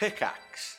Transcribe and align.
Pickaxe. 0.00 0.78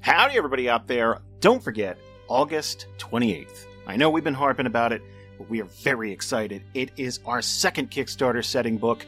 Howdy, 0.00 0.36
everybody 0.36 0.68
out 0.68 0.86
there. 0.86 1.22
Don't 1.40 1.62
forget, 1.62 1.96
August 2.28 2.86
28th. 2.98 3.64
I 3.86 3.96
know 3.96 4.10
we've 4.10 4.22
been 4.22 4.34
harping 4.34 4.66
about 4.66 4.92
it, 4.92 5.00
but 5.38 5.48
we 5.48 5.62
are 5.62 5.68
very 5.82 6.12
excited. 6.12 6.64
It 6.74 6.90
is 6.98 7.20
our 7.24 7.40
second 7.40 7.90
Kickstarter 7.90 8.44
setting 8.44 8.76
book, 8.76 9.06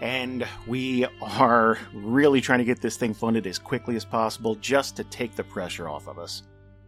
and 0.00 0.44
we 0.66 1.06
are 1.22 1.78
really 1.94 2.40
trying 2.40 2.58
to 2.58 2.64
get 2.64 2.80
this 2.80 2.96
thing 2.96 3.14
funded 3.14 3.46
as 3.46 3.60
quickly 3.60 3.94
as 3.94 4.04
possible 4.04 4.56
just 4.56 4.96
to 4.96 5.04
take 5.04 5.36
the 5.36 5.44
pressure 5.44 5.88
off 5.88 6.08
of 6.08 6.18
us. 6.18 6.42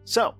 So, 0.07 0.35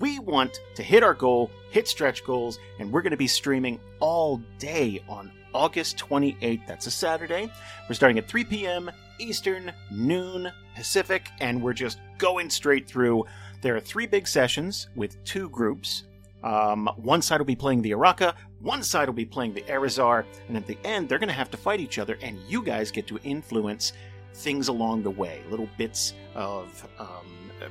we 0.00 0.18
want 0.18 0.58
to 0.74 0.82
hit 0.82 1.04
our 1.04 1.14
goal, 1.14 1.52
hit 1.70 1.86
stretch 1.86 2.24
goals, 2.24 2.58
and 2.80 2.90
we're 2.90 3.02
going 3.02 3.12
to 3.12 3.16
be 3.16 3.28
streaming 3.28 3.78
all 4.00 4.38
day 4.58 5.00
on 5.08 5.30
August 5.54 5.98
28th. 5.98 6.66
That's 6.66 6.86
a 6.86 6.90
Saturday. 6.90 7.50
We're 7.88 7.94
starting 7.94 8.18
at 8.18 8.28
3 8.28 8.44
p.m. 8.44 8.90
Eastern, 9.18 9.72
noon 9.90 10.50
Pacific, 10.74 11.28
and 11.40 11.62
we're 11.62 11.72
just 11.72 12.00
going 12.18 12.50
straight 12.50 12.86
through. 12.86 13.24
There 13.60 13.76
are 13.76 13.80
three 13.80 14.06
big 14.06 14.26
sessions 14.26 14.88
with 14.96 15.22
two 15.24 15.48
groups. 15.48 16.04
Um, 16.42 16.90
one 16.96 17.22
side 17.22 17.38
will 17.38 17.46
be 17.46 17.54
playing 17.54 17.82
the 17.82 17.92
Araka, 17.92 18.34
one 18.60 18.82
side 18.82 19.08
will 19.08 19.14
be 19.14 19.24
playing 19.24 19.54
the 19.54 19.62
Erizar, 19.62 20.24
and 20.48 20.56
at 20.56 20.66
the 20.66 20.76
end, 20.84 21.08
they're 21.08 21.18
going 21.18 21.28
to 21.28 21.34
have 21.34 21.50
to 21.52 21.56
fight 21.56 21.78
each 21.78 21.98
other, 21.98 22.18
and 22.20 22.36
you 22.48 22.62
guys 22.62 22.90
get 22.90 23.06
to 23.08 23.18
influence 23.22 23.92
things 24.34 24.68
along 24.68 25.02
the 25.02 25.10
way 25.10 25.42
little 25.50 25.68
bits 25.76 26.14
of 26.34 26.88
um, 26.98 27.26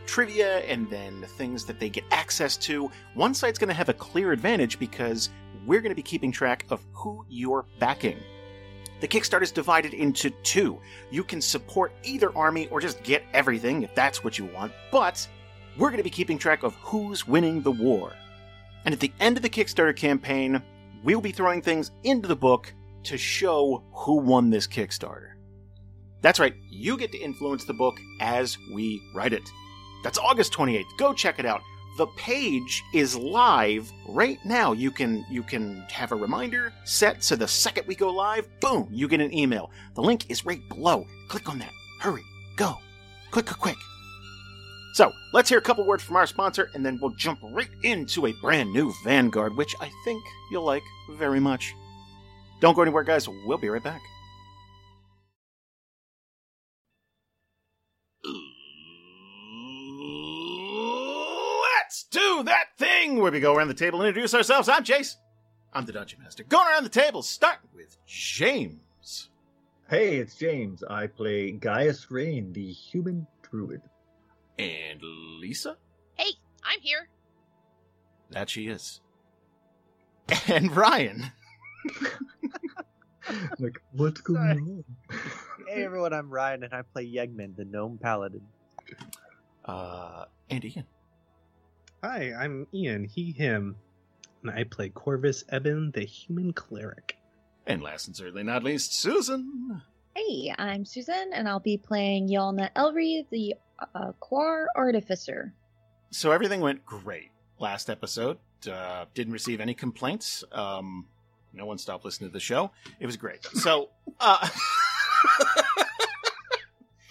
trivia 0.06 0.60
and 0.60 0.90
then 0.90 1.24
things 1.38 1.66
that 1.66 1.80
they 1.80 1.90
get 1.90 2.04
access 2.12 2.56
to. 2.58 2.90
One 3.14 3.34
side's 3.34 3.58
going 3.58 3.70
to 3.70 3.74
have 3.74 3.90
a 3.90 3.94
clear 3.94 4.32
advantage 4.32 4.80
because 4.80 5.30
we're 5.66 5.82
going 5.82 5.92
to 5.92 5.96
be 5.96 6.02
keeping 6.02 6.32
track 6.32 6.66
of 6.70 6.86
who 6.94 7.26
you're 7.30 7.66
backing. 7.80 8.18
The 9.00 9.08
Kickstarter 9.08 9.42
is 9.42 9.52
divided 9.52 9.94
into 9.94 10.30
two. 10.44 10.80
You 11.10 11.24
can 11.24 11.42
support 11.42 11.92
either 12.04 12.36
army 12.38 12.68
or 12.68 12.80
just 12.80 13.02
get 13.04 13.24
everything 13.34 13.82
if 13.84 13.94
that's 13.96 14.24
what 14.24 14.38
you 14.38 14.46
want, 14.46 14.72
but 14.92 15.28
we're 15.78 15.90
going 15.90 15.98
to 15.98 16.04
be 16.04 16.10
keeping 16.10 16.38
track 16.38 16.64
of 16.64 16.76
who's 16.76 17.28
winning 17.28 17.62
the 17.62 17.72
war. 17.72 18.14
And 18.86 18.94
at 18.94 19.00
the 19.00 19.12
end 19.20 19.38
of 19.38 19.44
the 19.44 19.50
Kickstarter 19.50 19.96
campaign, 19.96 20.62
we'll 21.04 21.22
be 21.22 21.32
throwing 21.32 21.62
things 21.62 21.92
into 22.04 22.28
the 22.28 22.36
book 22.36 22.74
to 23.04 23.18
show 23.18 23.84
who 23.92 24.18
won 24.18 24.50
this 24.50 24.68
Kickstarter. 24.68 25.32
That's 26.22 26.40
right, 26.40 26.54
you 26.70 26.98
get 26.98 27.12
to 27.14 27.18
influence 27.18 27.66
the 27.66 27.74
book 27.74 28.00
as 28.20 28.58
we 28.74 29.02
write 29.16 29.34
it. 29.34 29.50
That's 30.04 30.20
August 30.20 30.54
28th. 30.54 30.86
Go 30.98 31.14
check 31.14 31.40
it 31.40 31.46
out. 31.46 31.62
The 31.98 32.08
page 32.08 32.84
is 32.94 33.18
live 33.18 33.92
right 34.08 34.40
now. 34.46 34.72
You 34.72 34.92
can 34.92 35.26
you 35.30 35.44
can 35.44 35.82
have 35.90 36.12
a 36.12 36.16
reminder 36.16 36.72
set 36.86 37.24
so 37.24 37.36
the 37.36 37.48
second 37.48 37.86
we 37.88 37.96
go 37.96 38.10
live, 38.10 38.48
boom, 38.62 38.88
you 38.92 39.08
get 39.08 39.20
an 39.20 39.34
email. 39.34 39.72
The 39.96 40.02
link 40.02 40.30
is 40.30 40.46
right 40.46 40.62
below. 40.70 41.06
Click 41.28 41.50
on 41.50 41.60
that. 41.60 41.72
Hurry. 42.00 42.24
Go. 42.56 42.78
Quick, 43.32 43.46
quick, 43.46 43.60
quick. 43.60 43.78
So, 44.94 45.12
let's 45.34 45.48
hear 45.48 45.58
a 45.58 45.62
couple 45.62 45.86
words 45.86 46.04
from 46.04 46.18
our 46.18 46.28
sponsor 46.28 46.70
and 46.74 46.86
then 46.86 47.00
we'll 47.02 47.16
jump 47.16 47.40
right 47.44 47.70
into 47.84 48.28
a 48.28 48.34
brand 48.42 48.74
new 48.74 48.94
Vanguard, 49.04 49.56
which 49.56 49.74
I 49.80 49.90
think 50.04 50.24
you'll 50.52 50.66
like 50.66 50.84
very 51.12 51.40
much. 51.40 51.74
Don't 52.60 52.76
go 52.76 52.82
anywhere, 52.82 53.04
guys. 53.04 53.28
We'll 53.28 53.58
be 53.58 53.70
right 53.70 53.84
back. 53.84 54.02
Let's 61.92 62.04
do 62.04 62.44
that 62.44 62.68
thing 62.78 63.18
where 63.18 63.34
we 63.34 63.42
go 63.42 63.54
around 63.54 63.68
the 63.68 63.74
table 63.74 64.00
and 64.00 64.08
introduce 64.08 64.34
ourselves. 64.34 64.70
I'm 64.70 64.86
Chase. 64.86 65.18
I'm 65.74 65.84
the 65.84 65.92
Dungeon 65.92 66.22
Master. 66.24 66.46
Going 66.46 66.66
around 66.66 66.86
the 66.86 66.90
table, 66.90 67.22
starting 67.22 67.70
with 67.76 67.98
James. 68.08 69.30
Hey, 69.90 70.16
it's 70.16 70.38
James. 70.38 70.86
I 70.90 71.08
play 71.08 71.52
Gaius 71.52 72.10
Rayne, 72.10 72.54
the 72.54 72.72
human 72.72 73.28
druid. 73.42 73.82
And 74.58 75.02
Lisa. 75.42 75.76
Hey, 76.16 76.32
I'm 76.64 76.80
here. 76.80 77.10
That 78.30 78.50
she 78.50 78.68
is. 78.70 79.02
And 80.48 80.74
Ryan. 80.74 81.26
like, 83.60 83.82
what's 83.92 84.22
going 84.22 84.38
Sorry. 84.38 84.62
on? 84.62 84.86
Hey 85.68 85.84
everyone, 85.84 86.14
I'm 86.14 86.30
Ryan 86.30 86.64
and 86.64 86.74
I 86.74 86.84
play 86.84 87.06
Yegman, 87.06 87.58
the 87.58 87.66
gnome 87.66 88.00
paladin. 88.02 88.44
Uh, 89.66 90.24
and 90.50 90.64
Ian. 90.64 90.86
Hi, 92.04 92.34
I'm 92.38 92.68
Ian, 92.74 93.06
he, 93.06 93.32
him, 93.32 93.76
and 94.42 94.52
I 94.52 94.64
play 94.64 94.90
Corvis 94.90 95.44
Eben, 95.50 95.92
the 95.92 96.04
human 96.06 96.52
cleric. 96.54 97.16
And 97.68 97.82
last 97.84 98.08
and 98.08 98.16
certainly 98.16 98.44
not 98.44 98.64
least, 98.64 99.00
Susan. 99.00 99.82
Hey, 100.16 100.54
I'm 100.58 100.84
Susan, 100.84 101.32
and 101.34 101.48
I'll 101.48 101.60
be 101.60 101.78
playing 101.78 102.28
Yialna 102.28 102.70
Elri, 102.76 103.26
the 103.30 103.56
uh, 103.94 104.14
Quar 104.20 104.68
Artificer. 104.76 105.54
So 106.10 106.32
everything 106.32 106.60
went 106.60 106.84
great 106.86 107.30
last 107.60 107.90
episode. 107.90 108.38
Uh, 108.70 109.06
didn't 109.14 109.34
receive 109.34 109.62
any 109.62 109.74
complaints. 109.74 110.44
Um, 110.52 111.06
no 111.54 111.66
one 111.66 111.78
stopped 111.78 112.04
listening 112.04 112.30
to 112.30 112.34
the 112.34 112.40
show. 112.40 112.72
It 113.00 113.06
was 113.06 113.18
great. 113.18 113.46
So, 113.46 113.90
uh, 114.20 114.48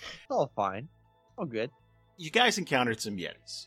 It's 0.02 0.36
all 0.36 0.50
fine. 0.54 0.88
All 1.38 1.44
good. 1.46 1.70
you 2.16 2.30
guys 2.30 2.56
encountered 2.58 3.00
some 3.00 3.16
Yetis. 3.16 3.66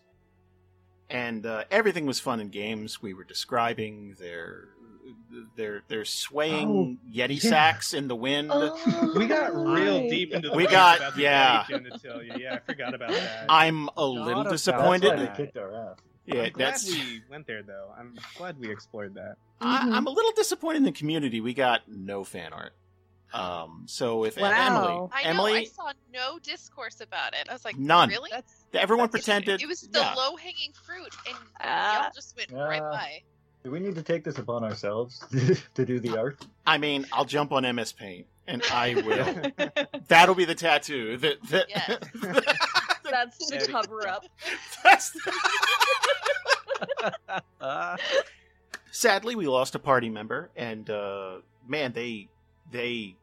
And 1.14 1.46
uh, 1.46 1.64
everything 1.72 2.06
was 2.06 2.20
fun 2.20 2.40
in 2.40 2.50
games. 2.50 3.02
We 3.02 3.14
were 3.14 3.24
describing 3.24 4.16
their 4.20 4.70
their 5.56 5.82
their 5.88 6.06
swaying 6.06 7.00
Yeti 7.14 7.42
yeah. 7.44 7.50
sacks 7.50 7.94
in 7.94 8.08
the 8.08 8.16
wind. 8.16 8.50
Oh, 8.52 9.14
We 9.18 9.28
got 9.28 9.54
real 9.56 10.02
right. 10.02 10.10
deep 10.10 10.32
into 10.34 10.50
the 10.50 10.56
We 10.56 10.66
got- 10.68 10.98
about 10.98 11.16
the 11.16 11.22
yeah. 11.22 11.64
Genitalia. 11.70 12.38
Yeah, 12.40 12.56
I 12.56 12.60
forgot 12.60 12.94
about 12.94 13.12
that. 13.12 13.46
I'm 13.50 13.84
a 13.90 13.92
Not 13.96 14.08
little 14.08 14.42
about 14.42 14.44
That's 14.52 14.64
disappointed. 14.64 15.10
why 15.10 15.16
they 15.26 15.32
kicked 15.36 15.58
our 15.58 15.74
ass. 15.92 15.98
Yeah, 16.26 16.44
I'm 16.44 16.52
glad 16.54 16.74
that's. 16.74 16.88
we 16.90 17.22
went 17.30 17.46
there 17.48 17.64
though. 17.64 17.90
I'm 17.98 18.18
glad 18.38 18.58
we 18.60 18.72
explored 18.72 19.16
that. 19.16 19.36
I, 19.60 19.86
Mhm. 19.86 19.94
I'm 19.96 20.08
a 20.08 20.10
little 20.10 20.32
disappointed 20.32 20.78
in 20.78 20.84
the 20.84 20.92
community. 20.94 21.42
We 21.42 21.54
got 21.54 21.82
no 21.88 22.24
fan 22.24 22.54
art. 22.54 22.74
Um, 23.34 23.84
so 23.88 24.26
if 24.26 24.38
Wow. 24.38 24.52
Emily, 24.52 24.56
I 24.62 24.70
know. 24.70 25.10
Emily, 25.24 25.54
I 25.58 25.64
saw 25.66 25.92
no 26.14 26.38
discourse 26.40 27.02
about 27.02 27.34
it. 27.34 27.48
I 27.50 27.54
was 27.54 27.66
like, 27.66 27.78
None. 27.78 28.10
Really? 28.10 28.30
That's 28.32 28.54
everyone 28.74 29.08
that's- 29.08 29.26
pretended. 29.26 29.62
It 29.62 29.68
was 29.68 29.82
the 29.82 30.00
yeah. 30.00 30.14
low 30.14 30.36
hanging 30.36 30.72
fruit, 30.86 31.14
and 31.28 31.36
Ah. 31.60 32.04
y'all 32.04 32.12
just 32.14 32.36
went 32.38 32.52
right 32.52 32.82
Ah. 32.82 32.92
by. 32.92 33.24
Do 33.64 33.72
we 33.72 33.80
need 33.80 33.96
to 33.96 34.04
take 34.04 34.24
this 34.24 34.38
upon 34.38 34.64
ourselves 34.64 35.26
to 35.76 35.86
do 35.86 36.00
the 36.00 36.18
art? 36.18 36.46
I 36.68 36.78
mean, 36.78 37.08
I'll 37.12 37.26
jump 37.26 37.52
on 37.54 37.64
MS 37.66 37.94
Paint, 37.94 38.28
and 38.46 38.62
I 38.72 38.94
will. 39.58 39.86
That'll 40.10 40.36
be 40.36 40.46
the 40.46 40.54
tattoo. 40.56 41.18
That, 41.18 41.42
that, 41.50 41.66
Yes. 41.70 42.00
That's 43.10 43.52
Yeah. 43.52 43.60
to 43.60 43.72
cover 43.72 44.08
up. 44.08 44.26
that's 44.84 45.16
uh, 47.62 47.98
sadly 48.92 49.36
we 49.36 49.48
lost 49.48 49.76
a 49.76 49.80
party 49.80 50.10
member 50.10 50.50
and 50.56 50.90
uh 50.90 51.38
man 51.68 51.92
they 51.94 52.28
they 52.72 53.16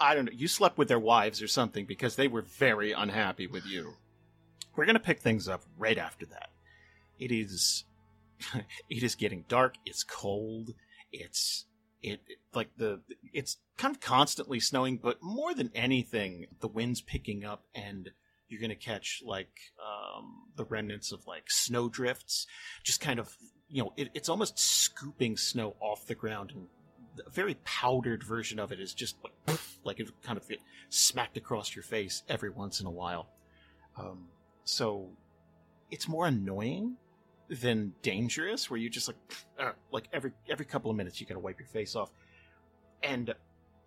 i 0.00 0.14
don't 0.14 0.26
know 0.26 0.32
you 0.34 0.48
slept 0.48 0.78
with 0.78 0.88
their 0.88 0.98
wives 0.98 1.42
or 1.42 1.48
something 1.48 1.84
because 1.86 2.16
they 2.16 2.28
were 2.28 2.42
very 2.42 2.92
unhappy 2.92 3.46
with 3.46 3.66
you. 3.66 3.94
We're 4.76 4.86
gonna 4.86 5.00
pick 5.00 5.20
things 5.20 5.48
up 5.48 5.62
right 5.76 5.98
after 5.98 6.26
that. 6.26 6.50
It 7.18 7.32
is 7.32 7.84
it 8.90 9.02
is 9.02 9.14
getting 9.14 9.44
dark 9.48 9.74
it's 9.84 10.04
cold 10.04 10.70
it's 11.12 11.64
it, 12.00 12.20
it 12.28 12.38
like 12.54 12.70
the 12.76 13.00
it's 13.32 13.56
kind 13.76 13.92
of 13.92 14.00
constantly 14.00 14.60
snowing 14.60 14.98
but 14.98 15.20
more 15.20 15.52
than 15.52 15.72
anything 15.74 16.46
the 16.60 16.68
wind's 16.68 17.00
picking 17.00 17.44
up 17.44 17.64
and 17.74 18.10
you're 18.48 18.60
gonna 18.60 18.74
catch 18.74 19.22
like 19.24 19.50
um, 19.78 20.44
the 20.56 20.64
remnants 20.64 21.12
of 21.12 21.26
like 21.26 21.44
snow 21.48 21.88
drifts. 21.88 22.46
Just 22.82 23.00
kind 23.00 23.18
of 23.20 23.36
you 23.68 23.82
know 23.82 23.92
it, 23.96 24.08
it's 24.14 24.28
almost 24.28 24.58
scooping 24.58 25.36
snow 25.36 25.76
off 25.80 26.06
the 26.06 26.14
ground 26.14 26.52
and 26.54 26.66
a 27.26 27.30
very 27.30 27.54
powdered 27.64 28.22
version 28.22 28.58
of 28.58 28.72
it 28.72 28.80
is 28.80 28.94
just 28.94 29.16
like 29.22 29.58
like 29.84 30.00
it 30.00 30.08
kind 30.22 30.38
of 30.38 30.48
get 30.48 30.58
smacked 30.88 31.36
across 31.36 31.74
your 31.74 31.82
face 31.82 32.22
every 32.28 32.50
once 32.50 32.80
in 32.80 32.86
a 32.86 32.90
while 32.90 33.28
um, 33.98 34.26
so 34.64 35.08
it's 35.90 36.08
more 36.08 36.26
annoying 36.26 36.96
than 37.48 37.92
dangerous 38.02 38.70
where 38.70 38.78
you 38.78 38.90
just 38.90 39.08
like 39.08 39.16
uh, 39.58 39.72
like 39.90 40.04
every 40.12 40.32
every 40.48 40.66
couple 40.66 40.90
of 40.90 40.96
minutes 40.96 41.20
you 41.20 41.26
gotta 41.26 41.40
wipe 41.40 41.58
your 41.58 41.68
face 41.68 41.96
off 41.96 42.10
and 43.02 43.34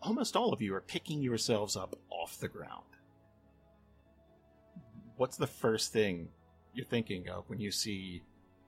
almost 0.01 0.35
all 0.35 0.51
of 0.53 0.61
you 0.61 0.73
are 0.73 0.81
picking 0.81 1.21
yourselves 1.21 1.75
up 1.75 1.95
off 2.09 2.39
the 2.39 2.47
ground 2.47 2.83
what's 5.17 5.37
the 5.37 5.47
first 5.47 5.93
thing 5.93 6.27
you're 6.73 6.85
thinking 6.85 7.29
of 7.29 7.43
when 7.47 7.59
you 7.59 7.71
see 7.71 8.23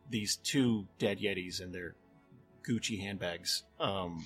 these 0.10 0.36
two 0.38 0.86
dead 1.00 1.20
yetis 1.20 1.62
in 1.62 1.72
their 1.72 1.96
Gucci 2.68 3.00
handbags. 3.00 3.64
Um, 3.80 4.26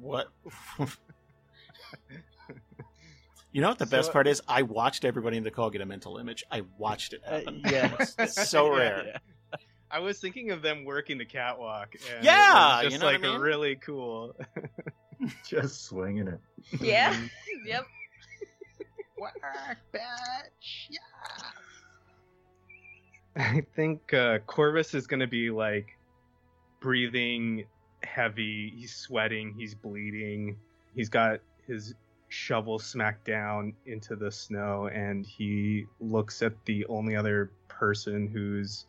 what? 0.00 0.28
you 3.52 3.60
know 3.60 3.68
what 3.68 3.78
the 3.78 3.86
best 3.86 4.12
part 4.12 4.26
is? 4.26 4.40
I 4.48 4.62
watched 4.62 5.04
everybody 5.04 5.36
in 5.36 5.42
the 5.44 5.50
call 5.50 5.70
get 5.70 5.80
a 5.80 5.86
mental 5.86 6.18
image. 6.18 6.44
I 6.50 6.62
watched 6.78 7.12
it 7.14 7.22
uh, 7.26 7.36
happen. 7.38 7.62
yeah. 7.70 7.94
It's, 8.00 8.14
it's 8.18 8.48
so 8.50 8.72
Yeah. 8.74 8.78
rare. 8.78 9.20
I 9.90 10.00
was 10.00 10.20
thinking 10.20 10.50
of 10.50 10.60
them 10.60 10.84
working 10.84 11.16
the 11.16 11.24
catwalk. 11.24 11.94
And 12.14 12.22
Yeah, 12.24 12.80
it 12.80 12.84
was 12.84 12.84
just 12.84 12.92
you 12.92 12.98
know 13.00 13.06
what 13.06 13.14
I 13.14 13.18
like 13.18 13.22
mean? 13.32 13.40
really 13.40 13.76
cool. 13.76 14.36
Just 15.48 15.84
swinging 15.86 16.28
it. 16.28 16.40
Yeah. 16.80 17.18
Yep. 17.64 17.86
Work, 19.18 19.32
bitch. 19.94 20.90
Yeah. 20.90 20.98
I 23.36 23.64
think 23.74 24.12
uh, 24.12 24.38
Corvis 24.46 24.94
is 24.94 25.06
going 25.06 25.20
to 25.20 25.26
be 25.26 25.50
like 25.50 25.96
breathing 26.80 27.64
heavy. 28.02 28.72
He's 28.76 28.94
sweating. 28.94 29.54
He's 29.56 29.74
bleeding. 29.74 30.56
He's 30.94 31.08
got 31.08 31.40
his 31.68 31.94
shovel 32.28 32.78
smacked 32.78 33.24
down 33.24 33.74
into 33.86 34.16
the 34.16 34.30
snow, 34.30 34.88
and 34.92 35.24
he 35.24 35.86
looks 36.00 36.42
at 36.42 36.52
the 36.64 36.84
only 36.86 37.14
other 37.14 37.52
person 37.68 38.26
who's, 38.26 38.86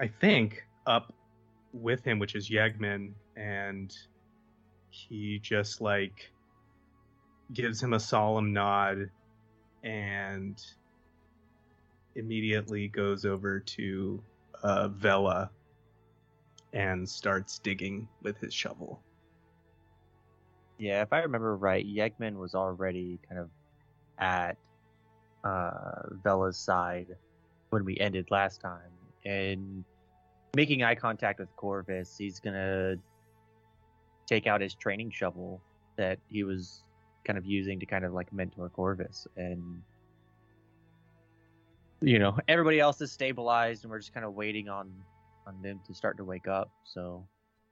I 0.00 0.08
think, 0.08 0.64
up 0.86 1.12
with 1.72 2.04
him, 2.04 2.18
which 2.18 2.34
is 2.34 2.48
Yegman, 2.48 3.12
and 3.36 3.94
he 4.90 5.40
just 5.40 5.80
like 5.80 6.30
gives 7.52 7.82
him 7.82 7.92
a 7.92 8.00
solemn 8.00 8.52
nod 8.52 9.10
and 9.82 10.64
immediately 12.14 12.88
goes 12.88 13.24
over 13.24 13.60
to 13.60 14.22
uh, 14.62 14.88
Vela 14.88 15.50
and 16.72 17.08
starts 17.08 17.58
digging 17.58 18.08
with 18.22 18.38
his 18.38 18.54
shovel. 18.54 19.02
Yeah, 20.78 21.02
if 21.02 21.12
I 21.12 21.20
remember 21.20 21.56
right, 21.56 21.86
Yegman 21.86 22.36
was 22.36 22.54
already 22.54 23.18
kind 23.28 23.40
of 23.40 23.50
at 24.18 24.56
uh, 25.44 26.08
Vela's 26.22 26.58
side 26.58 27.16
when 27.70 27.84
we 27.84 27.96
ended 27.98 28.30
last 28.30 28.60
time, 28.60 28.90
and 29.24 29.84
making 30.56 30.82
eye 30.82 30.94
contact 30.94 31.38
with 31.38 31.54
Corvis, 31.56 32.16
he's 32.16 32.40
gonna 32.40 32.96
take 34.26 34.46
out 34.46 34.60
his 34.60 34.74
training 34.74 35.10
shovel 35.10 35.60
that 35.96 36.18
he 36.28 36.44
was 36.44 36.82
kind 37.24 37.38
of 37.38 37.44
using 37.44 37.78
to 37.80 37.86
kind 37.86 38.04
of 38.04 38.12
like 38.12 38.32
mentor 38.32 38.68
Corvis, 38.68 39.26
and 39.36 39.82
you 42.00 42.18
know 42.18 42.36
everybody 42.48 42.80
else 42.80 43.00
is 43.00 43.12
stabilized, 43.12 43.84
and 43.84 43.90
we're 43.90 44.00
just 44.00 44.12
kind 44.12 44.26
of 44.26 44.34
waiting 44.34 44.68
on 44.68 44.92
on 45.46 45.60
them 45.62 45.80
to 45.86 45.94
start 45.94 46.16
to 46.16 46.24
wake 46.24 46.48
up. 46.48 46.70
So, 46.84 47.26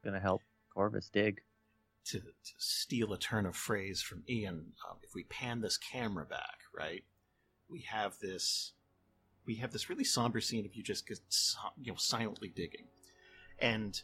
gonna 0.04 0.20
help 0.20 0.42
Corvis 0.76 1.10
dig. 1.10 1.40
To, 2.06 2.18
to 2.20 2.52
steal 2.58 3.12
a 3.12 3.18
turn 3.18 3.46
of 3.46 3.56
phrase 3.56 4.02
from 4.02 4.24
Ian, 4.28 4.72
um, 4.88 4.98
if 5.02 5.14
we 5.14 5.24
pan 5.24 5.60
this 5.60 5.76
camera 5.76 6.24
back, 6.24 6.58
right, 6.76 7.04
we 7.68 7.82
have 7.90 8.18
this, 8.20 8.72
we 9.46 9.56
have 9.56 9.72
this 9.72 9.88
really 9.88 10.04
somber 10.04 10.40
scene 10.40 10.66
of 10.66 10.74
you 10.74 10.82
just, 10.82 11.08
you 11.80 11.92
know, 11.92 11.96
silently 11.96 12.52
digging, 12.54 12.86
and 13.58 14.02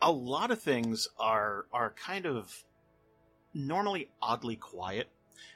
a 0.00 0.10
lot 0.10 0.50
of 0.50 0.60
things 0.60 1.08
are 1.18 1.66
are 1.72 1.94
kind 1.94 2.26
of 2.26 2.64
normally 3.54 4.10
oddly 4.22 4.56
quiet. 4.56 5.08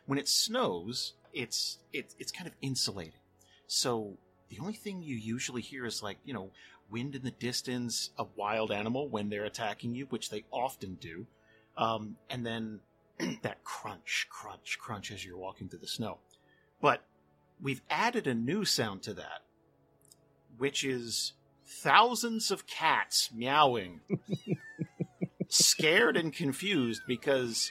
When 0.07 0.19
it 0.19 0.29
snows, 0.29 1.15
it's 1.33 1.79
it's 1.93 2.15
it's 2.19 2.33
kind 2.33 2.47
of 2.47 2.55
insulating. 2.61 3.21
So 3.67 4.19
the 4.49 4.59
only 4.61 4.75
thing 4.75 5.03
you 5.03 5.17
usually 5.17 5.63
hear 5.63 5.87
is 5.87 6.03
like 6.03 6.19
you 6.25 6.35
know 6.35 6.51
wind 6.93 7.17
in 7.17 7.23
the 7.23 7.31
distance, 7.31 8.11
a 8.19 8.27
wild 8.37 8.71
animal 8.71 9.09
when 9.09 9.31
they're 9.31 9.45
attacking 9.45 9.95
you, 9.95 10.07
which 10.11 10.31
they 10.31 10.45
often 10.53 10.95
do, 10.95 11.27
um, 11.77 12.17
and 12.31 12.45
then 12.47 12.81
that 13.43 13.65
crunch, 13.65 14.29
crunch, 14.31 14.79
crunch 14.79 15.11
as 15.11 15.25
you're 15.25 15.39
walking 15.39 15.69
through 15.69 15.79
the 15.81 15.89
snow. 15.89 16.19
But 16.81 17.03
we've 17.61 17.83
added 17.89 18.27
a 18.27 18.35
new 18.35 18.65
sound 18.65 19.03
to 19.03 19.15
that, 19.15 19.43
which 20.59 20.85
is 20.85 21.33
thousands 21.67 22.51
of 22.51 22.67
cats 22.67 23.31
meowing, 23.35 24.01
scared 25.49 26.17
and 26.17 26.33
confused 26.33 27.03
because 27.07 27.71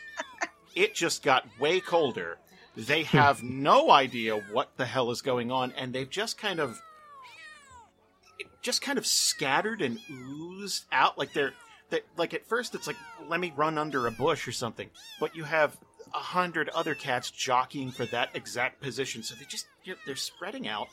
it 0.75 0.95
just 0.95 1.23
got 1.23 1.45
way 1.59 1.79
colder. 1.79 2.37
They 2.75 3.03
have 3.03 3.43
no 3.43 3.91
idea 3.91 4.37
what 4.51 4.77
the 4.77 4.85
hell 4.85 5.11
is 5.11 5.21
going 5.21 5.51
on, 5.51 5.73
and 5.73 5.93
they've 5.93 6.09
just 6.09 6.37
kind 6.37 6.59
of 6.59 6.81
just 8.61 8.81
kind 8.81 8.97
of 8.97 9.05
scattered 9.05 9.81
and 9.81 9.99
oozed 10.09 10.85
out. 10.91 11.17
Like 11.17 11.33
they're 11.33 11.53
that 11.89 12.03
like 12.17 12.33
at 12.33 12.45
first 12.45 12.75
it's 12.75 12.87
like 12.87 12.97
let 13.27 13.39
me 13.39 13.53
run 13.55 13.77
under 13.77 14.07
a 14.07 14.11
bush 14.11 14.47
or 14.47 14.51
something. 14.51 14.89
But 15.19 15.35
you 15.35 15.43
have 15.43 15.77
a 16.13 16.19
hundred 16.19 16.69
other 16.69 16.95
cats 16.95 17.31
jockeying 17.31 17.91
for 17.91 18.05
that 18.07 18.29
exact 18.33 18.81
position. 18.81 19.23
So 19.23 19.35
they 19.35 19.45
just 19.45 19.67
you 19.83 19.95
they're 20.05 20.15
spreading 20.15 20.67
out. 20.67 20.87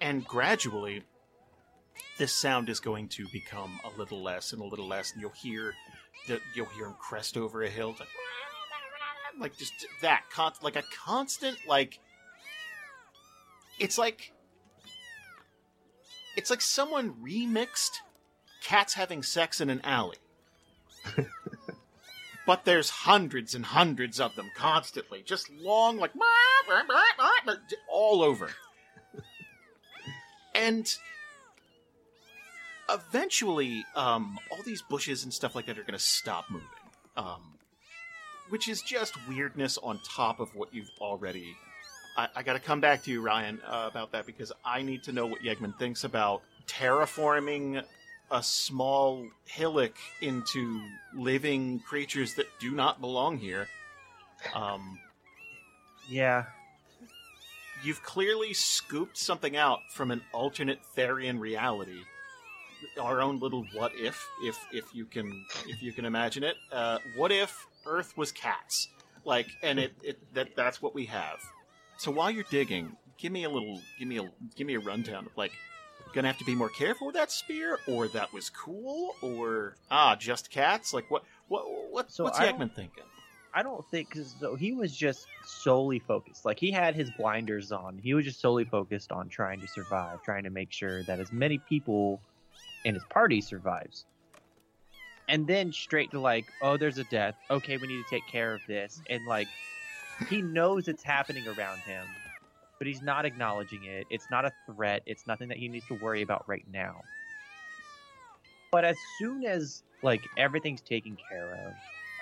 And 0.00 0.24
gradually 0.24 1.02
this 2.18 2.34
sound 2.34 2.68
is 2.68 2.80
going 2.80 3.08
to 3.08 3.26
become 3.28 3.80
a 3.84 3.98
little 3.98 4.22
less 4.22 4.52
and 4.52 4.62
a 4.62 4.64
little 4.64 4.86
less. 4.86 5.12
And 5.12 5.20
you'll 5.20 5.30
hear 5.30 5.74
the, 6.26 6.40
you'll 6.54 6.66
hear 6.66 6.84
them 6.84 6.94
crest 6.98 7.36
over 7.36 7.62
a 7.62 7.68
hill. 7.68 7.94
Like, 7.98 8.08
like 9.38 9.56
just 9.56 9.72
that 10.02 10.24
con- 10.30 10.52
like 10.62 10.76
a 10.76 10.82
constant 11.04 11.56
like 11.66 11.98
it's 13.78 13.98
like 13.98 14.32
it's 16.36 16.50
like 16.50 16.60
someone 16.60 17.14
remixed 17.22 17.98
cats 18.62 18.94
having 18.94 19.22
sex 19.22 19.60
in 19.60 19.70
an 19.70 19.80
alley. 19.84 20.16
but 22.46 22.64
there's 22.64 22.90
hundreds 22.90 23.54
and 23.54 23.64
hundreds 23.64 24.20
of 24.20 24.34
them 24.34 24.50
constantly, 24.56 25.22
just 25.22 25.50
long, 25.50 25.98
like 25.98 26.14
all 27.90 28.22
over. 28.22 28.50
And 30.54 30.86
eventually, 32.90 33.86
um, 33.96 34.38
all 34.50 34.62
these 34.62 34.82
bushes 34.82 35.24
and 35.24 35.32
stuff 35.32 35.54
like 35.54 35.64
that 35.64 35.78
are 35.78 35.82
going 35.82 35.94
to 35.94 35.98
stop 35.98 36.44
moving, 36.50 36.68
um, 37.16 37.54
which 38.50 38.68
is 38.68 38.82
just 38.82 39.16
weirdness 39.26 39.78
on 39.78 39.98
top 40.04 40.40
of 40.40 40.54
what 40.54 40.74
you've 40.74 40.90
already 41.00 41.56
I, 42.16 42.28
I 42.36 42.42
got 42.42 42.54
to 42.54 42.60
come 42.60 42.80
back 42.80 43.02
to 43.04 43.10
you, 43.10 43.22
Ryan, 43.22 43.60
uh, 43.66 43.88
about 43.90 44.12
that 44.12 44.26
because 44.26 44.52
I 44.64 44.82
need 44.82 45.02
to 45.04 45.12
know 45.12 45.26
what 45.26 45.42
Yegman 45.42 45.78
thinks 45.78 46.04
about 46.04 46.42
terraforming 46.66 47.82
a 48.30 48.42
small 48.42 49.26
hillock 49.44 49.94
into 50.20 50.80
living 51.14 51.80
creatures 51.80 52.34
that 52.34 52.46
do 52.60 52.70
not 52.72 53.00
belong 53.00 53.38
here. 53.38 53.68
Um, 54.54 54.98
Yeah, 56.08 56.46
you've 57.84 58.02
clearly 58.02 58.54
scooped 58.54 59.16
something 59.16 59.56
out 59.56 59.80
from 59.92 60.10
an 60.10 60.22
alternate 60.32 60.80
Therian 60.96 61.38
reality. 61.38 62.00
Our 63.00 63.20
own 63.20 63.38
little 63.38 63.64
what 63.74 63.92
if, 63.94 64.26
if 64.42 64.58
if 64.72 64.94
you 64.94 65.04
can 65.04 65.44
if 65.68 65.82
you 65.82 65.92
can 65.92 66.04
imagine 66.04 66.42
it. 66.42 66.56
Uh, 66.72 66.98
what 67.16 67.30
if 67.30 67.66
Earth 67.86 68.16
was 68.16 68.32
cats? 68.32 68.88
Like, 69.24 69.46
and 69.62 69.78
it, 69.78 69.92
it 70.02 70.34
that 70.34 70.56
that's 70.56 70.82
what 70.82 70.94
we 70.94 71.04
have. 71.06 71.38
So 71.96 72.10
while 72.10 72.30
you're 72.30 72.44
digging, 72.50 72.96
give 73.18 73.32
me 73.32 73.44
a 73.44 73.50
little, 73.50 73.80
give 73.98 74.08
me 74.08 74.18
a, 74.18 74.30
give 74.56 74.66
me 74.66 74.74
a 74.74 74.80
rundown 74.80 75.26
of 75.26 75.36
like, 75.36 75.52
gonna 76.12 76.28
have 76.28 76.38
to 76.38 76.44
be 76.44 76.54
more 76.54 76.68
careful 76.68 77.06
with 77.06 77.16
that 77.16 77.30
spear, 77.30 77.78
or 77.86 78.06
that 78.08 78.32
was 78.32 78.50
cool, 78.50 79.16
or 79.22 79.76
ah, 79.90 80.14
just 80.16 80.50
cats. 80.50 80.92
Like 80.92 81.10
what, 81.10 81.22
what, 81.48 81.64
what 81.90 82.10
So 82.12 82.24
what's 82.24 82.38
don't- 82.38 82.74
thinking? 82.74 83.04
I 83.54 83.62
don't 83.62 83.84
think 83.90 84.10
cause, 84.14 84.34
so. 84.40 84.54
He 84.54 84.72
was 84.72 84.96
just 84.96 85.26
solely 85.44 85.98
focused. 85.98 86.46
Like 86.46 86.58
he 86.58 86.70
had 86.70 86.94
his 86.94 87.10
blinders 87.10 87.70
on. 87.70 87.98
He 88.02 88.14
was 88.14 88.24
just 88.24 88.40
solely 88.40 88.64
focused 88.64 89.12
on 89.12 89.28
trying 89.28 89.60
to 89.60 89.68
survive, 89.68 90.22
trying 90.22 90.44
to 90.44 90.50
make 90.50 90.72
sure 90.72 91.02
that 91.02 91.20
as 91.20 91.30
many 91.32 91.58
people 91.58 92.18
in 92.84 92.94
his 92.94 93.04
party 93.04 93.42
survives. 93.42 94.06
And 95.28 95.46
then 95.46 95.70
straight 95.70 96.10
to 96.12 96.20
like, 96.20 96.46
oh, 96.62 96.78
there's 96.78 96.96
a 96.96 97.04
death. 97.04 97.34
Okay, 97.50 97.76
we 97.76 97.88
need 97.88 98.02
to 98.04 98.08
take 98.10 98.26
care 98.26 98.54
of 98.54 98.62
this. 98.66 99.02
And 99.10 99.26
like, 99.26 99.48
he 100.28 100.42
knows 100.42 100.88
it's 100.88 101.02
happening 101.02 101.46
around 101.46 101.82
him, 101.84 102.08
but 102.78 102.86
he's 102.86 103.02
not 103.02 103.24
acknowledging 103.24 103.84
it. 103.84 104.06
It's 104.10 104.30
not 104.30 104.44
a 104.44 104.52
threat. 104.66 105.02
It's 105.06 105.26
nothing 105.26 105.48
that 105.48 105.58
he 105.58 105.68
needs 105.68 105.86
to 105.86 105.94
worry 105.94 106.22
about 106.22 106.44
right 106.46 106.64
now. 106.70 107.04
But 108.70 108.84
as 108.84 109.00
soon 109.00 109.44
as 109.44 109.82
like 110.02 110.30
everything's 110.36 110.80
taken 110.80 111.16
care 111.16 111.54
of, 111.54 111.76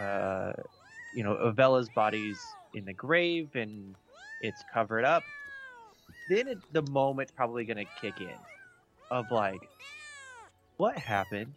uh, 0.05 0.53
you 1.13 1.25
know, 1.25 1.35
Avella's 1.37 1.89
body's 1.89 2.57
in 2.73 2.85
the 2.85 2.93
grave 2.93 3.51
and 3.55 3.95
it's 4.41 4.63
covered 4.63 5.05
up, 5.05 5.29
then 6.29 6.49
it, 6.49 6.59
the 6.73 6.83
moment's 6.83 7.33
probably 7.33 7.65
gonna 7.65 7.85
kick 7.85 8.21
in 8.21 8.39
of 9.11 9.31
like, 9.31 9.71
what 10.77 10.99
happened? 10.99 11.55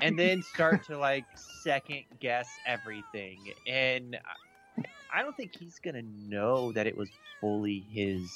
and 0.00 0.18
then 0.18 0.42
start 0.42 0.84
to 0.84 0.98
like 0.98 1.26
second 1.34 2.04
guess 2.20 2.58
everything. 2.64 3.52
And 3.66 4.16
I- 5.16 5.22
don't 5.22 5.36
think 5.36 5.56
he's 5.56 5.78
gonna 5.78 6.02
know 6.02 6.72
that 6.72 6.86
it 6.86 6.96
was 6.96 7.08
fully 7.40 7.80
his 7.90 8.30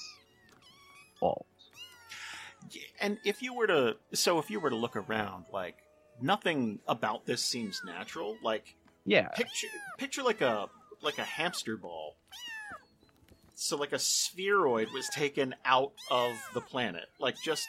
fault. 1.19 1.47
And 3.01 3.19
if 3.25 3.43
you 3.43 3.55
were 3.55 3.67
to, 3.67 3.97
so 4.15 4.39
if 4.39 4.51
you 4.51 4.61
were 4.61 4.71
to 4.71 4.77
look 4.77 4.97
around, 4.97 5.47
like 5.53 5.77
nothing 6.21 6.81
about 6.87 7.27
this 7.27 7.43
seems 7.43 7.81
natural. 7.85 8.37
Like 8.43 8.75
Yeah, 9.05 9.29
picture, 9.29 9.69
picture 9.99 10.23
like 10.23 10.41
a 10.41 10.69
like 11.03 11.19
a 11.19 11.25
hamster 11.25 11.77
ball. 11.77 12.17
So 13.55 13.77
like 13.77 13.93
a 13.93 13.99
spheroid 13.99 14.89
was 14.93 15.09
taken 15.09 15.55
out 15.65 15.93
of 16.11 16.35
the 16.55 16.63
planet, 16.63 17.05
like 17.19 17.37
just, 17.45 17.67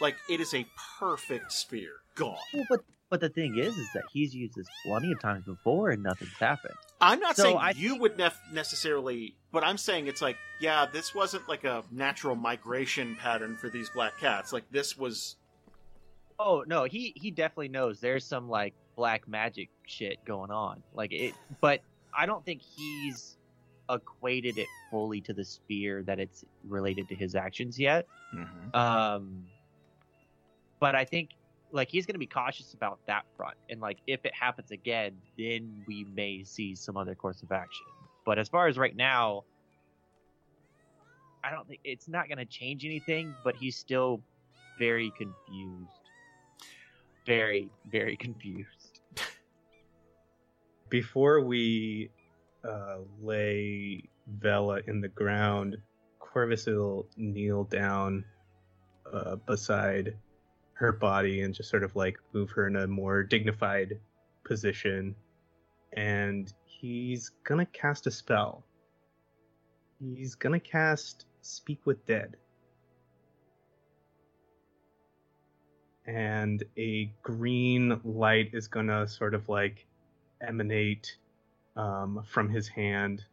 like 0.00 0.16
it 0.30 0.40
is 0.40 0.54
a 0.54 0.66
perfect 0.98 1.52
sphere, 1.52 1.96
gone. 2.14 2.38
Well, 2.54 2.64
but 2.70 2.80
But 3.10 3.20
the 3.20 3.28
thing 3.30 3.56
is, 3.56 3.76
is 3.78 3.88
that 3.94 4.02
he's 4.12 4.34
used 4.34 4.54
this 4.54 4.66
plenty 4.84 5.12
of 5.12 5.20
times 5.20 5.44
before 5.46 5.90
and 5.90 6.02
nothing's 6.02 6.32
happened. 6.38 6.74
I'm 7.00 7.20
not 7.20 7.36
So 7.36 7.44
saying 7.44 7.56
I 7.56 7.70
you 7.70 7.96
would 7.96 8.18
nef- 8.18 8.40
necessarily, 8.52 9.34
but 9.50 9.64
I'm 9.64 9.78
saying 9.78 10.08
it's 10.08 10.20
like, 10.20 10.36
yeah, 10.60 10.84
this 10.92 11.14
wasn't 11.14 11.48
like 11.48 11.64
a 11.64 11.84
natural 11.90 12.36
migration 12.36 13.16
pattern 13.16 13.56
for 13.56 13.70
these 13.70 13.88
black 13.90 14.18
cats. 14.20 14.52
Like 14.52 14.70
this 14.70 14.96
was, 14.98 15.36
Oh 16.38 16.64
no, 16.66 16.84
he 16.84 17.12
he 17.16 17.30
definitely 17.30 17.68
knows 17.68 17.98
there's 18.00 18.24
some 18.26 18.48
like 18.48 18.74
black 18.94 19.26
magic 19.26 19.70
shit 19.86 20.22
going 20.26 20.50
on. 20.50 20.82
Like 20.94 21.12
it, 21.12 21.34
but 21.60 21.80
I 22.16 22.26
don't 22.26 22.44
think 22.44 22.60
he's 22.62 23.36
equated 23.90 24.58
it 24.58 24.68
fully 24.90 25.20
to 25.22 25.32
the 25.32 25.44
sphere 25.44 26.02
that 26.02 26.18
it's 26.20 26.44
related 26.64 27.08
to 27.08 27.14
his 27.14 27.34
actions 27.34 27.78
yet. 27.78 28.06
Um, 28.74 29.46
but 30.78 30.94
I 30.94 31.04
think 31.06 31.30
like 31.72 31.88
he's 31.88 32.06
gonna 32.06 32.18
be 32.18 32.26
cautious 32.26 32.74
about 32.74 32.98
that 33.06 33.24
front, 33.36 33.56
and 33.68 33.80
like 33.80 33.98
if 34.06 34.24
it 34.24 34.34
happens 34.34 34.70
again, 34.70 35.16
then 35.36 35.84
we 35.86 36.04
may 36.14 36.44
see 36.44 36.74
some 36.74 36.96
other 36.96 37.14
course 37.14 37.42
of 37.42 37.52
action. 37.52 37.86
But 38.24 38.38
as 38.38 38.48
far 38.48 38.68
as 38.68 38.78
right 38.78 38.96
now, 38.96 39.44
I 41.42 41.50
don't 41.50 41.66
think 41.68 41.80
it's 41.84 42.08
not 42.08 42.28
gonna 42.28 42.44
change 42.44 42.84
anything. 42.84 43.34
But 43.44 43.56
he's 43.56 43.76
still 43.76 44.20
very 44.78 45.12
confused, 45.16 46.10
very 47.26 47.70
very 47.90 48.16
confused. 48.16 49.00
Before 50.88 51.42
we 51.42 52.10
uh, 52.64 52.98
lay 53.22 54.02
Vela 54.26 54.80
in 54.86 55.00
the 55.00 55.08
ground, 55.08 55.76
Corvis 56.18 56.66
will 56.66 57.06
kneel 57.16 57.64
down 57.64 58.24
uh, 59.12 59.36
beside 59.36 60.16
her 60.78 60.92
body 60.92 61.42
and 61.42 61.54
just 61.54 61.68
sort 61.68 61.82
of 61.82 61.96
like 61.96 62.16
move 62.32 62.50
her 62.52 62.68
in 62.68 62.76
a 62.76 62.86
more 62.86 63.24
dignified 63.24 63.98
position. 64.44 65.14
And 65.96 66.52
he's 66.66 67.32
gonna 67.42 67.66
cast 67.66 68.06
a 68.06 68.12
spell. 68.12 68.64
He's 69.98 70.36
gonna 70.36 70.60
cast 70.60 71.26
Speak 71.40 71.84
with 71.84 72.06
Dead. 72.06 72.36
And 76.06 76.62
a 76.78 77.12
green 77.22 78.00
light 78.04 78.50
is 78.52 78.68
gonna 78.68 79.08
sort 79.08 79.34
of 79.34 79.48
like 79.48 79.84
emanate 80.46 81.16
um, 81.76 82.22
from 82.24 82.48
his 82.48 82.68
hand 82.68 83.24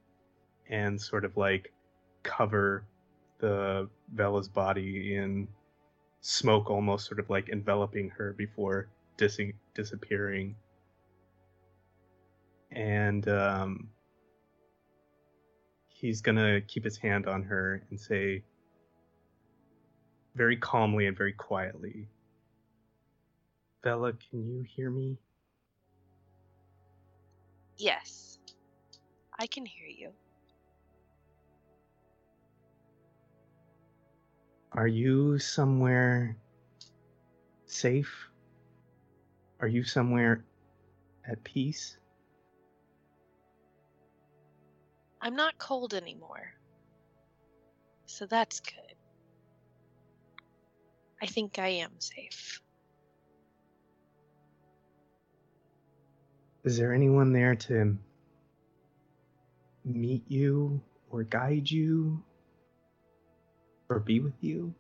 and 0.67 0.99
sort 0.99 1.25
of 1.25 1.37
like 1.37 1.71
cover 2.23 2.85
the 3.37 3.87
Vela's 4.15 4.47
body 4.47 5.15
in 5.15 5.47
smoke, 6.25 6.71
almost 6.71 7.05
sort 7.05 7.19
of 7.19 7.29
like 7.29 7.49
enveloping 7.49 8.09
her 8.09 8.33
before 8.33 8.87
dis- 9.15 9.39
disappearing. 9.75 10.55
And 12.71 13.27
um, 13.29 13.89
he's 15.87 16.21
gonna 16.21 16.61
keep 16.61 16.83
his 16.83 16.97
hand 16.97 17.27
on 17.27 17.43
her 17.43 17.83
and 17.89 17.99
say, 17.99 18.43
very 20.35 20.57
calmly 20.57 21.05
and 21.05 21.15
very 21.15 21.31
quietly, 21.31 22.07
Vela, 23.83 24.13
can 24.13 24.43
you 24.43 24.63
hear 24.63 24.89
me? 24.89 25.17
Yes. 27.77 28.39
I 29.37 29.45
can 29.45 29.65
hear 29.65 29.87
you. 29.87 30.11
Are 34.75 34.87
you 34.87 35.39
somewhere 35.39 36.35
safe? 37.65 38.27
Are 39.61 39.69
you 39.69 39.85
somewhere 39.85 40.43
at 41.25 41.41
peace? 41.45 41.97
I'm 45.21 45.37
not 45.37 45.57
cold 45.57 45.93
anymore. 45.93 46.53
So 48.05 48.25
that's 48.25 48.59
good. 48.59 48.95
I 51.21 51.25
think 51.25 51.57
I 51.57 51.69
am 51.69 51.91
safe. 51.99 52.61
Is 56.65 56.77
there 56.77 56.93
anyone 56.93 57.31
there 57.31 57.55
to 57.55 57.97
meet 59.85 60.29
you 60.29 60.81
or 61.09 61.23
guide 61.23 61.71
you 61.71 62.21
or 63.89 63.99
be 63.99 64.19
with 64.19 64.35
you? 64.41 64.73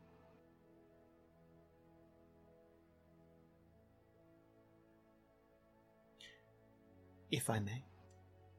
if 7.35 7.49
I 7.49 7.59
may. 7.59 7.83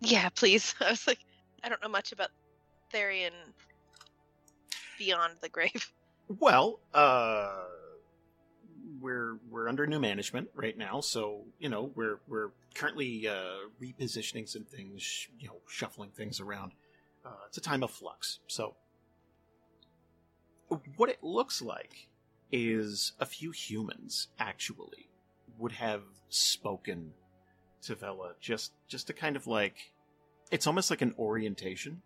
Yeah, 0.01 0.29
please. 0.29 0.75
I 0.81 0.91
was 0.91 1.07
like, 1.07 1.19
I 1.63 1.69
don't 1.69 1.83
know 1.83 1.89
much 1.89 2.13
about 2.13 2.29
Therian 2.93 3.31
beyond 4.99 5.35
the 5.41 5.49
grave. 5.49 5.93
Well, 6.29 6.81
uh, 6.93 7.63
we're 9.01 9.39
we're 9.49 9.69
under 9.69 9.87
new 9.87 10.01
management 10.01 10.49
right 10.55 10.77
now, 10.77 11.01
so 11.01 11.45
you 11.59 11.69
know 11.69 11.93
we're 11.95 12.19
we're 12.27 12.51
currently 12.75 13.29
uh, 13.29 13.69
repositioning 13.81 14.49
some 14.49 14.65
things, 14.65 15.03
sh- 15.03 15.29
you 15.39 15.49
know, 15.49 15.57
shuffling 15.69 16.11
things 16.11 16.41
around. 16.41 16.73
Uh, 17.25 17.31
it's 17.47 17.59
a 17.59 17.61
time 17.61 17.83
of 17.83 17.91
flux. 17.91 18.41
So, 18.49 18.75
what 20.97 21.11
it 21.11 21.23
looks 21.23 21.63
like 21.63 22.09
is 22.53 23.13
a 23.21 23.27
few 23.27 23.51
humans 23.51 24.29
actually 24.39 25.09
would 25.59 25.73
have 25.73 26.03
spoken 26.29 27.13
to 27.83 27.95
Vela 27.95 28.33
just 28.41 28.73
just 28.89 29.07
to 29.07 29.13
kind 29.13 29.37
of 29.37 29.47
like 29.47 29.93
it's 30.51 30.67
almost 30.67 30.91
like 30.91 31.03
an 31.03 31.15
orientation. 31.19 32.03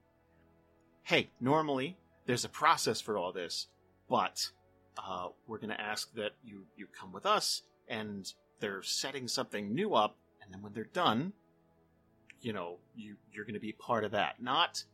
Hey, 1.02 1.30
normally 1.40 1.96
there's 2.26 2.44
a 2.44 2.48
process 2.48 3.00
for 3.00 3.18
all 3.18 3.32
this, 3.32 3.66
but 4.08 4.50
uh, 4.98 5.28
we're 5.46 5.58
going 5.58 5.70
to 5.70 5.80
ask 5.80 6.12
that 6.14 6.32
you 6.44 6.64
you 6.76 6.86
come 6.86 7.12
with 7.12 7.26
us, 7.26 7.62
and 7.88 8.32
they're 8.60 8.82
setting 8.82 9.28
something 9.28 9.74
new 9.74 9.94
up, 9.94 10.16
and 10.42 10.52
then 10.52 10.62
when 10.62 10.72
they're 10.72 10.84
done, 10.84 11.32
you 12.40 12.52
know, 12.52 12.78
you 12.94 13.16
you're 13.32 13.44
going 13.44 13.54
to 13.54 13.60
be 13.60 13.72
part 13.72 14.04
of 14.04 14.12
that. 14.12 14.42
Not 14.42 14.84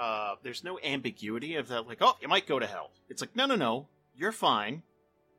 uh, 0.00 0.34
there's 0.42 0.64
no 0.64 0.78
ambiguity 0.82 1.56
of 1.56 1.68
that, 1.68 1.86
like, 1.86 1.98
oh, 2.00 2.14
you 2.22 2.28
might 2.28 2.46
go 2.46 2.58
to 2.58 2.66
hell. 2.66 2.90
It's 3.10 3.20
like, 3.20 3.36
no, 3.36 3.44
no, 3.46 3.54
no, 3.56 3.86
you're 4.16 4.32
fine. 4.32 4.82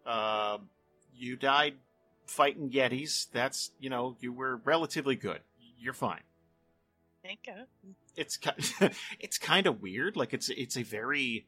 Uh, 0.06 0.60
you 1.16 1.36
died 1.36 1.76
fighting 2.28 2.70
yetis. 2.70 3.28
That's 3.32 3.72
you 3.80 3.90
know, 3.90 4.16
you 4.20 4.32
were 4.32 4.58
relatively 4.58 5.16
good. 5.16 5.40
You're 5.80 5.94
fine 5.94 6.22
Thank 7.24 7.40
God. 7.46 7.66
it's 8.16 8.38
ki- 8.38 8.52
it's 9.20 9.38
kind 9.40 9.66
of 9.68 9.82
weird. 9.82 10.16
Like 10.16 10.34
it's 10.34 10.50
it's 10.50 10.78
a 10.78 10.84
very 10.84 11.48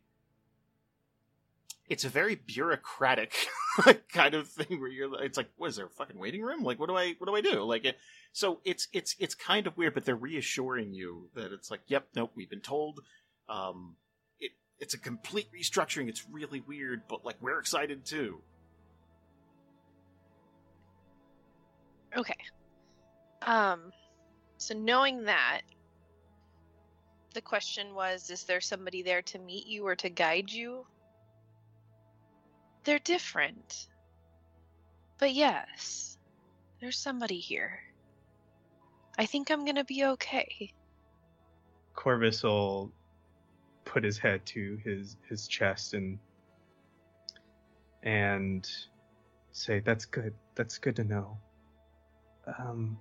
it's 1.89 2.03
a 2.05 2.09
very 2.09 2.35
bureaucratic 2.35 3.33
kind 4.13 4.33
of 4.33 4.47
thing 4.47 4.79
where 4.79 4.89
you're 4.89 5.23
it's 5.23 5.37
like 5.37 5.49
what 5.57 5.67
is 5.67 5.75
there 5.75 5.85
a 5.85 5.89
fucking 5.89 6.17
waiting 6.17 6.41
room 6.41 6.63
like 6.63 6.79
what 6.79 6.87
do 6.87 6.95
i 6.95 7.13
what 7.17 7.27
do 7.27 7.35
i 7.35 7.41
do 7.41 7.61
like 7.63 7.83
it, 7.85 7.97
so 8.33 8.59
it's 8.65 8.87
it's 8.91 9.15
it's 9.19 9.35
kind 9.35 9.67
of 9.67 9.77
weird 9.77 9.93
but 9.93 10.03
they're 10.03 10.15
reassuring 10.15 10.93
you 10.93 11.29
that 11.35 11.53
it's 11.53 11.71
like 11.71 11.81
yep 11.87 12.07
nope 12.15 12.31
we've 12.35 12.49
been 12.49 12.59
told 12.59 12.99
um 13.47 13.95
it 14.39 14.51
it's 14.79 14.93
a 14.93 14.99
complete 14.99 15.47
restructuring 15.53 16.09
it's 16.09 16.25
really 16.29 16.59
weird 16.61 17.03
but 17.07 17.23
like 17.23 17.37
we're 17.41 17.59
excited 17.59 18.03
too 18.05 18.41
Okay. 22.15 22.35
Um 23.41 23.91
so 24.57 24.75
knowing 24.75 25.23
that 25.25 25.61
the 27.33 27.41
question 27.41 27.95
was 27.95 28.29
is 28.29 28.43
there 28.43 28.61
somebody 28.61 29.01
there 29.01 29.21
to 29.23 29.39
meet 29.39 29.65
you 29.67 29.85
or 29.85 29.95
to 29.95 30.09
guide 30.09 30.51
you? 30.51 30.85
They're 32.83 32.99
different. 32.99 33.87
But 35.17 35.33
yes, 35.33 36.17
there's 36.79 36.99
somebody 36.99 37.39
here. 37.39 37.79
I 39.17 39.25
think 39.25 39.51
I'm 39.51 39.65
to 39.75 39.83
be 39.83 40.05
okay. 40.05 40.73
Corvis 41.95 42.43
will 42.43 42.91
put 43.85 44.03
his 44.03 44.17
head 44.17 44.45
to 44.47 44.77
his 44.83 45.17
his 45.29 45.47
chest 45.47 45.93
and 45.93 46.17
and 48.01 48.67
say, 49.51 49.79
"That's 49.79 50.05
good. 50.05 50.33
That's 50.55 50.77
good 50.77 50.95
to 50.95 51.03
know." 51.03 51.37
Um, 52.59 52.97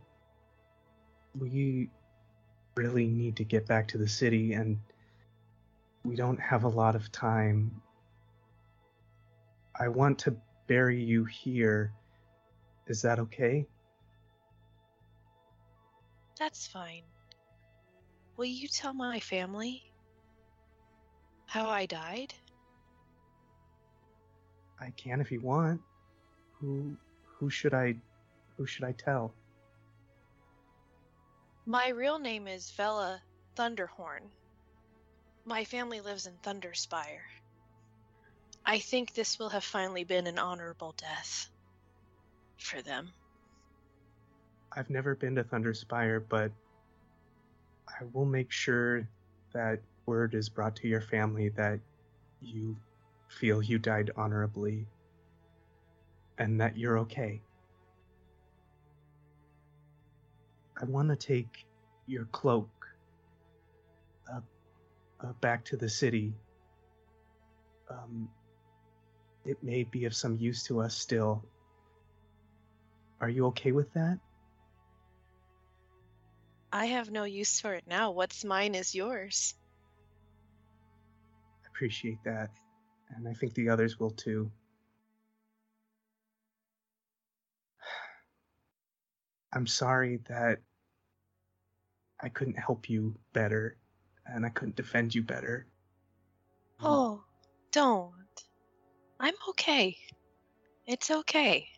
we 1.39 1.91
really 2.77 3.07
need 3.07 3.37
to 3.37 3.45
get 3.45 3.67
back 3.67 3.89
to 3.89 3.99
the 3.99 4.09
city, 4.09 4.53
and 4.53 4.79
we 6.05 6.15
don't 6.15 6.41
have 6.41 6.65
a 6.65 6.69
lot 6.69 6.95
of 6.95 7.11
time. 7.11 7.81
I 9.79 9.89
want 9.89 10.19
to 10.21 10.37
bury 10.67 11.03
you 11.03 11.25
here. 11.25 11.93
Is 12.87 13.03
that 13.03 13.19
okay? 13.19 13.67
That's 16.39 16.67
fine. 16.67 17.03
Will 18.37 18.47
you 18.47 18.69
tell 18.69 18.95
my 18.95 19.21
family 19.21 19.83
how 21.47 21.69
I 21.69 21.87
died? 21.87 22.35
I 24.81 24.91
can 24.97 25.21
if 25.21 25.31
you 25.31 25.41
want. 25.41 25.81
Who 26.61 26.97
who 27.39 27.51
should 27.51 27.75
I 27.75 27.95
Who 28.57 28.67
should 28.67 28.85
I 28.85 28.93
tell? 28.93 29.35
My 31.67 31.89
real 31.91 32.19
name 32.19 32.49
is 32.49 32.71
Vela 32.73 33.23
Thunderhorn. 33.55 34.31
My 35.45 35.65
family 35.65 36.01
lives 36.01 36.27
in 36.27 36.35
Thunderspire. 36.43 37.23
I 38.65 38.79
think 38.79 39.13
this 39.13 39.39
will 39.39 39.51
have 39.51 39.65
finally 39.65 40.05
been 40.05 40.27
an 40.27 40.39
honorable 40.39 40.95
death 40.97 41.49
for 42.59 42.81
them. 42.83 43.13
I've 44.75 44.91
never 44.91 45.15
been 45.15 45.35
to 45.37 45.45
Thunderspire, 45.45 46.23
but 46.29 46.51
I 47.89 48.05
will 48.13 48.25
make 48.25 48.51
sure 48.51 49.07
that 49.53 49.81
word 50.07 50.35
is 50.35 50.49
brought 50.49 50.77
to 50.77 50.89
your 50.89 51.01
family 51.01 51.51
that 51.51 51.79
you 52.41 52.77
feel 53.29 53.63
you 53.63 53.79
died 53.79 54.11
honorably 54.17 54.87
and 56.39 56.61
that 56.61 56.77
you're 56.77 56.99
okay. 57.01 57.43
I 60.81 60.85
want 60.87 61.11
to 61.11 61.17
take 61.17 61.67
your 62.07 62.25
cloak 62.27 62.71
uh, 65.23 65.33
back 65.41 65.65
to 65.67 65.77
the 65.77 65.89
city. 65.89 66.35
Um, 67.91 68.29
it 69.45 69.63
may 69.63 69.85
be 69.85 70.05
of 70.07 70.15
some 70.15 70.37
use 70.37 70.65
to 70.65 70.81
us 70.81 70.97
still. 70.97 71.45
Are 73.21 73.29
you 73.29 73.47
okay 73.47 73.73
with 73.73 73.93
that? 73.93 74.19
I 76.73 76.87
have 76.87 77.11
no 77.11 77.25
use 77.25 77.61
for 77.61 77.75
it 77.75 77.85
now. 77.87 78.13
What's 78.13 78.45
mine 78.45 78.75
is 78.75 78.95
yours. 78.95 79.55
I 81.65 81.69
appreciate 81.69 82.25
that, 82.25 82.51
and 83.15 83.29
I 83.29 83.35
think 83.35 83.53
the 83.55 83.69
others 83.69 84.01
will 84.01 84.11
too. 84.11 84.51
I'm 89.53 89.67
sorry 89.67 90.21
that 90.29 90.61
I 92.23 92.29
couldn't 92.29 92.59
help 92.59 92.89
you 92.89 93.17
better 93.33 93.77
and 94.27 94.47
I 94.47 94.49
couldn't 94.49 94.77
defend 94.77 95.15
you 95.15 95.23
better. 95.23 95.67
Oh, 96.81 97.23
don't. 97.71 98.13
I'm 99.21 99.35
okay. 99.51 99.97
It's 100.87 101.11
okay. 101.11 101.69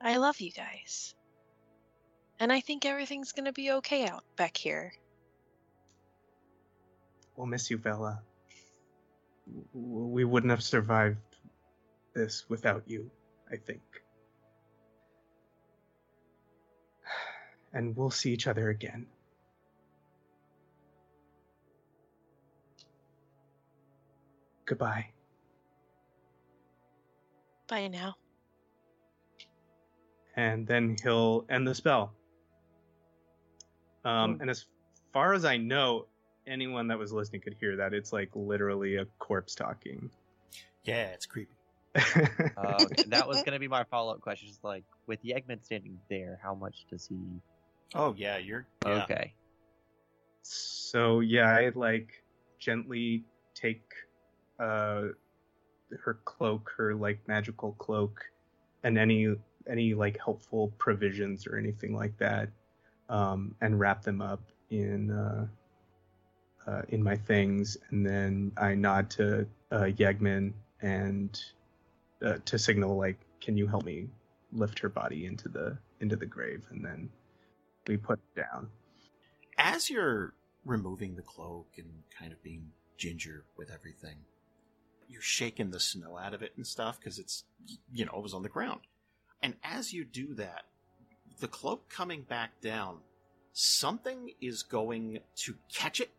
I 0.00 0.16
love 0.18 0.40
you 0.40 0.52
guys. 0.52 1.14
And 2.40 2.52
I 2.52 2.60
think 2.60 2.84
everything's 2.84 3.32
gonna 3.32 3.52
be 3.52 3.70
okay 3.72 4.06
out 4.06 4.24
back 4.36 4.56
here. 4.56 4.92
We'll 7.36 7.46
miss 7.46 7.70
you, 7.70 7.78
Vela. 7.78 8.22
We 9.72 10.24
wouldn't 10.24 10.50
have 10.50 10.62
survived 10.62 11.18
this 12.14 12.44
without 12.48 12.84
you, 12.86 13.10
I 13.50 13.56
think. 13.56 13.82
And 17.72 17.96
we'll 17.96 18.10
see 18.10 18.32
each 18.32 18.46
other 18.46 18.70
again. 18.70 19.06
Goodbye. 24.64 25.08
Bye 27.66 27.88
now. 27.88 28.14
and 30.36 30.66
then 30.66 30.96
he'll 31.02 31.44
end 31.48 31.66
the 31.66 31.74
spell. 31.74 32.12
Um, 34.04 34.34
Hmm. 34.34 34.42
and 34.42 34.50
as 34.50 34.66
far 35.12 35.34
as 35.34 35.44
I 35.44 35.56
know, 35.56 36.06
anyone 36.46 36.88
that 36.88 36.98
was 36.98 37.12
listening 37.12 37.40
could 37.40 37.56
hear 37.58 37.76
that. 37.76 37.94
It's 37.94 38.12
like 38.12 38.30
literally 38.34 38.96
a 38.96 39.06
corpse 39.18 39.54
talking. 39.54 40.10
Yeah, 40.84 41.06
it's 41.06 41.26
creepy. 41.26 41.54
Uh, 42.56 42.84
okay, 42.84 43.02
that 43.08 43.26
was 43.26 43.42
gonna 43.42 43.58
be 43.58 43.66
my 43.66 43.82
follow 43.84 44.14
up 44.14 44.20
question. 44.20 44.48
Is 44.48 44.60
like, 44.62 44.84
with 45.08 45.20
Yegman 45.24 45.64
standing 45.64 45.98
there, 46.08 46.38
how 46.40 46.54
much 46.54 46.86
does 46.88 47.04
he? 47.06 47.16
Oh 47.96 48.14
yeah, 48.16 48.36
you're 48.38 48.64
yeah. 48.86 49.02
Okay. 49.02 49.34
so 50.42 51.20
yeah, 51.20 51.48
I 51.48 51.72
like 51.74 52.22
gently 52.60 53.24
take 53.54 53.82
uh 54.60 55.08
her 56.04 56.20
cloak, 56.24 56.72
her 56.76 56.94
like 56.94 57.26
magical 57.26 57.72
cloak, 57.72 58.24
and 58.84 58.98
any 58.98 59.34
any 59.68 59.94
like 59.94 60.18
helpful 60.22 60.72
provisions 60.78 61.46
or 61.48 61.56
anything 61.56 61.96
like 61.96 62.16
that, 62.18 62.50
um, 63.08 63.54
and 63.60 63.78
wrap 63.78 64.02
them 64.02 64.20
up 64.20 64.40
in 64.70 65.10
uh, 65.10 65.46
uh, 66.66 66.82
in 66.88 67.02
my 67.02 67.16
things, 67.16 67.76
and 67.90 68.04
then 68.04 68.52
I 68.56 68.74
nod 68.74 69.10
to 69.10 69.46
uh, 69.70 69.90
Yegman 69.96 70.52
and 70.80 71.38
uh, 72.24 72.38
to 72.44 72.58
signal 72.58 72.96
like, 72.96 73.18
"Can 73.40 73.56
you 73.56 73.66
help 73.66 73.84
me 73.84 74.08
lift 74.52 74.78
her 74.78 74.88
body 74.88 75.26
into 75.26 75.48
the 75.48 75.76
into 76.00 76.16
the 76.16 76.26
grave?" 76.26 76.64
And 76.70 76.84
then 76.84 77.10
we 77.86 77.96
put 77.96 78.18
it 78.18 78.40
down. 78.40 78.68
As 79.58 79.90
you're 79.90 80.34
removing 80.64 81.14
the 81.14 81.22
cloak 81.22 81.68
and 81.76 81.88
kind 82.18 82.32
of 82.32 82.42
being 82.42 82.70
ginger 82.96 83.44
with 83.56 83.70
everything, 83.70 84.16
you're 85.08 85.20
shaking 85.20 85.70
the 85.70 85.80
snow 85.80 86.16
out 86.16 86.34
of 86.34 86.42
it 86.42 86.52
and 86.56 86.66
stuff 86.66 86.98
because 86.98 87.18
it's 87.18 87.44
you 87.92 88.04
know 88.04 88.12
it 88.16 88.22
was 88.22 88.34
on 88.34 88.42
the 88.42 88.48
ground. 88.48 88.80
And 89.42 89.54
as 89.62 89.92
you 89.92 90.04
do 90.04 90.34
that, 90.36 90.62
the 91.38 91.48
cloak 91.48 91.88
coming 91.88 92.22
back 92.22 92.60
down, 92.60 92.98
something 93.52 94.30
is 94.40 94.62
going 94.62 95.20
to 95.36 95.54
catch 95.72 96.00
it 96.00 96.10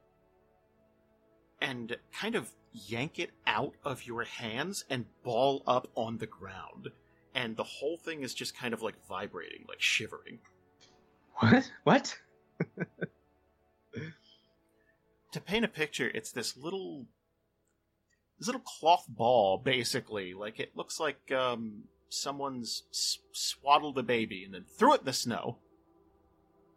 and 1.61 1.95
kind 2.13 2.35
of 2.35 2.51
yank 2.71 3.19
it 3.19 3.31
out 3.47 3.73
of 3.83 4.05
your 4.05 4.23
hands 4.23 4.85
and 4.89 5.05
ball 5.23 5.63
up 5.65 5.87
on 5.95 6.17
the 6.17 6.27
ground. 6.27 6.89
And 7.33 7.57
the 7.57 7.63
whole 7.63 7.97
thing 7.97 8.21
is 8.21 8.33
just 8.33 8.57
kind 8.57 8.73
of 8.73 8.81
like 8.81 8.95
vibrating, 9.07 9.65
like 9.67 9.81
shivering. 9.81 10.39
What? 11.39 11.71
What? 11.83 12.17
to 15.31 15.41
paint 15.41 15.65
a 15.65 15.69
picture, 15.69 16.09
it's 16.13 16.31
this 16.31 16.55
little 16.55 17.05
this 18.39 18.47
little 18.47 18.61
cloth 18.61 19.05
ball, 19.07 19.57
basically. 19.57 20.33
Like 20.33 20.59
it 20.59 20.75
looks 20.75 20.99
like 20.99 21.31
um, 21.31 21.83
someone's 22.09 22.83
s- 22.91 23.19
swaddled 23.31 23.97
a 23.97 24.03
baby 24.03 24.43
and 24.43 24.53
then 24.53 24.65
threw 24.77 24.93
it 24.93 25.01
in 25.01 25.05
the 25.05 25.13
snow. 25.13 25.57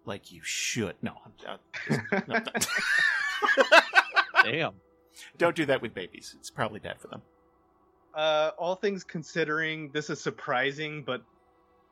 Like 0.04 0.32
you 0.32 0.40
should. 0.42 0.94
No, 1.02 1.12
I'm, 1.24 1.32
uh, 1.46 2.20
no, 2.28 2.40
Damn. 4.44 4.72
don't 5.36 5.54
do 5.56 5.66
that 5.66 5.82
with 5.82 5.94
babies. 5.94 6.34
It's 6.38 6.50
probably 6.50 6.80
bad 6.80 7.00
for 7.00 7.08
them. 7.08 7.22
Uh, 8.14 8.50
all 8.58 8.74
things 8.74 9.04
considering, 9.04 9.90
this 9.92 10.08
is 10.10 10.20
surprising, 10.20 11.02
but 11.04 11.22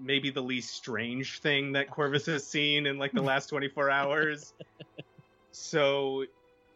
maybe 0.00 0.30
the 0.30 0.40
least 0.42 0.74
strange 0.74 1.40
thing 1.40 1.72
that 1.72 1.90
Corvis 1.90 2.26
has 2.26 2.46
seen 2.46 2.86
in 2.86 2.98
like 2.98 3.12
the 3.12 3.22
last 3.22 3.48
24 3.48 3.90
hours. 3.90 4.54
so 5.52 6.24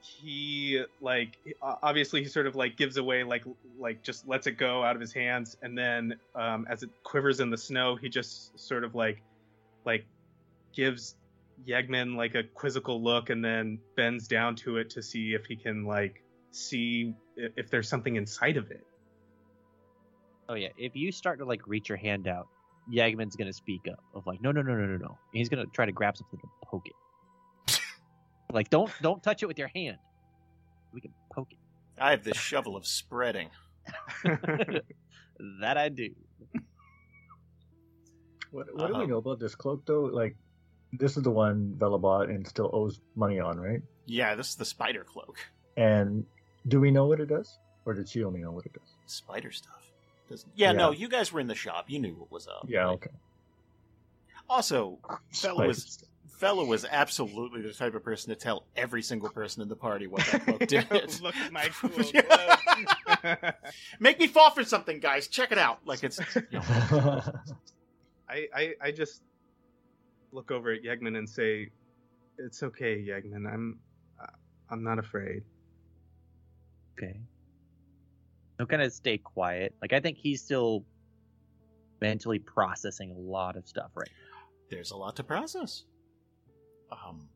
he 0.00 0.82
like 1.00 1.38
obviously 1.82 2.22
he 2.22 2.28
sort 2.28 2.46
of 2.46 2.56
like 2.56 2.76
gives 2.76 2.96
away 2.96 3.22
like 3.22 3.44
like 3.78 4.02
just 4.02 4.26
lets 4.26 4.46
it 4.46 4.52
go 4.52 4.82
out 4.82 4.94
of 4.94 5.00
his 5.00 5.12
hands 5.12 5.56
and 5.62 5.76
then 5.76 6.14
um 6.34 6.66
as 6.70 6.82
it 6.82 6.90
quivers 7.02 7.40
in 7.40 7.50
the 7.50 7.58
snow 7.58 7.96
he 7.96 8.08
just 8.08 8.58
sort 8.58 8.84
of 8.84 8.94
like 8.94 9.22
like 9.84 10.04
gives 10.74 11.16
Yegman 11.68 12.16
like 12.16 12.34
a 12.34 12.42
quizzical 12.42 13.02
look 13.02 13.28
and 13.28 13.44
then 13.44 13.78
bends 13.96 14.26
down 14.26 14.56
to 14.56 14.78
it 14.78 14.88
to 14.90 15.02
see 15.02 15.34
if 15.34 15.44
he 15.44 15.56
can 15.56 15.84
like 15.84 16.22
see 16.50 17.14
if 17.36 17.70
there's 17.70 17.88
something 17.88 18.16
inside 18.16 18.56
of 18.56 18.70
it 18.70 18.86
Oh 20.50 20.54
yeah. 20.54 20.68
If 20.76 20.96
you 20.96 21.12
start 21.12 21.38
to 21.38 21.44
like 21.44 21.60
reach 21.68 21.88
your 21.88 21.96
hand 21.96 22.26
out, 22.26 22.48
Yegman's 22.92 23.36
gonna 23.36 23.52
speak 23.52 23.82
up 23.90 24.02
of 24.14 24.26
like, 24.26 24.42
no, 24.42 24.50
no, 24.50 24.62
no, 24.62 24.74
no, 24.74 24.84
no, 24.84 24.96
no. 24.96 25.16
He's 25.32 25.48
gonna 25.48 25.66
try 25.72 25.86
to 25.86 25.92
grab 25.92 26.16
something 26.16 26.40
and 26.42 26.50
poke 26.68 26.86
it. 26.86 26.92
Like, 28.52 28.70
don't 28.70 28.90
don't 29.02 29.22
touch 29.22 29.42
it 29.42 29.46
with 29.46 29.58
your 29.58 29.68
hand. 29.74 29.98
We 30.92 31.00
can 31.00 31.12
poke 31.32 31.52
it. 31.52 31.58
I 31.98 32.10
have 32.10 32.24
the 32.24 32.34
shovel 32.34 32.76
of 32.76 32.86
spreading. 32.86 33.48
that 34.24 35.76
I 35.76 35.88
do. 35.88 36.10
What, 38.50 38.66
what 38.74 38.88
do 38.88 38.94
Uh-huh. 38.94 39.00
we 39.02 39.06
know 39.06 39.18
about 39.18 39.38
this 39.38 39.54
cloak, 39.54 39.84
though? 39.86 40.02
Like, 40.02 40.36
this 40.92 41.16
is 41.16 41.22
the 41.22 41.30
one 41.30 41.74
Vela 41.78 41.98
bought 41.98 42.28
and 42.30 42.46
still 42.46 42.70
owes 42.72 43.00
money 43.14 43.38
on, 43.38 43.58
right? 43.60 43.80
Yeah, 44.06 44.34
this 44.34 44.48
is 44.48 44.56
the 44.56 44.64
spider 44.64 45.04
cloak. 45.04 45.38
And 45.76 46.26
do 46.68 46.80
we 46.80 46.90
know 46.90 47.06
what 47.06 47.20
it 47.20 47.26
does? 47.28 47.58
Or 47.84 47.94
did 47.94 48.08
she 48.08 48.24
only 48.24 48.40
know 48.40 48.50
what 48.50 48.66
it 48.66 48.72
does? 48.72 48.94
Spider 49.06 49.52
stuff. 49.52 49.80
Doesn't... 50.28 50.50
Yeah, 50.56 50.72
no, 50.72 50.90
you 50.90 51.08
guys 51.08 51.32
were 51.32 51.40
in 51.40 51.46
the 51.46 51.54
shop. 51.54 51.84
You 51.88 52.00
knew 52.00 52.14
what 52.14 52.30
was 52.32 52.48
up. 52.48 52.64
Yeah, 52.68 52.86
Like, 52.86 53.06
okay. 53.06 53.10
Also, 54.48 54.98
Vela 55.08 55.20
Spider 55.30 55.66
was 55.68 55.82
stuff. 55.84 56.08
Vela 56.40 56.64
was 56.64 56.86
absolutely 56.90 57.60
the 57.60 57.72
type 57.72 57.94
of 57.94 58.02
person 58.02 58.30
to 58.30 58.36
tell 58.36 58.64
every 58.74 59.02
single 59.02 59.28
person 59.28 59.60
in 59.62 59.68
the 59.68 59.76
party 59.76 60.06
what 60.06 60.24
that 60.32 60.44
cloak 60.44 60.66
did. 60.66 60.90
Look 61.22 61.36
at 61.36 61.52
my 61.52 61.68
cool 61.80 61.90
Yeah. 62.14 62.56
cloak. 63.22 63.54
Make 64.00 64.18
me 64.18 64.26
fall 64.26 64.50
for 64.50 64.64
something, 64.64 65.00
guys. 65.00 65.28
Check 65.28 65.52
it 65.52 65.58
out. 65.58 65.80
Like 65.84 66.02
it's 66.02 66.18
you 66.34 66.42
know, 66.58 66.60
I, 68.28 68.46
I 68.54 68.74
I 68.80 68.90
just 68.90 69.22
look 70.32 70.50
over 70.50 70.70
at 70.72 70.82
Yegman 70.82 71.18
and 71.18 71.28
say, 71.28 71.68
"It's 72.38 72.62
okay, 72.62 72.96
Yegman. 73.04 73.46
I'm 73.52 73.78
uh, 74.20 74.26
I'm 74.70 74.82
not 74.82 74.98
afraid." 74.98 75.42
Okay. 76.96 77.20
He'll 78.56 78.66
kind 78.66 78.82
of 78.82 78.92
stay 78.92 79.18
quiet. 79.18 79.74
Like 79.82 79.92
I 79.92 80.00
think 80.00 80.16
he's 80.16 80.42
still 80.42 80.84
mentally 82.00 82.38
processing 82.38 83.10
a 83.10 83.18
lot 83.18 83.56
of 83.56 83.68
stuff 83.68 83.90
right 83.94 84.08
now. 84.08 84.38
There's 84.70 84.90
a 84.90 84.96
lot 84.96 85.16
to 85.16 85.24
process. 85.24 85.84
Um, 86.92 87.28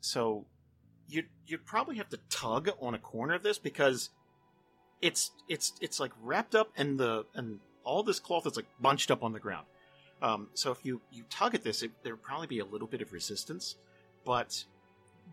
so 0.00 0.46
you 1.08 1.24
you'd 1.46 1.64
probably 1.66 1.96
have 1.96 2.08
to 2.10 2.18
tug 2.30 2.70
on 2.80 2.94
a 2.94 2.98
corner 2.98 3.34
of 3.34 3.42
this 3.42 3.58
because 3.58 4.10
it's 5.00 5.30
it's 5.48 5.72
it's 5.80 5.98
like 6.00 6.12
wrapped 6.22 6.54
up 6.54 6.70
and 6.76 6.98
the 6.98 7.24
and 7.34 7.58
all 7.84 8.02
this 8.02 8.20
cloth 8.20 8.46
is 8.46 8.56
like 8.56 8.66
bunched 8.80 9.10
up 9.10 9.22
on 9.22 9.32
the 9.32 9.40
ground. 9.40 9.66
Um, 10.20 10.48
so 10.54 10.70
if 10.70 10.84
you 10.84 11.00
you 11.10 11.24
tug 11.30 11.54
at 11.54 11.62
this, 11.64 11.82
it, 11.82 11.90
there 12.02 12.14
would 12.14 12.22
probably 12.22 12.46
be 12.46 12.60
a 12.60 12.64
little 12.64 12.86
bit 12.86 13.02
of 13.02 13.12
resistance, 13.12 13.76
but 14.24 14.64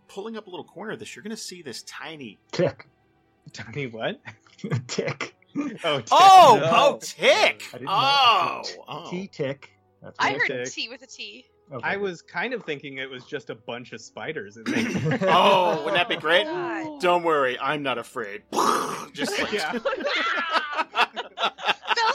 pulling 0.07 0.35
up 0.35 0.47
a 0.47 0.49
little 0.49 0.63
corner 0.65 0.93
of 0.93 0.99
this, 0.99 1.15
you're 1.15 1.21
going 1.23 1.35
to 1.35 1.37
see 1.41 1.61
this 1.61 1.83
tiny. 1.83 2.39
Tick. 2.51 2.87
Tiny 3.53 3.87
what? 3.87 4.19
tick. 4.87 5.35
Oh, 5.83 6.01
Oh, 6.11 6.57
No. 6.61 6.69
oh, 6.71 6.99
tick! 7.01 7.63
I. 7.73 7.79
Oh, 7.87 8.83
oh. 8.87 9.09
T 9.09 9.27
tick. 9.27 9.71
I 10.19 10.33
heard 10.33 10.47
Tick. 10.47 10.71
T 10.71 10.87
with 10.89 11.01
a 11.01 11.07
T. 11.07 11.45
Okay. 11.71 11.87
I 11.87 11.97
was 11.97 12.21
kind 12.23 12.53
of 12.53 12.63
thinking 12.63 12.97
it 12.97 13.09
was 13.09 13.25
just 13.25 13.49
a 13.51 13.55
bunch 13.55 13.93
of 13.93 14.01
spiders. 14.01 14.57
in 14.57 14.63
there. 14.63 15.19
Oh, 15.29 15.77
wouldn't 15.83 15.95
that 15.95 16.09
be 16.09 16.15
oh, 16.15 16.19
great? 16.19 16.45
God. 16.45 16.99
Don't 16.99 17.23
worry, 17.23 17.59
I'm 17.59 17.83
not 17.83 17.97
afraid. 17.97 18.41
Just 19.13 19.39
like 19.39 19.51
yeah. 19.51 19.71
Vela 19.71 19.81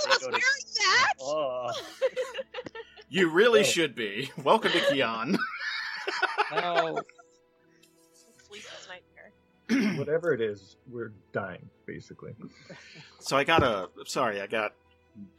was 0.06 0.18
Go 0.20 0.26
to- 0.26 0.30
wearing 0.30 0.40
that. 0.76 1.12
oh 1.20 1.70
you 3.08 3.30
really 3.30 3.60
Oh. 3.60 3.64
should 3.64 3.94
be. 3.94 4.30
Welcome 4.42 4.72
to 4.72 4.78
Kion. 4.78 5.36
Oh. 6.52 6.98
no 6.98 7.00
Whatever 9.96 10.32
it 10.34 10.40
is, 10.40 10.76
we're 10.90 11.12
dying, 11.32 11.70
basically. 11.86 12.34
So 13.20 13.36
I 13.36 13.44
got 13.44 13.62
a. 13.62 13.88
Sorry, 14.04 14.40
I 14.40 14.46
got. 14.46 14.74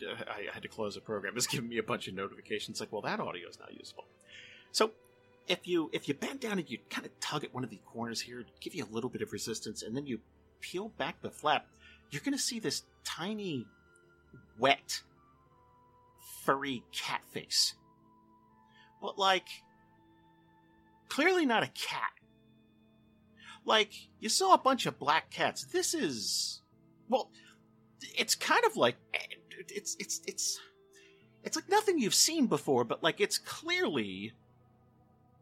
I 0.02 0.54
had 0.54 0.64
to 0.64 0.70
close 0.70 0.96
a 0.98 1.02
program. 1.02 1.34
It's 1.36 1.48
giving 1.48 1.70
me 1.70 1.78
a 1.78 1.84
bunch 1.84 2.08
of 2.08 2.14
notifications. 2.14 2.80
Like, 2.80 2.92
well, 2.92 3.02
that 3.02 3.20
audio 3.20 3.48
is 3.50 3.60
not 3.60 3.74
useful. 3.74 4.06
So, 4.72 4.92
if 5.48 5.68
you 5.68 5.90
if 5.94 6.08
you 6.08 6.14
bend 6.14 6.40
down 6.40 6.60
and 6.60 6.70
you 6.70 6.80
kind 6.90 7.06
of 7.06 7.20
tug 7.20 7.44
at 7.44 7.54
one 7.54 7.64
of 7.64 7.70
the 7.70 7.80
corners 7.86 8.22
here, 8.22 8.44
give 8.62 8.74
you 8.74 8.86
a 8.86 8.94
little 8.94 9.10
bit 9.10 9.22
of 9.22 9.32
resistance, 9.32 9.84
and 9.84 9.96
then 9.96 10.06
you 10.06 10.20
peel 10.62 10.90
back 10.90 11.22
the 11.22 11.30
flap, 11.30 11.68
you're 12.10 12.22
going 12.22 12.38
to 12.38 12.42
see 12.42 12.60
this 12.60 12.84
tiny, 13.04 13.68
wet, 14.58 15.02
furry 16.44 16.84
cat 16.92 17.22
face. 17.32 17.76
But 19.02 19.20
like, 19.20 19.48
clearly 21.10 21.46
not 21.46 21.64
a 21.64 21.68
cat. 21.68 22.12
Like 23.66 23.92
you 24.20 24.30
saw 24.30 24.54
a 24.54 24.60
bunch 24.60 24.86
of 24.86 25.00
black 25.00 25.32
cats. 25.32 25.66
This 25.66 25.94
is 25.94 26.62
well, 27.10 27.30
it's 28.18 28.36
kind 28.36 28.64
of 28.66 28.76
like 28.76 28.96
it's 29.70 29.96
it's 30.00 30.22
it's 30.28 30.60
it's 31.44 31.56
like 31.56 31.70
nothing 31.70 32.00
you've 32.00 32.16
seen 32.16 32.48
before, 32.48 32.84
but 32.84 33.04
like 33.04 33.22
it's 33.22 33.38
clearly 33.38 34.34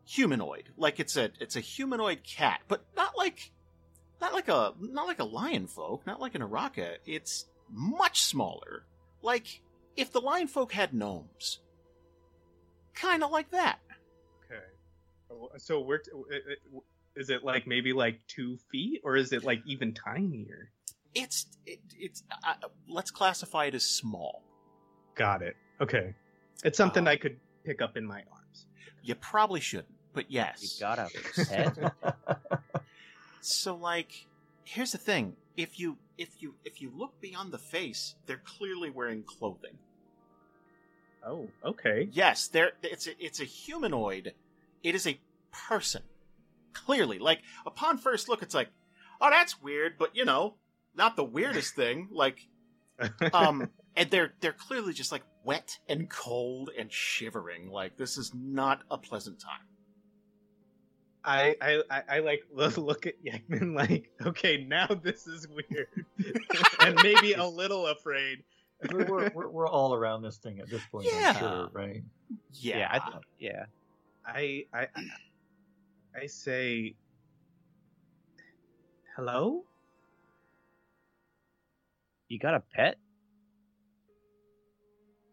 humanoid. 0.06 0.70
Like 0.78 1.00
it's 1.00 1.16
a 1.16 1.32
it's 1.40 1.56
a 1.56 1.62
humanoid 1.62 2.24
cat, 2.24 2.62
but 2.68 2.86
not 2.96 3.18
like 3.18 3.52
not 4.22 4.34
like 4.34 4.48
a 4.50 4.74
not 4.80 5.08
like 5.08 5.20
a 5.20 5.24
lion 5.26 5.68
folk, 5.68 6.06
not 6.06 6.20
like 6.22 6.36
an 6.36 6.42
Araka. 6.42 6.96
It's 7.06 7.46
much 7.70 8.22
smaller. 8.24 8.86
Like 9.22 9.62
if 9.96 10.12
the 10.12 10.22
lion 10.22 10.48
folk 10.48 10.72
had 10.72 10.94
gnomes. 10.94 11.60
Kind 12.94 13.24
of 13.24 13.32
like 13.32 13.50
that. 13.52 13.80
Okay. 14.46 14.62
Oh, 15.32 15.50
So 15.58 15.82
we're 15.82 15.98
t- 15.98 16.12
is 17.16 17.30
it 17.30 17.44
like 17.44 17.66
maybe 17.66 17.92
like 17.94 18.20
two 18.28 18.58
feet, 18.72 19.02
or 19.04 19.16
is 19.16 19.34
it 19.34 19.44
like 19.44 19.62
even 19.66 19.94
tinier? 19.94 20.70
It's 21.16 21.46
it, 21.66 21.80
it's 21.98 22.24
uh, 22.46 22.54
let's 22.88 23.12
classify 23.12 23.66
it 23.66 23.76
as 23.76 23.86
small. 23.86 24.44
Got 25.16 25.42
it. 25.42 25.56
Okay. 25.80 26.14
It's 26.64 26.78
something 26.78 27.08
Uh, 27.08 27.12
I 27.12 27.18
could 27.18 27.38
pick 27.64 27.82
up 27.82 27.98
in 27.98 28.06
my 28.06 28.24
arms. 28.32 28.66
You 29.04 29.16
probably 29.16 29.60
shouldn't, 29.60 29.94
but 30.14 30.32
yes, 30.32 30.62
you 30.62 30.70
yes. 30.72 30.80
got 30.80 31.00
a 31.00 31.10
pet 31.46 32.40
So 33.42 33.76
like 33.76 34.26
here's 34.64 34.92
the 34.92 34.98
thing. 34.98 35.36
If 35.58 35.80
you 35.80 35.98
if 36.18 36.42
you 36.42 36.56
if 36.64 36.82
you 36.82 36.92
look 36.96 37.20
beyond 37.22 37.52
the 37.52 37.58
face, 37.58 38.16
they're 38.26 38.42
clearly 38.44 38.90
wearing 38.90 39.24
clothing. 39.24 39.78
Oh, 41.26 41.48
okay. 41.64 42.10
Yes, 42.12 42.48
they're 42.48 42.72
it's 42.82 43.08
a, 43.08 43.12
it's 43.20 43.40
a 43.40 43.46
humanoid. 43.46 44.34
It 44.84 44.96
is 44.96 45.08
a 45.08 45.20
person. 45.52 46.04
Clearly, 46.74 47.20
like 47.20 47.42
upon 47.66 47.98
first 47.98 48.28
look 48.28 48.42
it's 48.42 48.56
like, 48.56 48.70
"Oh, 49.22 49.30
that's 49.30 49.62
weird," 49.62 49.94
but 50.00 50.16
you 50.16 50.26
know, 50.26 50.56
not 50.96 51.16
the 51.16 51.24
weirdest 51.24 51.76
thing. 51.76 52.08
Like 52.12 52.48
um 53.34 53.70
and 53.96 54.10
they're 54.10 54.34
they're 54.40 54.54
clearly 54.54 54.94
just 54.94 55.12
like 55.12 55.24
wet 55.44 55.78
and 55.88 56.10
cold 56.10 56.70
and 56.78 56.92
shivering. 56.92 57.70
Like 57.70 57.98
this 57.98 58.18
is 58.18 58.32
not 58.36 58.82
a 58.90 58.98
pleasant 58.98 59.40
time. 59.40 59.68
I, 61.26 61.56
I 61.62 61.82
I 61.90 62.04
I 62.10 62.20
like 62.20 62.42
look, 62.54 62.78
look 62.78 63.06
at 63.08 63.24
Yegman 63.24 63.76
like, 63.76 64.10
okay, 64.26 64.66
now 64.68 64.88
this 64.88 65.26
is 65.28 65.48
weird, 65.48 65.88
and 66.82 67.00
maybe 67.02 67.34
a 67.34 67.46
little 67.46 67.88
afraid. 67.88 68.44
we're, 68.92 69.06
we're, 69.06 69.32
we're, 69.34 69.50
we're 69.50 69.68
all 69.68 69.94
around 69.94 70.22
this 70.24 70.36
thing 70.38 70.60
at 70.60 70.70
this 70.70 70.82
point, 70.92 71.08
Yeah. 71.10 71.30
I'm 71.30 71.40
sure, 71.40 71.70
right? 71.72 72.04
Yeah. 72.54 72.78
yeah 72.80 72.88
I 72.92 73.00
th- 73.00 73.24
yeah 73.40 73.66
I 74.26 74.66
I 74.74 74.88
I 76.22 76.26
say, 76.28 76.96
hello. 79.16 79.64
You 82.34 82.40
got 82.40 82.56
a 82.56 82.64
pet 82.76 82.96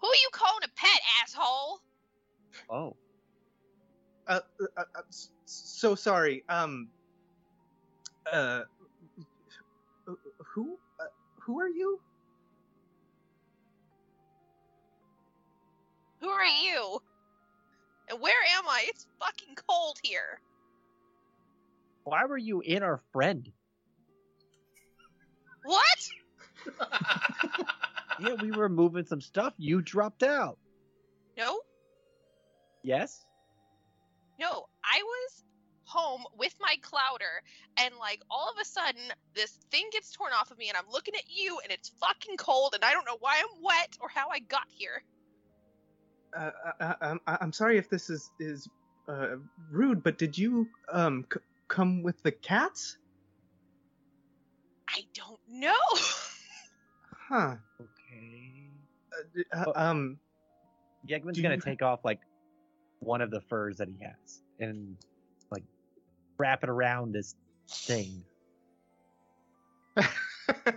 Who 0.00 0.06
are 0.06 0.14
you 0.14 0.28
calling 0.32 0.62
a 0.64 0.68
pet, 0.76 1.00
asshole? 1.22 1.80
oh 2.68 2.96
Uh, 4.26 4.40
uh, 4.60 4.64
uh, 4.76 4.84
uh, 4.94 5.02
so 5.46 5.94
sorry. 5.96 6.44
Um. 6.48 6.88
Uh. 8.30 8.62
Who? 10.38 10.78
Uh, 11.00 11.04
who 11.40 11.58
are 11.58 11.68
you? 11.68 11.98
Who 16.20 16.28
are 16.28 16.44
you? 16.44 17.00
And 18.08 18.20
where 18.20 18.42
am 18.58 18.68
I? 18.68 18.84
It's 18.86 19.06
fucking 19.18 19.56
cold 19.68 19.98
here. 20.04 20.40
why 22.04 22.24
were 22.26 22.38
you 22.38 22.60
in 22.60 22.82
our 22.82 23.00
friend 23.12 23.50
What? 25.64 26.08
yeah 28.20 28.34
we 28.40 28.50
were 28.52 28.68
moving 28.68 29.04
some 29.04 29.20
stuff 29.20 29.54
you 29.58 29.80
dropped 29.82 30.22
out 30.22 30.58
No, 31.36 31.60
yes 32.82 33.24
no. 34.38 34.64
I 34.82 35.02
was 35.02 35.44
home 35.84 36.22
with 36.38 36.54
my 36.60 36.74
clouder, 36.82 37.42
and 37.78 37.94
like 38.00 38.20
all 38.30 38.48
of 38.48 38.56
a 38.60 38.64
sudden, 38.64 39.02
this 39.34 39.58
thing 39.70 39.84
gets 39.92 40.10
torn 40.12 40.32
off 40.32 40.50
of 40.50 40.56
me, 40.58 40.68
and 40.68 40.76
I'm 40.78 40.90
looking 40.90 41.14
at 41.14 41.24
you, 41.28 41.60
and 41.62 41.70
it's 41.70 41.90
fucking 42.00 42.36
cold, 42.38 42.74
and 42.74 42.82
I 42.84 42.92
don't 42.92 43.04
know 43.04 43.18
why 43.20 43.38
I'm 43.38 43.62
wet 43.62 43.98
or 44.00 44.08
how 44.08 44.28
I 44.30 44.38
got 44.40 44.66
here. 44.68 45.02
Uh, 46.34 46.50
uh, 46.80 46.94
um, 47.02 47.20
I- 47.26 47.38
I'm 47.40 47.52
sorry 47.52 47.76
if 47.76 47.90
this 47.90 48.08
is 48.08 48.30
is 48.40 48.66
uh, 49.08 49.36
rude, 49.70 50.02
but 50.02 50.16
did 50.16 50.38
you 50.38 50.66
um 50.92 51.26
c- 51.32 51.40
come 51.68 52.02
with 52.02 52.22
the 52.22 52.32
cats? 52.32 52.96
I 54.88 55.02
don't 55.14 55.40
know. 55.48 55.74
Huh. 57.30 57.54
okay 57.80 58.68
Uh, 59.54 59.64
uh, 59.66 59.72
um. 59.76 60.18
Yegman's 61.08 61.36
Do 61.36 61.42
gonna 61.42 61.54
you- 61.54 61.60
take 61.60 61.80
off 61.82 62.00
like 62.04 62.18
one 62.98 63.20
of 63.22 63.30
the 63.30 63.40
furs 63.42 63.76
that 63.78 63.88
he 63.88 63.96
has 64.04 64.42
and 64.58 64.96
like 65.50 65.62
wrap 66.38 66.62
it 66.64 66.68
around 66.68 67.12
this 67.12 67.34
thing. 67.68 68.22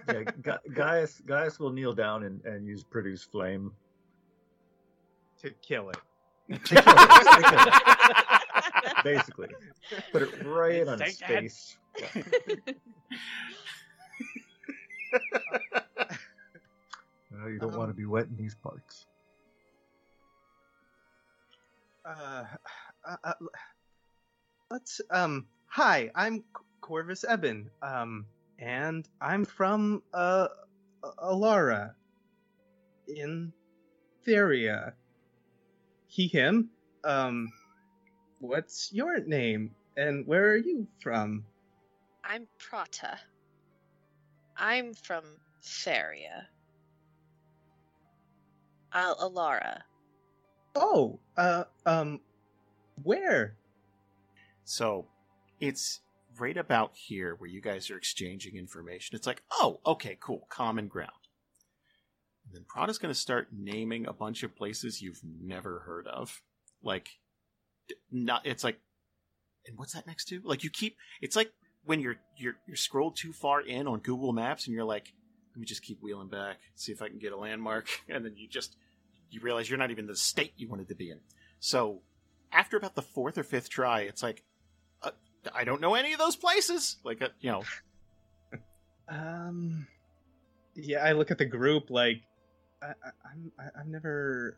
Yeah, 0.08 0.24
Ga- 0.44 0.60
Gaius, 0.76 1.20
Gaius 1.26 1.58
will 1.60 1.72
kneel 1.72 1.94
down 1.94 2.24
and, 2.24 2.46
and 2.46 2.68
use 2.68 2.84
produce 2.84 3.24
flame. 3.24 3.72
to 5.42 5.50
kill 5.68 5.90
it. 5.90 5.98
To 6.52 6.58
kill 6.60 6.84
it, 6.86 6.86
to 6.86 7.42
kill 7.50 7.66
it, 7.66 9.04
Basically, 9.04 9.48
put 10.12 10.22
it 10.22 10.46
right 10.46 10.88
on 10.88 11.02
its 11.02 11.18
face. 11.18 11.76
that. 12.00 12.76
face. 17.34 17.42
No, 17.42 17.48
you 17.48 17.60
don't 17.60 17.78
want 17.78 17.90
to 17.90 17.96
be 17.96 18.06
wet 18.06 18.28
in 18.28 18.38
these 18.38 18.56
parts. 18.56 19.06
Uh, 22.06 22.44
uh, 23.08 23.16
uh, 23.24 23.34
let's 24.72 25.02
um. 25.10 25.46
Hi, 25.68 26.12
I'm 26.16 26.44
Corvis 26.82 27.24
Eben. 27.28 27.70
Um, 27.82 28.26
and 28.60 29.08
I'm 29.22 29.46
from 29.46 30.04
uh, 30.14 30.48
Alara, 31.24 31.94
in 33.08 33.52
Theria. 34.28 34.94
He 36.08 36.28
him. 36.28 36.70
Um, 37.04 37.52
what's 38.40 38.94
your 38.94 39.20
name 39.22 39.72
and 39.98 40.28
where 40.28 40.52
are 40.52 40.58
you 40.58 40.88
from? 41.02 41.44
I'm 42.24 42.48
Prada. 42.60 43.20
I'm 44.58 44.94
from 44.94 45.24
Theria. 45.64 46.46
Uh, 48.94 49.16
Alara. 49.16 49.82
Oh, 50.76 51.20
uh, 51.36 51.64
um, 51.86 52.20
where? 53.02 53.56
So 54.64 55.08
it's 55.60 56.02
right 56.40 56.58
about 56.58 56.92
here 56.94 57.36
where 57.38 57.50
you 57.50 57.62
guys 57.62 57.90
are 57.92 57.98
exchanging 57.98 58.56
information. 58.56 59.16
It's 59.16 59.28
like, 59.28 59.44
oh, 59.52 59.80
okay, 59.86 60.18
cool, 60.20 60.48
common 60.50 60.88
ground. 60.88 61.12
And 62.46 62.56
then 62.56 62.66
Prada's 62.68 62.98
going 62.98 63.14
to 63.14 63.20
start 63.20 63.48
naming 63.52 64.06
a 64.08 64.14
bunch 64.14 64.44
of 64.44 64.56
places 64.56 65.02
you've 65.02 65.22
never 65.42 65.80
heard 65.80 66.08
of. 66.08 66.42
Like, 66.84 67.10
not. 68.12 68.46
It's 68.46 68.64
like, 68.64 68.80
and 69.66 69.78
what's 69.78 69.94
that 69.94 70.08
next 70.08 70.26
to? 70.26 70.42
Like, 70.44 70.64
you 70.64 70.70
keep. 70.70 70.98
It's 71.22 71.36
like 71.36 71.52
when 71.86 72.00
you're 72.00 72.18
you're 72.38 72.56
you're 72.68 72.76
scrolled 72.76 73.16
too 73.16 73.32
far 73.32 73.62
in 73.62 73.88
on 73.88 74.00
Google 74.00 74.34
Maps, 74.34 74.68
and 74.68 74.76
you're 74.76 74.84
like, 74.84 75.14
let 75.54 75.60
me 75.60 75.66
just 75.66 75.84
keep 75.84 76.02
wheeling 76.02 76.30
back, 76.30 76.58
see 76.76 76.92
if 76.92 77.02
I 77.02 77.10
can 77.10 77.20
get 77.20 77.32
a 77.32 77.38
landmark, 77.38 77.88
and 78.10 78.26
then 78.26 78.36
you 78.36 78.48
just 78.48 78.76
you 79.34 79.42
realize 79.42 79.70
you're 79.70 79.80
not 79.80 79.92
even 79.92 80.08
the 80.08 80.16
state 80.16 80.54
you 80.58 80.68
wanted 80.70 80.88
to 80.90 80.96
be 80.96 81.10
in. 81.12 81.20
So 81.60 82.02
after 82.52 82.78
about 82.78 82.96
the 82.96 83.02
fourth 83.02 83.38
or 83.38 83.44
fifth 83.44 83.70
try, 83.70 84.02
it's 84.02 84.22
like, 84.22 84.44
uh, 85.02 85.12
I 85.54 85.64
don't 85.64 85.82
know 85.82 85.96
any 85.96 86.14
of 86.14 86.20
those 86.20 86.36
places. 86.36 86.98
Like, 87.04 87.22
uh, 87.22 87.30
you 87.40 87.52
know, 87.52 87.64
Um, 89.08 89.86
yeah, 90.76 91.04
I 91.04 91.12
look 91.12 91.32
at 91.32 91.38
the 91.38 91.46
group 91.46 91.90
like 91.90 92.22
I, 92.82 92.88
I, 92.88 93.10
I'm 93.32 93.52
I, 93.60 93.80
I've 93.80 93.88
never 93.88 94.58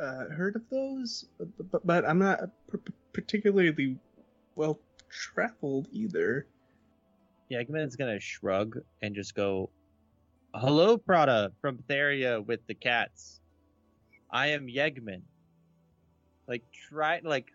uh, 0.00 0.26
heard 0.26 0.56
of 0.56 0.62
those, 0.70 1.26
but, 1.38 1.70
but, 1.70 1.86
but 1.86 2.08
I'm 2.08 2.18
not 2.18 2.40
p- 2.70 2.78
p- 2.78 2.92
particularly 3.12 3.96
well 4.56 4.78
traveled 5.08 5.88
either. 5.92 6.46
Yeah, 7.48 7.62
Yegman's 7.62 7.96
gonna 7.96 8.20
shrug 8.20 8.78
and 9.02 9.14
just 9.14 9.34
go, 9.34 9.70
"Hello, 10.54 10.98
Prada 10.98 11.52
from 11.60 11.78
Theria 11.88 12.44
with 12.44 12.60
the 12.66 12.74
cats. 12.74 13.40
I 14.32 14.48
am 14.48 14.66
Yegman." 14.66 15.22
Like 16.48 16.62
try 16.88 17.20
like, 17.22 17.46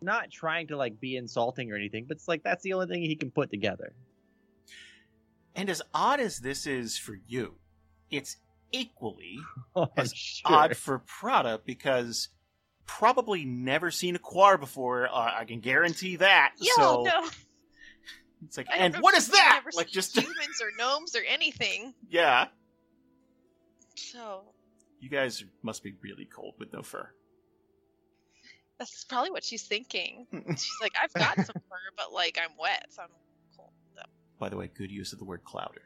not 0.00 0.30
trying 0.30 0.68
to 0.68 0.76
like 0.76 1.00
be 1.00 1.16
insulting 1.16 1.72
or 1.72 1.76
anything, 1.76 2.04
but 2.06 2.16
it's 2.18 2.28
like 2.28 2.42
that's 2.42 2.62
the 2.62 2.74
only 2.74 2.86
thing 2.86 3.02
he 3.02 3.16
can 3.16 3.30
put 3.30 3.50
together. 3.50 3.92
and 5.56 5.68
as 5.68 5.82
odd 5.92 6.20
as 6.20 6.38
this 6.38 6.66
is 6.66 6.96
for 6.96 7.18
you, 7.26 7.56
it's 8.10 8.36
equally 8.72 9.38
Oh, 9.74 9.88
as 9.96 10.12
sure. 10.14 10.52
odd 10.52 10.76
for 10.76 11.00
Prada 11.00 11.60
because 11.64 12.28
probably 12.86 13.44
never 13.44 13.90
seen 13.90 14.14
a 14.14 14.18
quar 14.20 14.56
before. 14.58 15.08
Uh, 15.08 15.32
I 15.40 15.44
can 15.44 15.60
guarantee 15.60 16.16
that. 16.16 16.54
Yo, 16.60 16.70
so 16.76 17.02
no. 17.04 17.28
it's 18.44 18.56
like, 18.56 18.68
I 18.70 18.76
and 18.76 18.94
know 18.94 19.00
what 19.00 19.14
if 19.14 19.18
is 19.24 19.28
I've 19.30 19.32
that? 19.32 19.60
never 19.64 19.70
Like, 19.76 19.88
seen 19.88 19.94
just 19.94 20.16
humans 20.16 20.60
or 20.62 20.70
gnomes 20.78 21.16
or 21.16 21.22
anything. 21.28 21.94
yeah, 22.08 22.46
So 23.96 24.44
you 25.00 25.08
guys 25.08 25.44
must 25.62 25.82
be 25.82 25.94
really 26.02 26.26
cold 26.26 26.54
with 26.58 26.72
no 26.72 26.82
fur. 26.82 27.08
that's 28.78 29.04
probably 29.04 29.30
what 29.30 29.44
she's 29.44 29.62
thinking. 29.62 30.26
She's 30.48 30.76
like, 30.80 30.92
I've 31.02 31.12
got 31.12 31.36
some 31.36 31.62
fur, 31.68 31.76
but 31.96 32.12
like 32.12 32.38
I'm 32.42 32.56
wet, 32.58 32.86
so 32.90 33.02
I'm 33.02 33.08
cold. 33.56 33.70
So. 33.94 34.02
By 34.38 34.48
the 34.48 34.56
way, 34.56 34.70
good 34.74 34.90
use 34.90 35.12
of 35.12 35.18
the 35.18 35.24
word 35.24 35.44
clouder. 35.44 35.82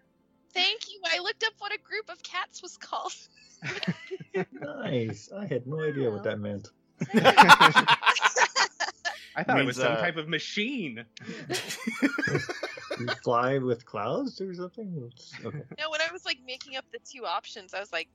Thank 0.52 0.88
you. 0.92 1.00
I 1.12 1.18
looked 1.18 1.42
up 1.44 1.52
what 1.58 1.72
a 1.72 1.78
group 1.78 2.08
of 2.08 2.22
cats 2.22 2.62
was 2.62 2.76
called. 2.76 3.12
Nice. 4.60 5.30
I 5.34 5.46
had 5.46 5.66
no 5.66 5.80
idea 5.80 6.10
what 6.10 6.24
that 6.24 6.38
meant. 6.40 6.68
I 7.14 7.82
thought 9.42 9.58
it 9.58 9.64
Means, 9.64 9.66
was 9.66 9.76
some 9.76 9.92
uh, 9.92 9.96
type 9.96 10.16
of 10.16 10.28
machine. 10.28 11.04
You 12.98 13.06
fly 13.24 13.58
with 13.58 13.84
clouds 13.86 14.40
or 14.40 14.54
something? 14.54 15.10
Okay. 15.44 15.62
no, 15.78 15.90
when 15.90 16.00
I 16.00 16.12
was 16.12 16.24
like 16.24 16.38
making 16.46 16.76
up 16.76 16.84
the 16.92 16.98
two 17.04 17.26
options, 17.26 17.74
I 17.74 17.80
was 17.80 17.92
like, 17.92 18.08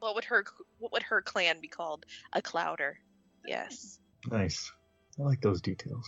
what 0.00 0.14
would 0.14 0.24
her 0.24 0.44
what 0.78 0.92
would 0.92 1.02
her 1.04 1.22
clan 1.22 1.60
be 1.60 1.68
called? 1.68 2.06
A 2.32 2.42
clouder. 2.42 2.98
Yes. 3.46 3.98
Nice. 4.30 4.70
I 5.18 5.22
like 5.22 5.40
those 5.40 5.60
details. 5.60 6.06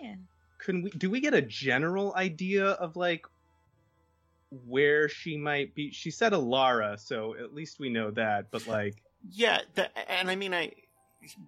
Yeah. 0.00 0.14
Can 0.58 0.82
we? 0.82 0.90
Do 0.90 1.10
we 1.10 1.20
get 1.20 1.34
a 1.34 1.42
general 1.42 2.14
idea 2.16 2.66
of 2.66 2.96
like 2.96 3.26
where 4.66 5.08
she 5.08 5.36
might 5.36 5.74
be? 5.74 5.90
She 5.92 6.10
said 6.10 6.32
Alara, 6.32 6.98
so 6.98 7.34
at 7.34 7.54
least 7.54 7.78
we 7.80 7.88
know 7.88 8.10
that. 8.12 8.50
But 8.50 8.66
like, 8.66 9.02
Yeah, 9.30 9.60
the, 9.74 9.88
and 10.10 10.30
I 10.30 10.36
mean, 10.36 10.54
I 10.54 10.72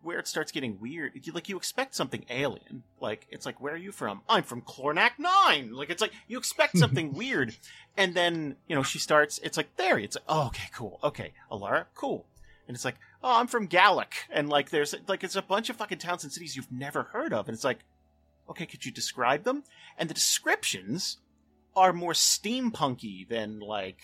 where 0.02 0.18
it 0.18 0.28
starts 0.28 0.52
getting 0.52 0.78
weird, 0.80 1.12
you, 1.22 1.32
like 1.32 1.48
you 1.48 1.56
expect 1.56 1.94
something 1.94 2.24
alien. 2.30 2.82
Like 3.00 3.26
it's 3.30 3.46
like, 3.46 3.60
where 3.60 3.74
are 3.74 3.78
you 3.78 3.92
from? 3.92 4.22
I'm 4.28 4.42
from 4.42 4.62
Clornak 4.62 5.12
Nine. 5.18 5.72
Like 5.72 5.90
it's 5.90 6.02
like 6.02 6.12
you 6.28 6.38
expect 6.38 6.78
something 6.78 7.12
weird, 7.14 7.56
and 7.96 8.14
then 8.14 8.56
you 8.68 8.74
know 8.74 8.82
she 8.82 8.98
starts. 8.98 9.38
It's 9.42 9.56
like 9.56 9.76
there. 9.76 9.98
It's 9.98 10.16
like, 10.16 10.24
oh, 10.28 10.46
okay, 10.46 10.68
cool, 10.72 10.98
okay, 11.02 11.32
Alara, 11.50 11.87
cool. 11.94 12.26
And 12.66 12.74
it's 12.74 12.84
like, 12.84 12.96
oh, 13.22 13.38
I'm 13.38 13.46
from 13.46 13.66
Gallic, 13.66 14.14
and 14.30 14.48
like 14.48 14.70
there's 14.70 14.94
like 15.08 15.24
it's 15.24 15.37
a 15.37 15.42
bunch 15.42 15.70
of 15.70 15.76
fucking 15.76 15.98
towns 15.98 16.24
and 16.24 16.32
cities 16.32 16.56
you've 16.56 16.72
never 16.72 17.04
heard 17.04 17.32
of, 17.32 17.48
and 17.48 17.54
it's 17.54 17.64
like, 17.64 17.80
okay, 18.48 18.66
could 18.66 18.84
you 18.84 18.92
describe 18.92 19.44
them? 19.44 19.64
And 19.98 20.08
the 20.08 20.14
descriptions 20.14 21.18
are 21.76 21.92
more 21.92 22.12
steampunky 22.12 23.28
than 23.28 23.60
like 23.60 24.00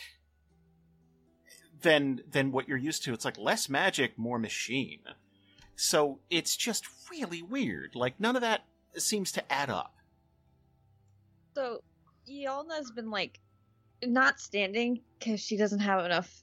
than 1.82 2.22
than 2.30 2.52
what 2.52 2.68
you're 2.68 2.78
used 2.78 3.04
to. 3.04 3.12
It's 3.12 3.24
like 3.24 3.38
less 3.38 3.68
magic, 3.68 4.18
more 4.18 4.38
machine. 4.38 5.00
So 5.80 6.18
it's 6.28 6.56
just 6.56 6.84
really 7.10 7.40
weird. 7.40 7.94
Like 7.94 8.20
none 8.20 8.36
of 8.36 8.42
that 8.42 8.64
seems 8.98 9.32
to 9.32 9.52
add 9.52 9.70
up. 9.70 9.94
So 11.54 11.82
Yialna's 12.30 12.90
been 12.90 13.10
like 13.10 13.40
not 14.04 14.40
standing 14.40 15.00
because 15.18 15.40
she 15.40 15.56
doesn't 15.56 15.78
have 15.78 16.04
enough. 16.04 16.42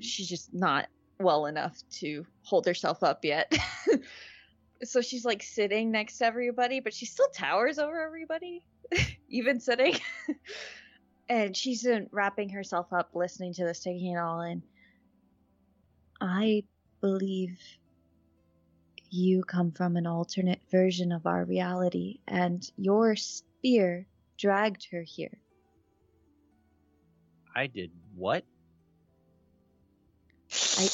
She's 0.00 0.28
just 0.28 0.54
not 0.54 0.86
well 1.18 1.46
enough 1.46 1.76
to 1.94 2.24
hold 2.44 2.66
herself 2.66 3.02
up 3.02 3.24
yet. 3.24 3.52
so 4.84 5.00
she's 5.00 5.24
like 5.24 5.42
sitting 5.42 5.90
next 5.90 6.18
to 6.18 6.26
everybody, 6.26 6.78
but 6.78 6.94
she 6.94 7.04
still 7.04 7.28
towers 7.30 7.80
over 7.80 8.00
everybody, 8.00 8.62
even 9.28 9.58
sitting. 9.58 9.96
and 11.28 11.56
she's 11.56 11.82
been 11.82 12.08
wrapping 12.12 12.48
herself 12.48 12.92
up, 12.92 13.10
listening 13.12 13.52
to 13.54 13.64
this, 13.64 13.80
taking 13.80 14.12
it 14.12 14.18
all 14.18 14.42
in. 14.42 14.62
I 16.20 16.62
believe 17.00 17.58
you 19.10 19.42
come 19.44 19.72
from 19.72 19.96
an 19.96 20.06
alternate 20.06 20.60
version 20.70 21.12
of 21.12 21.26
our 21.26 21.44
reality, 21.44 22.20
and 22.26 22.70
your 22.76 23.16
spear 23.16 24.06
dragged 24.36 24.86
her 24.92 25.02
here. 25.02 25.38
I 27.54 27.66
did 27.66 27.90
what? 28.14 28.44
I 30.78 30.88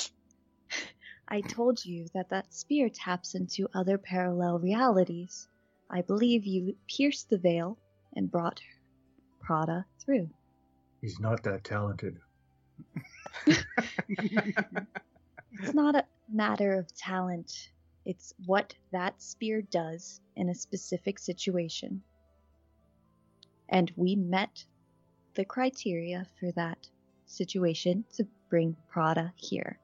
I 1.27 1.41
told 1.41 1.85
you 1.85 2.07
that 2.15 2.31
that 2.31 2.53
spear 2.53 2.89
taps 2.89 3.35
into 3.35 3.69
other 3.75 3.99
parallel 3.99 4.59
realities. 4.59 5.49
I 5.91 6.03
believe 6.03 6.45
you 6.45 6.77
pierced 6.87 7.31
the 7.31 7.39
veil 7.39 7.79
and 8.15 8.31
brought 8.31 8.61
Prada 9.41 9.87
through. 10.05 10.29
He's 11.01 11.19
not 11.21 11.43
that 11.43 11.65
talented. 11.65 12.19
It's 15.61 15.75
not 15.75 15.95
a 15.95 16.05
matter 16.29 16.75
of 16.75 16.93
talent. 16.95 17.71
It's 18.05 18.35
what 18.45 18.75
that 18.93 19.21
spear 19.23 19.63
does 19.63 20.21
in 20.37 20.49
a 20.49 20.55
specific 20.55 21.19
situation. 21.19 22.03
And 23.69 23.91
we 23.97 24.15
met 24.15 24.65
the 25.35 25.45
criteria 25.45 26.27
for 26.39 26.53
that 26.53 26.89
situation 27.27 28.05
to 28.17 28.27
bring 28.51 28.77
Prada 28.89 29.33
here. 29.37 29.79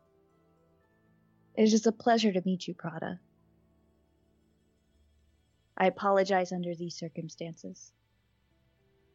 It 1.56 1.72
is 1.72 1.86
a 1.86 1.92
pleasure 1.92 2.32
to 2.32 2.42
meet 2.44 2.68
you, 2.68 2.74
Prada. 2.74 3.18
I 5.76 5.86
apologize 5.86 6.52
under 6.52 6.74
these 6.74 6.94
circumstances. 6.94 7.92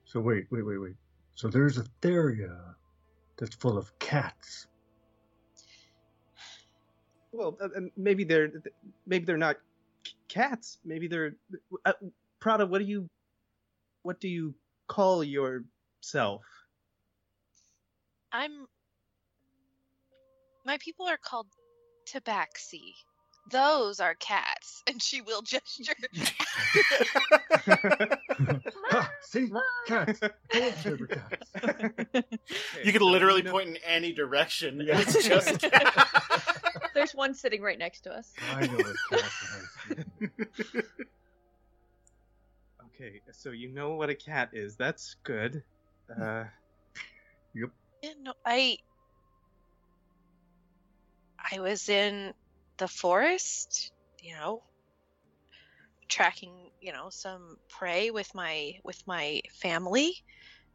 So 0.06 0.20
wait, 0.20 0.48
wait, 0.52 0.64
wait, 0.66 0.78
wait. 0.78 0.96
So 1.36 1.48
there's 1.48 1.78
a 1.78 1.86
Theria 2.02 2.52
uh, 2.52 2.74
that's 3.38 3.56
full 3.56 3.78
of 3.78 3.98
cats. 4.00 4.68
Well, 7.36 7.58
uh, 7.62 7.68
maybe 7.98 8.24
they're 8.24 8.52
maybe 9.06 9.26
they're 9.26 9.38
not 9.38 9.58
cats. 10.28 10.78
Maybe 10.86 11.08
they're 11.08 11.36
uh, 11.86 11.94
Prada. 12.40 12.66
What 12.66 12.80
do 12.80 12.86
you 12.86 13.10
what 14.04 14.20
do 14.20 14.28
you 14.28 14.54
call 14.88 15.24
yourself? 15.24 16.44
I'm. 18.32 18.66
My 20.66 20.78
people 20.80 21.08
are 21.08 21.18
called 21.18 21.48
Tabaxi. 22.08 22.94
Those 23.52 24.00
are 24.00 24.16
cats, 24.16 24.82
and 24.88 25.02
she 25.02 25.22
will 25.22 25.42
gesture. 25.44 25.94
ha! 28.90 29.12
See? 29.22 29.52
Cats. 29.88 30.20
Full 30.52 30.64
of 30.68 30.78
sugar 30.82 31.08
cats. 31.08 31.52
You 32.84 32.92
could 32.92 33.02
literally 33.04 33.44
point 33.44 33.70
in 33.70 33.78
any 33.86 34.14
direction. 34.14 34.82
and 34.82 34.90
It's 35.00 35.28
just 35.28 35.64
There's 36.96 37.14
one 37.14 37.34
sitting 37.34 37.62
right 37.62 37.78
next 37.78 38.02
to 38.02 38.14
us. 38.14 38.34
I 38.52 38.66
know 38.68 38.78
what. 38.78 40.06
Okay, 42.96 43.22
so 43.34 43.52
you 43.52 43.70
know 43.70 43.96
what 43.96 44.10
a 44.10 44.16
cat 44.16 44.50
is. 44.54 44.76
That's 44.76 45.16
good. 45.24 45.62
Uh, 46.10 46.46
Yeah, 47.54 47.66
no, 48.22 48.34
I. 48.46 48.78
I 51.52 51.60
was 51.60 51.90
in 51.90 52.34
the 52.78 52.88
forest, 52.88 53.92
you 54.22 54.34
know, 54.34 54.64
tracking, 56.08 56.54
you 56.82 56.92
know, 56.92 57.10
some 57.10 57.58
prey 57.70 58.12
with 58.12 58.34
my 58.36 58.74
with 58.84 59.06
my 59.08 59.42
family, 59.52 60.24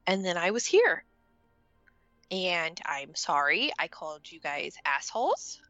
and 0.06 0.24
then 0.24 0.36
I 0.36 0.50
was 0.50 0.66
here. 0.66 1.04
And 2.30 2.80
I'm 2.86 3.14
sorry 3.14 3.72
I 3.78 3.88
called 3.88 4.30
you 4.30 4.38
guys 4.40 4.74
assholes. 4.84 5.60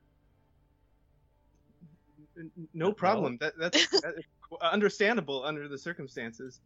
No 2.74 2.92
problem. 2.92 3.38
That 3.40 3.58
that's 3.58 3.88
that 4.02 4.14
is 4.18 4.24
understandable 4.60 5.44
under 5.44 5.68
the 5.68 5.78
circumstances. 5.78 6.60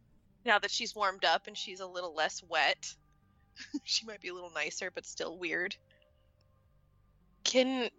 Now 0.45 0.59
that 0.59 0.71
she's 0.71 0.95
warmed 0.95 1.25
up 1.25 1.47
and 1.47 1.57
she's 1.57 1.79
a 1.79 1.87
little 1.87 2.13
less 2.13 2.43
wet, 2.47 2.93
she 3.83 4.05
might 4.05 4.21
be 4.21 4.29
a 4.29 4.33
little 4.33 4.51
nicer, 4.51 4.91
but 4.91 5.05
still 5.05 5.37
weird. 5.37 5.75
Can, 7.43 7.89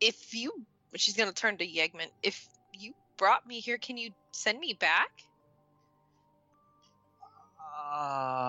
if 0.00 0.34
you, 0.34 0.64
she's 0.96 1.16
gonna 1.16 1.32
turn 1.32 1.58
to 1.58 1.66
Yegman. 1.66 2.08
If 2.22 2.46
you 2.72 2.92
brought 3.16 3.46
me 3.46 3.60
here, 3.60 3.78
can 3.78 3.96
you 3.96 4.10
send 4.32 4.58
me 4.58 4.74
back? 4.74 5.10
Uh, 7.90 8.48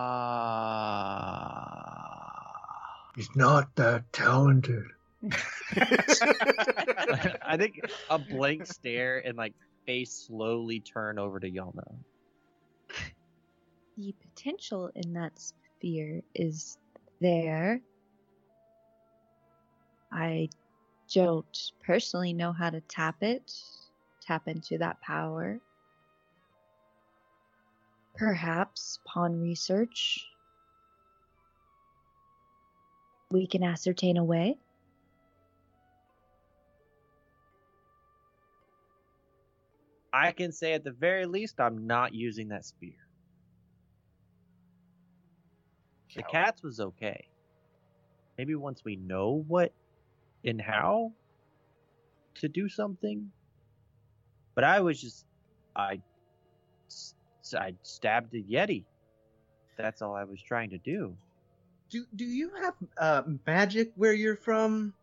He's 3.16 3.36
not 3.36 3.76
that 3.76 4.12
talented. 4.14 4.86
I 5.76 7.58
think 7.58 7.82
a 8.10 8.18
blank 8.18 8.66
stare 8.66 9.20
and 9.20 9.38
like 9.38 9.54
face 9.86 10.26
slowly 10.28 10.80
turn 10.80 11.20
over 11.20 11.40
to 11.40 11.50
Yialna. 11.50 11.84
The 13.98 14.16
potential 14.22 14.90
in 14.96 15.14
that 15.14 15.34
sphere 15.38 16.22
is 16.34 16.78
there. 17.20 17.82
I 20.12 20.50
don't 21.14 21.72
personally 21.84 22.34
know 22.34 22.52
how 22.52 22.70
to 22.70 22.82
tap 22.82 23.22
it, 23.22 23.52
tap 24.22 24.48
into 24.48 24.78
that 24.78 25.02
power. 25.02 25.60
Perhaps 28.16 29.00
upon 29.06 29.42
research, 29.42 30.26
we 33.32 33.48
can 33.48 33.64
ascertain 33.64 34.18
a 34.18 34.24
way. 34.24 34.58
I 40.12 40.32
can 40.32 40.52
say 40.52 40.74
at 40.74 40.84
the 40.84 40.92
very 40.92 41.26
least 41.26 41.60
I'm 41.60 41.86
not 41.86 42.14
using 42.14 42.50
that 42.50 42.66
spear. 42.66 42.94
The 46.16 46.24
cats 46.24 46.64
was 46.64 46.80
okay. 46.80 47.28
Maybe 48.38 48.56
once 48.56 48.84
we 48.84 48.96
know 48.96 49.44
what 49.48 49.72
and 50.46 50.62
how 50.62 51.12
to 52.36 52.48
do 52.48 52.70
something. 52.70 53.32
But 54.56 54.64
I 54.64 54.80
was 54.80 55.02
just 55.02 55.26
I, 55.76 56.02
I 57.58 57.74
stabbed 57.84 58.34
a 58.34 58.42
yeti. 58.42 58.84
That's 59.78 60.02
all 60.02 60.16
I 60.16 60.24
was 60.24 60.42
trying 60.42 60.70
to 60.72 60.78
do. 60.78 61.16
Do 61.90 62.06
do 62.16 62.26
you 62.26 62.52
have 62.62 62.74
uh, 62.98 63.24
magic 63.48 63.92
where 63.96 64.14
you're 64.14 64.36
from? 64.36 64.94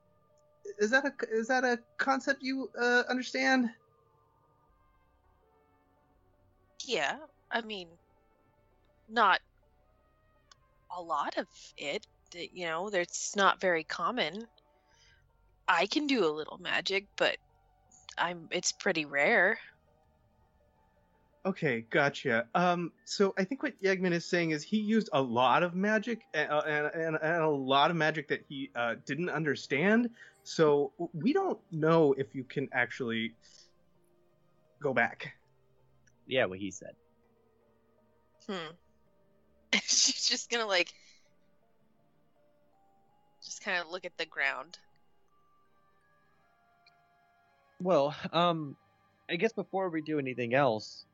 Is 0.79 0.91
that 0.91 1.05
a 1.07 1.13
is 1.31 1.49
that 1.49 1.65
a 1.65 1.79
concept 1.99 2.43
you 2.43 2.71
uh, 2.79 3.03
understand? 3.09 3.71
Yeah, 6.87 7.17
I 7.51 7.63
mean, 7.63 7.89
not 9.09 9.41
a 10.97 11.03
lot 11.03 11.37
of 11.37 11.47
it. 11.77 12.07
that, 12.33 12.55
You 12.55 12.67
know, 12.67 12.89
it's 12.89 13.35
not 13.35 13.61
very 13.61 13.85
common. 13.85 14.47
I 15.69 15.87
can 15.87 16.07
do 16.07 16.25
a 16.25 16.31
little 16.31 16.59
magic, 16.59 17.07
but 17.17 17.37
I'm 18.19 18.49
it's 18.51 18.73
pretty 18.73 19.05
rare. 19.05 19.59
Okay, 21.45 21.87
gotcha. 21.91 22.47
Um, 22.57 22.91
so 23.05 23.33
I 23.39 23.45
think 23.45 23.63
what 23.63 23.81
Yegman 23.81 24.11
is 24.11 24.25
saying 24.25 24.51
is 24.51 24.65
he 24.65 24.79
used 24.79 25.09
a 25.13 25.23
lot 25.23 25.63
of 25.63 25.77
magic 25.77 26.23
and, 26.35 26.51
uh, 26.51 26.63
and, 26.67 26.87
and, 26.93 27.19
and 27.23 27.43
a 27.43 27.49
lot 27.49 27.93
of 27.93 27.97
magic 27.97 28.27
that 28.29 28.41
he 28.49 28.71
uh, 28.75 28.97
didn't 29.05 29.31
understand. 29.31 30.11
So 30.43 30.93
we 31.15 31.33
don't 31.33 31.59
know 31.71 32.15
if 32.19 32.35
you 32.35 32.43
can 32.43 32.69
actually 32.73 33.33
go 34.83 34.93
back. 34.93 35.35
Yeah, 36.27 36.47
what 36.47 36.59
he 36.59 36.73
said. 36.73 36.97
Hmm. 38.49 38.73
She's 39.83 40.29
just 40.29 40.51
gonna 40.51 40.67
like 40.67 40.93
just 43.45 43.63
kind 43.63 43.79
of 43.79 43.89
look 43.89 44.05
at 44.05 44.17
the 44.19 44.27
ground. 44.27 44.79
Well, 47.81 48.15
um, 48.33 48.77
I 49.29 49.37
guess 49.37 49.53
before 49.53 49.91
we 49.91 50.03
do 50.03 50.19
anything 50.19 50.55
else, 50.55 51.05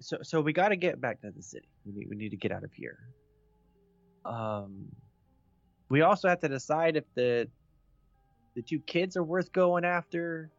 so 0.00 0.18
so 0.22 0.40
we 0.40 0.52
got 0.52 0.68
to 0.68 0.76
get 0.76 1.00
back 1.00 1.20
to 1.22 1.30
the 1.30 1.42
city. 1.42 1.68
We 1.84 1.92
need 1.92 2.08
we 2.08 2.16
need 2.16 2.30
to 2.30 2.36
get 2.36 2.52
out 2.52 2.64
of 2.64 2.72
here. 2.72 2.98
Um, 4.24 4.86
we 5.88 6.02
also 6.02 6.28
have 6.28 6.40
to 6.40 6.48
decide 6.48 6.96
if 6.96 7.04
the 7.14 7.48
the 8.54 8.62
two 8.62 8.80
kids 8.80 9.16
are 9.16 9.22
worth 9.22 9.52
going 9.52 9.84
after. 9.84 10.50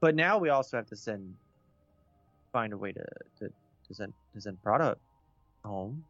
But 0.00 0.16
now 0.16 0.38
we 0.38 0.48
also 0.48 0.76
have 0.76 0.86
to 0.88 0.96
send 0.96 1.34
find 2.52 2.72
a 2.72 2.76
way 2.76 2.92
to 2.92 3.04
to, 3.38 3.48
to 3.48 3.94
send 3.94 4.12
to 4.34 4.40
send 4.40 4.62
Prada 4.62 4.96
home. 5.64 6.04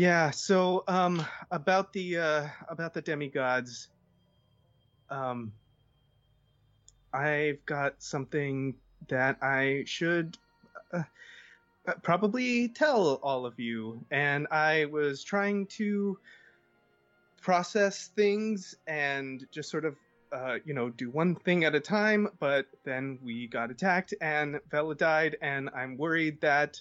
Yeah. 0.00 0.30
So 0.30 0.82
um, 0.88 1.22
about 1.50 1.92
the 1.92 2.16
uh, 2.16 2.46
about 2.70 2.94
the 2.94 3.02
demigods, 3.02 3.88
um, 5.10 5.52
I've 7.12 7.62
got 7.66 8.02
something 8.02 8.76
that 9.08 9.36
I 9.42 9.82
should 9.84 10.38
uh, 10.94 11.02
uh, 11.86 11.92
probably 12.02 12.68
tell 12.68 13.20
all 13.22 13.44
of 13.44 13.60
you, 13.60 14.02
and 14.10 14.46
I 14.50 14.86
was 14.86 15.22
trying 15.22 15.66
to 15.76 16.18
process 17.42 18.06
things 18.16 18.74
and 18.86 19.46
just 19.52 19.70
sort 19.70 19.84
of. 19.84 19.96
Uh, 20.32 20.58
you 20.64 20.72
know, 20.72 20.88
do 20.90 21.10
one 21.10 21.34
thing 21.34 21.64
at 21.64 21.74
a 21.74 21.80
time, 21.80 22.28
but 22.38 22.64
then 22.84 23.18
we 23.20 23.48
got 23.48 23.68
attacked 23.68 24.14
and 24.20 24.60
Vela 24.70 24.94
died, 24.94 25.36
and 25.42 25.68
I'm 25.74 25.96
worried 25.96 26.40
that 26.40 26.80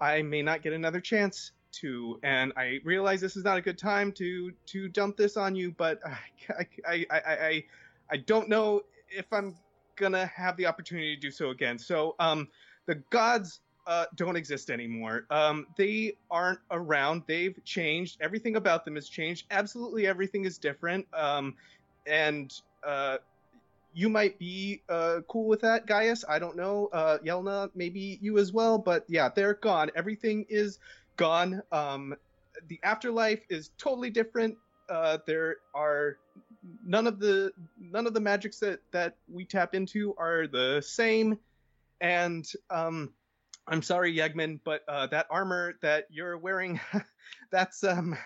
I 0.00 0.22
may 0.22 0.40
not 0.40 0.62
get 0.62 0.72
another 0.72 0.98
chance 0.98 1.52
to. 1.72 2.18
And 2.22 2.52
I 2.56 2.80
realize 2.84 3.20
this 3.20 3.36
is 3.36 3.44
not 3.44 3.58
a 3.58 3.60
good 3.60 3.78
time 3.78 4.12
to 4.12 4.52
to 4.66 4.88
dump 4.88 5.16
this 5.16 5.36
on 5.36 5.54
you, 5.54 5.72
but 5.76 6.00
I 6.06 6.66
I 6.86 7.06
I 7.10 7.20
I, 7.20 7.64
I, 8.10 8.16
don't 8.16 8.48
know 8.48 8.82
if 9.08 9.26
I'm 9.32 9.54
gonna 9.96 10.26
have 10.26 10.56
the 10.56 10.66
opportunity 10.66 11.14
to 11.14 11.20
do 11.20 11.30
so 11.30 11.50
again. 11.50 11.78
So 11.78 12.14
um, 12.18 12.48
the 12.86 12.96
gods 13.10 13.60
uh, 13.86 14.04
don't 14.16 14.36
exist 14.36 14.70
anymore. 14.70 15.24
Um, 15.30 15.66
they 15.76 16.16
aren't 16.30 16.60
around. 16.70 17.22
They've 17.26 17.58
changed. 17.64 18.18
Everything 18.20 18.56
about 18.56 18.84
them 18.84 18.96
has 18.96 19.08
changed. 19.08 19.46
Absolutely 19.50 20.06
everything 20.06 20.44
is 20.44 20.58
different. 20.58 21.06
Um, 21.14 21.54
and 22.06 22.52
uh, 22.86 23.16
you 23.94 24.08
might 24.08 24.38
be 24.38 24.82
uh, 24.88 25.20
cool 25.26 25.48
with 25.48 25.62
that, 25.62 25.86
Gaius. 25.86 26.24
I 26.28 26.38
don't 26.38 26.56
know. 26.56 26.88
Uh, 26.92 27.18
Yialna, 27.24 27.70
maybe 27.74 28.18
you 28.20 28.38
as 28.38 28.52
well. 28.52 28.78
But 28.78 29.04
yeah, 29.08 29.30
they're 29.34 29.54
gone. 29.54 29.90
Everything 29.96 30.44
is 30.48 30.78
gone. 31.18 31.62
Um, 31.70 32.16
the 32.68 32.80
afterlife 32.82 33.42
is 33.50 33.70
totally 33.76 34.08
different. 34.08 34.56
Uh, 34.88 35.18
there 35.26 35.56
are 35.74 36.16
none 36.86 37.06
of 37.06 37.18
the 37.18 37.52
none 37.78 38.06
of 38.06 38.14
the 38.14 38.20
magics 38.20 38.58
that 38.60 38.80
that 38.92 39.16
we 39.30 39.44
tap 39.44 39.74
into 39.74 40.14
are 40.16 40.46
the 40.46 40.80
same. 40.80 41.38
And 42.00 42.50
um, 42.70 43.12
I'm 43.66 43.82
sorry, 43.82 44.16
Yegman, 44.16 44.60
but 44.64 44.82
uh, 44.88 45.08
that 45.08 45.26
armor 45.30 45.74
that 45.82 46.06
you're 46.10 46.38
wearing, 46.38 46.80
that's 47.52 47.84
um, 47.84 48.16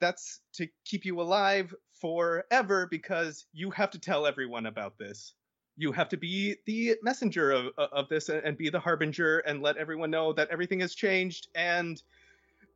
that's 0.00 0.40
to 0.54 0.66
keep 0.84 1.04
you 1.04 1.20
alive 1.20 1.72
forever 2.00 2.88
because 2.90 3.46
you 3.52 3.70
have 3.70 3.90
to 3.90 3.98
tell 3.98 4.26
everyone 4.26 4.66
about 4.66 4.98
this. 4.98 5.34
You 5.78 5.92
have 5.92 6.08
to 6.10 6.16
be 6.16 6.56
the 6.66 6.96
messenger 7.02 7.52
of, 7.52 7.66
of 7.78 8.08
this 8.08 8.28
and 8.28 8.58
be 8.58 8.68
the 8.68 8.80
harbinger 8.80 9.38
and 9.40 9.62
let 9.62 9.76
everyone 9.76 10.10
know 10.10 10.32
that 10.32 10.48
everything 10.50 10.80
has 10.80 10.94
changed. 10.94 11.48
And 11.54 12.02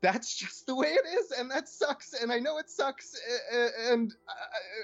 that's 0.02 0.36
just 0.36 0.66
the 0.66 0.74
way 0.74 0.88
it 0.88 1.06
is 1.18 1.30
and 1.30 1.50
that 1.50 1.68
sucks 1.68 2.12
and 2.12 2.30
I 2.32 2.38
know 2.40 2.58
it 2.58 2.68
sucks 2.68 3.18
and 3.88 4.12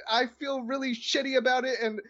I, 0.08 0.22
I 0.22 0.26
feel 0.38 0.62
really 0.62 0.94
shitty 0.94 1.36
about 1.36 1.64
it 1.64 1.78
and 1.82 2.00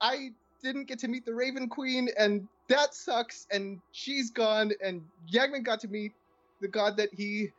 I 0.00 0.30
didn't 0.62 0.88
get 0.88 0.98
to 1.00 1.08
meet 1.08 1.24
the 1.24 1.34
Raven 1.34 1.68
Queen 1.68 2.08
and 2.18 2.48
that 2.68 2.94
sucks 2.94 3.46
and 3.52 3.78
she's 3.92 4.30
gone 4.30 4.72
and 4.82 5.02
Yegman 5.30 5.64
got 5.64 5.80
to 5.80 5.88
meet 5.88 6.12
the 6.60 6.68
god 6.68 6.96
that 6.96 7.10
he 7.12 7.50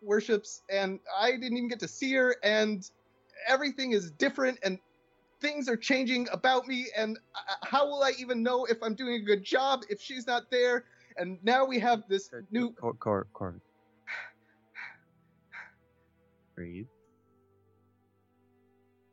worships 0.00 0.62
and 0.70 1.00
I 1.18 1.32
didn't 1.32 1.56
even 1.56 1.68
get 1.68 1.80
to 1.80 1.88
see 1.88 2.14
her 2.14 2.36
and 2.42 2.88
everything 3.48 3.92
is 3.92 4.12
different 4.12 4.58
and 4.62 4.78
things 5.46 5.68
are 5.68 5.76
changing 5.76 6.26
about 6.32 6.66
me 6.66 6.88
and 6.96 7.18
uh, 7.36 7.54
how 7.62 7.86
will 7.86 8.02
I 8.02 8.12
even 8.18 8.42
know 8.42 8.64
if 8.64 8.78
I'm 8.82 8.94
doing 8.94 9.14
a 9.14 9.24
good 9.24 9.44
job 9.44 9.82
if 9.88 10.00
she's 10.00 10.26
not 10.26 10.50
there 10.50 10.84
and 11.16 11.38
now 11.44 11.64
we 11.64 11.78
have 11.78 12.02
this 12.08 12.28
new 12.50 12.72
Cor, 12.72 12.94
cor, 12.94 13.26
cor. 13.32 13.54
Breathe. 16.56 16.86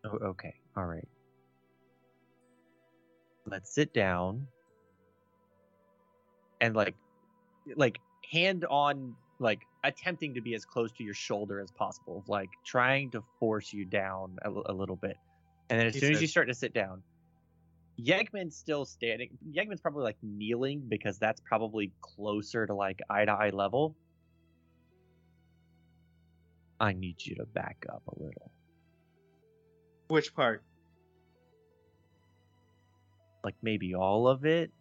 Oh, 0.05 0.17
okay. 0.29 0.53
All 0.75 0.86
right. 0.86 1.07
Let's 3.45 3.73
sit 3.73 3.93
down 3.93 4.47
and 6.61 6.75
like 6.75 6.95
like 7.75 7.99
hand 8.31 8.65
on 8.69 9.13
like 9.39 9.59
attempting 9.84 10.34
to 10.34 10.41
be 10.41 10.55
as 10.55 10.65
close 10.65 10.91
to 10.93 11.03
your 11.03 11.13
shoulder 11.13 11.59
as 11.59 11.69
possible, 11.71 12.23
like 12.27 12.49
trying 12.65 13.11
to 13.11 13.21
force 13.39 13.71
you 13.71 13.86
down 13.86 14.38
a, 14.43 14.49
a 14.67 14.73
little 14.73 14.95
bit. 14.95 15.17
And 15.70 15.80
then 15.80 15.88
as 15.88 15.93
He 15.93 15.99
soon 16.01 16.14
as 16.14 16.22
you 16.22 16.28
start 16.28 16.47
to 16.47 16.53
sit 16.53 16.74
down, 16.74 17.01
Yegman's 17.99 18.55
still 18.55 18.86
standing. 18.86 19.30
Yegman's 19.49 19.82
probably 19.82 20.03
like 20.03 20.18
kneeling 20.22 20.84
because 20.88 21.20
that's 21.20 21.41
probably 21.41 21.91
closer 22.01 22.66
to 22.66 22.74
like 22.74 22.99
eye 23.09 23.26
to 23.26 23.32
eye 23.32 23.51
level. 23.51 23.95
I 26.80 26.93
need 26.93 27.24
you 27.24 27.36
to 27.36 27.45
back 27.45 27.86
up 27.89 28.01
a 28.07 28.20
little. 28.22 28.51
Which 30.07 30.36
part? 30.36 30.64
Like 33.43 33.55
maybe 33.61 33.93
all 33.93 34.28
of 34.28 34.45
it. 34.45 34.72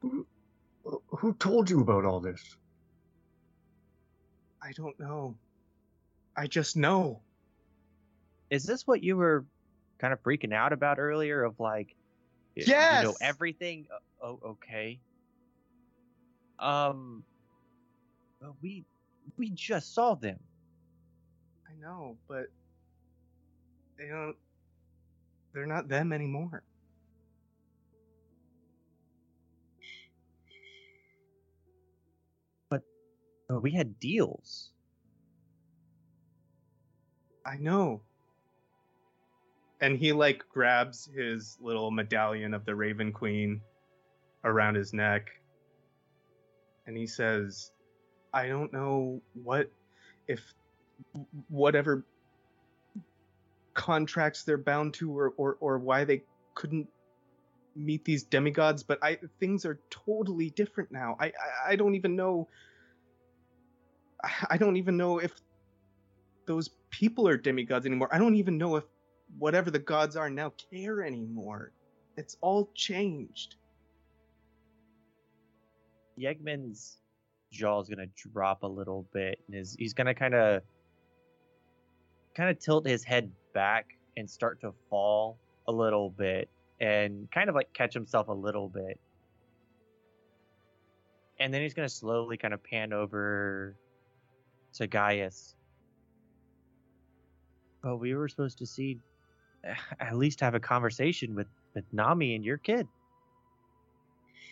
Who, 0.00 0.26
who 1.08 1.34
told 1.34 1.70
you 1.70 1.80
about 1.80 2.04
all 2.04 2.20
this? 2.20 2.56
I 4.62 4.72
don't 4.72 4.98
know. 5.00 5.34
I 6.36 6.46
just 6.46 6.76
know. 6.76 7.20
Is 8.50 8.64
this 8.64 8.86
what 8.86 9.02
you 9.02 9.16
were 9.16 9.44
kind 9.98 10.12
of 10.12 10.22
freaking 10.22 10.52
out 10.54 10.72
about 10.72 10.98
earlier? 10.98 11.44
Of 11.44 11.60
like, 11.60 11.94
y- 12.56 12.64
you 12.64 13.00
know 13.02 13.16
everything. 13.20 13.86
Oh, 14.22 14.40
okay. 14.44 15.00
Um, 16.58 17.24
well, 18.40 18.56
we 18.62 18.84
we 19.36 19.50
just 19.50 19.94
saw 19.94 20.14
them. 20.14 20.38
I 21.68 21.74
know, 21.80 22.16
but 22.28 22.46
they 23.98 24.08
don't. 24.08 24.36
They're 25.52 25.66
not 25.66 25.88
them 25.88 26.12
anymore. 26.12 26.62
But 32.68 32.82
we 33.48 33.72
had 33.72 34.00
deals. 34.00 34.73
I 37.46 37.56
know. 37.56 38.02
And 39.80 39.98
he 39.98 40.12
like 40.12 40.42
grabs 40.52 41.08
his 41.14 41.58
little 41.60 41.90
medallion 41.90 42.54
of 42.54 42.64
the 42.64 42.74
Raven 42.74 43.12
Queen 43.12 43.60
around 44.44 44.76
his 44.76 44.92
neck. 44.92 45.28
And 46.86 46.96
he 46.96 47.06
says, 47.06 47.70
I 48.32 48.48
don't 48.48 48.72
know 48.72 49.20
what 49.34 49.70
if 50.28 50.54
whatever 51.48 52.04
contracts 53.74 54.44
they're 54.44 54.58
bound 54.58 54.94
to 54.94 55.16
or 55.18 55.34
or, 55.36 55.56
or 55.60 55.78
why 55.78 56.04
they 56.04 56.22
couldn't 56.54 56.88
meet 57.76 58.04
these 58.04 58.22
demigods, 58.24 58.82
but 58.82 58.98
I 59.02 59.18
things 59.40 59.64
are 59.66 59.80
totally 59.90 60.50
different 60.50 60.92
now. 60.92 61.16
I 61.20 61.26
I, 61.26 61.32
I 61.72 61.76
don't 61.76 61.94
even 61.94 62.16
know 62.16 62.48
I- 64.22 64.46
I 64.50 64.56
don't 64.58 64.76
even 64.76 64.96
know 64.96 65.18
if 65.18 65.32
those 66.46 66.70
people 66.90 67.28
are 67.28 67.36
demigods 67.36 67.86
anymore. 67.86 68.08
I 68.12 68.18
don't 68.18 68.36
even 68.36 68.58
know 68.58 68.76
if 68.76 68.84
whatever 69.38 69.70
the 69.70 69.78
gods 69.78 70.16
are 70.16 70.30
now 70.30 70.52
care 70.70 71.02
anymore. 71.02 71.72
It's 72.16 72.36
all 72.40 72.70
changed. 72.74 73.56
Yegman's 76.18 76.98
jaw 77.50 77.80
is 77.80 77.88
gonna 77.88 78.06
drop 78.16 78.62
a 78.62 78.66
little 78.66 79.06
bit, 79.12 79.40
and 79.46 79.56
his 79.56 79.74
he's 79.78 79.94
gonna 79.94 80.14
kind 80.14 80.34
of 80.34 80.62
kind 82.34 82.50
of 82.50 82.58
tilt 82.58 82.86
his 82.86 83.04
head 83.04 83.30
back 83.52 83.96
and 84.16 84.28
start 84.28 84.60
to 84.60 84.72
fall 84.90 85.38
a 85.66 85.72
little 85.72 86.10
bit, 86.10 86.48
and 86.80 87.30
kind 87.32 87.48
of 87.48 87.54
like 87.54 87.72
catch 87.72 87.94
himself 87.94 88.28
a 88.28 88.32
little 88.32 88.68
bit, 88.68 89.00
and 91.40 91.52
then 91.52 91.62
he's 91.62 91.74
gonna 91.74 91.88
slowly 91.88 92.36
kind 92.36 92.54
of 92.54 92.62
pan 92.62 92.92
over 92.92 93.76
to 94.74 94.86
Gaius. 94.86 95.56
But 97.84 97.98
we 97.98 98.14
were 98.14 98.28
supposed 98.28 98.56
to 98.58 98.66
see, 98.66 98.98
at 100.00 100.16
least 100.16 100.40
have 100.40 100.54
a 100.54 100.60
conversation 100.60 101.34
with 101.34 101.46
with 101.74 101.84
Nami 101.92 102.34
and 102.34 102.44
your 102.44 102.56
kid. 102.56 102.88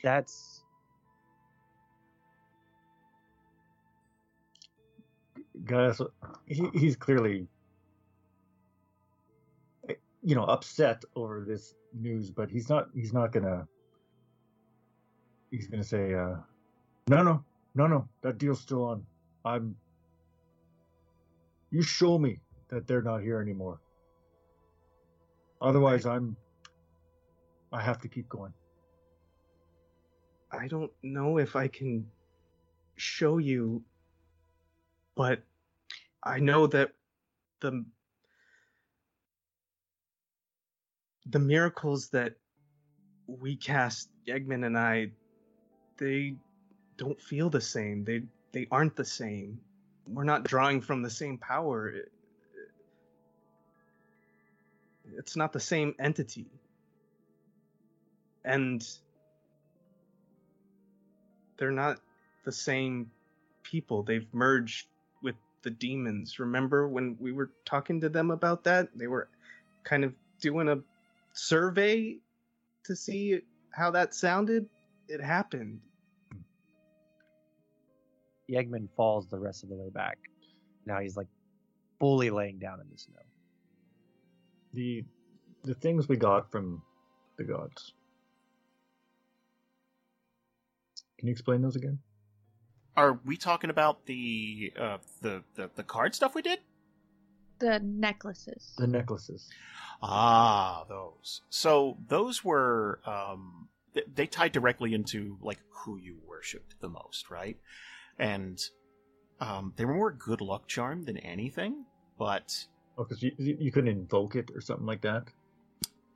That's 0.03 0.63
Gaius, 5.65 6.01
he, 6.47 6.69
he's 6.75 6.97
clearly, 6.97 7.47
you 10.23 10.35
know, 10.35 10.45
upset 10.45 11.05
over 11.15 11.45
this 11.47 11.75
news, 11.95 12.31
but 12.31 12.51
he's 12.51 12.69
not. 12.69 12.89
He's 12.95 13.13
not 13.13 13.33
gonna. 13.33 13.67
He's 15.51 15.69
gonna 15.69 15.85
say, 15.85 16.15
uh, 16.15 16.37
"No, 17.09 17.23
no, 17.23 17.45
no, 17.75 17.87
no. 17.87 18.09
That 18.23 18.39
deal's 18.39 18.61
still 18.61 18.85
on. 18.85 19.07
I'm. 19.45 19.77
You 21.71 21.83
show 21.83 22.19
me 22.19 22.41
that 22.73 22.87
they're 22.87 23.03
not 23.03 23.21
here 23.23 23.41
anymore. 23.41 23.79
Otherwise, 25.61 26.07
I'm. 26.07 26.37
I 27.71 27.83
have 27.83 28.01
to 28.01 28.09
keep 28.09 28.29
going. 28.29 28.53
I 30.51 30.69
don't 30.69 30.91
know 31.03 31.39
if 31.39 31.55
I 31.55 31.69
can 31.69 32.07
show 32.97 33.39
you, 33.39 33.83
but 35.15 35.43
I 36.23 36.41
know 36.41 36.67
that 36.67 36.93
the 37.61 37.85
the 41.27 41.39
miracles 41.39 42.09
that 42.09 42.35
we 43.27 43.55
cast, 43.57 44.09
Yegman 44.27 44.65
and 44.67 44.79
I, 44.79 45.13
they 45.99 46.35
don't 46.97 47.21
feel 47.21 47.51
the 47.51 47.61
same. 47.61 48.05
They 48.05 48.23
they 48.53 48.67
aren't 48.71 48.97
the 48.97 49.05
same. 49.05 49.61
We're 50.07 50.25
not 50.25 50.45
drawing 50.45 50.81
from 50.81 51.03
the 51.03 51.11
same 51.11 51.37
power. 51.37 51.91
It- 51.91 52.13
it's 55.17 55.37
not 55.37 55.53
the 55.53 55.61
same 55.61 55.95
entity. 55.99 56.47
And 58.45 58.87
they're 61.57 61.71
not 61.71 61.99
the 62.45 62.53
same 62.53 63.11
people. 63.63 64.03
They've 64.03 64.27
merged 64.33 64.89
with 65.23 65.37
the 65.63 65.71
demons. 65.71 66.39
Remember 66.39 66.89
when 66.89 67.17
we 67.21 67.33
were 67.33 67.51
talking 67.65 68.01
to 68.01 68.09
them 68.09 68.31
about 68.31 68.65
that? 68.65 68.89
They 68.97 69.07
were 69.07 69.29
kind 69.85 70.05
of 70.05 70.13
doing 70.41 70.69
a 70.69 70.79
survey 71.35 72.19
to 72.85 72.97
see 72.97 73.41
how 73.71 73.91
that 73.93 74.15
sounded. 74.15 74.69
It 75.09 75.21
happened. 75.21 75.81
Yegman 78.51 78.89
falls 78.97 79.29
the 79.29 79.39
rest 79.39 79.63
of 79.63 79.69
the 79.69 79.77
way 79.77 79.89
back. 79.89 80.19
Now 80.85 81.01
he's 81.01 81.17
like 81.17 81.29
fully 82.01 82.31
laying 82.31 82.59
down 82.59 82.81
in 82.81 82.87
the 82.91 82.99
snow. 82.99 83.21
The 84.73 85.05
the 85.65 85.75
things 85.75 86.09
we 86.09 86.17
got 86.17 86.51
from 86.51 86.83
the 87.37 87.45
gods. 87.45 87.93
Can 91.19 91.29
you 91.29 91.33
explain 91.33 91.63
those 91.63 91.77
again? 91.77 92.01
Are 92.97 93.21
we 93.25 93.37
talking 93.37 93.71
about 93.71 94.07
the 94.07 94.73
uh, 94.79 94.99
the, 95.21 95.45
the 95.55 95.71
the 95.77 95.83
card 95.83 96.15
stuff 96.15 96.35
we 96.35 96.43
did? 96.43 96.59
The 97.59 97.79
necklaces. 97.79 98.75
The 98.77 98.89
necklaces. 98.89 99.49
Ah, 100.03 100.85
those. 100.89 101.43
So 101.49 101.97
those 102.09 102.45
were 102.45 103.01
um, 103.07 103.69
th- 103.95 104.07
they 104.13 104.27
tied 104.27 104.53
directly 104.53 104.95
into 104.95 105.39
like 105.41 105.61
who 105.71 105.97
you 105.97 106.19
worshipped 106.27 106.81
the 106.81 106.89
most, 106.89 107.31
right? 107.31 107.57
And 108.19 108.59
um, 109.41 109.75
they 109.77 109.85
were 109.85 109.95
more 109.95 110.13
good 110.13 110.41
luck 110.41 110.67
charm 110.67 111.05
than 111.05 111.19
anything, 111.19 111.85
but 112.19 112.67
Oh, 112.99 113.05
because 113.05 113.23
you, 113.23 113.33
you 113.39 113.73
couldn't 113.73 113.91
invoke 113.91 114.37
it 114.37 114.51
or 114.55 114.61
something 114.61 114.87
like 114.87 115.01
that. 115.03 115.25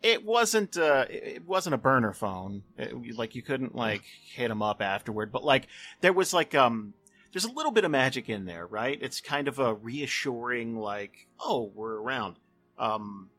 it 0.02 0.24
wasn't 0.24 0.76
uh, 0.76 1.06
it 1.08 1.44
wasn't 1.46 1.74
a 1.74 1.78
burner 1.78 2.12
phone. 2.12 2.62
It- 2.76 3.16
like 3.16 3.34
you 3.34 3.42
couldn't 3.42 3.74
like 3.74 4.02
hit 4.34 4.48
them 4.48 4.62
up 4.62 4.82
afterward, 4.82 5.32
but 5.32 5.42
like 5.44 5.68
there 6.02 6.12
was 6.12 6.32
like 6.34 6.54
um 6.54 6.92
there's 7.32 7.44
a 7.44 7.50
little 7.52 7.72
bit 7.72 7.84
of 7.84 7.90
magic 7.90 8.28
in 8.28 8.44
there, 8.44 8.66
right? 8.66 8.98
It's 9.00 9.20
kind 9.20 9.48
of 9.48 9.58
a 9.58 9.74
reassuring 9.74 10.76
like 10.78 11.26
oh 11.40 11.70
we're 11.74 11.96
around. 12.00 12.36
Um, 12.78 13.30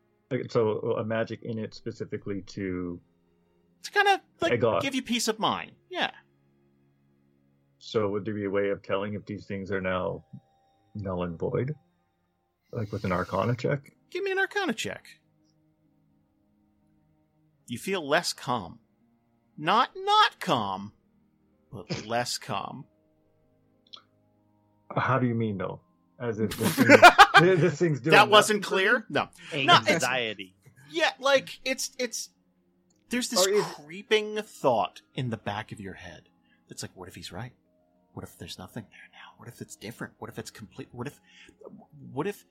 so 0.48 0.96
a 0.98 1.04
magic 1.04 1.42
in 1.42 1.58
it 1.58 1.74
specifically 1.74 2.42
to. 2.48 3.00
to 3.84 3.90
kind 3.92 4.08
of 4.08 4.20
like 4.40 4.60
give 4.82 4.94
you 4.94 5.02
peace 5.02 5.28
of 5.28 5.38
mind. 5.38 5.72
Yeah. 5.90 6.10
So 7.78 8.08
would 8.10 8.24
there 8.24 8.34
be 8.34 8.44
a 8.44 8.50
way 8.50 8.70
of 8.70 8.82
telling 8.82 9.14
if 9.14 9.24
these 9.24 9.46
things 9.46 9.70
are 9.70 9.80
now 9.80 10.24
null 10.94 11.22
and 11.22 11.38
void, 11.38 11.74
like 12.72 12.92
with 12.92 13.04
an 13.04 13.12
Arcana 13.12 13.54
check? 13.54 13.92
Give 14.10 14.24
me 14.24 14.32
an 14.32 14.38
Arcana 14.38 14.72
check. 14.72 15.04
You 17.66 17.78
feel 17.78 18.06
less 18.06 18.32
calm. 18.32 18.78
Not 19.56 19.90
not 19.96 20.40
calm, 20.40 20.92
but 21.72 22.06
less 22.06 22.38
calm. 22.38 22.86
Uh, 24.94 25.00
how 25.00 25.18
do 25.18 25.26
you 25.26 25.34
mean 25.34 25.58
though? 25.58 25.80
As 26.20 26.40
if 26.40 26.56
this, 26.56 26.74
thing, 26.74 26.86
this 27.60 27.78
thing's 27.78 28.00
doing 28.00 28.12
that 28.12 28.28
wasn't 28.28 28.60
nothing 28.60 28.62
clear. 28.70 28.98
me? 29.00 29.04
No. 29.10 29.28
No, 29.64 29.78
Anxiety. 29.86 30.54
Yeah, 30.90 31.10
like 31.20 31.60
it's 31.64 31.90
it's 31.98 32.30
there's 33.10 33.28
this 33.28 33.46
is- 33.46 33.64
creeping 33.64 34.36
thought 34.42 35.02
in 35.14 35.30
the 35.30 35.36
back 35.36 35.72
of 35.72 35.80
your 35.80 35.94
head. 35.94 36.28
It's 36.70 36.82
like, 36.82 36.92
what 36.94 37.08
if 37.08 37.14
he's 37.14 37.32
right? 37.32 37.52
What 38.12 38.24
if 38.24 38.36
there's 38.38 38.58
nothing 38.58 38.84
there 38.90 39.08
now? 39.12 39.36
What 39.36 39.48
if 39.48 39.60
it's 39.60 39.76
different? 39.76 40.14
What 40.18 40.30
if 40.30 40.38
it's 40.38 40.50
complete? 40.50 40.88
What 40.92 41.06
if 41.06 41.20
what 42.12 42.26
if 42.26 42.44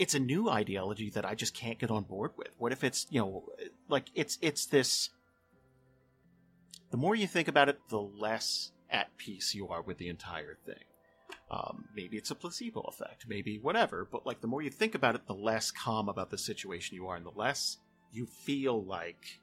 it's 0.00 0.14
a 0.14 0.18
new 0.18 0.48
ideology 0.48 1.10
that 1.10 1.26
I 1.26 1.34
just 1.34 1.54
can't 1.54 1.78
get 1.78 1.90
on 1.90 2.04
board 2.04 2.30
with? 2.36 2.48
What 2.56 2.72
if 2.72 2.82
it's 2.82 3.06
you 3.10 3.20
know 3.20 3.44
like 3.88 4.06
it's 4.14 4.38
it's 4.40 4.64
this. 4.64 5.10
The 6.90 6.96
more 6.96 7.14
you 7.14 7.26
think 7.26 7.48
about 7.48 7.68
it, 7.68 7.78
the 7.90 8.00
less 8.00 8.72
at 8.90 9.16
peace 9.18 9.54
you 9.54 9.68
are 9.68 9.82
with 9.82 9.98
the 9.98 10.08
entire 10.08 10.56
thing. 10.64 10.82
Um, 11.50 11.84
maybe 11.94 12.16
it's 12.16 12.30
a 12.30 12.34
placebo 12.34 12.80
effect, 12.80 13.26
maybe 13.28 13.58
whatever, 13.58 14.08
but 14.10 14.26
like 14.26 14.40
the 14.40 14.48
more 14.48 14.62
you 14.62 14.70
think 14.70 14.94
about 14.94 15.14
it, 15.14 15.26
the 15.26 15.34
less 15.34 15.70
calm 15.70 16.08
about 16.08 16.30
the 16.30 16.38
situation 16.38 16.96
you 16.96 17.06
are, 17.06 17.16
and 17.16 17.26
the 17.26 17.30
less 17.36 17.76
you 18.10 18.26
feel 18.26 18.82
like 18.82 19.38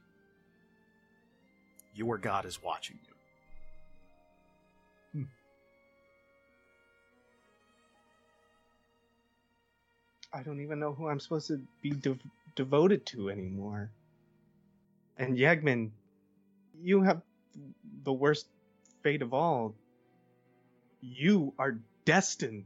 your 1.94 2.18
God 2.18 2.46
is 2.46 2.62
watching 2.62 3.00
you. 3.08 3.14
I 10.38 10.44
don't 10.44 10.62
even 10.62 10.80
know 10.80 10.94
who 10.94 11.08
I'm 11.08 11.20
supposed 11.20 11.48
to 11.48 11.60
be 11.82 11.90
dev- 11.90 12.22
devoted 12.56 13.08
to 13.08 13.32
anymore. 13.32 13.90
And 15.18 15.36
Yegman, 15.36 15.90
you 16.80 17.02
have 17.02 17.24
the 18.04 18.14
worst 18.14 18.46
fate 19.02 19.24
of 19.24 19.34
all. 19.34 19.74
You 21.02 21.54
are 21.58 21.80
destined 22.06 22.66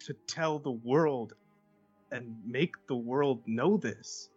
to 0.00 0.12
tell 0.26 0.58
the 0.58 0.70
world 0.70 1.32
and 2.12 2.36
make 2.44 2.74
the 2.88 2.96
world 2.96 3.40
know 3.46 3.78
this. 3.78 4.28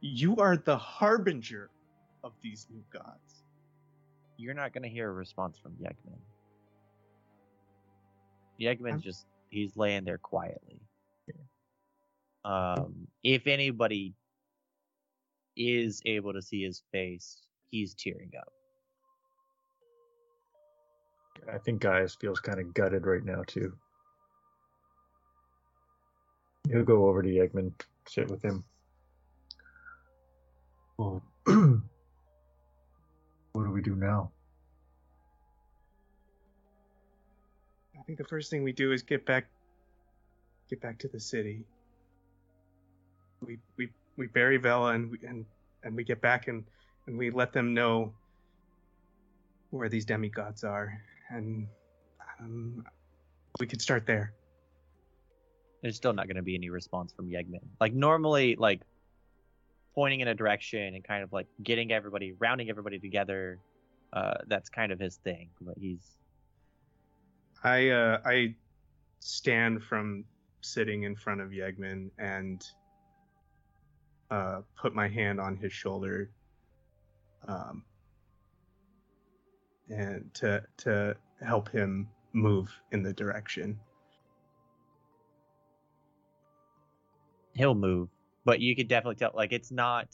You 0.00 0.36
are 0.36 0.56
the 0.56 0.76
harbinger 0.76 1.70
of 2.24 2.32
these 2.42 2.66
new 2.68 2.82
gods. 2.92 3.44
You're 4.36 4.54
not 4.54 4.72
going 4.72 4.82
to 4.82 4.88
hear 4.88 5.08
a 5.08 5.12
response 5.12 5.56
from 5.56 5.72
Yegman. 5.80 6.18
Yegman's 8.60 8.92
I'm- 8.92 9.00
just, 9.00 9.26
he's 9.48 9.76
laying 9.76 10.04
there 10.04 10.18
quietly. 10.18 10.80
Um, 12.44 13.06
if 13.22 13.46
anybody 13.46 14.14
is 15.56 16.00
able 16.06 16.32
to 16.32 16.40
see 16.40 16.62
his 16.62 16.82
face, 16.90 17.42
he's 17.70 17.94
tearing 17.94 18.32
up. 18.38 18.50
I 21.52 21.58
think 21.58 21.82
Gaius 21.82 22.16
feels 22.20 22.40
kind 22.40 22.60
of 22.60 22.72
gutted 22.74 23.06
right 23.06 23.24
now 23.24 23.42
too. 23.46 23.72
He'll 26.70 26.84
go 26.84 27.08
over 27.08 27.22
to 27.22 27.28
Yegman, 27.28 27.72
sit 28.06 28.30
with 28.30 28.42
him. 28.42 28.64
Well, 30.98 31.22
what 31.44 31.54
do 33.64 33.70
we 33.70 33.82
do 33.82 33.96
now? 33.96 34.30
I 38.00 38.02
think 38.04 38.18
the 38.18 38.24
first 38.24 38.50
thing 38.50 38.62
we 38.62 38.72
do 38.72 38.92
is 38.92 39.02
get 39.02 39.26
back 39.26 39.46
get 40.68 40.80
back 40.80 40.98
to 41.00 41.08
the 41.08 41.20
city. 41.20 41.64
We 43.44 43.58
we 43.76 43.90
we 44.16 44.26
bury 44.26 44.56
Vela 44.56 44.94
and 44.94 45.10
we 45.10 45.18
and, 45.26 45.44
and 45.84 45.94
we 45.94 46.04
get 46.04 46.20
back 46.20 46.48
and, 46.48 46.64
and 47.06 47.18
we 47.18 47.30
let 47.30 47.52
them 47.52 47.74
know 47.74 48.12
where 49.70 49.88
these 49.88 50.04
demigods 50.04 50.64
are 50.64 51.00
and 51.30 51.66
um, 52.40 52.84
we 53.58 53.66
could 53.66 53.80
start 53.80 54.06
there. 54.06 54.32
There's 55.82 55.96
still 55.96 56.12
not 56.12 56.26
going 56.26 56.36
to 56.36 56.42
be 56.42 56.54
any 56.54 56.70
response 56.70 57.12
from 57.12 57.28
Yegman. 57.30 57.60
Like 57.80 57.94
normally, 57.94 58.56
like 58.56 58.82
pointing 59.94 60.20
in 60.20 60.28
a 60.28 60.34
direction 60.34 60.94
and 60.94 61.02
kind 61.04 61.22
of 61.22 61.32
like 61.32 61.46
getting 61.62 61.92
everybody, 61.92 62.32
rounding 62.38 62.68
everybody 62.68 62.98
together. 62.98 63.58
Uh, 64.12 64.34
that's 64.48 64.68
kind 64.68 64.92
of 64.92 64.98
his 64.98 65.16
thing. 65.16 65.48
But 65.60 65.76
he's 65.78 66.19
I 67.62 67.90
uh, 67.90 68.20
I 68.24 68.54
stand 69.20 69.82
from 69.82 70.24
sitting 70.60 71.04
in 71.04 71.16
front 71.16 71.40
of 71.40 71.50
Yegman 71.50 72.10
and 72.18 72.66
uh, 74.30 74.60
put 74.80 74.94
my 74.94 75.08
hand 75.08 75.40
on 75.40 75.56
his 75.56 75.72
shoulder, 75.72 76.30
um, 77.46 77.84
and 79.88 80.32
to 80.34 80.62
to 80.78 81.16
help 81.44 81.70
him 81.70 82.08
move 82.32 82.70
in 82.92 83.02
the 83.02 83.12
direction. 83.12 83.78
he'll 87.54 87.74
move, 87.74 88.08
but 88.44 88.60
you 88.60 88.74
could 88.74 88.88
definitely 88.88 89.16
tell. 89.16 89.32
Like 89.34 89.52
it's 89.52 89.70
not, 89.70 90.08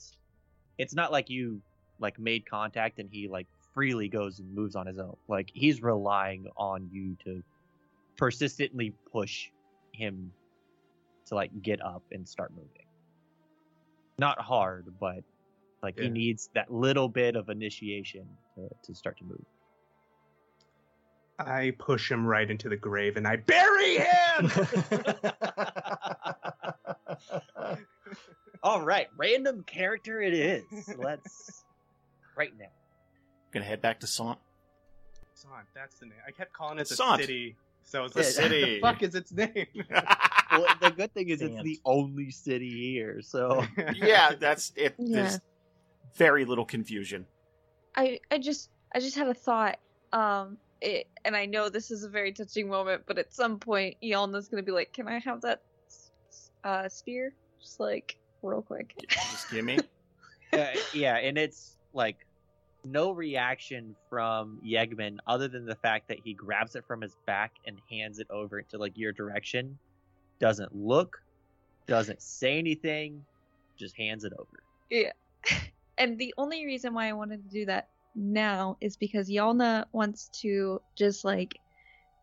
it's 0.79 0.95
not 0.95 1.13
like 1.13 1.31
you 1.31 1.61
like 1.99 2.19
made 2.19 2.49
contact 2.49 2.99
and 2.99 3.09
he 3.11 3.29
like 3.29 3.47
freely 3.77 4.09
goes 4.09 4.39
and 4.39 4.53
moves 4.55 4.75
on 4.75 4.87
his 4.87 4.99
own. 4.99 5.15
Like 5.29 5.51
he's 5.53 5.83
relying 5.83 6.49
on 6.57 6.89
you 6.91 7.15
to 7.25 7.43
persistently 8.17 8.95
push 9.13 9.51
him 9.93 10.33
to 11.27 11.35
like 11.35 11.51
get 11.63 11.85
up 11.85 12.03
and 12.11 12.27
start 12.27 12.53
moving. 12.53 12.71
Not 14.19 14.41
hard, 14.41 14.87
but 14.99 15.19
like 15.83 15.99
he 15.99 16.09
needs 16.09 16.49
that 16.55 16.73
little 16.73 17.07
bit 17.07 17.37
of 17.37 17.51
initiation 17.51 18.27
to, 18.55 18.71
to 18.83 18.95
start 18.95 19.19
to 19.19 19.25
move. 19.25 19.45
I 21.39 21.75
push 21.79 22.11
him 22.11 22.25
right 22.25 22.51
into 22.51 22.71
the 22.71 22.79
grave 22.79 23.19
and 23.19 23.29
I 23.29 23.37
bury 23.37 23.99
him. 23.99 24.51
All 28.63 28.81
right, 28.81 29.09
random 29.19 29.65
character 29.65 30.23
it 30.23 30.33
is. 30.33 30.65
Let's 30.97 31.63
right 32.39 32.53
now. 32.59 32.71
Gonna 33.53 33.65
head 33.65 33.81
back 33.81 34.01
to 34.01 34.07
Sant. 34.07 34.39
Sant, 35.35 35.67
that's 35.75 35.99
the 35.99 36.07
name. 36.07 36.15
I 36.27 36.31
kept 36.31 36.53
calling 36.53 36.79
it 36.79 36.89
the 36.89 36.97
Sant. 36.97 37.21
city, 37.21 37.57
so 37.85 38.05
it's 38.05 38.15
The 38.15 38.21
like, 38.21 38.27
what 38.35 38.35
city. 38.35 38.61
the 38.75 38.81
fuck 38.81 39.03
is 39.03 39.15
its 39.15 39.33
name? 39.33 39.67
Well, 40.53 40.65
the 40.81 40.91
good 40.93 41.13
thing 41.13 41.29
is 41.31 41.43
it's 41.43 41.61
the 41.65 41.81
only 41.85 42.31
city 42.31 42.71
here, 42.71 43.21
so 43.21 43.65
yeah, 43.97 44.33
that's 44.39 44.73
it. 44.77 44.95
Yeah. 44.97 45.23
There's 45.23 45.41
very 46.15 46.45
little 46.45 46.65
confusion. 46.65 47.27
I 47.97 48.21
I 48.31 48.39
just 48.39 48.71
I 48.95 49.01
just 49.01 49.17
had 49.17 49.27
a 49.27 49.35
thought. 49.35 49.79
Um, 50.13 50.57
it, 50.81 51.09
and 51.25 51.37
I 51.37 51.47
know 51.47 51.69
this 51.69 51.91
is 51.91 52.05
a 52.05 52.09
very 52.09 52.33
touching 52.33 52.69
moment, 52.69 53.03
but 53.07 53.19
at 53.19 53.33
some 53.35 53.59
point, 53.59 53.97
Yialna's 54.03 54.47
gonna 54.49 54.63
be 54.63 54.71
like, 54.73 54.93
"Can 54.93 55.09
I 55.09 55.19
have 55.19 55.41
that 55.41 55.63
s- 55.89 56.13
s- 56.29 56.51
uh, 56.63 56.89
spear?" 56.89 57.35
Just 57.61 57.81
like 57.81 58.17
real 58.43 58.63
quick. 58.63 58.95
Just 59.09 59.51
give 59.51 59.65
me. 59.65 59.79
Uh, 60.53 60.67
yeah, 60.95 61.17
and 61.17 61.37
it's 61.37 61.77
like 61.93 62.25
no 62.93 63.11
reaction 63.11 63.95
from 64.09 64.61
Yegman 64.65 65.19
other 65.27 65.49
than 65.49 65.67
the 65.67 65.75
fact 65.77 66.09
that 66.09 66.19
he 66.25 66.35
grabs 66.35 66.77
it 66.77 66.85
from 66.87 67.01
his 67.01 67.17
back 67.27 67.53
and 67.67 67.79
hands 67.91 68.19
it 68.19 68.27
over 68.31 68.63
to 68.63 68.79
like 68.79 68.97
your 68.97 69.13
direction. 69.13 69.79
Doesn't 70.41 70.75
look, 70.75 71.23
doesn't 71.87 72.23
say 72.23 72.59
anything, 72.59 73.25
just 73.79 73.97
hands 73.97 74.25
it 74.25 74.33
over. 74.39 74.63
Yeah. 74.91 75.13
And 75.99 76.19
the 76.19 76.35
only 76.37 76.67
reason 76.67 76.93
why 76.93 77.09
I 77.09 77.15
wanted 77.15 77.43
to 77.43 77.49
do 77.49 77.65
that 77.65 77.89
now 78.15 78.77
is 78.83 78.99
because 78.99 79.31
Yialna 79.31 79.87
wants 79.93 80.29
to 80.43 80.81
just 80.95 81.25
like 81.25 81.59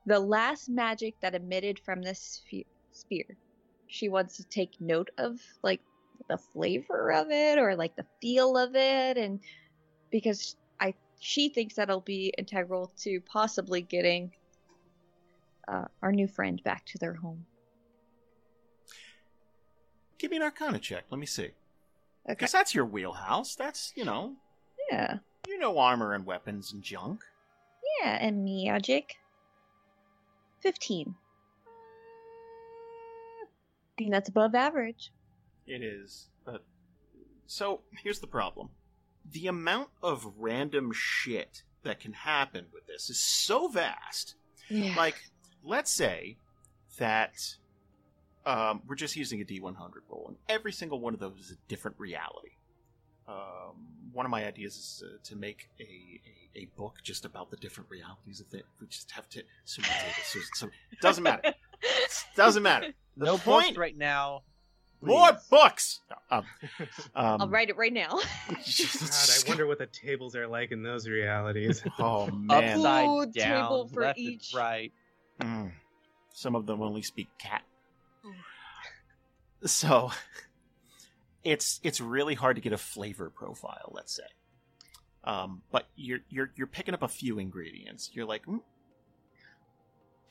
the 0.05 0.19
last 0.19 0.69
magic 0.69 1.15
that 1.21 1.33
emitted 1.33 1.79
from 1.79 2.03
this 2.03 2.43
spear. 2.91 3.25
She 3.87 4.09
wants 4.09 4.37
to 4.37 4.43
take 4.43 4.79
note 4.79 5.09
of 5.17 5.39
like 5.63 5.81
the 6.29 6.37
flavor 6.37 7.11
of 7.11 7.31
it 7.31 7.57
or 7.57 7.75
like 7.75 7.95
the 7.95 8.05
feel 8.21 8.57
of 8.57 8.75
it 8.75 9.17
and 9.17 9.39
because 10.13 10.55
I 10.79 10.93
she 11.19 11.49
thinks 11.49 11.73
that'll 11.75 11.99
be 12.01 12.33
integral 12.37 12.93
to 12.99 13.19
possibly 13.21 13.81
getting 13.81 14.31
uh, 15.67 15.85
our 16.01 16.11
new 16.13 16.27
friend 16.27 16.61
back 16.63 16.85
to 16.85 16.97
their 16.99 17.15
home. 17.15 17.45
Give 20.19 20.31
me 20.31 20.37
an 20.37 20.43
Arcana 20.43 20.79
check. 20.79 21.03
Let 21.09 21.19
me 21.19 21.25
see. 21.25 21.43
Okay. 21.43 21.53
Because 22.29 22.51
that's 22.53 22.73
your 22.73 22.85
wheelhouse. 22.85 23.55
That's 23.55 23.91
you 23.95 24.05
know, 24.05 24.35
Yeah. 24.89 25.17
you 25.47 25.57
know, 25.59 25.77
armor 25.77 26.13
and 26.13 26.25
weapons 26.25 26.71
and 26.71 26.81
junk. 26.81 27.21
Yeah, 28.01 28.17
and 28.21 28.45
magic. 28.45 29.15
15. 30.61 31.13
I 33.41 33.45
think 33.97 34.11
that's 34.11 34.29
above 34.29 34.55
average. 34.55 35.11
It 35.67 35.81
is. 35.81 36.27
But 36.45 36.63
so 37.47 37.81
here's 38.01 38.19
the 38.19 38.27
problem: 38.27 38.69
the 39.31 39.47
amount 39.47 39.89
of 40.01 40.33
random 40.37 40.91
shit 40.93 41.63
that 41.83 41.99
can 41.99 42.13
happen 42.13 42.65
with 42.73 42.87
this 42.87 43.09
is 43.09 43.19
so 43.19 43.67
vast. 43.67 44.35
Yeah. 44.69 44.95
Like, 44.95 45.15
let's 45.63 45.91
say 45.91 46.37
that 46.97 47.55
um, 48.45 48.81
we're 48.87 48.95
just 48.95 49.15
using 49.15 49.41
a 49.41 49.45
D100 49.45 49.75
roll, 50.09 50.25
and 50.27 50.37
every 50.49 50.71
single 50.71 50.99
one 50.99 51.13
of 51.13 51.19
those 51.19 51.39
is 51.39 51.51
a 51.51 51.67
different 51.67 51.99
reality. 51.99 52.51
Um, 53.27 53.87
one 54.11 54.25
of 54.25 54.29
my 54.29 54.45
ideas 54.45 54.75
is 54.75 55.03
uh, 55.05 55.17
to 55.23 55.35
make 55.35 55.69
a, 55.79 55.83
a 55.83 56.43
a 56.55 56.65
book 56.77 56.97
just 57.03 57.25
about 57.25 57.49
the 57.49 57.57
different 57.57 57.89
realities 57.89 58.39
of 58.39 58.53
it. 58.53 58.65
We 58.79 58.87
just 58.87 59.11
have 59.11 59.27
to. 59.29 59.43
So 59.65 59.81
many 59.81 59.93
so, 60.23 60.39
so, 60.53 60.69
doesn't 61.01 61.23
matter. 61.23 61.53
Doesn't 62.37 62.63
matter. 62.63 62.93
The 63.17 63.25
no 63.25 63.37
point. 63.37 63.77
right 63.77 63.97
now. 63.97 64.43
More 65.05 65.37
books. 65.49 66.01
Um, 66.31 66.39
um, 66.39 66.45
I'll 67.41 67.49
write 67.49 67.69
it 67.69 67.77
right 67.77 67.93
now. 67.93 68.09
God, 68.49 68.59
I 69.29 69.47
wonder 69.47 69.67
what 69.67 69.77
the 69.77 69.87
tables 69.87 70.35
are 70.35 70.47
like 70.47 70.71
in 70.71 70.83
those 70.83 71.07
realities. 71.07 71.83
Oh 71.99 72.27
man. 72.27 72.75
Upside 72.77 73.07
Ooh, 73.07 73.25
down, 73.31 73.63
table 73.63 73.89
for 73.93 74.01
left 74.01 74.19
each. 74.19 74.53
and 74.53 74.59
right. 74.59 74.91
Mm. 75.41 75.71
Some 76.33 76.55
of 76.55 76.65
them 76.65 76.81
only 76.81 77.01
speak 77.01 77.27
cat. 77.37 77.63
So 79.65 80.11
it's 81.45 81.79
it's 81.83 82.01
really 82.01 82.33
hard 82.35 82.57
to 82.57 82.61
get 82.61 82.73
a 82.73 82.77
flavor 82.77 83.29
profile, 83.29 83.91
let's 83.93 84.13
say. 84.13 84.23
Um, 85.23 85.61
but 85.71 85.87
you're 85.95 86.19
you're 86.29 86.51
you're 86.55 86.67
picking 86.67 86.93
up 86.93 87.01
a 87.01 87.07
few 87.07 87.39
ingredients. 87.39 88.09
You're 88.13 88.25
like, 88.25 88.45
mm, 88.45 88.59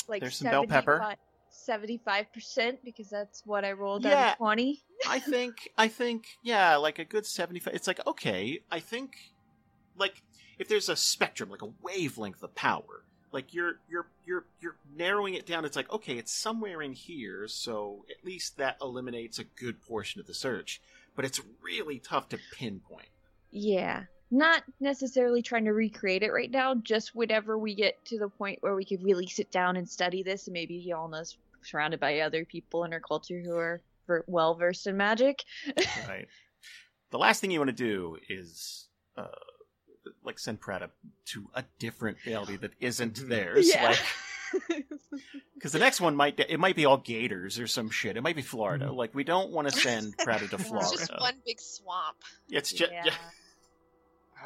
like 0.07 0.21
There's 0.21 0.37
some 0.37 0.51
bell 0.51 0.67
pepper. 0.67 1.17
75 1.55 2.33
percent 2.33 2.79
because 2.85 3.09
that's 3.09 3.43
what 3.47 3.65
I 3.65 3.73
rolled 3.73 4.07
out 4.07 4.11
Yeah. 4.13 4.33
of 4.33 4.39
20. 4.39 4.83
I 5.09 5.19
think 5.31 5.71
I 5.79 5.89
think 5.89 6.27
yeah, 6.43 6.77
like 6.77 6.99
a 6.99 7.05
good 7.05 7.27
seventy 7.27 7.61
five. 7.61 7.75
It's 7.75 7.87
like 7.87 8.05
okay, 8.07 8.61
I 8.71 8.81
think 8.81 9.13
like 9.97 10.23
if 10.59 10.69
there's 10.69 10.89
a 10.89 10.97
spectrum, 10.97 11.51
like 11.51 11.63
a 11.63 11.73
wavelength 11.83 12.43
of 12.43 12.55
power, 12.55 13.05
like 13.33 13.53
you're 13.55 13.81
you're 13.89 14.07
you're 14.25 14.45
you're 14.61 14.77
narrowing 14.97 15.35
it 15.35 15.47
down. 15.47 15.65
It's 15.65 15.77
like 15.77 15.91
okay, 15.93 16.17
it's 16.19 16.33
somewhere 16.33 16.83
in 16.83 16.93
here, 16.93 17.49
so 17.49 18.05
at 18.11 18.25
least 18.25 18.57
that 18.59 18.77
eliminates 18.81 19.39
a 19.39 19.45
good 19.45 19.81
portion 19.83 20.21
of 20.21 20.27
the 20.27 20.35
search. 20.35 20.81
But 21.15 21.25
it's 21.27 21.41
really 21.63 21.99
tough 21.99 22.29
to 22.31 22.39
pinpoint. 22.55 23.09
Yeah. 23.51 24.05
Not 24.35 24.65
necessarily 24.81 25.43
trying 25.43 25.67
to 25.67 25.75
recreate 25.75 26.23
it 26.23 26.33
right 26.33 26.51
now, 26.51 26.75
just 26.75 27.15
whenever 27.15 27.59
we 27.59 27.75
get 27.75 28.03
to 28.07 28.19
the 28.19 28.29
point 28.31 28.63
where 28.63 28.75
we 28.75 28.85
could 28.85 29.05
really 29.05 29.27
sit 29.27 29.53
down 29.53 29.77
and 29.77 29.87
study 29.87 30.23
this, 30.23 30.47
and 30.47 30.55
maybe 30.55 30.83
Yialna's 30.89 31.37
surrounded 31.61 32.01
by 32.01 32.21
other 32.21 32.47
people 32.47 32.85
in 32.85 32.93
her 32.93 32.99
culture 33.01 33.41
who 33.45 33.55
are 33.55 33.83
ver- 34.07 34.25
well 34.27 34.55
versed 34.55 34.87
in 34.87 34.97
magic. 34.97 35.45
right? 36.09 36.29
The 37.11 37.19
last 37.19 37.43
thing 37.43 37.51
you 37.51 37.61
want 37.61 37.69
to 37.69 37.73
do 37.77 38.17
is 38.31 38.89
uh, 39.19 39.27
like 40.25 40.39
send 40.39 40.63
Prada 40.63 40.89
to 41.27 41.51
a 41.55 41.63
different 41.79 42.17
reality 42.25 42.57
that 42.57 42.71
isn't 42.81 43.17
Mhm. 43.17 43.29
theirs. 43.29 43.69
Yeah. 43.69 43.95
Like, 44.71 44.87
because 45.55 45.73
the 45.73 45.79
next 45.79 46.01
one 46.01 46.17
might 46.17 46.41
it 46.41 46.59
might 46.59 46.75
be 46.77 46.87
all 46.87 46.97
gators 46.97 47.59
or 47.59 47.67
some 47.67 47.91
shit. 47.91 48.17
It 48.17 48.23
might 48.23 48.37
be 48.37 48.41
Florida. 48.43 48.87
Mhm. 48.87 48.97
Like 48.97 49.15
we 49.15 49.25
don't 49.25 49.51
want 49.51 49.69
to 49.69 49.79
send 49.79 50.17
Prada 50.17 50.49
to 50.49 50.57
Florida. 50.59 50.89
It's 50.93 51.07
just 51.09 51.21
one 51.21 51.35
big 51.45 51.61
swamp. 51.61 52.17
It's 52.49 52.73
just 52.73 52.93
yeah. 52.93 53.13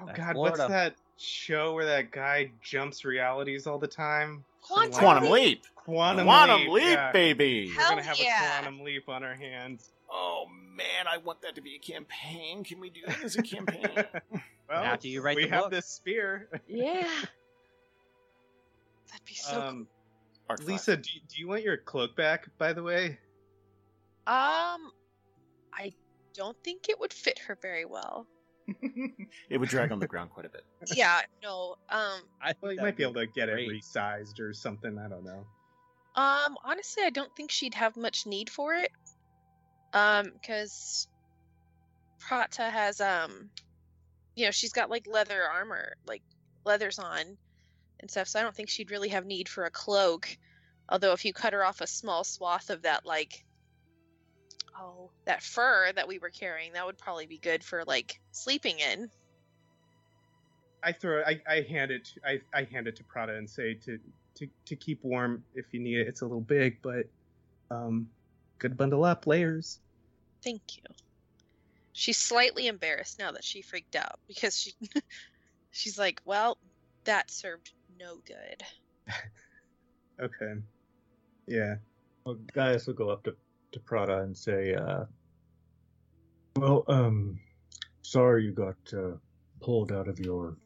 Oh 0.01 0.07
That's 0.07 0.19
God, 0.19 0.33
Florida. 0.35 0.59
what's 0.59 0.71
that 0.71 0.95
show 1.17 1.75
where 1.75 1.87
that 1.87 2.11
guy 2.11 2.51
jumps 2.63 3.05
realities 3.05 3.67
all 3.67 3.79
the 3.79 3.87
time? 3.87 4.45
Quantum 4.63 4.93
quantum 4.93 5.25
Leap. 5.25 5.33
leap. 5.33 5.67
Quantum, 5.77 6.27
Quantum 6.27 6.61
leap, 6.63 6.71
leap, 6.73 6.85
yeah. 6.85 7.13
baby. 7.13 7.73
We're 7.77 7.89
gonna 7.89 8.03
have 8.03 8.19
yeah. 8.19 8.59
a 8.59 8.63
quantum 8.63 8.85
leap 8.85 9.09
on 9.09 9.23
our 9.23 9.35
hands. 9.35 9.91
Oh 10.11 10.47
man, 10.77 11.07
I 11.11 11.19
want 11.19 11.41
that 11.43 11.55
to 11.55 11.61
be 11.61 11.77
a 11.77 11.79
campaign. 11.79 12.65
Can 12.65 12.81
we 12.81 12.91
do 12.91 13.01
that 13.07 13.23
as 13.23 13.37
a 13.37 13.43
campaign? 13.43 13.89
well, 14.69 14.83
After 14.85 15.09
you 15.09 15.23
write 15.23 15.37
we 15.37 15.45
the 15.45 15.51
have 15.51 15.63
book. 15.65 15.71
this 15.73 15.87
spear. 15.87 16.49
yeah. 16.67 17.03
That'd 19.11 19.25
be 19.25 19.35
so 19.35 19.61
um, 19.61 19.87
Arc 20.49 20.59
five. 20.61 20.69
Lisa, 20.69 20.97
do, 20.97 21.11
do 21.29 21.41
you 21.41 21.49
want 21.49 21.63
your 21.63 21.77
cloak 21.77 22.17
back? 22.17 22.49
By 22.59 22.73
the 22.73 22.83
way. 22.83 23.19
Um, 24.27 24.91
I 25.73 25.93
don't 26.35 26.57
think 26.65 26.89
it 26.89 26.99
would 26.99 27.13
fit 27.13 27.39
her 27.47 27.57
very 27.63 27.85
well. 27.85 28.27
it 29.51 29.59
would 29.59 29.69
drag 29.69 29.93
on 29.93 29.99
the 29.99 30.07
ground 30.07 30.31
quite 30.31 30.47
a 30.47 30.49
bit. 30.49 30.65
Yeah, 30.95 31.21
no. 31.43 31.77
Um, 31.89 32.21
I 32.43 32.55
well, 32.61 32.73
you 32.73 32.81
might 32.81 32.97
be 32.97 33.03
able 33.03 33.15
to 33.15 33.27
get 33.27 33.49
great. 33.49 33.71
it 33.71 33.73
resized 33.73 34.41
or 34.41 34.53
something. 34.53 34.99
I 34.99 35.09
don't 35.09 35.25
know. 35.25 35.45
Um, 36.15 36.57
honestly, 36.65 37.05
I 37.05 37.11
don't 37.11 37.35
think 37.37 37.51
she'd 37.51 37.75
have 37.75 37.97
much 37.97 38.27
need 38.27 38.51
for 38.51 38.75
it. 38.75 38.91
Um, 39.93 40.33
because 40.35 41.09
Prada 42.19 42.71
has 42.71 43.01
um, 43.01 43.51
you 44.37 44.45
know, 44.45 44.51
she's 44.51 44.73
got 44.73 44.91
like 44.91 45.07
leather 45.07 45.43
armor, 45.43 45.95
like 46.07 46.23
leathers 46.65 46.99
on 46.99 47.37
and 48.01 48.11
stuff. 48.11 48.29
So 48.29 48.39
I 48.39 48.43
don't 48.43 48.55
think 48.55 48.69
she'd 48.69 48.91
really 48.91 49.09
have 49.09 49.27
need 49.27 49.49
for 49.49 49.65
a 49.65 49.71
cloak. 49.71 50.37
Although 50.89 51.13
if 51.13 51.25
you 51.25 51.33
cut 51.33 51.53
her 51.53 51.65
off 51.65 51.81
a 51.81 51.87
small 51.87 52.23
swath 52.23 52.71
of 52.71 52.83
that, 52.83 53.05
like, 53.05 53.45
oh, 54.79 55.11
that 55.25 55.43
fur 55.43 55.93
that 55.95 56.07
we 56.07 56.19
were 56.19 56.31
carrying, 56.31 56.73
that 56.73 56.87
would 56.87 56.99
probably 56.99 57.27
be 57.27 57.39
good 57.39 57.63
for 57.63 57.85
like 57.85 58.21
sleeping 58.33 58.79
in. 58.79 59.11
I 60.83 60.93
throw. 60.93 61.23
I, 61.23 61.41
I 61.49 61.63
hand 61.63 61.91
it. 61.91 62.09
I, 62.25 62.41
I 62.55 62.65
hand 62.65 62.87
it 62.87 62.97
to 62.97 63.05
Prada 63.05 63.35
and 63.35 63.49
say 63.49 63.75
to, 63.75 63.99
to 64.37 64.49
to 64.67 64.77
keep 64.77 65.03
warm 65.03 65.43
if 65.55 65.73
you 65.73 65.81
need 65.81 65.99
it. 65.99 66.07
It's 66.07 66.21
a 66.21 66.25
little 66.25 66.41
big, 66.41 66.79
but 66.83 67.07
um, 67.71 68.09
good 68.59 68.77
bundle 68.77 69.05
up 69.05 69.27
layers. 69.27 69.81
Thank 70.45 70.77
you. 70.77 70.83
She's 71.93 72.19
slightly 72.19 72.67
embarrassed 72.67 73.19
now 73.19 73.33
that 73.33 73.43
she 73.43 73.63
freaked 73.63 73.97
out 73.97 74.21
because 74.29 74.57
she 74.59 74.73
she's 75.71 75.99
like, 75.99 76.21
well, 76.25 76.59
that 77.05 77.31
served 77.31 77.73
no 77.99 78.19
good. 78.27 78.63
Okay. 80.19 80.55
Yeah. 81.47 81.77
Well, 82.25 82.39
Gaius 82.55 82.87
will 82.87 82.95
go 82.95 83.11
up 83.11 83.25
to, 83.25 83.37
to 83.77 83.81
Prada 83.81 84.23
and 84.23 84.37
say, 84.37 84.75
uh, 84.75 85.05
"Well, 86.57 86.85
um, 86.89 87.39
sorry 88.03 88.45
you 88.45 88.53
got 88.53 88.77
uh, 88.93 89.17
pulled 89.61 89.93
out 89.93 90.09
of 90.09 90.19
your 90.19 90.57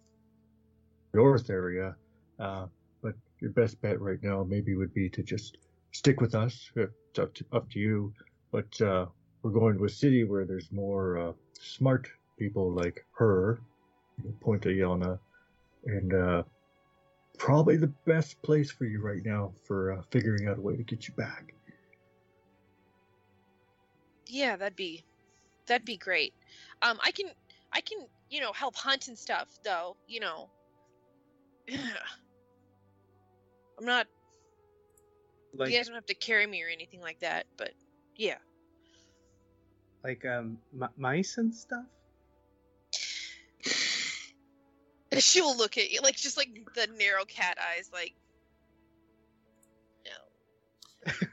north 1.13 1.51
area, 1.51 1.97
uh, 2.39 2.67
but 3.03 3.15
your 3.41 3.51
best 3.51 3.81
bet 3.83 4.01
right 4.01 4.23
now 4.23 4.45
maybe 4.45 4.77
would 4.77 4.95
be 4.95 5.09
to 5.11 5.23
just 5.23 5.59
stick 5.91 6.21
with 6.21 6.35
us. 6.37 6.71
It's 6.77 7.19
up 7.19 7.35
to, 7.35 7.45
up 7.53 7.69
to 7.71 7.79
you, 7.81 8.15
but 8.53 8.81
uh, 8.81 9.07
we're 9.43 9.51
going 9.51 9.77
to 9.77 9.85
a 9.87 9.89
city 9.89 10.23
where 10.23 10.45
there's 10.45 10.71
more 10.71 11.19
uh, 11.19 11.33
smart 11.59 12.09
people 12.39 12.73
like 12.73 13.05
her." 13.13 13.61
Point 14.41 14.63
to 14.63 14.69
Yialna, 14.69 15.19
and 15.87 16.13
uh, 16.13 16.43
probably 17.39 17.79
the 17.79 17.93
best 18.05 18.41
place 18.43 18.71
for 18.71 18.85
you 18.85 19.01
right 19.01 19.25
now 19.25 19.55
for 19.67 19.93
uh, 19.93 20.03
figuring 20.11 20.47
out 20.47 20.59
a 20.59 20.61
way 20.61 20.77
to 20.77 20.83
get 20.83 21.09
you 21.09 21.15
back. 21.15 21.55
Yeah, 24.31 24.57
that'd 24.57 24.77
be 24.77 25.05
that'd 25.67 25.85
be 25.85 25.97
great. 25.97 26.33
Um, 26.83 26.99
I 27.05 27.11
can 27.11 27.27
I 27.73 27.81
can 27.81 27.99
you 28.31 28.41
know 28.41 28.53
help 28.53 28.77
hunt 28.77 29.09
and 29.09 29.19
stuff 29.19 29.49
though. 29.65 29.97
You 30.07 30.21
know, 30.21 30.49
I'm 33.79 33.85
not. 33.85 34.07
Like 35.53 35.71
you 35.71 35.77
guys 35.77 35.87
don't 35.87 35.97
have 35.97 36.07
to 36.07 36.15
carry 36.15 36.47
me 36.47 36.63
or 36.63 36.69
anything 36.69 37.01
like 37.01 37.19
that. 37.21 37.47
But 37.57 37.73
yeah, 38.17 38.39
like 40.05 40.25
um 40.25 40.59
m- 40.81 40.91
mice 40.97 41.39
and 41.39 41.53
stuff. 41.53 41.85
she'll 45.19 45.57
look 45.57 45.77
at 45.77 45.91
you 45.91 46.01
like 46.03 46.17
just 46.17 46.37
like 46.37 46.51
the 46.75 46.87
narrow 46.99 47.25
cat 47.25 47.59
eyes, 47.75 47.91
like. 47.93 48.15
No. 50.07 51.13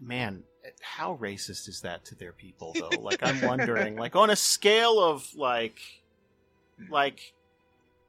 Man, 0.00 0.44
how 0.80 1.16
racist 1.20 1.68
is 1.68 1.80
that 1.82 2.04
to 2.06 2.14
their 2.14 2.32
people 2.32 2.74
though? 2.74 3.00
Like 3.00 3.20
I'm 3.22 3.40
wondering, 3.42 3.96
like 3.96 4.16
on 4.16 4.30
a 4.30 4.36
scale 4.36 5.00
of 5.00 5.28
like 5.34 5.78
like 6.90 7.32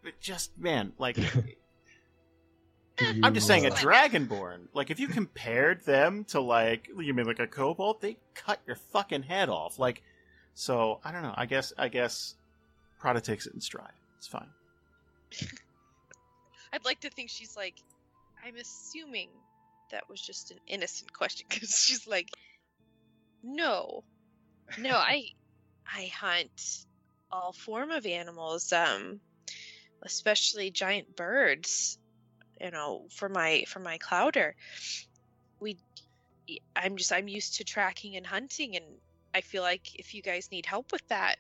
it 0.03 0.19
just 0.19 0.57
man, 0.57 0.93
like 0.97 1.17
I'm 2.99 3.33
just 3.33 3.47
saying 3.47 3.65
a 3.65 3.71
dragonborn. 3.71 4.67
Like 4.73 4.91
if 4.91 4.99
you 4.99 5.07
compared 5.07 5.85
them 5.85 6.25
to 6.25 6.39
like 6.41 6.89
you 6.97 7.13
mean 7.13 7.25
like 7.25 7.39
a 7.39 7.47
kobold, 7.47 8.01
they 8.01 8.17
cut 8.35 8.59
your 8.65 8.75
fucking 8.75 9.23
head 9.23 9.49
off. 9.49 9.79
Like 9.79 10.01
so 10.53 10.99
I 11.03 11.11
don't 11.11 11.23
know. 11.23 11.33
I 11.35 11.45
guess 11.45 11.73
I 11.77 11.87
guess 11.87 12.35
Prada 12.99 13.21
takes 13.21 13.47
it 13.47 13.53
in 13.53 13.61
stride. 13.61 13.93
It's 14.17 14.27
fine. 14.27 14.49
I'd 16.73 16.85
like 16.85 16.99
to 17.01 17.09
think 17.09 17.29
she's 17.29 17.55
like, 17.57 17.75
I'm 18.45 18.55
assuming 18.57 19.29
that 19.91 20.07
was 20.09 20.21
just 20.21 20.51
an 20.51 20.57
innocent 20.67 21.11
question 21.13 21.47
because 21.49 21.77
she's 21.79 22.07
like, 22.07 22.29
no, 23.43 24.03
no, 24.77 24.95
I, 24.95 25.25
I 25.85 26.11
hunt 26.13 26.85
all 27.31 27.53
form 27.53 27.91
of 27.91 28.05
animals, 28.05 28.71
um, 28.73 29.19
especially 30.03 30.71
giant 30.71 31.15
birds. 31.15 31.97
You 32.59 32.71
know, 32.71 33.05
for 33.11 33.29
my 33.29 33.63
for 33.67 33.79
my 33.79 33.97
clouder, 33.99 34.53
we, 35.61 35.77
I'm 36.75 36.97
just 36.97 37.13
I'm 37.13 37.29
used 37.29 37.55
to 37.55 37.63
tracking 37.63 38.17
and 38.17 38.27
hunting, 38.27 38.75
and 38.75 38.85
I 39.33 39.41
feel 39.41 39.63
like 39.63 39.97
if 39.97 40.13
you 40.13 40.21
guys 40.21 40.49
need 40.51 40.65
help 40.65 40.91
with 40.91 41.07
that, 41.07 41.37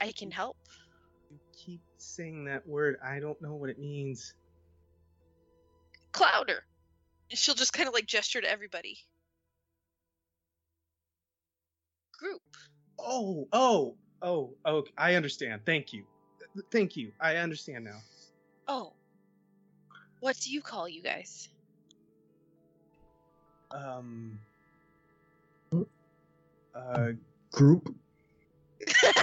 I 0.00 0.12
can 0.12 0.30
help. 0.30 0.56
You 1.30 1.38
keep 1.52 1.82
saying 1.98 2.44
that 2.46 2.66
word. 2.66 2.96
I 3.04 3.20
don't 3.20 3.40
know 3.42 3.54
what 3.54 3.68
it 3.68 3.78
means. 3.78 4.32
Clouder. 6.12 6.64
And 7.30 7.38
she'll 7.38 7.54
just 7.54 7.72
kind 7.72 7.88
of 7.88 7.94
like 7.94 8.06
gesture 8.06 8.40
to 8.40 8.50
everybody. 8.50 8.98
Group. 12.18 12.42
Oh, 12.98 13.48
oh, 13.52 13.96
Oh, 14.22 14.54
oh, 14.64 14.84
I 14.98 15.14
understand. 15.14 15.62
Thank 15.64 15.92
you. 15.92 16.04
Thank 16.70 16.96
you. 16.96 17.12
I 17.20 17.36
understand 17.36 17.84
now. 17.84 17.98
Oh. 18.68 18.92
What 20.20 20.38
do 20.40 20.50
you 20.50 20.60
call 20.60 20.88
you 20.88 21.02
guys? 21.02 21.48
Um. 23.70 24.38
Uh, 26.74 27.12
Group. 27.52 27.94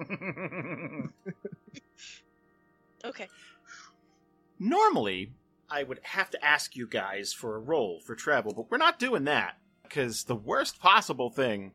okay. 3.04 3.28
Normally, 4.58 5.32
I 5.70 5.84
would 5.84 6.00
have 6.02 6.30
to 6.30 6.44
ask 6.44 6.74
you 6.74 6.86
guys 6.86 7.32
for 7.32 7.56
a 7.56 7.60
roll 7.60 8.00
for 8.00 8.14
travel, 8.14 8.52
but 8.54 8.70
we're 8.70 8.78
not 8.78 8.98
doing 8.98 9.24
that 9.24 9.56
because 9.84 10.24
the 10.24 10.34
worst 10.34 10.80
possible 10.80 11.30
thing, 11.30 11.72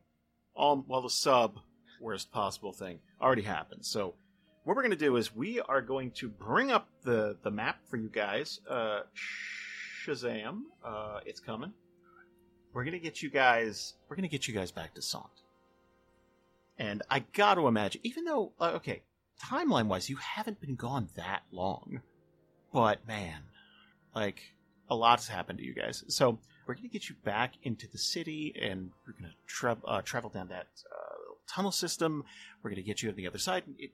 all 0.56 0.84
well, 0.88 1.02
the 1.02 1.10
sub 1.10 1.60
worst 2.02 2.32
possible 2.32 2.74
thing 2.74 3.00
already 3.22 3.42
happened. 3.42 3.86
So, 3.86 4.16
what 4.64 4.76
we're 4.76 4.84
going 4.84 4.92
to 4.92 4.98
do 4.98 5.16
is 5.16 5.36
we 5.36 5.62
are 5.62 5.82
going 5.82 6.12
to 6.12 6.30
bring 6.30 6.72
up 6.72 6.90
the 7.04 7.38
the 7.44 7.52
map 7.52 7.80
for 7.90 7.98
you 7.98 8.10
guys. 8.10 8.60
Uh, 8.70 9.02
Shazam, 10.06 10.62
uh, 10.84 11.20
it's 11.26 11.40
coming. 11.40 11.74
We're 12.74 12.84
going 12.84 12.94
to 12.94 13.00
get 13.00 13.22
you 13.22 13.30
guys. 13.30 13.94
We're 14.10 14.18
going 14.18 14.28
to 14.28 14.30
get 14.30 14.48
you 14.48 14.54
guys 14.54 14.72
back 14.72 14.94
to 14.96 15.02
Sant. 15.02 15.26
And 16.78 17.02
I 17.10 17.20
got 17.20 17.56
to 17.56 17.68
imagine, 17.68 18.02
even 18.04 18.26
though 18.26 18.52
uh, 18.60 18.72
okay, 18.76 19.04
timeline 19.42 19.88
wise, 19.88 20.10
you 20.10 20.18
haven't 20.18 20.60
been 20.60 20.76
gone 20.76 21.08
that 21.16 21.44
long, 21.52 22.02
but 22.74 23.08
man, 23.08 23.44
like 24.16 24.42
a 24.90 24.96
lot's 24.96 25.28
happened 25.28 25.60
to 25.60 25.66
you 25.66 25.74
guys. 25.74 26.04
So 26.08 26.40
we're 26.66 26.76
to 26.76 26.88
get 26.88 27.10
you 27.10 27.16
back 27.24 27.54
into 27.64 27.88
the 27.88 27.98
city, 27.98 28.54
and 28.60 28.92
we're 29.06 29.14
to 29.30 29.36
tra- 29.46 29.78
uh, 29.86 30.02
travel 30.02 30.30
down 30.30 30.48
that 30.50 30.68
uh, 30.92 31.34
tunnel 31.48 31.72
system. 31.72 32.24
We're 32.64 32.72
to 32.78 32.82
get 32.88 33.04
you 33.04 33.10
on 33.10 33.16
the 33.16 33.28
other 33.28 33.38
side. 33.38 33.64
It, 33.78 33.92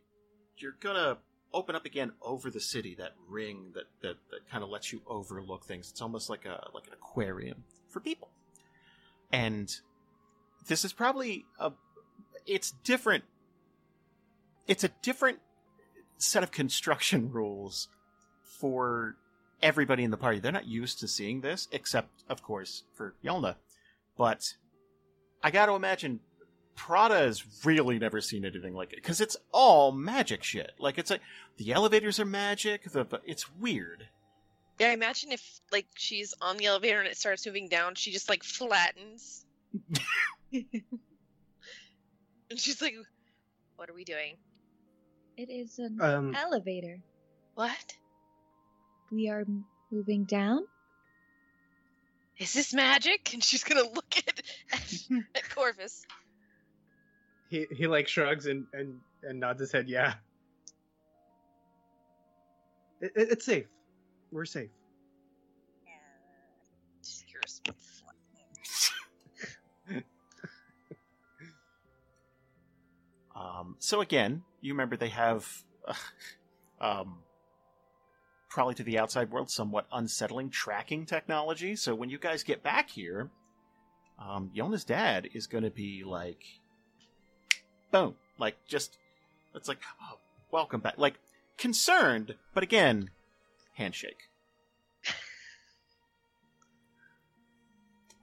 you're 0.57 0.74
to 0.95 1.17
open 1.53 1.76
up 1.76 1.86
again 1.86 2.11
over 2.22 2.49
the 2.49 2.59
city. 2.59 2.95
That 2.95 3.13
ring 3.28 3.72
that 3.74 3.86
that, 4.01 4.15
that 4.30 4.49
kind 4.49 4.63
of 4.63 4.69
lets 4.69 4.93
you 4.93 5.01
overlook 5.07 5.65
things. 5.65 5.89
It's 5.91 6.01
almost 6.01 6.30
like 6.30 6.45
a 6.45 6.69
like 6.74 6.88
an 6.88 6.93
aquarium 6.93 7.63
for 7.89 7.99
people. 7.99 8.30
And 9.32 9.74
this 10.67 10.86
is 10.86 10.93
probably 10.93 11.45
a. 11.59 11.72
It's 12.45 12.72
different. 12.84 13.24
It's 14.67 14.84
a 14.84 14.89
different 15.01 15.39
set 16.17 16.43
of 16.43 16.51
construction 16.51 17.32
rules 17.34 17.89
for 18.43 19.15
everybody 19.62 20.03
in 20.03 20.12
the 20.12 20.18
party. 20.18 20.39
They're 20.39 20.51
not 20.51 20.68
used 20.68 20.99
to 20.99 21.07
seeing 21.07 21.41
this, 21.41 21.68
except, 21.72 22.24
of 22.30 22.43
course, 22.43 22.84
for 22.93 23.14
Yialna. 23.24 23.55
But 24.18 24.55
I 25.43 25.51
got 25.51 25.68
to 25.68 25.74
imagine 25.74 26.20
Prada 26.76 27.16
has 27.16 27.43
really 27.66 27.99
never 27.99 28.22
seen 28.22 28.45
anything 28.45 28.74
like 28.74 28.93
it 28.93 28.97
because 28.97 29.22
it's 29.22 29.38
all 29.51 29.91
magic 29.91 30.43
shit. 30.43 30.72
Like 30.80 30.97
it's 30.97 31.12
like 31.12 31.22
the 31.57 31.74
elevators 31.74 32.20
are 32.20 32.26
magic. 32.26 32.91
The 32.91 33.03
but 33.03 33.22
it's 33.26 33.51
weird. 33.55 34.07
Yeah, 34.80 34.88
I 34.88 34.91
imagine 34.91 35.32
if 35.32 35.62
like 35.72 35.88
she's 35.95 36.34
on 36.41 36.57
the 36.57 36.66
elevator 36.66 36.99
and 36.99 37.07
it 37.07 37.18
starts 37.18 37.45
moving 37.45 37.68
down, 37.68 37.95
she 37.95 38.12
just 38.12 38.30
like 38.30 38.43
flattens. 38.43 39.45
and 40.51 40.74
she's 42.55 42.82
like, 42.82 42.95
"What 43.76 43.89
are 43.89 43.93
we 43.93 44.03
doing? 44.03 44.38
It 45.38 45.49
is 45.49 45.80
an 45.80 45.99
um, 46.01 46.36
elevator. 46.36 46.99
What 47.55 47.93
We 49.12 49.30
are 49.30 49.45
moving 49.91 50.24
down. 50.26 50.66
is 52.38 52.53
this 52.53 52.74
magic?" 52.74 53.34
And 53.34 53.43
she's 53.43 53.64
gonna 53.64 53.84
look 53.84 54.14
at 54.18 54.41
at, 54.72 54.93
at 55.36 55.43
Corvis. 55.49 56.05
he 57.49 57.68
he 57.72 57.88
like 57.88 58.07
shrugs 58.07 58.45
and 58.45 58.66
and 58.74 58.99
and 59.24 59.39
nods 59.39 59.59
his 59.59 59.72
head. 59.72 59.88
Yeah. 59.89 60.14
It, 63.01 63.12
it- 63.16 63.30
it's 63.32 63.45
safe. 63.45 63.68
We're 64.32 64.45
safe. 64.45 64.70
Um, 73.36 73.76
so 73.80 74.01
again, 74.01 74.43
you 74.62 74.74
remember 74.74 74.97
they 74.97 75.09
have, 75.09 75.47
um, 76.82 77.20
probably 78.52 78.76
to 78.76 78.84
the 78.84 78.99
outside 78.99 79.32
world, 79.32 79.49
somewhat 79.49 79.88
unsettling 79.91 80.52
tracking 80.52 81.06
technology. 81.06 81.76
So 81.76 81.95
when 81.95 82.10
you 82.10 82.20
guys 82.20 82.43
get 82.43 82.62
back 82.62 82.89
here, 82.89 83.32
um, 84.20 84.52
Yialna's 84.56 84.84
dad 84.84 85.28
is 85.34 85.47
going 85.47 85.64
to 85.64 85.72
be 85.72 86.04
like, 86.06 86.43
boom, 87.91 88.16
like 88.38 88.58
just, 88.68 88.99
it's 89.56 89.68
like, 89.68 89.80
oh, 90.04 90.20
welcome 90.52 90.82
back, 90.82 90.97
like 90.97 91.16
concerned, 91.58 92.36
but 92.54 92.62
again, 92.62 93.10
handshake. 93.74 94.30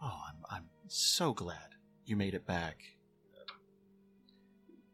oh, 0.03 0.20
I'm 0.29 0.37
I'm 0.51 0.68
so 0.87 1.33
glad 1.33 1.74
you 2.05 2.14
made 2.16 2.35
it 2.35 2.47
back 2.47 2.76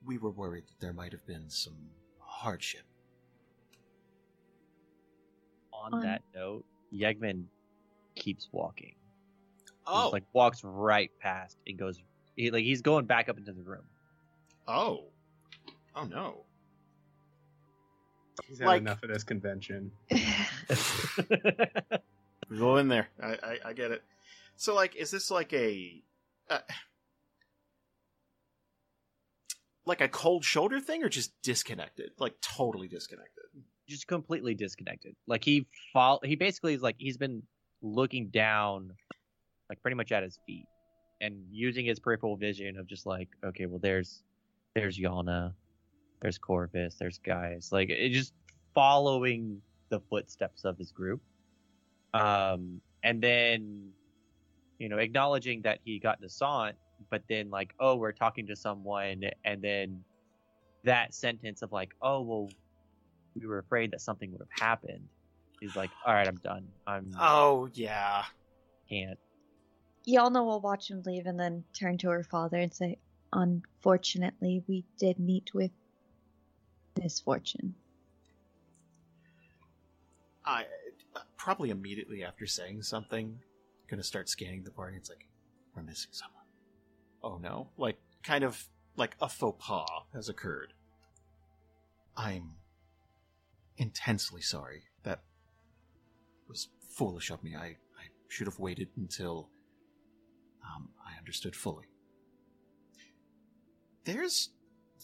we 0.07 0.19
were 0.19 0.31
worried 0.31 0.65
that 0.67 0.81
there 0.81 0.93
might 0.93 1.13
have 1.13 1.27
been 1.27 1.49
some 1.49 1.77
hardship. 2.19 2.85
On 5.85 5.95
On- 5.95 6.01
that 6.03 6.23
note, 6.35 6.65
Yegman 6.93 7.45
keeps 8.17 8.49
walking. 8.53 8.95
He 9.67 9.73
Oh, 9.87 10.05
just, 10.05 10.13
like 10.15 10.25
walks 10.33 10.65
right 10.65 11.11
past 11.21 11.59
and 11.67 11.79
goes. 11.79 12.01
He, 12.37 12.51
like 12.51 12.65
he's 12.65 12.81
going 12.83 13.05
back 13.05 13.29
up 13.29 13.37
into 13.39 13.53
the 13.53 13.63
room. 13.63 13.85
oh, 14.67 15.05
oh 15.95 16.05
no! 16.05 16.45
He's 18.49 18.59
had 18.61 18.67
Like- 18.67 18.81
enough 18.81 19.03
of 19.03 19.11
this 19.11 19.25
convention. 19.25 19.93
Go 22.59 22.77
in 22.79 22.89
there. 22.89 23.09
I, 23.23 23.39
I 23.43 23.59
I 23.67 23.73
get 23.75 23.91
it. 23.91 24.03
So 24.57 24.75
like, 24.75 24.97
is 24.97 25.11
this 25.11 25.31
like 25.31 25.53
a, 25.53 26.03
uh, 26.49 26.61
like 29.87 30.01
a 30.01 30.09
cold 30.09 30.45
shoulder 30.45 30.81
thing, 30.81 31.03
or 31.05 31.09
just 31.09 31.33
disconnected? 31.43 32.11
Like 32.19 32.35
totally 32.41 32.89
disconnected. 32.89 33.45
Just 33.89 34.07
completely 34.07 34.55
disconnected. 34.55 35.15
Like 35.27 35.45
he 35.45 35.67
fall. 35.93 36.21
He 36.25 36.37
basically 36.37 36.75
is 36.75 36.83
like 36.83 36.97
he's 36.99 37.19
been 37.19 37.43
looking 37.83 38.29
down, 38.29 38.91
like 39.69 39.81
pretty 39.83 39.95
much 39.95 40.11
at 40.11 40.23
his 40.23 40.39
feet, 40.47 40.67
and 41.21 41.37
using 41.51 41.85
his 41.85 41.99
peripheral 41.99 42.37
vision 42.37 42.79
of 42.79 42.87
just 42.87 43.05
like, 43.05 43.29
okay, 43.45 43.67
well, 43.67 43.79
there's, 43.79 44.23
there's 44.75 44.99
Yialna, 44.99 45.53
there's 46.23 46.39
Corvis, 46.39 46.97
there's 46.97 47.19
Gaius, 47.19 47.73
like 47.73 47.91
it 47.91 48.11
just 48.11 48.33
following 48.75 49.61
the 49.91 50.01
footsteps 50.01 50.65
of 50.65 50.79
his 50.79 50.91
group, 50.91 51.21
um, 52.15 52.81
and 53.03 53.23
then, 53.23 53.91
you 54.79 54.89
know, 54.89 54.97
acknowledging 54.97 55.61
that 55.63 55.81
he 55.85 55.99
got 55.99 56.23
Nasant, 56.23 56.73
but 57.11 57.23
then 57.29 57.51
like, 57.51 57.75
oh, 57.81 57.97
we're 57.97 58.13
talking 58.13 58.47
to 58.47 58.57
someone, 58.57 59.25
and 59.45 59.61
then 59.61 60.03
that 60.85 61.13
sentence 61.13 61.61
of 61.61 61.71
like, 61.71 61.93
oh, 62.01 62.23
well, 62.23 62.49
we 63.35 63.47
were 63.47 63.59
afraid 63.59 63.93
that 63.93 64.01
something 64.01 64.31
would 64.33 64.41
have 64.41 64.69
happened. 64.69 65.09
He's 65.61 65.77
like, 65.77 65.91
all 66.07 66.15
right, 66.15 66.29
I'm 66.29 66.37
done. 66.37 66.69
I'm 66.87 67.11
Oh 67.19 67.69
yeah. 67.73 68.25
can't. 68.89 69.19
Yialna 70.07 70.45
will 70.45 70.61
watch 70.61 70.91
him 70.91 71.03
leave 71.07 71.27
and 71.27 71.41
then 71.41 71.65
turn 71.73 71.97
to 71.99 72.11
her 72.11 72.23
father 72.23 72.59
and 72.59 72.73
say, 72.73 72.99
Unfortunately, 73.33 74.63
we 74.69 74.85
did 74.99 75.19
meet 75.19 75.53
with 75.53 75.73
misfortune. 77.01 77.75
I 80.45 80.67
probably 81.37 81.71
immediately 81.71 82.23
after 82.23 82.47
saying 82.47 82.83
something, 82.83 83.41
gonna 83.91 84.05
start 84.05 84.29
scanning 84.29 84.63
the 84.63 84.71
party. 84.71 84.97
It's 84.97 85.09
like 85.09 85.27
we're 85.75 85.83
missing 85.83 86.11
someone. 86.13 86.45
Oh 87.23 87.39
no! 87.39 87.71
Like 87.77 87.99
kind 88.23 88.45
of 88.45 88.69
like 88.97 89.17
a 89.21 89.29
faux 89.29 89.65
pas 89.65 89.89
has 90.13 90.29
occurred. 90.29 90.75
I'm 92.17 92.53
intensely 93.77 94.41
sorry. 94.41 94.85
That 95.03 95.21
was 96.49 96.69
foolish 96.91 97.31
of 97.31 97.43
me. 97.43 97.55
I 97.57 97.65
I 97.67 98.07
should 98.29 98.47
have 98.47 98.59
waited 98.59 98.89
until 98.97 99.51
um, 100.65 100.91
I 101.07 101.19
understood 101.19 101.57
fully. 101.57 101.87
There's 104.05 104.51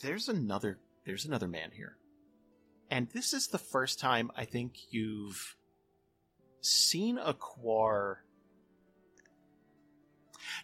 there's 0.03 0.29
another 0.29 0.79
there's 1.05 1.25
another 1.25 1.49
man 1.49 1.71
here. 1.75 1.97
And 2.91 3.09
this 3.11 3.33
is 3.33 3.47
the 3.47 3.59
first 3.59 4.01
time 4.01 4.31
I 4.37 4.45
think 4.45 4.75
you've 4.91 5.57
seen 6.61 7.19
a 7.19 7.33
Quar. 7.33 8.25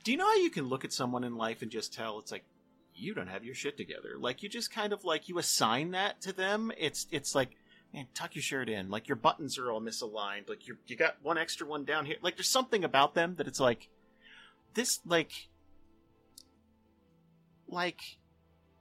Do 0.02 0.10
you 0.10 0.18
know 0.18 0.26
how 0.26 0.36
you 0.36 0.50
can 0.50 0.68
look 0.68 0.84
at 0.84 0.92
someone 0.92 1.24
in 1.24 1.36
life 1.36 1.62
and 1.62 1.70
just 1.70 1.94
tell 1.94 2.18
it's 2.18 2.32
like 2.32 2.44
you 2.94 3.14
don't 3.14 3.28
have 3.28 3.44
your 3.44 3.54
shit 3.54 3.76
together? 3.76 4.16
Like 4.18 4.42
you 4.42 4.48
just 4.48 4.72
kind 4.72 4.92
of 4.92 5.04
like 5.04 5.28
you 5.28 5.38
assign 5.38 5.92
that 5.92 6.20
to 6.22 6.32
them. 6.32 6.72
It's 6.76 7.06
it's 7.10 7.34
like 7.34 7.56
man, 7.92 8.06
tuck 8.14 8.34
your 8.34 8.42
shirt 8.42 8.68
in. 8.68 8.90
Like 8.90 9.08
your 9.08 9.16
buttons 9.16 9.58
are 9.58 9.70
all 9.70 9.80
misaligned. 9.80 10.48
Like 10.48 10.66
you 10.66 10.76
you 10.86 10.96
got 10.96 11.16
one 11.22 11.38
extra 11.38 11.66
one 11.66 11.84
down 11.84 12.06
here. 12.06 12.16
Like 12.22 12.36
there's 12.36 12.48
something 12.48 12.84
about 12.84 13.14
them 13.14 13.36
that 13.36 13.46
it's 13.46 13.60
like 13.60 13.88
this 14.74 15.00
like 15.06 15.48
like 17.68 18.18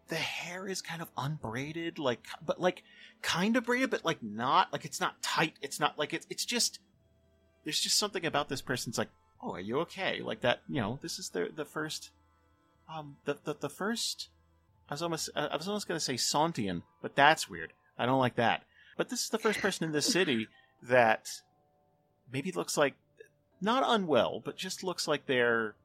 the 0.07 0.15
hair 0.15 0.67
is 0.67 0.81
kind 0.81 1.01
of 1.01 1.09
unbraided, 1.17 1.97
like 1.97 2.25
but 2.45 2.59
like 2.61 2.83
kind 3.21 3.57
of 3.57 3.65
braided, 3.65 3.89
but 3.89 4.05
like 4.05 4.21
not 4.21 4.71
like 4.71 4.85
it's 4.85 4.99
not 4.99 5.21
tight. 5.21 5.53
It's 5.61 5.79
not 5.79 5.97
like 5.97 6.13
it's 6.13 6.27
it's 6.29 6.45
just 6.45 6.79
there's 7.63 7.79
just 7.79 7.97
something 7.97 8.25
about 8.25 8.47
this 8.47 8.61
person's 8.61 8.97
like, 8.97 9.09
oh, 9.41 9.53
are 9.53 9.59
you 9.59 9.79
okay? 9.79 10.21
Like 10.21 10.41
that, 10.41 10.61
you 10.69 10.79
know. 10.79 10.99
This 11.01 11.19
is 11.19 11.29
the 11.29 11.49
the 11.53 11.65
first, 11.65 12.11
um, 12.93 13.17
the 13.25 13.37
the, 13.43 13.55
the 13.55 13.69
first. 13.69 14.29
I 14.87 14.93
was 14.93 15.01
almost 15.01 15.29
I 15.35 15.55
was 15.55 15.67
almost 15.67 15.87
gonna 15.87 15.99
say 15.99 16.17
Santian, 16.17 16.83
but 17.01 17.15
that's 17.15 17.49
weird. 17.49 17.73
I 17.97 18.05
don't 18.05 18.19
like 18.19 18.35
that. 18.35 18.63
But 18.97 19.09
this 19.09 19.23
is 19.23 19.29
the 19.29 19.39
first 19.39 19.59
person 19.59 19.85
in 19.85 19.91
this 19.91 20.05
city 20.05 20.47
that 20.83 21.27
maybe 22.31 22.51
looks 22.51 22.77
like 22.77 22.95
not 23.61 23.83
unwell, 23.85 24.41
but 24.43 24.57
just 24.57 24.83
looks 24.83 25.07
like 25.07 25.25
they're 25.25 25.75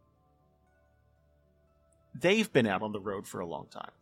they've 2.14 2.52
been 2.52 2.66
out 2.66 2.82
on 2.82 2.92
the 2.92 3.00
road 3.00 3.26
for 3.26 3.40
a 3.40 3.46
long 3.46 3.66
time, 3.70 3.92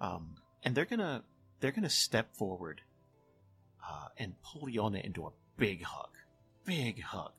um, 0.00 0.36
and 0.62 0.74
they're 0.74 0.84
gonna 0.84 1.22
they're 1.60 1.72
gonna 1.72 1.90
step 1.90 2.34
forward 2.34 2.82
uh, 3.86 4.08
and 4.18 4.34
pull 4.42 4.68
Yialna 4.68 5.04
into 5.04 5.26
a 5.26 5.30
big 5.56 5.82
hug, 5.82 6.10
big 6.64 7.02
hug, 7.02 7.32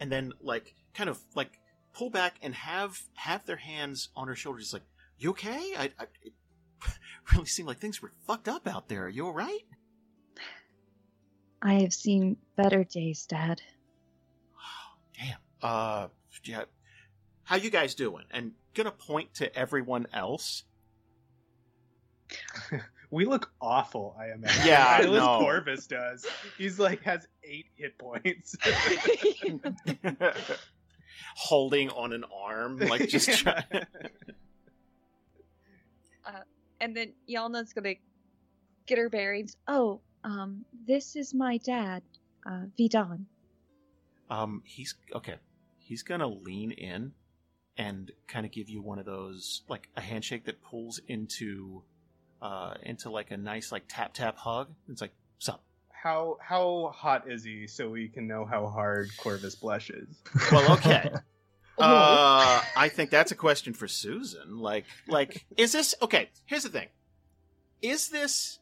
and 0.00 0.10
then 0.10 0.32
like 0.40 0.74
kind 0.94 1.10
of 1.10 1.18
like 1.34 1.58
pull 1.92 2.10
back 2.10 2.36
and 2.42 2.54
have 2.54 3.00
have 3.14 3.44
their 3.46 3.56
hands 3.56 4.08
on 4.16 4.28
her 4.28 4.36
shoulders, 4.36 4.72
like 4.72 4.84
you 5.18 5.30
okay? 5.30 5.74
I, 5.76 5.90
I 5.98 6.04
it 6.22 6.32
really 7.32 7.46
seemed 7.46 7.68
like 7.68 7.78
things 7.78 8.02
were 8.02 8.12
fucked 8.26 8.48
up 8.48 8.66
out 8.66 8.88
there. 8.88 9.04
Are 9.04 9.08
you 9.08 9.26
all 9.26 9.32
right? 9.32 9.64
I 11.62 11.74
have 11.74 11.92
seen 11.92 12.36
better 12.56 12.84
days, 12.84 13.26
Dad. 13.26 13.60
Damn. 15.18 15.38
Uh, 15.62 16.08
yeah. 16.44 16.64
How 17.44 17.56
you 17.56 17.70
guys 17.70 17.94
doing? 17.94 18.24
And 18.30 18.52
gonna 18.74 18.90
point 18.90 19.34
to 19.34 19.56
everyone 19.56 20.06
else. 20.12 20.64
We 23.10 23.24
look 23.24 23.52
awful, 23.60 24.16
I 24.18 24.32
imagine. 24.32 24.66
Yeah, 24.66 24.84
I 25.00 25.02
know. 25.02 25.38
Corvis 25.40 25.86
does. 25.86 26.26
He's 26.58 26.78
like 26.80 27.02
has 27.04 27.26
eight 27.44 27.66
hit 27.76 27.96
points. 27.98 28.56
Holding 31.36 31.90
on 31.90 32.12
an 32.12 32.24
arm, 32.34 32.78
like 32.78 33.08
just 33.08 33.30
try- 33.30 33.64
and 36.80 36.96
then 36.96 37.12
Yialna's 37.28 37.72
gonna 37.72 37.94
get 38.86 38.98
her 38.98 39.08
bearings. 39.08 39.56
Oh, 39.68 40.00
um, 40.26 40.64
this 40.86 41.16
is 41.16 41.32
my 41.32 41.56
dad, 41.58 42.02
uh, 42.44 42.64
Vidon. 42.78 43.24
um, 44.28 44.62
he's 44.64 44.94
okay. 45.14 45.36
He's 45.78 46.02
gonna 46.02 46.26
lean 46.28 46.72
in 46.72 47.12
and 47.78 48.10
kind 48.26 48.44
of 48.44 48.52
give 48.52 48.68
you 48.68 48.82
one 48.82 48.98
of 48.98 49.06
those, 49.06 49.62
like 49.68 49.88
a 49.96 50.00
handshake 50.00 50.46
that 50.46 50.62
pulls 50.62 51.00
into, 51.06 51.82
uh, 52.42 52.74
into 52.82 53.08
like 53.10 53.30
a 53.30 53.36
nice 53.36 53.70
like 53.70 53.84
tap 53.88 54.14
tap 54.14 54.36
hug. 54.36 54.68
It's 54.88 55.00
like, 55.00 55.12
sup? 55.38 55.62
how 56.06 56.38
how 56.40 56.92
hot 56.94 57.30
is 57.30 57.42
he 57.42 57.66
so 57.66 57.88
we 57.90 58.08
can 58.08 58.26
know 58.26 58.44
how 58.44 58.66
hard 58.68 59.08
Corvis 59.18 59.54
blushes? 59.60 60.08
Well, 60.50 60.72
okay. 60.74 61.10
Uh, 61.78 62.62
I 62.74 62.88
think 62.88 63.10
that's 63.10 63.32
a 63.32 63.34
question 63.34 63.74
for 63.74 63.86
Susan. 63.86 64.56
Like, 64.56 64.86
like, 65.08 65.44
is 65.58 65.72
this 65.72 65.94
okay? 66.00 66.30
Here's 66.46 66.62
the 66.62 66.70
thing: 66.70 66.88
is 67.82 68.08
this 68.08 68.60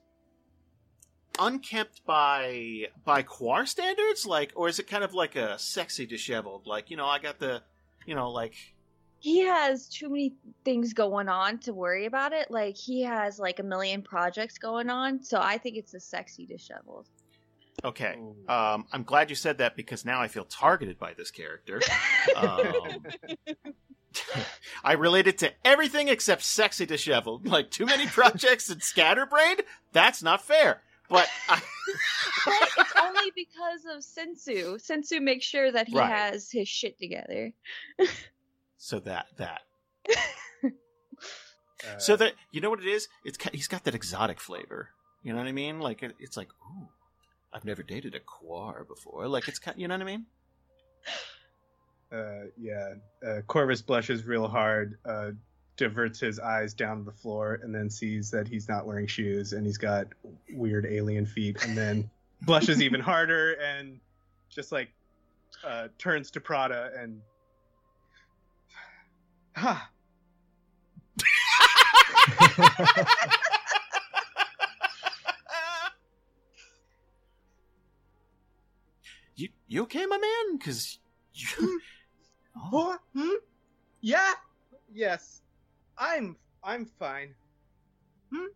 unkempt 1.38 2.04
by 2.06 2.86
by 3.04 3.22
Quar 3.22 3.66
standards, 3.66 4.26
like, 4.26 4.52
or 4.54 4.68
is 4.68 4.78
it 4.78 4.86
kind 4.86 5.04
of 5.04 5.14
like 5.14 5.36
a 5.36 5.58
sexy 5.58 6.06
disheveled? 6.06 6.66
Like, 6.66 6.90
you 6.90 6.96
know, 6.96 7.06
I 7.06 7.18
got 7.18 7.38
the, 7.38 7.62
you 8.06 8.14
know, 8.14 8.30
like, 8.30 8.54
he 9.18 9.40
has 9.40 9.88
too 9.88 10.10
many 10.10 10.34
things 10.66 10.92
going 10.92 11.30
on 11.30 11.58
to 11.60 11.72
worry 11.72 12.04
about 12.04 12.34
it. 12.34 12.50
Like 12.50 12.76
he 12.76 13.02
has 13.04 13.38
like 13.38 13.58
a 13.58 13.62
million 13.62 14.02
projects 14.02 14.58
going 14.58 14.90
on, 14.90 15.22
so 15.22 15.40
I 15.40 15.56
think 15.56 15.76
it's 15.78 15.94
a 15.94 16.00
sexy 16.00 16.44
disheveled. 16.44 17.08
okay. 17.82 18.18
Um, 18.48 18.84
I'm 18.92 19.02
glad 19.02 19.30
you 19.30 19.36
said 19.36 19.58
that 19.58 19.76
because 19.76 20.04
now 20.04 20.20
I 20.20 20.28
feel 20.28 20.44
targeted 20.44 20.98
by 20.98 21.14
this 21.14 21.30
character. 21.30 21.80
Um, 22.36 23.04
I 24.84 24.92
relate 24.94 25.26
it 25.26 25.38
to 25.38 25.52
everything 25.64 26.08
except 26.08 26.42
sexy 26.42 26.86
disheveled. 26.86 27.46
Like 27.46 27.70
too 27.70 27.86
many 27.86 28.06
projects 28.06 28.70
and 28.70 28.82
scatterbrained. 28.82 29.62
That's 29.92 30.22
not 30.22 30.42
fair. 30.42 30.82
But 31.08 31.28
I, 31.48 31.60
But 32.44 32.70
it's 32.76 32.92
only 33.00 33.32
because 33.34 33.84
of 33.96 34.02
Sensu. 34.04 34.78
Sensu 34.78 35.20
makes 35.20 35.44
sure 35.44 35.70
that 35.70 35.88
he 35.88 35.96
Right. 35.96 36.10
has 36.10 36.50
his 36.50 36.68
shit 36.68 36.98
together. 36.98 37.52
so 38.76 38.98
that 39.00 39.26
that 39.36 39.60
Uh, 40.08 40.70
so 41.98 42.16
that 42.16 42.34
you 42.50 42.60
know 42.60 42.70
what 42.70 42.80
it 42.80 42.86
is, 42.88 43.08
it's 43.24 43.38
he's 43.52 43.68
got 43.68 43.84
that 43.84 43.94
exotic 43.94 44.40
flavor. 44.40 44.90
You 45.22 45.32
know 45.32 45.38
what 45.38 45.48
I 45.48 45.52
mean? 45.52 45.80
Like 45.80 46.02
it, 46.02 46.14
it's 46.18 46.36
like 46.36 46.48
ooh, 46.62 46.88
I've 47.52 47.64
never 47.64 47.82
dated 47.82 48.14
a 48.14 48.20
quar 48.20 48.84
before. 48.84 49.26
Like 49.28 49.48
it's 49.48 49.58
kind. 49.58 49.78
You 49.80 49.88
know 49.88 49.94
what 49.94 50.02
I 50.02 50.04
mean? 50.04 50.26
uh, 52.12 52.46
yeah, 52.58 52.94
uh, 53.26 53.40
Corvis 53.46 53.82
blushes 53.84 54.24
real 54.24 54.48
hard, 54.48 54.98
uh, 55.04 55.30
diverts 55.76 56.20
his 56.20 56.38
eyes 56.38 56.74
down 56.74 56.98
to 56.98 57.04
the 57.04 57.12
floor, 57.12 57.60
and 57.62 57.74
then 57.74 57.90
sees 57.90 58.30
that 58.30 58.46
he's 58.48 58.68
not 58.68 58.86
wearing 58.86 59.06
shoes 59.06 59.52
and 59.52 59.66
he's 59.66 59.78
got 59.78 60.06
weird 60.50 60.86
alien 60.86 61.26
feet, 61.26 61.64
and 61.64 61.76
then 61.76 62.08
blushes 62.42 62.80
even 62.82 63.00
harder 63.00 63.52
and 63.54 64.00
just 64.48 64.72
like 64.72 64.90
uh, 65.66 65.88
turns 65.98 66.30
to 66.32 66.40
Prada 66.40 66.90
and. 66.98 67.20
Ha! 69.56 69.90
you 79.36 79.48
you 79.68 79.82
okay, 79.82 80.06
my 80.06 80.18
man? 80.18 80.56
Because 80.58 80.98
you. 81.34 81.80
Oh? 82.72 82.96
Hmm? 83.14 83.34
Yeah. 84.00 84.32
Yes. 84.92 85.42
I'm. 85.98 86.36
I'm 86.62 86.86
fine. 86.98 87.34
Hmm? 88.32 88.46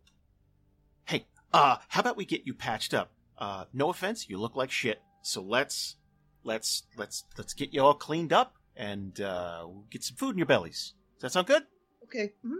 Hey, 1.05 1.25
uh, 1.53 1.77
how 1.87 1.99
about 2.01 2.17
we 2.17 2.25
get 2.25 2.45
you 2.45 2.53
patched 2.53 2.93
up? 2.93 3.11
Uh, 3.37 3.65
no 3.73 3.89
offense, 3.89 4.29
you 4.29 4.37
look 4.37 4.55
like 4.55 4.71
shit. 4.71 5.01
So 5.21 5.41
let's 5.41 5.95
let's 6.43 6.83
let's 6.97 7.23
let's 7.37 7.53
get 7.53 7.73
you 7.73 7.81
all 7.81 7.93
cleaned 7.93 8.33
up 8.33 8.55
and 8.75 9.19
uh, 9.21 9.61
we'll 9.65 9.85
get 9.89 10.03
some 10.03 10.15
food 10.17 10.31
in 10.31 10.37
your 10.37 10.47
bellies. 10.47 10.93
Does 11.17 11.21
that 11.23 11.31
sound 11.33 11.47
good? 11.47 11.63
Okay. 12.05 12.33
Mhm. 12.45 12.57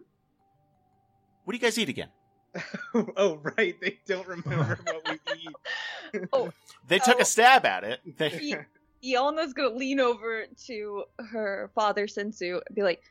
What 1.43 1.51
do 1.53 1.57
you 1.57 1.61
guys 1.61 1.77
eat 1.77 1.89
again? 1.89 2.09
oh 3.17 3.39
right, 3.57 3.75
they 3.81 3.99
don't 4.07 4.27
remember 4.27 4.79
what 4.85 5.07
we 5.09 5.19
eat. 5.37 6.23
Oh, 6.33 6.51
They 6.87 6.99
took 6.99 7.17
Oh. 7.17 7.21
a 7.21 7.25
stab 7.25 7.65
at 7.65 7.83
it. 7.83 7.99
They, 8.17 8.57
Ye- 9.01 9.15
Yialna's 9.15 9.53
gonna 9.53 9.75
lean 9.75 9.99
over 9.99 10.45
to 10.67 11.03
her 11.31 11.69
father 11.75 12.07
Sensu 12.07 12.59
and 12.67 12.75
be 12.75 12.83
like, 12.83 13.01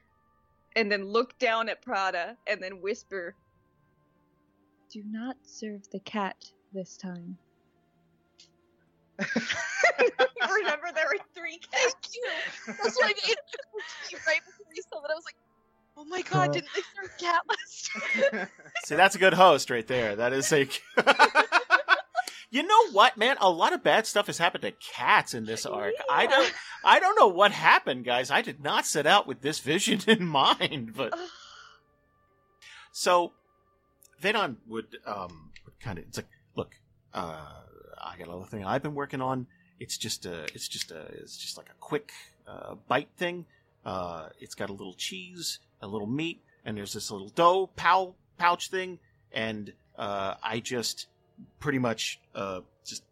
and 0.76 0.90
then 0.90 1.04
look 1.04 1.38
down 1.38 1.68
at 1.68 1.82
Prada 1.82 2.36
and 2.46 2.62
then 2.62 2.80
whisper, 2.80 3.34
"Do 4.92 5.02
not 5.04 5.36
serve 5.42 5.82
the 5.90 6.00
cat 6.00 6.36
this 6.72 6.96
time." 6.96 7.38
Remember, 9.18 10.88
there 10.94 11.06
were 11.06 11.18
three 11.34 11.58
cats. 11.58 11.72
Thank 11.72 11.96
you. 12.14 12.30
That's 12.66 12.96
what 12.96 13.06
I 13.06 13.12
did. 13.12 13.36
right 14.26 14.40
before 14.44 14.66
you 14.74 14.82
said 14.82 15.00
that, 15.02 15.10
I 15.10 15.14
was 15.14 15.24
like, 15.24 15.36
"Oh 15.96 16.04
my 16.04 16.22
god, 16.22 16.52
didn't 16.52 16.70
they 16.74 16.82
serve 16.82 17.18
cat 17.18 17.42
last 17.48 17.90
time?" 18.32 18.48
See, 18.84 18.94
that's 18.94 19.14
a 19.14 19.18
good 19.18 19.34
host 19.34 19.70
right 19.70 19.86
there. 19.86 20.16
That 20.16 20.32
is 20.32 20.52
a. 20.52 20.68
you 22.50 22.62
know 22.62 22.90
what, 22.92 23.16
man? 23.16 23.36
A 23.40 23.50
lot 23.50 23.72
of 23.72 23.82
bad 23.82 24.06
stuff 24.06 24.26
has 24.26 24.38
happened 24.38 24.62
to 24.62 24.72
cats 24.72 25.34
in 25.34 25.44
this 25.44 25.66
arc. 25.66 25.94
I 26.10 26.26
don't. 26.26 26.52
I 26.84 27.00
don't 27.00 27.18
know 27.18 27.28
what 27.28 27.52
happened, 27.52 28.04
guys. 28.04 28.30
I 28.30 28.40
did 28.40 28.62
not 28.62 28.86
set 28.86 29.06
out 29.06 29.26
with 29.26 29.42
this 29.42 29.58
vision 29.58 30.00
in 30.06 30.24
mind, 30.26 30.94
but 30.96 31.12
so 32.92 33.32
Vedon 34.22 34.56
would 34.66 34.96
um 35.04 35.50
kind 35.80 35.98
of. 35.98 36.04
It's 36.04 36.18
like, 36.18 36.28
look, 36.54 36.74
uh, 37.12 37.44
I 37.98 38.16
got 38.18 38.28
another 38.28 38.46
thing 38.46 38.64
I've 38.64 38.82
been 38.82 38.94
working 38.94 39.20
on. 39.20 39.46
It's 39.78 39.98
just 39.98 40.24
a. 40.24 40.44
It's 40.54 40.68
just 40.68 40.90
a. 40.90 41.00
It's 41.20 41.36
just 41.36 41.56
like 41.58 41.68
a 41.68 41.78
quick 41.80 42.12
uh, 42.46 42.76
bite 42.88 43.10
thing. 43.16 43.44
Uh, 43.84 44.28
it's 44.40 44.54
got 44.54 44.70
a 44.70 44.72
little 44.72 44.94
cheese, 44.94 45.58
a 45.82 45.86
little 45.86 46.06
meat, 46.06 46.42
and 46.64 46.76
there's 46.76 46.94
this 46.94 47.10
little 47.10 47.28
dough 47.28 47.70
pow, 47.76 48.14
pouch 48.38 48.70
thing, 48.70 48.98
and 49.32 49.72
uh, 49.96 50.34
I 50.42 50.60
just 50.60 51.06
pretty 51.60 51.78
much 51.78 52.20
uh, 52.34 52.60
just 52.84 53.04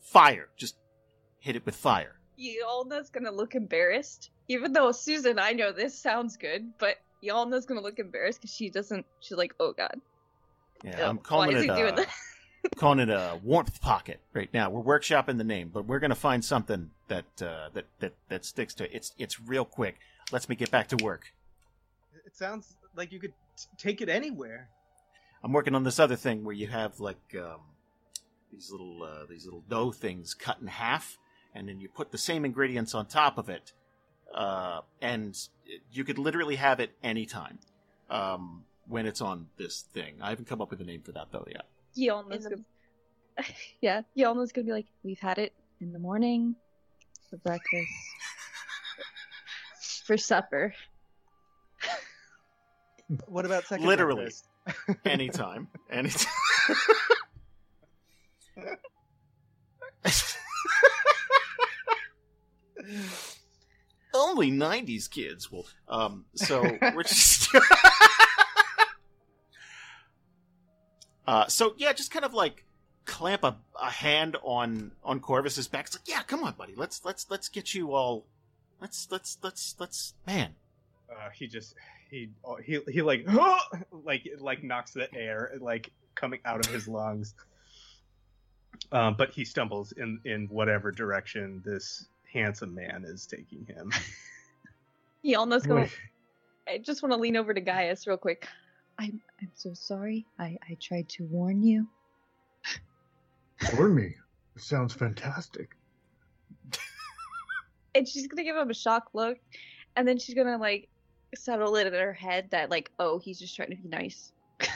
fire, 0.00 0.48
just 0.56 0.76
hit 1.40 1.56
it 1.56 1.64
with 1.64 1.74
fire. 1.74 2.16
Yialna's 2.38 3.10
gonna 3.10 3.32
look 3.32 3.54
embarrassed, 3.54 4.30
even 4.48 4.72
though 4.72 4.92
Susan, 4.92 5.38
I 5.38 5.52
know 5.52 5.72
this 5.72 5.98
sounds 5.98 6.36
good, 6.36 6.72
but 6.78 6.96
Yialna's 7.22 7.66
gonna 7.66 7.80
look 7.80 7.98
embarrassed 7.98 8.40
because 8.40 8.54
she 8.54 8.70
doesn't. 8.70 9.04
She's 9.20 9.36
like, 9.36 9.54
"Oh 9.58 9.72
God, 9.72 10.00
Yeah, 10.84 10.98
Ew, 10.98 11.04
I'm 11.04 11.18
calling 11.18 11.48
why 11.48 11.54
is 11.54 11.64
it 11.64 11.70
he 11.70 11.76
doing 11.76 11.96
that?" 11.96 12.08
calling 12.76 13.00
it 13.00 13.10
a 13.10 13.38
warmth 13.42 13.80
pocket 13.80 14.20
right 14.34 14.52
now. 14.52 14.70
We're 14.70 14.98
workshopping 14.98 15.38
the 15.38 15.44
name, 15.44 15.70
but 15.72 15.86
we're 15.86 15.98
gonna 15.98 16.14
find 16.14 16.44
something 16.44 16.90
that 17.08 17.24
uh, 17.42 17.70
that 17.74 17.86
that 18.00 18.14
that 18.28 18.44
sticks 18.44 18.74
to 18.74 18.84
it. 18.84 18.90
It's 18.92 19.12
it's 19.18 19.40
real 19.40 19.64
quick. 19.64 19.98
Let's 20.30 20.48
me 20.48 20.54
get 20.54 20.70
back 20.70 20.88
to 20.88 20.96
work. 21.04 21.32
It 22.24 22.36
sounds 22.36 22.76
like 22.94 23.12
you 23.12 23.18
could 23.18 23.32
t- 23.56 23.66
take 23.78 24.00
it 24.00 24.08
anywhere. 24.08 24.68
I'm 25.42 25.52
working 25.52 25.74
on 25.74 25.84
this 25.84 25.98
other 25.98 26.16
thing 26.16 26.44
where 26.44 26.54
you 26.54 26.66
have 26.68 27.00
like 27.00 27.36
um, 27.38 27.60
these 28.52 28.70
little 28.70 29.02
uh, 29.02 29.26
these 29.28 29.44
little 29.44 29.62
dough 29.68 29.92
things 29.92 30.34
cut 30.34 30.58
in 30.60 30.66
half, 30.66 31.18
and 31.54 31.68
then 31.68 31.80
you 31.80 31.88
put 31.88 32.10
the 32.10 32.18
same 32.18 32.44
ingredients 32.44 32.94
on 32.94 33.06
top 33.06 33.38
of 33.38 33.48
it, 33.48 33.72
uh, 34.34 34.80
and 35.00 35.38
you 35.92 36.04
could 36.04 36.18
literally 36.18 36.56
have 36.56 36.80
it 36.80 36.92
anytime 37.02 37.58
um, 38.10 38.64
when 38.86 39.06
it's 39.06 39.20
on 39.20 39.46
this 39.56 39.82
thing. 39.92 40.16
I 40.20 40.30
haven't 40.30 40.46
come 40.48 40.60
up 40.60 40.70
with 40.70 40.80
a 40.80 40.84
name 40.84 41.02
for 41.02 41.12
that 41.12 41.28
though 41.30 41.46
yet. 41.48 41.66
Yialna's 41.96 42.46
In 42.46 42.50
the- 42.50 42.64
gonna, 43.36 43.48
yeah, 43.80 44.02
Yialna's 44.16 44.52
gonna 44.52 44.66
be 44.66 44.72
like, 44.72 44.86
we've 45.04 45.20
had 45.20 45.38
it 45.38 45.52
in 45.80 45.92
the 45.92 45.98
morning, 46.00 46.56
for 47.30 47.36
breakfast, 47.36 47.88
for 50.04 50.16
supper. 50.16 50.74
What 53.26 53.46
about 53.46 53.64
second 53.64 53.86
Literally. 53.86 54.16
breakfast? 54.24 54.44
Anytime, 55.04 55.68
anytime. 55.90 56.32
Only 64.14 64.50
'90s 64.50 65.10
kids 65.10 65.50
will. 65.52 65.66
Um, 65.88 66.24
so 66.34 66.62
we're 66.94 67.02
just. 67.04 67.48
uh, 71.26 71.46
so 71.46 71.74
yeah, 71.76 71.92
just 71.92 72.10
kind 72.10 72.24
of 72.24 72.34
like 72.34 72.64
clamp 73.04 73.42
a, 73.44 73.56
a 73.80 73.90
hand 73.90 74.36
on 74.42 74.92
on 75.04 75.20
Corvis's 75.20 75.68
back. 75.68 75.86
It's 75.86 75.96
like, 75.96 76.08
yeah, 76.08 76.22
come 76.22 76.44
on, 76.44 76.54
buddy. 76.54 76.74
Let's 76.76 77.04
let's 77.04 77.26
let's 77.30 77.48
get 77.48 77.74
you 77.74 77.94
all. 77.94 78.26
Let's 78.80 79.08
let's 79.10 79.38
let's 79.42 79.74
let's 79.78 80.14
man. 80.26 80.54
Uh, 81.10 81.30
he 81.30 81.46
just 81.46 81.74
he 82.10 82.30
oh, 82.44 82.56
he 82.56 82.80
he 82.90 83.02
like 83.02 83.26
like 83.92 84.28
like 84.38 84.62
knocks 84.62 84.92
the 84.92 85.12
air 85.14 85.52
like 85.60 85.90
coming 86.14 86.40
out 86.44 86.64
of 86.64 86.72
his 86.72 86.88
lungs. 86.88 87.34
Um, 88.92 89.14
but 89.18 89.30
he 89.30 89.44
stumbles 89.44 89.92
in 89.92 90.20
in 90.24 90.46
whatever 90.46 90.90
direction 90.90 91.62
this 91.64 92.06
handsome 92.32 92.74
man 92.74 93.04
is 93.06 93.26
taking 93.26 93.66
him. 93.66 93.92
Yialna's 95.24 95.66
gonna. 95.66 95.82
Wait, 95.82 95.90
I 96.68 96.78
just 96.78 97.02
want 97.02 97.12
to 97.12 97.18
lean 97.18 97.36
over 97.36 97.52
to 97.52 97.60
Gaius 97.60 98.06
real 98.06 98.16
quick. 98.16 98.46
I'm 98.98 99.20
I'm 99.40 99.50
so 99.54 99.74
sorry. 99.74 100.26
I 100.38 100.56
I 100.68 100.76
tried 100.80 101.08
to 101.10 101.24
warn 101.24 101.62
you. 101.62 101.86
warn 103.76 103.94
me. 103.94 104.14
It 104.56 104.62
sounds 104.62 104.94
fantastic. 104.94 105.70
And 107.94 108.06
she's 108.06 108.28
gonna 108.28 108.44
give 108.44 108.56
him 108.56 108.70
a 108.70 108.74
shocked 108.74 109.14
look, 109.14 109.38
and 109.96 110.06
then 110.06 110.18
she's 110.18 110.34
gonna 110.34 110.58
like 110.58 110.88
settle 111.34 111.76
it 111.76 111.86
in 111.86 111.92
her 111.94 112.12
head 112.12 112.50
that 112.50 112.70
like, 112.70 112.90
oh, 112.98 113.18
he's 113.18 113.38
just 113.38 113.54
trying 113.54 113.70
to 113.70 113.76
be 113.76 113.88
nice. 113.88 114.32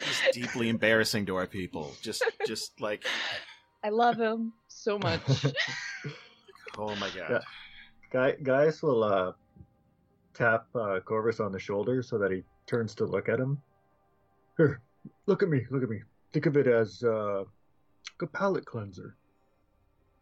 Just 0.00 0.22
deeply 0.32 0.68
embarrassing 0.68 1.26
to 1.26 1.34
our 1.34 1.46
people. 1.46 1.92
Just 2.00 2.22
just 2.46 2.80
like 2.80 3.04
I 3.82 3.88
love 3.88 4.16
him 4.16 4.52
so 4.68 4.98
much. 4.98 5.20
oh 6.78 6.94
my 6.96 7.10
god. 7.10 7.30
Yeah. 7.30 7.40
Guy, 8.10 8.32
Gaius 8.42 8.82
will 8.82 9.04
uh, 9.04 9.32
tap 10.34 10.66
uh, 10.74 11.00
Corvis 11.04 11.40
on 11.44 11.52
the 11.52 11.58
shoulder 11.58 12.02
so 12.02 12.16
that 12.18 12.30
he 12.30 12.42
turns 12.66 12.94
to 12.96 13.04
look 13.04 13.28
at 13.28 13.38
him. 13.38 13.60
Here, 14.56 14.80
look 15.26 15.42
at 15.42 15.48
me, 15.48 15.66
look 15.70 15.82
at 15.82 15.90
me. 15.90 16.00
Think 16.32 16.46
of 16.46 16.56
it 16.56 16.66
as 16.66 17.02
uh, 17.02 17.44
a 18.22 18.26
palate 18.32 18.64
cleanser. 18.64 19.16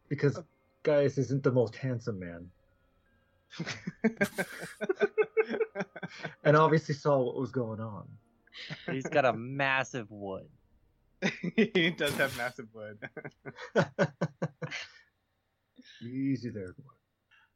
Because 0.09 0.41
Gaius 0.83 1.19
isn't 1.19 1.43
the 1.43 1.53
most 1.53 1.77
handsome 1.77 2.19
man, 2.19 2.49
and 6.45 6.57
obviously 6.57 6.95
saw 6.95 7.19
what 7.23 7.37
was 7.37 7.51
going 7.51 7.81
on. 7.81 8.07
He's 8.91 9.07
got 9.07 9.25
a 9.25 9.33
massive 9.33 10.11
wood. 10.11 10.49
he 11.57 11.91
does 11.91 12.15
have 12.17 12.37
massive 12.37 12.67
wood. 12.75 12.99
Easy 16.03 16.51
there, 16.51 16.73
boy. 16.73 16.85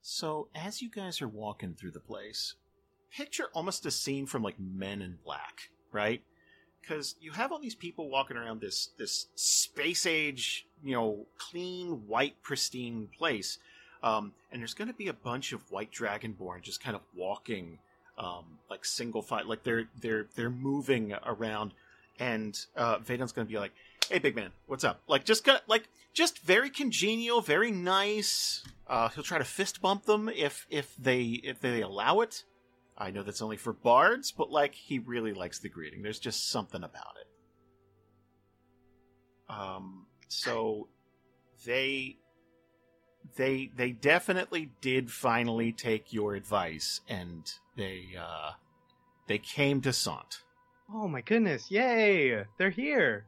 So, 0.03 0.49
as 0.55 0.81
you 0.81 0.91
guys 0.91 1.21
are 1.21 1.29
walking 1.29 1.75
through 1.75 1.91
the 1.91 2.01
place, 2.01 2.55
picture 3.11 3.49
almost 3.53 3.85
a 3.87 3.91
scene 3.91 4.27
from 4.27 4.43
like 4.43 4.59
Men 4.59 5.03
in 5.03 5.19
Black, 5.25 5.71
right? 5.93 6.23
Because 6.81 7.17
you 7.21 7.33
have 7.33 7.53
all 7.53 7.61
these 7.61 7.75
people 7.75 8.09
walking 8.09 8.37
around 8.39 8.61
this 8.61 8.91
this 8.99 9.27
space 9.35 10.07
age, 10.07 10.67
you 10.83 10.95
know, 10.95 11.27
clean, 11.39 12.07
white, 12.07 12.43
pristine 12.43 13.09
place, 13.17 13.59
um, 14.03 14.33
and 14.51 14.61
there's 14.61 14.75
going 14.75 14.89
to 14.89 14.95
be 14.95 15.09
a 15.09 15.13
bunch 15.13 15.53
of 15.53 15.71
white 15.71 15.93
dragonborn 15.93 16.63
just 16.63 16.83
kind 16.83 16.97
of 16.97 17.03
walking, 17.15 17.79
um, 18.19 18.59
like 18.69 18.85
single 18.85 19.23
file, 19.23 19.47
like 19.47 19.63
they're 19.63 19.89
they're 20.01 20.27
they're 20.35 20.51
moving 20.51 21.15
around, 21.25 21.73
and 22.19 22.59
uh, 22.77 22.99
Vaden's 22.99 23.33
going 23.33 23.47
to 23.47 23.53
be 23.53 23.59
like, 23.59 23.73
"Hey, 24.09 24.19
big 24.19 24.35
man, 24.37 24.51
what's 24.67 24.85
up?" 24.85 25.03
Like 25.07 25.25
just 25.25 25.47
of 25.49 25.61
like 25.67 25.89
just 26.13 26.39
very 26.41 26.71
congenial, 26.71 27.41
very 27.41 27.71
nice. 27.71 28.65
Uh, 28.87 29.09
he'll 29.11 29.25
try 29.25 29.39
to 29.39 29.45
fist 29.45 29.81
bump 29.81 30.07
them 30.07 30.29
if 30.29 30.67
if 30.71 30.95
they 30.97 31.23
if 31.23 31.61
they 31.61 31.83
allow 31.83 32.21
it. 32.21 32.45
I 32.97 33.11
know 33.11 33.23
that's 33.23 33.41
only 33.41 33.57
for 33.57 33.73
bards, 33.73 34.31
but 34.31 34.51
like 34.51 34.75
he 34.75 34.99
really 34.99 35.33
likes 35.33 35.59
the 35.59 35.69
greeting. 35.69 36.03
There's 36.03 36.19
just 36.19 36.51
something 36.51 36.83
about 36.83 37.15
it. 37.21 37.27
Um, 39.49 40.07
so 40.29 40.89
they 41.65 42.19
they 43.37 43.71
they 43.77 43.93
definitely 43.93 44.71
did 44.81 45.11
finally 45.11 45.73
take 45.73 46.13
your 46.13 46.35
advice, 46.35 47.01
and 47.09 47.51
they 47.77 48.07
uh, 48.19 48.53
they 49.27 49.39
came 49.39 49.81
to 49.83 49.93
Sant. 49.93 50.43
oh 50.93 51.09
my 51.09 51.21
goodness! 51.21 51.71
Yay! 51.71 52.45
They're 52.59 52.71
here. 52.71 53.27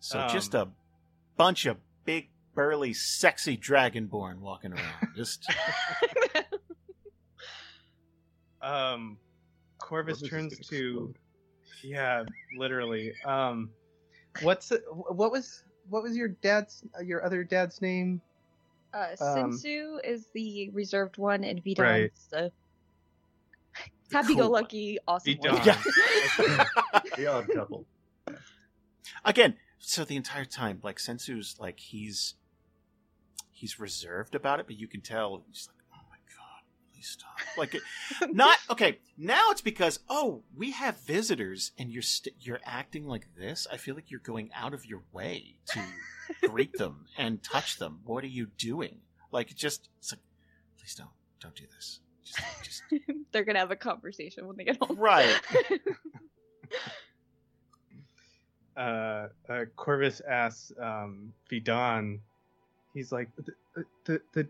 So 0.00 0.20
Um, 0.20 0.28
just 0.28 0.54
a 0.54 0.68
bunch 1.36 1.64
of 1.66 1.78
big, 2.04 2.28
burly, 2.54 2.92
sexy 2.92 3.56
dragonborn 3.56 4.38
walking 4.40 4.72
around. 4.72 5.08
Just 5.16 5.46
Um, 8.62 9.18
Corvis 9.78 10.20
Corvis 10.22 10.30
turns 10.30 10.54
gonna 10.54 10.64
to 10.70 11.14
explode. 11.14 11.18
yeah, 11.82 12.24
literally. 12.56 13.12
Um, 13.26 13.70
what's 14.42 14.72
what 14.90 15.30
was 15.32 15.64
what 15.90 16.02
was 16.02 16.16
your 16.16 16.28
dad's 16.28 16.82
your 17.02 17.24
other 17.24 17.44
dad's 17.44 17.80
name? 17.82 18.20
Uh, 18.92 19.08
Um, 19.20 19.52
Sensu 19.52 19.98
is 20.04 20.26
the 20.34 20.70
reserved 20.70 21.18
one, 21.18 21.42
and 21.44 21.62
Vidon's 21.62 21.78
Right. 21.80 22.12
the 22.30 22.52
The 24.10 24.16
happy-go-lucky, 24.16 24.98
awesome 25.08 25.34
one. 25.38 25.50
Vidon. 25.58 25.66
Yeah. 25.66 26.64
The 27.16 27.26
odd 27.26 27.48
couple. 27.52 27.84
again. 29.24 29.56
So 29.86 30.04
the 30.04 30.16
entire 30.16 30.44
time, 30.46 30.80
like 30.82 30.98
Sensu's, 30.98 31.56
like 31.58 31.78
he's 31.78 32.34
he's 33.52 33.78
reserved 33.78 34.34
about 34.34 34.60
it, 34.60 34.66
but 34.66 34.76
you 34.78 34.86
can 34.88 35.00
tell 35.02 35.42
he's 35.48 35.68
like, 35.68 35.76
"Oh 35.76 35.83
my 35.83 35.83
god, 35.83 35.83
please 36.94 37.08
stop!" 37.08 37.36
Like, 37.58 37.74
it, 37.74 37.82
not 38.30 38.58
okay. 38.70 38.98
Now 39.18 39.50
it's 39.50 39.60
because 39.60 40.00
oh, 40.08 40.42
we 40.56 40.70
have 40.70 41.00
visitors, 41.00 41.72
and 41.78 41.90
you're 41.90 42.02
st- 42.02 42.36
you're 42.40 42.60
acting 42.64 43.06
like 43.06 43.26
this. 43.36 43.66
I 43.70 43.76
feel 43.76 43.94
like 43.94 44.10
you're 44.10 44.20
going 44.20 44.50
out 44.54 44.72
of 44.74 44.86
your 44.86 45.02
way 45.12 45.56
to 45.66 45.82
greet 46.48 46.72
them 46.78 47.06
and 47.18 47.42
touch 47.42 47.78
them. 47.78 48.00
What 48.04 48.24
are 48.24 48.28
you 48.28 48.46
doing? 48.56 49.00
Like, 49.32 49.54
just 49.54 49.88
it's 49.98 50.12
like, 50.12 50.20
please 50.78 50.94
don't 50.94 51.10
don't 51.40 51.54
do 51.54 51.64
this. 51.74 52.00
Just, 52.24 52.38
just 52.62 52.82
They're 53.32 53.44
gonna 53.44 53.58
have 53.58 53.70
a 53.70 53.76
conversation 53.76 54.46
when 54.46 54.56
they 54.56 54.64
get 54.64 54.78
home. 54.80 54.96
right. 54.98 55.40
uh, 58.76 58.80
uh, 59.48 59.64
Corvis 59.76 60.20
asks 60.28 60.72
um, 60.80 61.32
Vidon, 61.50 62.20
he's 62.92 63.12
like, 63.12 63.28
the, 63.36 63.84
the, 64.04 64.20
the, 64.32 64.48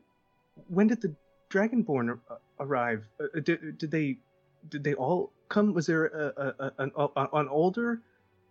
when 0.68 0.86
did 0.86 1.00
the 1.00 1.14
Dragonborn 1.54 2.18
arrive? 2.58 3.04
Uh, 3.20 3.40
did, 3.40 3.78
did 3.78 3.90
they 3.90 4.18
did 4.68 4.82
they 4.82 4.94
all 4.94 5.30
come? 5.48 5.72
Was 5.72 5.86
there 5.86 6.06
a, 6.06 6.54
a, 6.58 6.72
a, 6.78 7.28
an, 7.32 7.48
older 7.48 8.00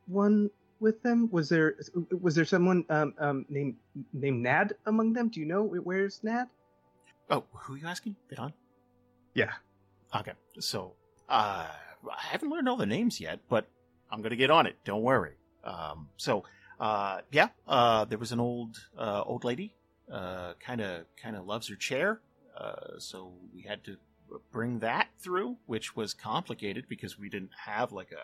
one 0.08 0.49
with 0.80 1.01
them? 1.04 1.30
Was 1.32 1.49
there 1.49 1.76
was 2.22 2.36
there 2.36 2.45
someone 2.45 2.86
um, 2.89 3.14
um, 3.20 3.45
named 3.49 3.76
named 4.14 4.41
Nad 4.41 4.74
among 4.86 5.14
them? 5.14 5.30
Do 5.30 5.39
you 5.39 5.45
know 5.45 5.64
where's 5.64 6.24
Nad? 6.24 6.47
Oh, 7.30 7.43
who 7.51 7.74
are 7.74 7.78
you 7.78 7.88
asking? 7.88 8.16
Vidon? 8.32 8.54
Yeah. 9.34 9.51
Okay. 10.16 10.34
So, 10.60 10.93
uh, 11.28 11.68
I 11.68 12.22
haven't 12.32 12.49
learned 12.49 12.70
all 12.70 12.78
the 12.78 12.86
names 12.86 13.20
yet, 13.20 13.39
but 13.49 13.68
I'm 14.12 14.22
gonna 14.22 14.36
get 14.36 14.51
on 14.51 14.68
it. 14.68 14.78
Don't 14.86 15.01
worry. 15.01 15.34
Um, 15.64 16.10
so, 16.18 16.43
uh, 16.80 17.22
yeah, 17.32 17.49
uh, 17.68 18.06
there 18.06 18.18
was 18.18 18.32
an 18.32 18.39
old, 18.39 18.78
uh, 18.97 19.24
old 19.26 19.43
lady, 19.43 19.74
uh, 20.12 20.54
kind 20.60 20.82
of, 20.82 21.06
kind 21.22 21.36
of 21.36 21.45
loves 21.45 21.70
her 21.70 21.76
chair. 21.76 22.20
Uh, 22.58 22.99
so 22.99 23.34
we 23.54 23.64
had 23.64 23.84
to 23.86 23.97
bring 24.51 24.80
that 24.80 25.10
through, 25.20 25.58
which 25.66 25.95
was 25.95 26.14
complicated 26.14 26.86
because 26.88 27.20
we 27.20 27.30
didn't 27.30 27.51
have 27.66 27.91
like 27.91 28.12
a, 28.12 28.16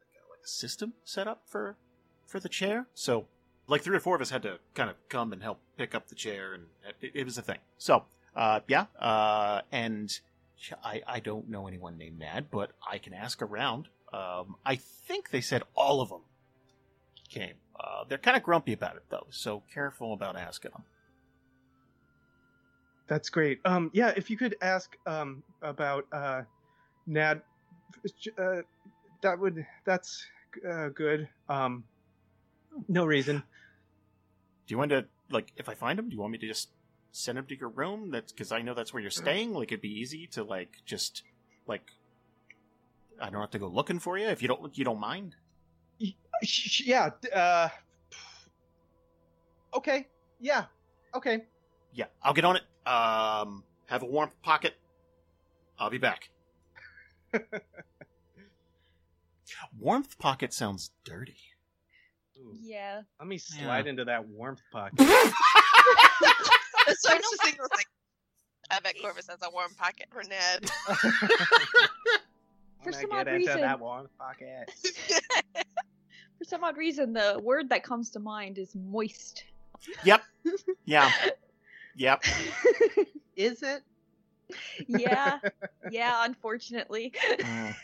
like 0.00 0.12
a, 0.14 0.22
like 0.30 0.44
a 0.44 0.48
system 0.48 0.94
set 1.04 1.26
up 1.26 1.42
for, 1.46 1.76
for 2.26 2.40
the 2.40 2.48
chair. 2.48 2.86
So, 2.94 3.26
like 3.68 3.82
three 3.82 3.96
or 3.96 4.00
four 4.00 4.16
of 4.16 4.20
us 4.20 4.30
had 4.30 4.42
to 4.42 4.58
kind 4.74 4.90
of 4.90 4.96
come 5.08 5.32
and 5.32 5.42
help 5.42 5.60
pick 5.76 5.94
up 5.94 6.08
the 6.08 6.14
chair, 6.14 6.52
and 6.54 6.64
it, 7.00 7.12
it 7.14 7.24
was 7.24 7.38
a 7.38 7.42
thing. 7.42 7.58
So, 7.78 8.04
uh, 8.34 8.60
yeah, 8.66 8.86
uh, 8.98 9.62
and 9.70 10.12
I, 10.84 11.02
I 11.06 11.20
don't 11.20 11.48
know 11.48 11.66
anyone 11.66 11.96
named 11.96 12.18
Nad, 12.18 12.50
but 12.50 12.72
I 12.88 12.98
can 12.98 13.14
ask 13.14 13.40
around. 13.40 13.88
Um, 14.12 14.56
I 14.66 14.76
think 14.76 15.30
they 15.30 15.40
said 15.40 15.62
all 15.74 16.00
of 16.00 16.08
them 16.10 16.22
came. 17.28 17.54
Uh, 17.78 18.04
they're 18.08 18.18
kind 18.18 18.36
of 18.36 18.42
grumpy 18.42 18.72
about 18.72 18.96
it 18.96 19.04
though, 19.08 19.26
so 19.30 19.62
careful 19.72 20.12
about 20.12 20.36
asking 20.36 20.72
them. 20.72 20.82
That's 23.08 23.28
great. 23.28 23.60
Um, 23.64 23.90
yeah, 23.92 24.12
if 24.16 24.30
you 24.30 24.36
could 24.36 24.56
ask 24.62 24.96
um, 25.06 25.42
about 25.60 26.06
uh, 26.12 26.42
Nad, 27.06 27.42
uh, 28.38 28.62
that 29.22 29.38
would 29.38 29.66
that's 29.84 30.24
uh, 30.68 30.88
good. 30.88 31.28
Um, 31.48 31.84
no 32.88 33.04
reason. 33.04 33.42
Do 34.66 34.72
you 34.72 34.78
want 34.78 34.90
to 34.90 35.06
like 35.30 35.52
if 35.56 35.68
I 35.68 35.74
find 35.74 35.98
him? 35.98 36.08
Do 36.08 36.14
you 36.14 36.20
want 36.20 36.32
me 36.32 36.38
to 36.38 36.46
just 36.46 36.70
send 37.10 37.38
him 37.38 37.46
to 37.46 37.58
your 37.58 37.68
room? 37.68 38.10
That's 38.10 38.32
because 38.32 38.52
I 38.52 38.62
know 38.62 38.74
that's 38.74 38.92
where 38.92 39.02
you're 39.02 39.10
staying. 39.10 39.52
Like 39.52 39.72
it'd 39.72 39.82
be 39.82 40.00
easy 40.00 40.26
to 40.28 40.44
like 40.44 40.76
just 40.86 41.22
like 41.66 41.90
I 43.20 43.30
don't 43.30 43.40
have 43.40 43.50
to 43.50 43.58
go 43.58 43.68
looking 43.68 43.98
for 43.98 44.16
you 44.16 44.26
if 44.28 44.42
you 44.42 44.48
don't 44.48 44.76
you 44.76 44.84
don't 44.84 45.00
mind. 45.00 45.34
Yeah. 46.80 47.10
Uh, 47.34 47.68
okay. 49.74 50.08
Yeah. 50.40 50.64
Okay. 51.14 51.44
Yeah, 51.94 52.06
I'll 52.22 52.32
get 52.32 52.44
on 52.44 52.56
it. 52.56 52.62
Um, 52.86 53.64
have 53.86 54.02
a 54.02 54.06
warm 54.06 54.30
pocket. 54.42 54.74
I'll 55.78 55.90
be 55.90 55.98
back. 55.98 56.30
Warmth 59.78 60.18
pocket 60.18 60.52
sounds 60.52 60.90
dirty. 61.04 61.36
Ooh, 62.38 62.56
Yeah. 62.60 63.02
Let 63.18 63.28
me 63.28 63.38
slide 63.38 63.84
Yeah. 63.86 63.90
into 63.90 64.04
that 64.06 64.26
warmth 64.28 64.60
pocket. 64.72 64.98
So 66.98 67.10
I 67.12 67.16
just 67.18 67.42
think 67.42 67.54
it 67.54 67.60
was 67.60 67.70
like, 67.76 67.86
I 68.70 68.80
bet 68.80 68.96
Corvis 69.00 69.28
has 69.30 69.38
a 69.44 69.50
warm 69.50 69.72
pocket 69.78 70.06
for 70.10 70.22
Ned. 70.24 70.68
For 72.82 72.92
some 72.92 73.10
get 73.10 73.12
odd 73.12 73.28
into 73.28 73.38
reason- 73.38 73.60
that 73.60 73.78
warmth 73.78 74.10
pocket. 74.18 74.68
For 76.38 76.44
some 76.44 76.64
odd 76.64 76.76
reason, 76.76 77.12
the 77.12 77.40
word 77.42 77.68
that 77.68 77.84
comes 77.84 78.10
to 78.10 78.18
mind 78.20 78.58
is 78.58 78.74
moist. 78.74 79.44
Yep. 80.04 80.22
Yeah. 80.84 81.10
Yep. 81.96 82.24
Is 83.36 83.62
it? 83.62 83.82
yeah. 84.86 85.38
Yeah, 85.90 86.24
unfortunately. 86.24 87.12
Mm. 87.38 87.74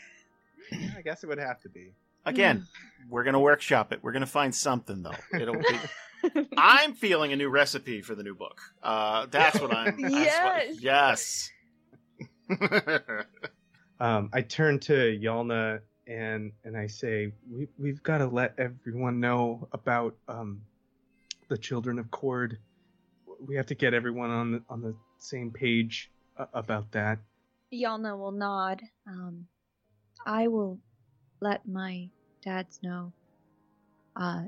Yeah, 0.71 0.89
I 0.97 1.01
guess 1.01 1.23
it 1.23 1.27
would 1.27 1.39
have 1.39 1.59
to 1.61 1.69
be. 1.69 1.91
Again, 2.25 2.67
we're 3.09 3.23
gonna 3.23 3.39
workshop 3.39 3.91
it. 3.93 3.99
We're 4.03 4.11
gonna 4.11 4.25
find 4.25 4.53
something 4.53 5.01
though. 5.01 5.39
It'll 5.39 5.55
be. 5.55 6.47
I'm 6.57 6.93
feeling 6.93 7.31
a 7.33 7.35
new 7.35 7.49
recipe 7.49 8.01
for 8.01 8.13
the 8.13 8.23
new 8.23 8.35
book. 8.35 8.59
Uh, 8.83 9.25
that's 9.31 9.59
what 9.59 9.73
I'm. 9.73 9.99
That's 10.01 10.81
Yes. 10.81 11.49
What, 12.47 12.59
yes. 12.59 13.09
Um, 13.99 14.29
I 14.31 14.41
turn 14.41 14.79
to 14.81 14.93
Yialna 14.93 15.81
and 16.07 16.51
and 16.63 16.77
I 16.77 16.87
say, 16.87 17.33
we 17.51 17.67
we've 17.77 18.01
got 18.01 18.19
to 18.19 18.27
let 18.27 18.55
everyone 18.57 19.19
know 19.19 19.67
about 19.73 20.15
um, 20.27 20.61
the 21.49 21.57
children 21.57 21.99
of 21.99 22.09
Cord. 22.09 22.59
We 23.45 23.55
have 23.55 23.67
to 23.67 23.75
get 23.75 23.93
everyone 23.93 24.29
on 24.29 24.51
the, 24.51 24.63
on 24.69 24.81
the 24.81 24.95
same 25.17 25.51
page 25.51 26.11
uh, 26.37 26.45
about 26.53 26.91
that. 26.91 27.19
Yialna 27.73 28.17
will 28.17 28.31
nod. 28.31 28.81
Um, 29.07 29.45
I 30.25 30.47
will 30.47 30.79
let 31.41 31.67
my 31.67 32.09
dads 32.43 32.79
know. 32.83 33.13
Uh, 34.15 34.43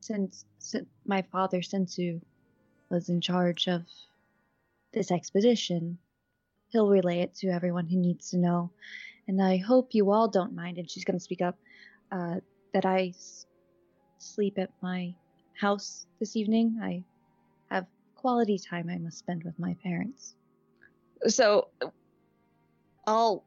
since, 0.00 0.44
since 0.58 0.88
my 1.06 1.22
father 1.30 1.62
Sensu 1.62 2.20
was 2.90 3.08
in 3.08 3.20
charge 3.20 3.68
of 3.68 3.82
this 4.92 5.10
expedition, 5.10 5.98
he'll 6.70 6.88
relay 6.88 7.20
it 7.20 7.34
to 7.36 7.48
everyone 7.48 7.86
who 7.86 7.98
needs 7.98 8.30
to 8.30 8.38
know. 8.38 8.70
And 9.28 9.42
I 9.42 9.58
hope 9.58 9.90
you 9.92 10.10
all 10.10 10.28
don't 10.28 10.54
mind. 10.54 10.78
And 10.78 10.90
she's 10.90 11.04
going 11.04 11.18
to 11.18 11.22
speak 11.24 11.42
up. 11.42 11.56
Uh, 12.10 12.36
that 12.72 12.86
I 12.86 13.08
s- 13.08 13.46
sleep 14.18 14.58
at 14.58 14.70
my 14.82 15.14
house 15.60 16.06
this 16.20 16.36
evening. 16.36 16.78
I 16.82 17.02
have 17.70 17.86
quality 18.14 18.58
time 18.58 18.88
I 18.90 18.98
must 18.98 19.18
spend 19.18 19.44
with 19.44 19.58
my 19.58 19.76
parents. 19.82 20.34
So 21.26 21.68
I'll 23.06 23.44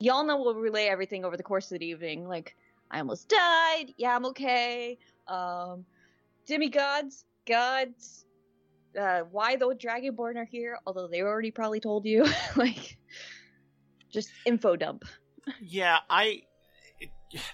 y'all 0.00 0.24
know 0.24 0.40
we'll 0.40 0.54
relay 0.54 0.86
everything 0.86 1.24
over 1.24 1.36
the 1.36 1.42
course 1.42 1.70
of 1.70 1.78
the 1.78 1.86
evening. 1.86 2.26
Like, 2.26 2.56
I 2.90 2.98
almost 2.98 3.28
died. 3.28 3.94
Yeah, 3.96 4.16
I'm 4.16 4.26
okay. 4.26 4.98
Um, 5.28 5.84
demigods, 6.46 7.24
gods, 7.46 8.24
uh, 8.98 9.20
why 9.30 9.56
the 9.56 9.66
Dragonborn 9.66 10.36
are 10.36 10.44
here, 10.44 10.78
although 10.86 11.06
they 11.06 11.20
already 11.22 11.50
probably 11.50 11.80
told 11.80 12.04
you. 12.06 12.26
like, 12.56 12.96
just 14.10 14.30
info 14.44 14.74
dump. 14.76 15.04
yeah, 15.60 15.98
I. 16.08 16.42
It, 16.98 17.10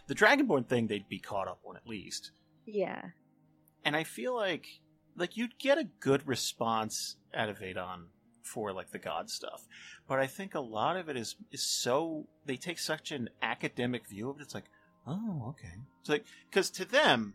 the 0.07 0.14
Dragonborn 0.14 0.69
thing, 0.69 0.87
they'd 0.87 1.09
be 1.09 1.19
caught 1.19 1.49
up 1.49 1.61
on 1.69 1.77
at 1.77 1.87
least. 1.87 2.33
Yeah. 2.64 3.03
and 3.85 3.95
I 3.95 4.03
feel 4.05 4.35
like 4.35 4.67
like 5.17 5.37
you'd 5.37 5.59
get 5.59 5.79
a 5.79 5.89
good 6.01 6.27
response 6.27 7.17
out 7.35 7.49
of 7.49 7.62
Adon 7.62 8.07
for 8.43 8.73
like 8.73 8.91
the 8.91 8.99
god 8.99 9.29
stuff, 9.31 9.67
but 10.07 10.19
I 10.19 10.27
think 10.27 10.55
a 10.55 10.61
lot 10.61 10.97
of 10.97 11.09
it 11.09 11.17
is 11.17 11.37
is 11.51 11.62
so 11.62 12.27
they 12.45 12.57
take 12.57 12.79
such 12.79 13.11
an 13.12 13.29
academic 13.43 14.09
view 14.09 14.31
of 14.31 14.39
it. 14.39 14.43
It's 14.43 14.55
like, 14.55 14.71
oh, 15.07 15.47
okay. 15.49 15.75
It's 16.01 16.09
like 16.09 16.25
because 16.51 16.71
to 16.71 16.85
them, 16.85 17.35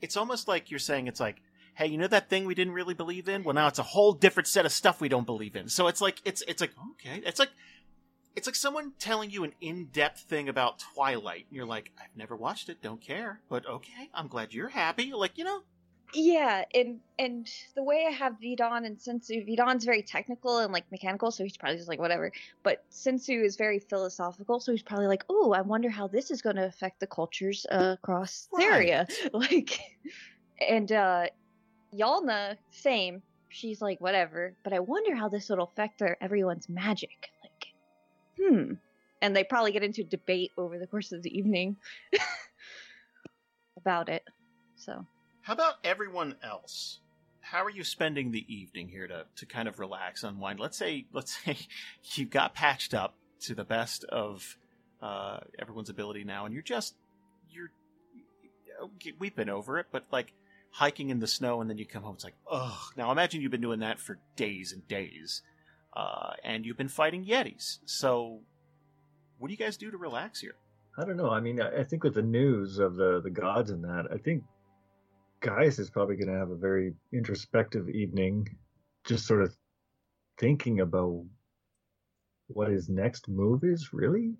it's 0.00 0.16
almost 0.16 0.48
like 0.48 0.70
you're 0.70 0.78
saying 0.78 1.06
it's 1.06 1.20
like, 1.20 1.42
hey, 1.74 1.86
you 1.86 1.96
know 1.96 2.06
that 2.06 2.28
thing 2.28 2.44
we 2.44 2.54
didn't 2.54 2.74
really 2.74 2.94
believe 2.94 3.28
in? 3.28 3.44
Well, 3.44 3.54
now 3.54 3.68
it's 3.68 3.78
a 3.78 3.82
whole 3.82 4.12
different 4.12 4.46
set 4.46 4.66
of 4.66 4.72
stuff 4.72 5.00
we 5.00 5.08
don't 5.08 5.26
believe 5.26 5.56
in. 5.56 5.68
So 5.68 5.86
it's 5.86 6.00
like 6.00 6.20
it's 6.24 6.42
it's 6.46 6.60
like 6.60 6.72
okay, 6.92 7.22
it's 7.24 7.38
like. 7.38 7.50
It's 8.34 8.48
like 8.48 8.56
someone 8.56 8.92
telling 8.98 9.30
you 9.30 9.44
an 9.44 9.52
in-depth 9.60 10.20
thing 10.20 10.48
about 10.48 10.82
Twilight. 10.94 11.44
And 11.50 11.54
you're 11.54 11.66
like, 11.66 11.92
I've 11.98 12.16
never 12.16 12.34
watched 12.34 12.70
it, 12.70 12.80
don't 12.80 12.98
care, 12.98 13.42
but 13.50 13.66
okay, 13.66 14.08
I'm 14.14 14.26
glad 14.26 14.54
you're 14.54 14.70
happy. 14.70 15.12
Like, 15.12 15.36
you 15.36 15.44
know, 15.44 15.64
Yeah, 16.14 16.64
and 16.74 17.00
and 17.18 17.48
the 17.74 17.82
way 17.82 18.04
I 18.06 18.10
have 18.10 18.34
Vidon 18.38 18.84
and 18.84 19.00
Sensu, 19.00 19.44
Vidon's 19.46 19.84
very 19.84 20.02
technical 20.02 20.58
and 20.58 20.72
like 20.72 20.90
mechanical, 20.90 21.30
so 21.30 21.42
he's 21.42 21.56
probably 21.56 21.76
just 21.76 21.88
like 21.88 22.00
whatever. 22.00 22.30
But 22.62 22.84
Sensu 22.90 23.42
is 23.42 23.56
very 23.56 23.78
philosophical, 23.78 24.60
so 24.60 24.72
he's 24.72 24.82
probably 24.82 25.06
like, 25.06 25.24
oh, 25.30 25.52
I 25.52 25.62
wonder 25.62 25.88
how 25.88 26.08
this 26.08 26.30
is 26.30 26.42
going 26.42 26.56
to 26.56 26.66
affect 26.66 27.00
the 27.00 27.06
cultures 27.06 27.64
uh, 27.70 27.96
across 27.98 28.48
the 28.52 28.62
area. 28.62 29.06
Like, 29.32 29.78
and 30.60 30.92
uh, 30.92 31.26
Yialna, 31.94 32.56
same. 32.70 33.22
She's 33.48 33.80
like, 33.80 34.00
whatever. 34.00 34.54
But 34.64 34.74
I 34.74 34.80
wonder 34.80 35.14
how 35.14 35.28
this 35.28 35.48
will 35.48 35.62
affect 35.62 35.98
their 35.98 36.22
everyone's 36.22 36.68
magic. 36.68 37.30
Like, 37.42 37.68
hmm. 38.38 38.72
And 39.22 39.34
they 39.34 39.44
probably 39.44 39.72
get 39.72 39.82
into 39.82 40.04
debate 40.04 40.50
over 40.58 40.78
the 40.78 40.86
course 40.86 41.12
of 41.12 41.22
the 41.22 41.36
evening 41.36 41.76
about 43.78 44.08
it. 44.08 44.24
So. 44.76 45.06
How 45.42 45.54
about 45.54 45.74
everyone 45.82 46.36
else? 46.42 47.00
How 47.40 47.64
are 47.64 47.70
you 47.70 47.82
spending 47.82 48.30
the 48.30 48.46
evening 48.52 48.88
here 48.88 49.08
to, 49.08 49.26
to 49.36 49.46
kind 49.46 49.66
of 49.66 49.80
relax, 49.80 50.22
unwind? 50.22 50.60
Let's 50.60 50.78
say 50.78 51.06
let's 51.12 51.36
say 51.44 51.58
you 52.14 52.24
got 52.24 52.54
patched 52.54 52.94
up 52.94 53.14
to 53.40 53.54
the 53.54 53.64
best 53.64 54.04
of 54.04 54.56
uh, 55.02 55.40
everyone's 55.58 55.90
ability 55.90 56.24
now, 56.24 56.46
and 56.46 56.54
you're 56.54 56.62
just 56.62 56.94
you're 57.50 57.70
we've 59.18 59.34
been 59.34 59.50
over 59.50 59.78
it, 59.78 59.86
but 59.90 60.04
like 60.12 60.32
hiking 60.70 61.10
in 61.10 61.18
the 61.18 61.26
snow, 61.26 61.60
and 61.60 61.68
then 61.68 61.76
you 61.76 61.86
come 61.86 62.04
home, 62.04 62.14
it's 62.14 62.24
like 62.24 62.36
oh. 62.50 62.78
Now 62.96 63.10
imagine 63.10 63.42
you've 63.42 63.50
been 63.50 63.60
doing 63.60 63.80
that 63.80 63.98
for 63.98 64.18
days 64.36 64.72
and 64.72 64.86
days, 64.86 65.42
uh, 65.92 66.34
and 66.44 66.64
you've 66.64 66.78
been 66.78 66.88
fighting 66.88 67.24
yetis. 67.24 67.78
So, 67.84 68.38
what 69.38 69.48
do 69.48 69.52
you 69.52 69.58
guys 69.58 69.76
do 69.76 69.90
to 69.90 69.98
relax 69.98 70.40
here? 70.40 70.54
I 70.96 71.04
don't 71.04 71.16
know. 71.16 71.30
I 71.30 71.40
mean, 71.40 71.60
I 71.60 71.80
I 71.80 71.84
think 71.84 72.04
with 72.04 72.14
the 72.14 72.22
news 72.22 72.78
of 72.78 72.94
the 72.94 73.20
the 73.20 73.30
gods 73.30 73.70
and 73.70 73.82
that, 73.82 74.06
I 74.12 74.18
think 74.18 74.44
Gaius 75.42 75.78
is 75.78 75.90
probably 75.90 76.16
going 76.16 76.32
to 76.32 76.38
have 76.38 76.50
a 76.50 76.56
very 76.56 76.94
introspective 77.12 77.88
evening, 77.90 78.48
just 79.04 79.26
sort 79.26 79.42
of 79.42 79.54
thinking 80.38 80.80
about 80.80 81.24
what 82.46 82.68
his 82.68 82.88
next 82.88 83.28
move 83.28 83.64
is, 83.64 83.92
really, 83.92 84.34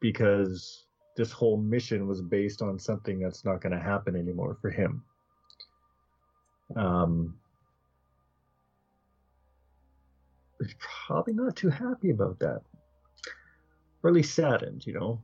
because 0.00 0.86
this 1.16 1.32
whole 1.32 1.56
mission 1.56 2.06
was 2.06 2.22
based 2.22 2.62
on 2.62 2.78
something 2.78 3.18
that's 3.18 3.44
not 3.44 3.60
going 3.60 3.72
to 3.72 3.80
happen 3.80 4.16
anymore 4.16 4.56
for 4.60 4.70
him. 4.70 5.02
Um, 6.76 7.36
he's 10.60 10.74
probably 10.78 11.34
not 11.34 11.56
too 11.56 11.70
happy 11.70 12.10
about 12.10 12.38
that, 12.38 12.62
or 14.02 14.10
at 14.10 14.14
least 14.14 14.34
saddened, 14.34 14.86
you 14.86 14.92
know. 14.92 15.20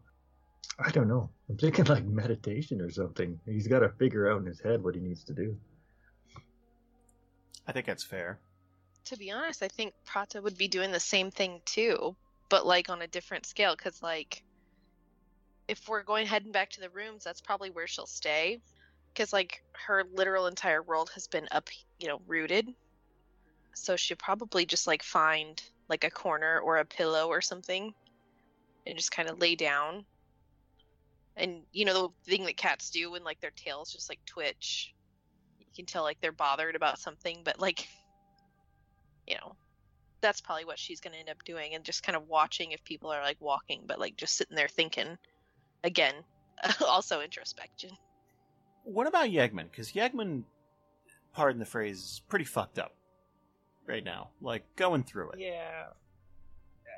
I 0.79 0.91
don't 0.91 1.09
know. 1.09 1.31
I'm 1.49 1.57
thinking 1.57 1.87
like 1.87 2.05
meditation 2.05 2.81
or 2.81 2.91
something. 2.91 3.39
He's 3.47 3.67
got 3.67 3.81
to 3.81 3.89
figure 3.91 4.31
out 4.31 4.41
in 4.41 4.47
his 4.47 4.61
head 4.61 4.83
what 4.83 4.95
he 4.95 5.01
needs 5.01 5.25
to 5.25 5.33
do. 5.33 5.57
I 7.67 7.73
think 7.73 7.87
that's 7.87 8.05
fair. 8.05 8.39
to 9.07 9.17
be 9.17 9.31
honest, 9.31 9.63
I 9.63 9.69
think 9.69 9.95
Prada 10.05 10.43
would 10.43 10.59
be 10.59 10.69
doing 10.69 10.93
the 10.93 11.01
same 11.01 11.31
thing 11.31 11.61
too, 11.65 12.17
but 12.49 12.67
like 12.67 12.89
on 12.91 13.03
a 13.03 13.07
different 13.07 13.47
scale. 13.47 13.75
Because 13.77 14.03
like, 14.03 14.43
if 15.69 15.89
we're 15.89 16.03
going 16.03 16.27
heading 16.27 16.53
back 16.53 16.71
to 16.71 16.81
the 16.81 16.91
rooms, 16.91 17.25
that's 17.25 17.41
probably 17.41 17.71
where 17.71 17.87
she'll 17.87 18.07
stay. 18.07 18.61
Because 19.13 19.33
like 19.33 19.63
her 19.87 20.05
literal 20.13 20.47
entire 20.47 20.83
world 20.83 21.11
has 21.15 21.27
been 21.29 21.49
up, 21.53 21.69
you 21.99 22.09
know, 22.09 22.21
rooted. 22.27 22.69
So 23.75 23.97
she'll 23.97 24.17
probably 24.17 24.67
just 24.67 24.87
like 24.87 25.03
find 25.03 25.63
like 25.89 26.05
a 26.05 26.11
corner 26.11 26.61
or 26.61 26.79
a 26.79 26.85
pillow 26.85 27.29
or 27.29 27.41
something, 27.41 27.95
and 28.87 28.97
just 28.97 29.11
kind 29.13 29.29
of 29.29 29.41
lay 29.41 29.55
down. 29.55 30.05
And 31.37 31.63
you 31.73 31.85
know 31.85 32.15
the 32.25 32.31
thing 32.31 32.45
that 32.45 32.57
cats 32.57 32.91
do 32.91 33.11
when 33.11 33.25
like 33.25 33.41
their 33.41 33.53
tails 33.55 33.93
just 33.93 34.09
like 34.09 34.21
twitch. 34.27 34.95
You 35.59 35.67
can 35.75 35.87
tell 35.87 36.03
like 36.03 36.21
they're 36.21 36.33
bothered 36.33 36.77
about 36.77 36.99
something, 36.99 37.43
but 37.45 37.61
like, 37.61 37.89
you 39.27 39.35
know, 39.37 39.55
that's 40.21 40.41
probably 40.41 40.65
what 40.65 40.79
she's 40.79 41.01
gonna 41.01 41.17
end 41.17 41.29
up 41.29 41.45
doing, 41.45 41.75
and 41.75 41.85
just 41.85 42.03
kind 42.03 42.17
of 42.17 42.29
watching 42.29 42.73
if 42.73 42.83
people 42.85 43.11
are 43.11 43.23
like 43.23 43.37
walking, 43.41 43.83
but 43.87 44.01
like 44.01 44.17
just 44.17 44.37
sitting 44.37 44.57
there 44.57 44.69
thinking. 44.69 45.19
Again, 45.85 46.15
also 46.87 47.21
introspection. 47.21 47.91
What 48.85 49.07
about 49.07 49.29
Yegman? 49.29 49.71
Because 49.71 49.93
Yegman, 49.93 50.45
pardon 51.33 51.59
the 51.59 51.67
phrase, 51.67 51.99
is 51.99 52.23
pretty 52.29 52.45
fucked 52.45 52.79
up 52.79 52.95
right 53.87 54.05
now. 54.05 54.31
Like 54.41 54.65
going 54.77 55.03
through 55.03 55.31
it. 55.33 55.41
Yeah. 55.41 55.87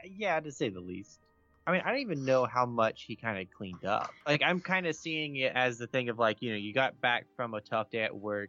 Yeah, 0.05 0.39
to 0.41 0.53
say 0.53 0.69
the 0.69 0.81
least. 0.81 1.21
I 1.69 1.73
mean, 1.73 1.83
I 1.85 1.91
don't 1.91 2.01
even 2.01 2.25
know 2.25 2.47
how 2.47 2.65
much 2.65 3.05
he 3.07 3.15
kind 3.15 3.39
of 3.39 3.47
cleaned 3.55 3.85
up. 3.85 4.11
Like, 4.27 4.41
I'm 4.43 4.59
kind 4.59 4.87
of 4.87 4.97
seeing 4.97 5.37
it 5.37 5.53
as 5.55 5.77
the 5.77 5.87
thing 5.87 6.09
of 6.09 6.19
like, 6.19 6.39
you 6.41 6.51
know, 6.51 6.57
you 6.57 6.73
got 6.73 6.99
back 7.03 7.27
from 7.37 7.53
a 7.53 7.61
tough 7.61 7.91
day 7.91 8.05
at 8.05 8.17
work, 8.17 8.49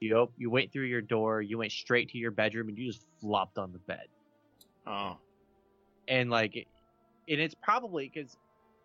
you 0.00 0.16
op- 0.16 0.32
you 0.36 0.50
went 0.50 0.72
through 0.72 0.86
your 0.86 1.00
door, 1.00 1.40
you 1.40 1.58
went 1.58 1.70
straight 1.70 2.08
to 2.08 2.18
your 2.18 2.32
bedroom, 2.32 2.68
and 2.68 2.76
you 2.76 2.90
just 2.90 3.06
flopped 3.20 3.56
on 3.56 3.72
the 3.72 3.78
bed. 3.78 4.08
Oh. 4.84 5.18
And 6.08 6.28
like, 6.28 6.66
and 7.28 7.40
it's 7.40 7.54
probably 7.54 8.10
because 8.12 8.36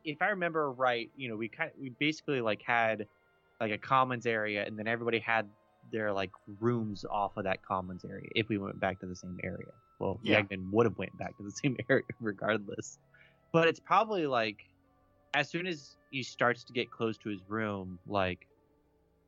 if 0.06 0.22
I 0.22 0.28
remember 0.28 0.72
right, 0.72 1.10
you 1.18 1.28
know, 1.28 1.36
we 1.36 1.50
kind 1.50 1.72
we 1.80 1.90
basically 2.00 2.40
like 2.40 2.62
had 2.62 3.08
like 3.60 3.72
a 3.72 3.80
commons 3.80 4.28
area, 4.28 4.64
and 4.64 4.78
then 4.78 4.88
everybody 4.88 5.18
had 5.18 5.50
their 5.92 6.14
like 6.14 6.32
rooms 6.60 7.04
off 7.10 7.36
of 7.36 7.46
that 7.46 7.64
commons 7.64 8.06
area 8.06 8.30
if 8.36 8.48
we 8.48 8.60
went 8.60 8.80
back 8.80 9.00
to 9.00 9.08
the 9.08 9.16
same 9.16 9.40
area. 9.44 9.72
Well, 10.00 10.20
Yeah. 10.22 10.44
Would 10.72 10.86
have 10.86 11.00
went 11.00 11.18
back 11.18 11.36
to 11.38 11.44
the 11.44 11.52
same 11.64 11.78
area 11.90 12.04
regardless. 12.20 13.00
But 13.52 13.68
it's 13.68 13.80
probably 13.80 14.28
like 14.28 14.58
as 15.34 15.50
soon 15.50 15.68
as 15.68 15.98
he 16.12 16.24
starts 16.24 16.64
to 16.66 16.74
get 16.74 16.92
close 16.92 17.18
to 17.20 17.30
his 17.30 17.42
room, 17.48 18.00
like 18.08 18.48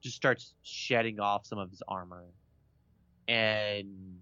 just 0.02 0.16
starts 0.16 0.54
shedding 0.64 1.20
off 1.20 1.46
some 1.46 1.60
of 1.60 1.70
his 1.70 1.82
armor. 1.88 2.26
And 3.28 4.18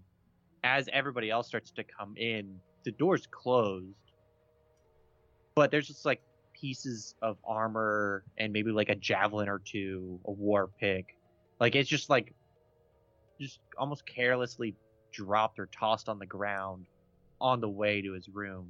as 0.64 0.88
everybody 0.92 1.30
else 1.30 1.48
starts 1.48 1.70
to 1.72 1.84
come 1.84 2.16
in, 2.16 2.56
the 2.84 2.92
door's 2.92 3.26
closed. 3.26 3.96
But 5.54 5.70
there's 5.70 5.88
just 5.88 6.06
like 6.06 6.22
pieces 6.52 7.14
of 7.20 7.36
armor 7.44 8.24
and 8.38 8.52
maybe 8.52 8.70
like 8.70 8.88
a 8.88 8.94
javelin 8.94 9.48
or 9.48 9.58
two, 9.58 10.20
a 10.24 10.32
war 10.32 10.70
pick. 10.80 11.16
Like 11.60 11.74
it's 11.74 11.88
just 11.88 12.08
like 12.10 12.32
just 13.40 13.58
almost 13.76 14.06
carelessly 14.06 14.74
dropped 15.12 15.58
or 15.58 15.66
tossed 15.66 16.08
on 16.08 16.18
the 16.18 16.26
ground 16.26 16.86
on 17.40 17.60
the 17.60 17.68
way 17.68 18.00
to 18.00 18.12
his 18.12 18.28
room. 18.28 18.68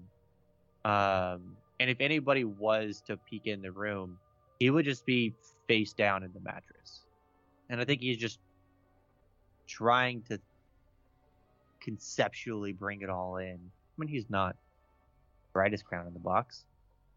Um, 0.85 1.57
and 1.81 1.91
if 1.91 2.01
anybody 2.01 2.45
was 2.45 3.03
to 3.07 3.17
peek 3.17 3.47
in 3.47 3.63
the 3.63 3.73
room, 3.73 4.19
he 4.59 4.71
would 4.71 4.85
just 4.85 5.05
be 5.05 5.35
face 5.69 5.93
down 5.93 6.23
in 6.23 6.33
the 6.33 6.41
mattress. 6.41 7.03
And 7.71 7.81
I 7.81 7.85
think 7.85 8.01
he's 8.01 8.19
just 8.19 8.39
trying 9.67 10.23
to 10.29 10.39
conceptually 11.81 12.73
bring 12.73 13.03
it 13.03 13.11
all 13.11 13.37
in. 13.37 13.55
I 13.55 13.95
mean, 13.99 14.09
he's 14.09 14.29
not 14.31 14.57
brightest 15.53 15.85
crown 15.85 16.07
in 16.07 16.13
the 16.13 16.21
box. 16.21 16.65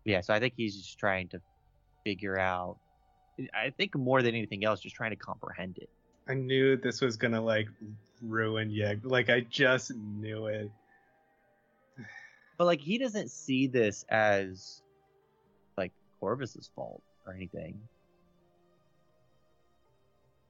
Yeah, 0.04 0.22
so 0.22 0.34
I 0.34 0.40
think 0.40 0.54
he's 0.56 0.76
just 0.76 0.98
trying 1.00 1.28
to 1.30 1.42
figure 2.04 2.38
out. 2.38 2.78
I 3.54 3.72
think 3.72 3.96
more 3.96 4.22
than 4.22 4.34
anything 4.36 4.64
else, 4.64 4.80
just 4.80 4.96
trying 4.96 5.10
to 5.12 5.18
comprehend 5.18 5.78
it. 5.78 5.90
I 6.28 6.34
knew 6.34 6.78
this 6.78 7.02
was 7.02 7.18
gonna 7.18 7.42
like 7.42 7.68
ruin 8.22 8.70
Yeg. 8.70 9.06
Like 9.06 9.30
I 9.30 9.42
just 9.42 9.94
knew 9.94 10.48
it. 10.48 10.72
But 12.58 12.66
like, 12.66 12.82
he 12.82 12.98
doesn't 12.98 13.32
see 13.32 13.68
this 13.68 14.06
as 14.10 14.82
like 15.78 15.92
Corvis's 16.20 16.70
fault 16.76 17.02
or 17.26 17.34
anything. 17.34 17.80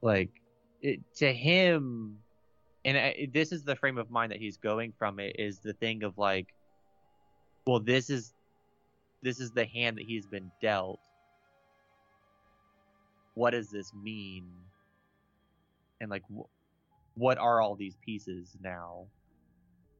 Like, 0.02 0.30
it, 0.82 1.00
to 1.16 1.32
him, 1.32 2.18
and 2.84 2.96
I, 2.96 3.28
this 3.32 3.50
is 3.50 3.64
the 3.64 3.74
frame 3.74 3.98
of 3.98 4.10
mind 4.10 4.30
that 4.32 4.38
he's 4.38 4.56
going 4.56 4.92
from. 4.98 5.18
It 5.18 5.36
is 5.38 5.58
the 5.58 5.72
thing 5.72 6.04
of 6.04 6.16
like, 6.18 6.46
well, 7.66 7.80
this 7.80 8.10
is 8.10 8.32
this 9.22 9.40
is 9.40 9.50
the 9.50 9.64
hand 9.64 9.96
that 9.98 10.04
he's 10.04 10.26
been 10.26 10.52
dealt. 10.62 11.00
What 13.34 13.50
does 13.50 13.70
this 13.70 13.92
mean? 13.92 14.46
And 16.00 16.10
like, 16.10 16.22
wh- 16.32 16.48
what 17.18 17.38
are 17.38 17.60
all 17.60 17.74
these 17.74 17.96
pieces 18.04 18.56
now? 18.62 19.06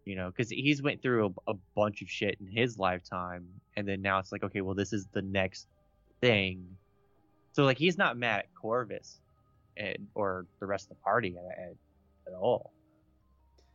You 0.06 0.14
know, 0.14 0.30
because 0.30 0.48
he's 0.48 0.80
went 0.80 1.02
through 1.02 1.34
a, 1.46 1.50
a 1.50 1.54
bunch 1.74 2.00
of 2.00 2.08
shit 2.08 2.38
in 2.40 2.46
his 2.46 2.78
lifetime, 2.78 3.46
and 3.76 3.86
then 3.86 4.00
now 4.00 4.20
it's 4.20 4.30
like, 4.30 4.44
okay, 4.44 4.60
well, 4.60 4.74
this 4.74 4.92
is 4.92 5.06
the 5.12 5.20
next 5.20 5.66
thing. 6.20 6.64
So 7.52 7.64
like, 7.64 7.76
he's 7.76 7.98
not 7.98 8.16
mad 8.16 8.38
at 8.40 8.46
Corvis, 8.54 9.18
and 9.76 10.06
or 10.14 10.46
the 10.60 10.66
rest 10.66 10.84
of 10.84 10.96
the 10.96 11.02
party 11.02 11.36
at, 11.36 11.58
at, 11.58 11.74
at 12.28 12.38
all. 12.38 12.72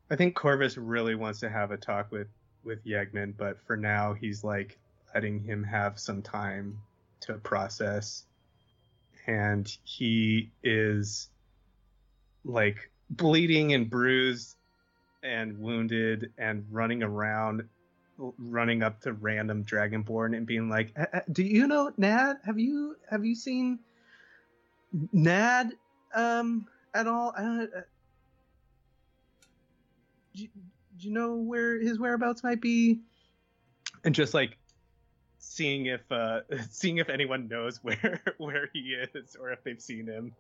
I 0.10 0.16
think 0.16 0.36
Corvis 0.36 0.78
really 0.80 1.16
wants 1.16 1.42
to 1.42 1.50
have 1.50 1.72
a 1.72 1.78
talk 1.78 2.12
with 2.12 2.28
with 2.64 2.86
Yegman, 2.86 3.36
but 3.38 3.60
for 3.68 3.76
now 3.76 4.14
he's 4.14 4.44
like 4.44 4.80
letting 5.14 5.40
him 5.44 5.64
have 5.64 6.00
some 6.00 6.22
time 6.22 6.78
to 7.22 7.34
process, 7.34 8.24
and 9.28 9.70
he 9.84 10.52
is 10.64 11.28
like 12.46 12.90
bleeding 13.10 13.74
and 13.74 13.90
bruised 13.90 14.56
and 15.24 15.58
wounded 15.60 16.32
and 16.38 16.66
running 16.72 17.04
around 17.04 17.64
running 18.18 18.84
up 18.84 19.02
to 19.02 19.14
random 19.14 19.64
dragonborn 19.66 20.36
and 20.38 20.46
being 20.46 20.70
like 20.70 20.92
"Uh, 20.96 21.06
uh, 21.14 21.20
do 21.32 21.44
you 21.44 21.68
know 21.68 21.92
nad? 21.98 22.38
Have 22.46 22.60
you 22.60 22.96
have 23.10 23.26
you 23.26 23.36
seen 23.36 23.80
nad 25.12 25.72
um 26.14 26.68
at 26.94 27.08
all? 27.08 27.34
I 27.36 27.42
don't, 27.42 27.62
uh, 27.74 27.82
do, 30.36 30.44
you- 30.44 30.50
do 30.98 31.08
you 31.08 31.14
know 31.14 31.36
where 31.36 31.80
his 31.80 32.00
whereabouts 32.00 32.44
might 32.44 32.62
be? 32.62 33.00
And 34.04 34.14
just 34.14 34.34
like 34.34 34.58
seeing 35.40 35.88
if 35.88 36.02
uh 36.12 36.42
seeing 36.70 36.98
if 36.98 37.10
anyone 37.10 37.48
knows 37.48 37.80
where 37.84 38.22
where 38.38 38.70
he 38.74 38.96
is 39.16 39.36
or 39.40 39.52
if 39.52 39.64
they've 39.64 39.82
seen 39.82 40.06
him 40.06 40.36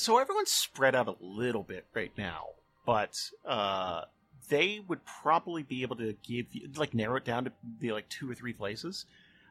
so 0.00 0.18
everyone's 0.18 0.50
spread 0.50 0.94
out 0.94 1.08
a 1.08 1.14
little 1.20 1.62
bit 1.62 1.86
right 1.94 2.12
now, 2.16 2.48
but 2.86 3.18
uh, 3.46 4.02
they 4.48 4.80
would 4.86 5.04
probably 5.04 5.62
be 5.62 5.82
able 5.82 5.96
to 5.96 6.14
give 6.26 6.46
you 6.52 6.68
like 6.76 6.94
narrow 6.94 7.16
it 7.16 7.24
down 7.24 7.44
to 7.44 7.52
be 7.80 7.92
like 7.92 8.08
two 8.08 8.30
or 8.30 8.34
three 8.34 8.52
places. 8.52 9.06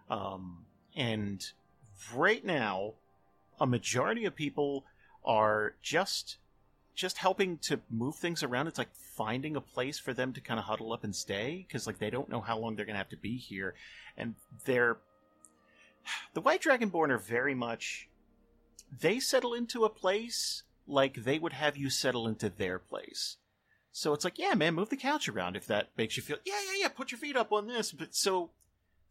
Um, 0.09 0.65
and 0.95 1.45
right 2.13 2.43
now, 2.43 2.93
a 3.59 3.65
majority 3.65 4.25
of 4.25 4.35
people 4.35 4.85
are 5.25 5.73
just 5.81 6.37
just 6.95 7.17
helping 7.17 7.57
to 7.59 7.79
move 7.89 8.15
things 8.15 8.43
around. 8.43 8.67
It's 8.67 8.77
like 8.77 8.93
finding 8.93 9.55
a 9.55 9.61
place 9.61 9.97
for 9.97 10.13
them 10.13 10.33
to 10.33 10.41
kind 10.41 10.59
of 10.59 10.65
huddle 10.65 10.91
up 10.91 11.05
and 11.05 11.15
stay 11.15 11.65
because 11.65 11.87
like 11.87 11.99
they 11.99 12.09
don't 12.09 12.29
know 12.29 12.41
how 12.41 12.57
long 12.57 12.75
they're 12.75 12.85
gonna 12.85 12.97
have 12.97 13.09
to 13.09 13.17
be 13.17 13.37
here, 13.37 13.73
and 14.17 14.35
they're 14.65 14.97
the 16.33 16.41
White 16.41 16.61
Dragonborn 16.61 17.09
are 17.09 17.17
very 17.17 17.55
much 17.55 18.08
they 18.91 19.19
settle 19.19 19.53
into 19.53 19.85
a 19.85 19.89
place 19.89 20.63
like 20.87 21.23
they 21.23 21.39
would 21.39 21.53
have 21.53 21.77
you 21.77 21.89
settle 21.89 22.27
into 22.27 22.49
their 22.49 22.79
place. 22.79 23.37
So 23.91 24.13
it's 24.13 24.23
like, 24.23 24.37
yeah, 24.37 24.53
man, 24.53 24.75
move 24.75 24.89
the 24.89 24.97
couch 24.97 25.27
around 25.27 25.55
if 25.55 25.67
that 25.67 25.89
makes 25.97 26.17
you 26.17 26.23
feel. 26.23 26.37
Yeah, 26.45 26.59
yeah, 26.65 26.81
yeah. 26.83 26.87
Put 26.89 27.11
your 27.11 27.19
feet 27.19 27.35
up 27.35 27.51
on 27.51 27.67
this. 27.67 27.91
But 27.91 28.15
so 28.15 28.51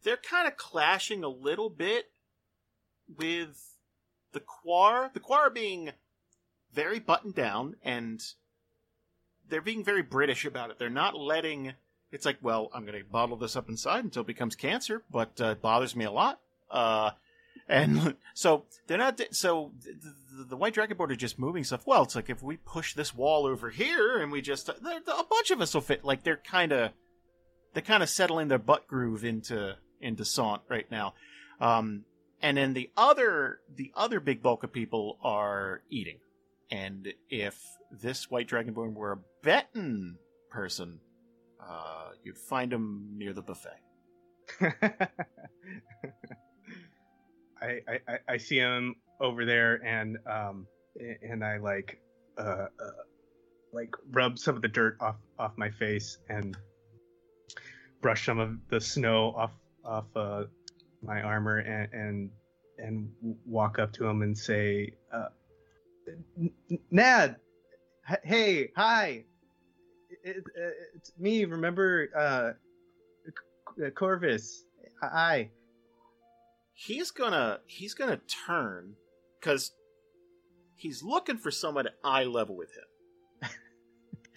they're 0.03 0.17
kind 0.17 0.47
of 0.47 0.57
clashing 0.57 1.23
a 1.23 1.29
little 1.29 1.69
bit 1.69 2.11
with 3.17 3.75
the 4.31 4.39
Quar. 4.39 5.11
The 5.13 5.19
Quar 5.19 5.49
being 5.49 5.91
very 6.73 6.99
buttoned 6.99 7.35
down 7.35 7.75
and 7.83 8.21
they're 9.49 9.61
being 9.61 9.83
very 9.83 10.03
British 10.03 10.45
about 10.45 10.69
it. 10.69 10.79
They're 10.79 10.89
not 10.89 11.15
letting. 11.15 11.73
It's 12.11 12.25
like, 12.25 12.37
well, 12.41 12.69
I'm 12.73 12.85
going 12.85 12.97
to 12.97 13.05
bottle 13.05 13.37
this 13.37 13.55
up 13.55 13.69
inside 13.69 14.03
until 14.03 14.21
it 14.21 14.27
becomes 14.27 14.55
cancer, 14.55 15.03
but 15.11 15.39
uh, 15.41 15.51
it 15.51 15.61
bothers 15.61 15.95
me 15.95 16.05
a 16.05 16.11
lot. 16.11 16.39
Uh, 16.69 17.11
and 17.69 18.15
so 18.33 18.65
they're 18.87 18.97
not. 18.97 19.21
So 19.31 19.71
the, 19.81 20.43
the, 20.45 20.57
white 20.57 20.73
dragonborn 20.73 21.11
are 21.11 21.15
just 21.15 21.39
moving 21.39 21.63
stuff. 21.63 21.85
Well, 21.85 22.03
it's 22.03 22.15
like 22.15 22.29
if 22.29 22.41
we 22.43 22.57
push 22.57 22.95
this 22.95 23.15
wall 23.15 23.45
over 23.45 23.69
here 23.69 24.17
and 24.19 24.31
we 24.31 24.41
just 24.41 24.67
a 24.67 24.75
bunch 25.29 25.51
of 25.51 25.61
us 25.61 25.73
will 25.73 25.81
fit. 25.81 26.03
Like 26.03 26.23
they're 26.23 26.37
kind 26.37 26.71
of 26.73 26.91
they're 27.73 27.83
kind 27.83 28.03
of 28.03 28.09
settling 28.09 28.47
their 28.47 28.59
butt 28.59 28.87
groove 28.87 29.23
into 29.23 29.75
into 30.01 30.25
Sant 30.25 30.63
right 30.67 30.89
now. 30.89 31.13
Um, 31.61 32.05
and 32.41 32.57
then 32.57 32.73
the 32.73 32.89
other 32.97 33.59
the 33.73 33.91
other 33.95 34.19
big 34.19 34.41
bulk 34.41 34.63
of 34.63 34.73
people 34.73 35.17
are 35.23 35.83
eating. 35.89 36.17
And 36.71 37.13
if 37.29 37.59
this 37.91 38.29
white 38.29 38.47
dragonborn 38.47 38.93
were 38.93 39.13
a 39.13 39.19
betting 39.43 40.17
person, 40.49 40.99
uh, 41.61 42.09
you'd 42.23 42.37
find 42.37 42.71
him 42.71 43.13
near 43.17 43.33
the 43.33 43.41
buffet. 43.41 43.79
I, 47.61 47.79
I 47.87 48.19
I- 48.29 48.37
see 48.37 48.57
him 48.57 48.95
over 49.19 49.45
there 49.45 49.83
and 49.85 50.17
um 50.29 50.67
and 51.21 51.43
I 51.43 51.57
like 51.57 51.99
uh, 52.37 52.41
uh 52.41 52.67
like 53.73 53.89
rub 54.11 54.39
some 54.39 54.55
of 54.55 54.61
the 54.61 54.67
dirt 54.67 54.97
off 54.99 55.17
off 55.37 55.51
my 55.57 55.69
face 55.69 56.17
and 56.29 56.55
brush 58.01 58.25
some 58.25 58.39
of 58.39 58.57
the 58.69 58.79
snow 58.79 59.33
off 59.35 59.51
off 59.85 60.05
uh, 60.15 60.43
my 61.01 61.21
armor 61.21 61.59
and 61.59 61.93
and 61.93 62.31
and 62.77 63.09
walk 63.45 63.77
up 63.79 63.91
to 63.93 64.05
him 64.05 64.21
and 64.21 64.37
say, 64.37 64.93
uh, 65.13 65.27
"N- 66.37 66.51
N- 66.71 66.79
"Nad, 66.91 67.35
hey, 68.23 68.71
hi, 68.75 69.25
it, 70.23 70.37
it, 70.37 70.43
it's 70.95 71.11
me. 71.19 71.45
Remember, 71.45 72.55
uh, 73.77 73.89
Corvis? 73.91 74.63
Hi." 75.01 75.49
He's 76.79 77.11
gonna 77.11 77.59
he's 77.67 77.93
gonna 77.93 78.21
turn 78.47 78.93
because 79.39 79.71
he's 80.75 81.03
looking 81.03 81.37
for 81.37 81.51
someone 81.51 81.87
at 81.87 81.93
eye 82.03 82.23
level 82.23 82.55
with 82.55 82.69
him. 82.69 83.49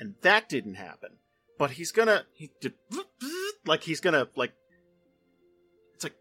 And 0.01 0.15
that 0.23 0.49
didn't 0.49 0.75
happen. 0.75 1.11
But 1.59 1.73
he's 1.73 1.93
gonna 1.93 2.25
he 2.33 2.51
did 2.61 2.75
like 3.65 3.85
he's 3.85 4.01
gonna 4.01 4.27
like 4.35 4.53
it's 5.95 6.03
like 6.03 6.17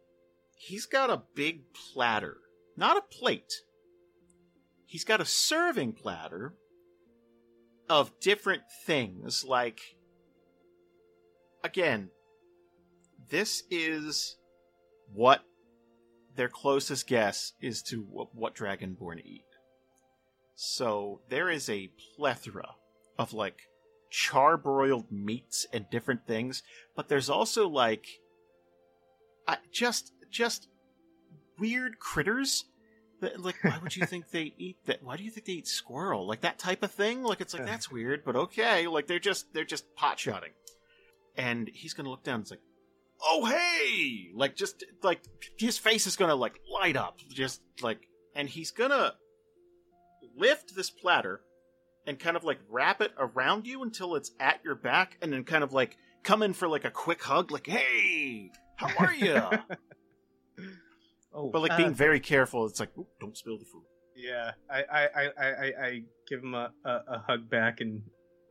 he's 0.55 0.85
got 0.85 1.09
a 1.09 1.23
big 1.33 1.61
platter 1.73 2.37
not 2.77 2.97
a 2.97 3.01
plate. 3.01 3.51
He's 4.85 5.03
got 5.03 5.21
a 5.21 5.25
serving 5.25 5.93
platter 5.93 6.53
of 7.89 8.11
different 8.19 8.63
things 8.85 9.43
like 9.43 9.81
again 11.63 12.09
this 13.29 13.63
is 13.71 14.37
what 15.13 15.43
their 16.35 16.49
closest 16.49 17.07
guess 17.07 17.53
is 17.61 17.81
to 17.83 18.01
what, 18.01 18.33
what 18.33 18.55
Dragonborn 18.55 19.23
eat. 19.25 19.43
So 20.55 21.21
there 21.29 21.49
is 21.49 21.69
a 21.69 21.91
plethora 22.15 22.75
of 23.17 23.33
like 23.33 23.61
charbroiled 24.11 25.11
meats 25.11 25.65
and 25.71 25.89
different 25.89 26.27
things, 26.27 26.63
but 26.95 27.07
there's 27.07 27.29
also 27.29 27.67
like 27.67 28.05
I, 29.47 29.57
just 29.71 30.13
just 30.29 30.67
weird 31.59 31.99
critters. 31.99 32.65
That, 33.21 33.39
like, 33.39 33.63
why 33.63 33.77
would 33.81 33.95
you 33.95 34.05
think 34.07 34.31
they 34.31 34.53
eat 34.57 34.77
that? 34.85 35.03
Why 35.03 35.15
do 35.15 35.23
you 35.23 35.31
think 35.31 35.45
they 35.45 35.53
eat 35.53 35.67
squirrel? 35.67 36.27
Like 36.27 36.41
that 36.41 36.57
type 36.59 36.83
of 36.83 36.91
thing? 36.91 37.23
Like 37.23 37.41
it's 37.41 37.53
like 37.53 37.65
that's 37.65 37.91
weird, 37.91 38.23
but 38.25 38.35
okay. 38.35 38.87
Like 38.87 39.07
they're 39.07 39.19
just 39.19 39.53
they're 39.53 39.63
just 39.63 39.95
pot 39.95 40.19
shotting. 40.19 40.51
And 41.37 41.69
he's 41.73 41.93
gonna 41.93 42.09
look 42.09 42.23
down. 42.23 42.35
and 42.35 42.43
It's 42.43 42.51
like, 42.51 42.61
oh 43.23 43.45
hey! 43.45 44.29
Like 44.33 44.55
just 44.55 44.83
like 45.03 45.21
his 45.57 45.77
face 45.77 46.07
is 46.07 46.15
gonna 46.15 46.35
like 46.35 46.59
light 46.71 46.97
up 46.97 47.19
just 47.29 47.61
like 47.81 47.99
and 48.35 48.47
he's 48.49 48.71
gonna 48.71 49.13
lift 50.37 50.75
this 50.75 50.89
platter 50.89 51.41
and 52.07 52.17
kind 52.17 52.35
of 52.35 52.43
like 52.43 52.59
wrap 52.69 53.01
it 53.01 53.11
around 53.17 53.67
you 53.67 53.83
until 53.83 54.15
it's 54.15 54.31
at 54.39 54.59
your 54.63 54.75
back 54.75 55.17
and 55.21 55.31
then 55.31 55.43
kind 55.43 55.63
of 55.63 55.71
like 55.73 55.97
come 56.23 56.41
in 56.41 56.53
for 56.53 56.67
like 56.67 56.85
a 56.85 56.89
quick 56.91 57.21
hug 57.21 57.51
like 57.51 57.67
hey 57.67 58.49
how 58.75 58.89
are 58.97 59.13
you 59.13 59.41
Oh, 61.33 61.49
but 61.49 61.61
like 61.61 61.71
uh, 61.71 61.77
being 61.77 61.93
very 61.93 62.19
careful 62.19 62.65
it's 62.65 62.79
like 62.79 62.89
don't 63.21 63.37
spill 63.37 63.57
the 63.57 63.63
food. 63.65 63.83
Yeah, 64.17 64.51
I 64.69 64.83
I, 64.83 65.03
I, 65.05 65.29
I, 65.37 65.73
I- 65.85 66.03
give 66.27 66.41
him 66.43 66.53
a, 66.53 66.71
a, 66.85 66.89
a 66.89 67.19
hug 67.25 67.49
back 67.49 67.79
and 67.79 68.01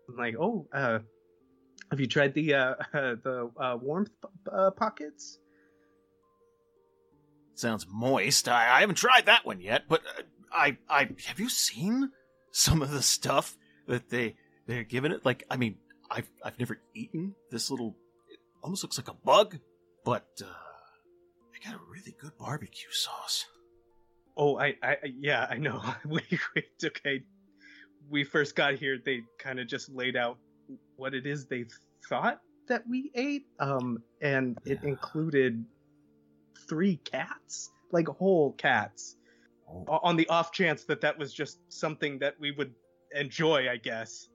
I'm 0.09 0.17
like, 0.17 0.35
oh, 0.41 0.67
uh, 0.73 1.01
have 1.91 2.01
you 2.01 2.07
tried 2.07 2.35
the 2.35 2.55
uh, 2.55 2.75
the 2.93 3.51
uh, 3.59 3.77
warmth 3.81 4.11
uh, 4.51 4.71
pockets? 4.73 5.39
sounds 7.55 7.87
moist 7.91 8.49
i, 8.49 8.77
I 8.77 8.81
haven't 8.81 8.95
tried 8.97 9.27
that 9.27 9.45
one 9.45 9.61
yet 9.61 9.83
but 9.87 10.01
uh, 10.19 10.23
i 10.51 10.79
i 10.89 11.11
have 11.27 11.39
you 11.39 11.51
seen 11.51 12.11
some 12.53 12.81
of 12.81 12.91
the 12.91 13.03
stuff 13.03 13.57
that 13.87 14.09
they 14.09 14.35
they're 14.67 14.83
giving 14.85 15.13
it 15.13 15.27
like 15.27 15.45
i 15.51 15.59
mean 15.59 15.77
i've 16.11 16.31
i've 16.43 16.59
never 16.59 16.79
eaten 16.95 17.35
this 17.51 17.71
little 17.71 17.97
it 18.31 18.39
almost 18.63 18.83
looks 18.83 18.97
like 18.97 19.09
a 19.09 19.15
bug 19.27 19.59
but 20.07 20.27
uh 20.43 20.47
they 21.53 21.59
got 21.71 21.79
a 21.79 21.83
really 21.93 22.17
good 22.19 22.33
barbecue 22.39 22.91
sauce 22.93 23.47
Oh, 24.37 24.59
I, 24.59 24.69
I 24.83 24.93
I- 24.93 25.15
yeah, 25.19 25.47
I 25.51 25.59
know. 25.59 25.83
we, 26.07 26.23
we 26.55 26.63
okay. 26.83 27.23
We 28.09 28.25
first 28.25 28.57
got 28.57 28.75
here. 28.75 28.97
They 29.05 29.21
kind 29.39 29.61
of 29.61 29.67
just 29.67 29.91
laid 29.91 30.17
out 30.17 30.39
what 30.97 31.15
it 31.15 31.27
is 31.27 31.47
they 31.47 31.65
thought 32.09 32.41
that 32.69 32.87
we 32.89 33.11
ate, 33.15 33.47
um, 33.59 34.03
and 34.21 34.59
it 34.65 34.79
Yeah. 34.83 34.91
included 34.91 35.65
three 36.69 36.97
cats, 36.99 37.71
like 37.91 38.07
whole 38.09 38.53
cats. 38.53 39.17
Oh. 39.69 39.85
On 40.03 40.17
the 40.17 40.29
off 40.29 40.53
chance 40.53 40.85
that 40.85 41.01
that 41.03 41.19
was 41.19 41.33
just 41.33 41.59
something 41.69 42.19
that 42.21 42.39
we 42.41 42.51
would 42.53 42.75
enjoy, 43.15 43.69
I 43.69 43.77
guess. 43.77 44.29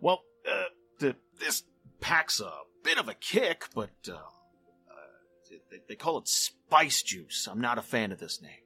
well 0.00 0.22
uh 0.48 0.64
the 0.98 1.14
this 1.38 1.62
packs 2.00 2.40
a 2.40 2.50
bit 2.82 2.98
of 2.98 3.08
a 3.08 3.14
kick 3.14 3.66
but 3.74 3.90
um 4.08 4.14
uh, 4.16 5.50
they, 5.70 5.78
they 5.88 5.94
call 5.94 6.16
it 6.18 6.26
spice 6.28 7.02
juice 7.02 7.46
i'm 7.50 7.60
not 7.60 7.76
a 7.76 7.82
fan 7.82 8.10
of 8.10 8.18
this 8.18 8.40
name 8.40 8.64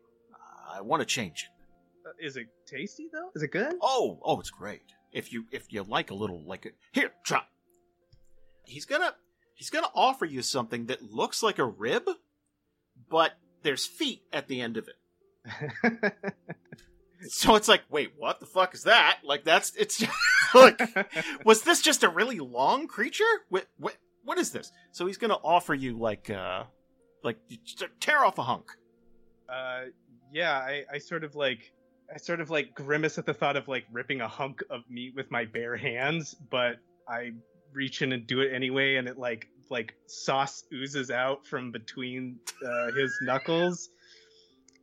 i 0.72 0.80
want 0.80 1.00
to 1.00 1.06
change 1.06 1.48
it 1.48 2.08
Uh, 2.08 2.12
is 2.20 2.36
it 2.36 2.46
tasty 2.66 3.08
though? 3.12 3.30
Is 3.34 3.42
it 3.42 3.50
good? 3.50 3.74
Oh, 3.82 4.18
oh, 4.22 4.38
it's 4.38 4.50
great. 4.50 4.92
If 5.14 5.32
you 5.32 5.46
if 5.52 5.72
you 5.72 5.82
like 5.84 6.10
a 6.10 6.14
little 6.14 6.42
like 6.44 6.66
it, 6.66 6.74
here, 6.92 7.12
try. 7.24 7.40
He's 8.66 8.84
gonna 8.84 9.14
he's 9.54 9.70
gonna 9.70 9.88
offer 9.94 10.26
you 10.26 10.42
something 10.42 10.86
that 10.86 11.00
looks 11.02 11.42
like 11.42 11.58
a 11.58 11.64
rib, 11.64 12.02
but 13.08 13.32
there's 13.62 13.86
feet 13.86 14.22
at 14.32 14.48
the 14.48 14.60
end 14.60 14.76
of 14.76 14.88
it. 14.88 16.12
So 17.26 17.54
it's 17.54 17.68
like, 17.68 17.82
wait, 17.88 18.12
what 18.18 18.38
the 18.38 18.44
fuck 18.44 18.74
is 18.74 18.82
that? 18.82 19.20
Like 19.24 19.44
that's 19.44 19.74
it's 19.76 20.04
like 20.54 20.78
was 21.44 21.62
this 21.62 21.80
just 21.80 22.02
a 22.02 22.08
really 22.10 22.38
long 22.38 22.86
creature? 22.86 23.24
What 23.48 23.66
what 23.78 23.96
what 24.24 24.36
is 24.38 24.50
this? 24.52 24.70
So 24.92 25.06
he's 25.06 25.16
gonna 25.16 25.38
offer 25.42 25.72
you 25.72 25.96
like 25.98 26.28
uh 26.28 26.64
like 27.22 27.38
just 27.64 27.84
tear 27.98 28.24
off 28.26 28.36
a 28.38 28.42
hunk. 28.42 28.66
uh, 29.48 29.84
yeah, 30.32 30.52
I, 30.52 30.84
I 30.92 30.98
sort 30.98 31.24
of 31.24 31.34
like, 31.36 31.72
I 32.12 32.18
sort 32.18 32.40
of 32.40 32.50
like 32.50 32.74
grimace 32.74 33.18
at 33.18 33.26
the 33.26 33.34
thought 33.34 33.56
of 33.56 33.68
like 33.68 33.84
ripping 33.92 34.20
a 34.20 34.28
hunk 34.28 34.62
of 34.70 34.82
meat 34.88 35.14
with 35.14 35.30
my 35.30 35.44
bare 35.44 35.76
hands, 35.76 36.34
but 36.50 36.76
I 37.08 37.32
reach 37.72 38.02
in 38.02 38.12
and 38.12 38.26
do 38.26 38.40
it 38.40 38.52
anyway, 38.52 38.96
and 38.96 39.08
it 39.08 39.18
like 39.18 39.48
like 39.70 39.94
sauce 40.06 40.64
oozes 40.72 41.10
out 41.10 41.46
from 41.46 41.72
between 41.72 42.38
uh, 42.64 42.92
his 42.92 43.16
knuckles. 43.22 43.90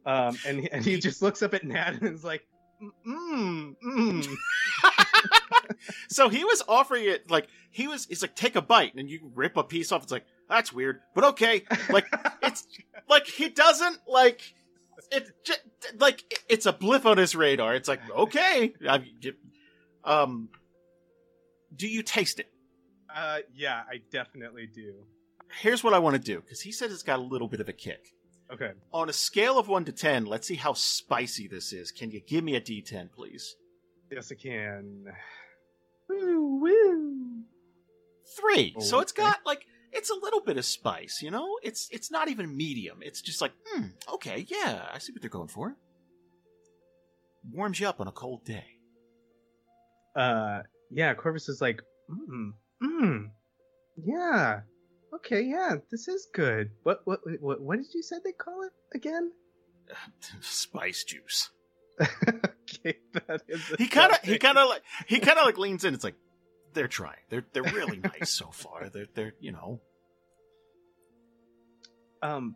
Um, 0.05 0.37
and 0.47 0.67
and 0.71 0.83
he 0.83 0.99
just 0.99 1.21
looks 1.21 1.41
up 1.43 1.53
at 1.53 1.63
Nad 1.63 2.01
and 2.01 2.13
is 2.15 2.23
like, 2.23 2.45
mmm, 3.07 3.75
mmm. 3.85 4.35
so 6.09 6.29
he 6.29 6.43
was 6.43 6.63
offering 6.67 7.05
it 7.05 7.29
like 7.29 7.47
he 7.69 7.87
was 7.87 8.05
he's 8.05 8.21
like 8.21 8.35
take 8.35 8.55
a 8.55 8.61
bite 8.61 8.93
and 8.95 9.09
you 9.09 9.31
rip 9.35 9.57
a 9.57 9.63
piece 9.63 9.91
off 9.91 10.03
it's 10.03 10.11
like 10.11 10.25
that's 10.49 10.73
weird 10.73 10.99
but 11.15 11.23
okay 11.23 11.63
like 11.89 12.05
it's 12.43 12.67
like 13.09 13.25
he 13.25 13.49
doesn't 13.49 13.97
like 14.07 14.53
it 15.11 15.29
j- 15.43 15.53
like 15.99 16.23
it's 16.49 16.65
a 16.65 16.73
blip 16.73 17.05
on 17.05 17.17
his 17.17 17.35
radar 17.35 17.75
it's 17.75 17.87
like 17.87 18.01
okay 18.11 18.73
I, 18.87 19.03
um 20.03 20.49
do 21.75 21.87
you 21.87 22.03
taste 22.03 22.39
it 22.39 22.47
uh, 23.13 23.39
yeah, 23.53 23.81
I 23.89 23.99
definitely 24.09 24.67
do. 24.67 24.93
here's 25.61 25.83
what 25.83 25.93
i 25.93 25.99
want 25.99 26.15
to 26.15 26.21
do 26.21 26.39
because 26.39 26.61
he 26.61 26.71
said 26.71 26.91
it's 26.91 27.03
got 27.03 27.19
a 27.19 27.21
little 27.21 27.47
bit 27.47 27.59
of 27.59 27.67
a 27.69 27.73
kick 27.73 28.13
Okay. 28.53 28.71
on 28.93 29.07
a 29.09 29.13
scale 29.13 29.57
of 29.57 29.67
1 29.69 29.85
to 29.85 29.91
10 29.93 30.25
let's 30.25 30.45
see 30.47 30.55
how 30.55 30.73
spicy 30.73 31.47
this 31.47 31.71
is 31.73 31.91
can 31.91 32.11
you 32.11 32.19
give 32.21 32.43
me 32.43 32.55
a 32.55 32.61
d10 32.61 33.11
please 33.11 33.55
Yes, 34.11 34.29
I 34.29 34.35
can. 34.35 35.05
Woo 36.09 36.59
woo. 36.61 37.43
three. 38.37 38.73
Oh, 38.77 38.81
so 38.81 38.99
it's 38.99 39.13
okay. 39.13 39.21
got 39.23 39.37
like 39.45 39.65
it's 39.91 40.09
a 40.09 40.15
little 40.15 40.41
bit 40.41 40.57
of 40.57 40.65
spice, 40.65 41.21
you 41.21 41.31
know. 41.31 41.47
It's 41.63 41.87
it's 41.91 42.11
not 42.11 42.29
even 42.29 42.55
medium. 42.55 42.99
It's 43.01 43.21
just 43.21 43.41
like, 43.41 43.51
hmm, 43.67 43.87
okay, 44.13 44.45
yeah, 44.47 44.87
I 44.93 44.97
see 44.99 45.11
what 45.13 45.21
they're 45.21 45.29
going 45.29 45.47
for. 45.49 45.75
Warms 47.51 47.79
you 47.79 47.87
up 47.87 47.99
on 47.99 48.07
a 48.07 48.11
cold 48.11 48.45
day. 48.45 48.65
uh 50.15 50.61
yeah 50.91 51.13
corvis 51.13 51.47
is 51.47 51.61
like 51.61 51.81
mm 52.09 52.51
mm 52.83 53.29
yeah 54.03 54.59
okay 55.15 55.41
yeah 55.41 55.75
this 55.89 56.07
is 56.09 56.27
good 56.33 56.69
what 56.83 56.99
what 57.05 57.19
what, 57.39 57.61
what 57.61 57.77
did 57.77 57.87
you 57.93 58.01
say 58.03 58.17
they 58.25 58.33
call 58.33 58.61
it 58.63 58.73
again 58.93 59.31
spice 60.41 61.03
juice. 61.05 61.49
okay 62.01 62.97
that 63.13 63.41
is 63.47 63.61
He 63.77 63.87
kind 63.87 64.11
of 64.11 64.19
he 64.23 64.37
kind 64.37 64.57
of 64.57 64.67
like 64.69 64.81
he 65.07 65.19
kind 65.19 65.37
of 65.39 65.45
like 65.45 65.57
leans 65.57 65.83
in. 65.85 65.93
It's 65.93 66.03
like 66.03 66.15
they're 66.73 66.87
trying. 66.87 67.19
They're 67.29 67.45
they're 67.53 67.63
really 67.63 67.97
nice 67.97 68.31
so 68.31 68.47
far. 68.47 68.89
They're 68.89 69.07
they're 69.13 69.33
you 69.39 69.51
know. 69.51 69.79
um 72.21 72.55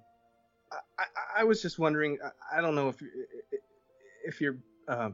I, 1.00 1.42
I, 1.42 1.44
was 1.44 1.62
just 1.62 1.80
wondering 1.80 2.18
I, 2.52 2.62
don't 2.62 2.76
know 2.76 2.90
if 2.90 3.02
you 3.02 3.10
if 4.26 4.42
you're 4.42 4.58
uh, 4.88 5.12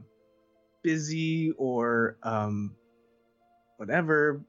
busy 0.82 1.52
or 1.58 2.16
um 2.22 2.74
whatever 3.76 4.42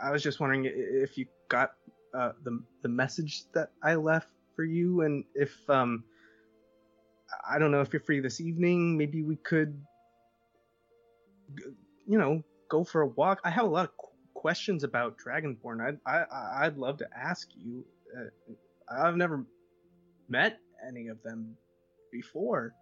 i 0.00 0.10
was 0.10 0.22
just 0.22 0.40
wondering 0.40 0.64
if 0.66 1.18
you 1.18 1.26
got 1.48 1.72
uh, 2.14 2.32
the 2.44 2.62
the 2.82 2.88
message 2.88 3.44
that 3.54 3.70
i 3.82 3.94
left 3.94 4.28
for 4.54 4.64
you 4.64 5.02
and 5.02 5.24
if 5.34 5.54
um 5.68 6.04
i 7.48 7.58
don't 7.58 7.70
know 7.70 7.80
if 7.80 7.92
you're 7.92 8.00
free 8.00 8.20
this 8.20 8.40
evening 8.40 8.96
maybe 8.96 9.22
we 9.22 9.36
could 9.36 9.80
you 12.06 12.18
know 12.18 12.42
go 12.72 12.84
for 12.84 13.02
a 13.02 13.06
walk. 13.06 13.38
I 13.44 13.50
have 13.50 13.66
a 13.66 13.68
lot 13.68 13.84
of 13.84 13.96
qu- 13.98 14.08
questions 14.32 14.82
about 14.82 15.16
Dragonborn. 15.18 15.78
I'd 15.86 15.98
I 16.06 16.64
I'd 16.64 16.78
love 16.78 16.96
to 16.98 17.06
ask 17.14 17.46
you. 17.54 17.84
Uh, 18.16 18.54
I've 18.90 19.16
never 19.16 19.44
met 20.28 20.58
any 20.88 21.08
of 21.08 21.22
them 21.22 21.54
before. 22.10 22.72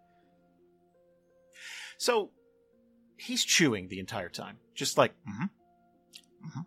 So 1.99 2.31
he's 3.19 3.45
chewing 3.45 3.89
the 3.89 3.99
entire 3.99 4.29
time, 4.29 4.59
just 4.75 4.97
like, 4.97 5.13
mm-hmm, 5.29 5.45
mm-hmm. 6.47 6.61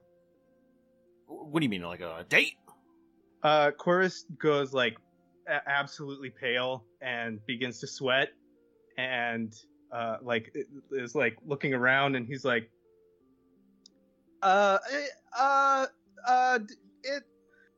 What 1.28 1.60
do 1.62 1.66
you 1.66 1.70
mean, 1.70 1.82
like 1.82 2.02
a 2.02 2.26
date? 2.28 2.54
Uh, 3.42 3.72
Corvis 3.72 4.26
goes 4.38 4.74
like 4.74 4.96
a- 5.48 5.68
absolutely 5.68 6.30
pale 6.30 6.86
and 7.02 7.40
begins 7.48 7.80
to 7.80 7.88
sweat, 7.88 8.30
and 8.98 9.54
uh, 9.92 10.18
like 10.22 10.54
is 10.92 11.16
like 11.16 11.38
looking 11.46 11.74
around, 11.74 12.16
and 12.16 12.28
he's 12.28 12.46
like, 12.46 12.70
uh, 14.44 14.78
eh, 14.92 15.06
uh, 15.40 15.86
uh, 16.28 16.60
it, 17.04 17.24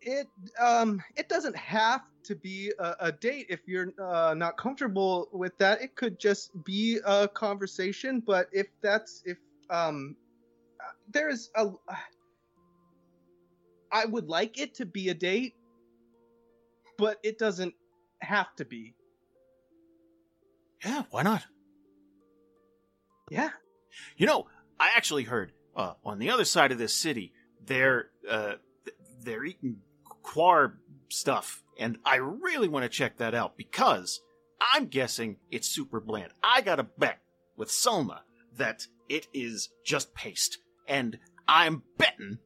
it, 0.02 0.28
um, 0.60 1.02
it 1.16 1.30
doesn't 1.30 1.56
have 1.56 2.02
to 2.24 2.36
be 2.36 2.72
a, 2.80 2.96
a 3.00 3.12
date 3.12 3.46
if 3.50 3.62
you're 3.68 3.94
uh, 4.02 4.34
not 4.34 4.58
comfortable 4.58 5.30
with 5.32 5.58
that. 5.60 5.82
It 5.82 5.96
could 5.96 6.20
just 6.20 6.52
be 6.66 7.00
a 7.06 7.28
conversation, 7.28 8.20
but 8.20 8.50
if 8.52 8.68
that's 8.82 9.22
if 9.26 9.38
um, 9.70 10.16
uh, 10.80 10.92
there's 11.12 11.52
a, 11.56 11.70
I 13.92 14.06
would 14.06 14.28
like 14.28 14.60
it 14.60 14.76
to 14.76 14.86
be 14.86 15.10
a 15.10 15.14
date, 15.14 15.54
but 16.98 17.20
it 17.24 17.38
doesn't 17.38 17.76
have 18.22 18.54
to 18.56 18.66
be. 18.66 18.96
Yeah, 20.84 21.04
why 21.12 21.24
not? 21.24 21.46
Yeah. 23.30 23.50
You 24.18 24.28
know, 24.28 24.48
I 24.80 24.90
actually 24.96 25.24
heard 25.24 25.52
uh, 25.76 25.94
on 26.04 26.20
the 26.20 26.30
other 26.30 26.46
side 26.46 26.72
of 26.72 26.78
this 26.78 26.94
city, 26.94 27.34
they're 27.66 28.10
uh, 28.30 28.54
they're 29.22 29.44
eating 29.46 29.78
quar 30.24 30.78
stuff, 31.10 31.64
and 31.80 31.98
I 32.06 32.16
really 32.18 32.68
want 32.68 32.84
to 32.84 32.90
check 32.90 33.18
that 33.18 33.36
out 33.36 33.58
because 33.58 34.22
I'm 34.74 34.88
guessing 34.88 35.38
it's 35.52 35.68
super 35.68 36.00
bland. 36.00 36.32
I 36.44 36.62
got 36.62 36.80
a 36.80 36.84
bet 36.84 37.20
with 37.58 37.72
Selma 37.72 38.24
that 38.58 38.88
it 39.10 39.28
is 39.34 39.70
just 39.86 40.14
paste, 40.14 40.60
and 40.88 41.18
I'm 41.48 41.84
betting 41.98 42.40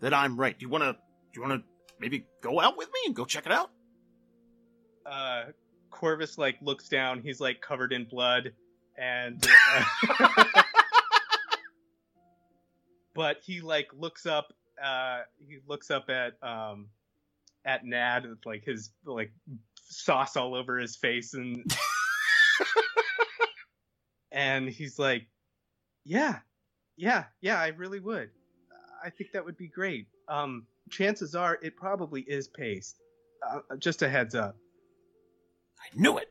that 0.00 0.14
I'm 0.14 0.38
right. 0.38 0.58
Do 0.58 0.64
you 0.64 0.70
want 0.70 0.84
to? 0.84 0.92
Do 0.92 1.40
you 1.40 1.42
want 1.46 1.60
to 1.60 1.68
maybe 2.00 2.24
go 2.42 2.60
out 2.60 2.76
with 2.76 2.88
me 2.88 3.00
and 3.06 3.14
go 3.14 3.24
check 3.24 3.46
it 3.46 3.52
out? 3.52 3.70
Uh, 5.04 5.44
Corvis 5.90 6.38
like 6.38 6.56
looks 6.62 6.88
down. 6.88 7.20
He's 7.20 7.40
like 7.40 7.60
covered 7.60 7.92
in 7.92 8.04
blood, 8.04 8.52
and 8.96 9.44
uh, 10.18 10.62
but 13.18 13.38
he 13.44 13.60
like 13.60 13.88
looks 13.98 14.26
up. 14.26 14.52
Uh, 14.82 15.22
he 15.44 15.58
looks 15.66 15.90
up 15.90 16.08
at 16.08 16.34
um 16.40 16.86
at 17.64 17.84
Nad 17.84 18.24
with 18.24 18.38
like 18.46 18.64
his 18.64 18.90
like 19.04 19.32
sauce 19.88 20.36
all 20.36 20.54
over 20.54 20.78
his 20.78 20.94
face 20.94 21.34
and 21.34 21.68
and 24.32 24.68
he's 24.68 25.00
like, 25.00 25.26
yeah, 26.04 26.38
yeah, 26.96 27.24
yeah, 27.40 27.60
I 27.60 27.68
really 27.68 27.98
would. 27.98 28.30
I 29.04 29.10
think 29.10 29.32
that 29.32 29.44
would 29.44 29.56
be 29.56 29.66
great. 29.66 30.06
Um, 30.28 30.66
chances 30.88 31.34
are 31.34 31.58
it 31.60 31.76
probably 31.76 32.20
is 32.20 32.46
paste. 32.46 33.00
Uh, 33.44 33.76
just 33.78 34.02
a 34.02 34.08
heads 34.08 34.36
up. 34.36 34.56
I 35.80 36.00
knew 36.00 36.18
it. 36.18 36.28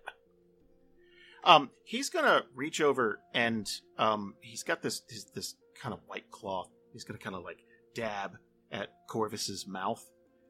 Um, 1.43 1.69
he's 1.83 2.09
gonna 2.09 2.43
reach 2.55 2.79
over 2.79 3.19
and 3.33 3.69
um, 3.97 4.35
he's 4.39 4.63
got 4.63 4.81
this 4.81 5.01
this, 5.01 5.25
this 5.35 5.55
kind 5.81 5.93
of 5.93 5.99
white 6.07 6.31
cloth. 6.31 6.69
He's 6.97 7.03
gonna 7.03 7.19
kind 7.19 7.35
of 7.35 7.43
like 7.43 7.59
dab 7.93 8.31
at 8.71 8.89
Corvis's 9.07 9.67
mouth, 9.67 10.03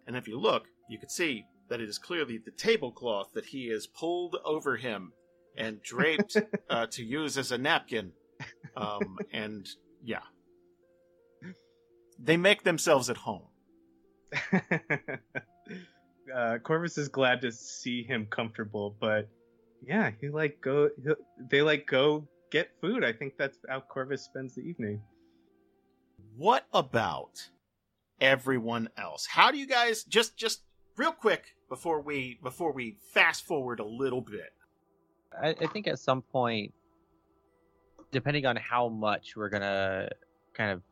and 0.07 0.15
if 0.15 0.29
you 0.29 0.39
look, 0.39 0.63
you 0.89 0.97
can 0.97 1.09
see 1.09 1.43
that 1.67 1.81
it 1.81 1.89
is 1.89 1.97
clearly 1.97 2.37
the 2.37 2.51
tablecloth 2.51 3.33
that 3.33 3.45
he 3.45 3.67
has 3.67 3.85
pulled 3.85 4.37
over 4.45 4.77
him 4.77 5.11
and 5.57 5.81
draped 5.83 6.37
uh, 6.69 6.85
to 6.87 7.03
use 7.03 7.37
as 7.37 7.51
a 7.51 7.57
napkin. 7.57 8.13
Um, 8.77 9.17
and 9.33 9.67
yeah, 10.01 10.21
they 12.17 12.37
make 12.37 12.63
themselves 12.63 13.09
at 13.09 13.17
home. 13.17 13.47
uh, 14.53 14.69
Corvis 16.63 16.97
is 16.97 17.09
glad 17.09 17.41
to 17.41 17.51
see 17.51 18.03
him 18.03 18.25
comfortable, 18.29 18.95
but 19.01 19.27
yeah, 19.85 20.11
he 20.21 20.29
like 20.29 20.61
go. 20.61 20.91
He, 20.95 21.11
they 21.51 21.61
like 21.61 21.87
go 21.87 22.25
get 22.53 22.69
food. 22.79 23.03
I 23.03 23.11
think 23.11 23.33
that's 23.37 23.57
how 23.67 23.81
Corvis 23.81 24.19
spends 24.19 24.55
the 24.55 24.61
evening. 24.61 25.01
What 26.37 26.67
about 26.71 27.49
everyone 28.21 28.89
else? 28.95 29.25
How 29.25 29.49
do 29.49 29.57
you 29.57 29.65
guys 29.65 30.03
just 30.03 30.37
just 30.37 30.61
real 30.95 31.11
quick 31.11 31.55
before 31.67 31.99
we 31.99 32.37
before 32.43 32.71
we 32.71 32.97
fast 33.11 33.43
forward 33.43 33.79
a 33.79 33.85
little 33.85 34.21
bit? 34.21 34.53
I, 35.41 35.55
I 35.59 35.65
think 35.65 35.87
at 35.87 35.97
some 35.97 36.21
point, 36.21 36.73
depending 38.11 38.45
on 38.45 38.55
how 38.55 38.87
much 38.87 39.35
we're 39.35 39.49
gonna 39.49 40.09
kind 40.53 40.69
of 40.69 40.83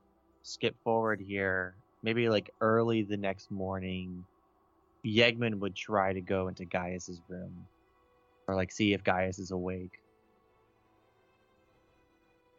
skip 0.42 0.76
forward 0.84 1.22
here, 1.22 1.76
maybe 2.02 2.28
like 2.28 2.50
early 2.60 3.04
the 3.04 3.18
next 3.18 3.52
morning, 3.52 4.26
Yegman 5.06 5.60
would 5.60 5.76
try 5.76 6.12
to 6.12 6.22
go 6.22 6.48
into 6.48 6.66
Gaius's 6.66 7.22
room 7.28 7.68
or 8.48 8.56
like 8.56 8.72
see 8.72 8.94
if 8.94 9.04
Gaius 9.04 9.38
is 9.38 9.52
awake. 9.52 10.02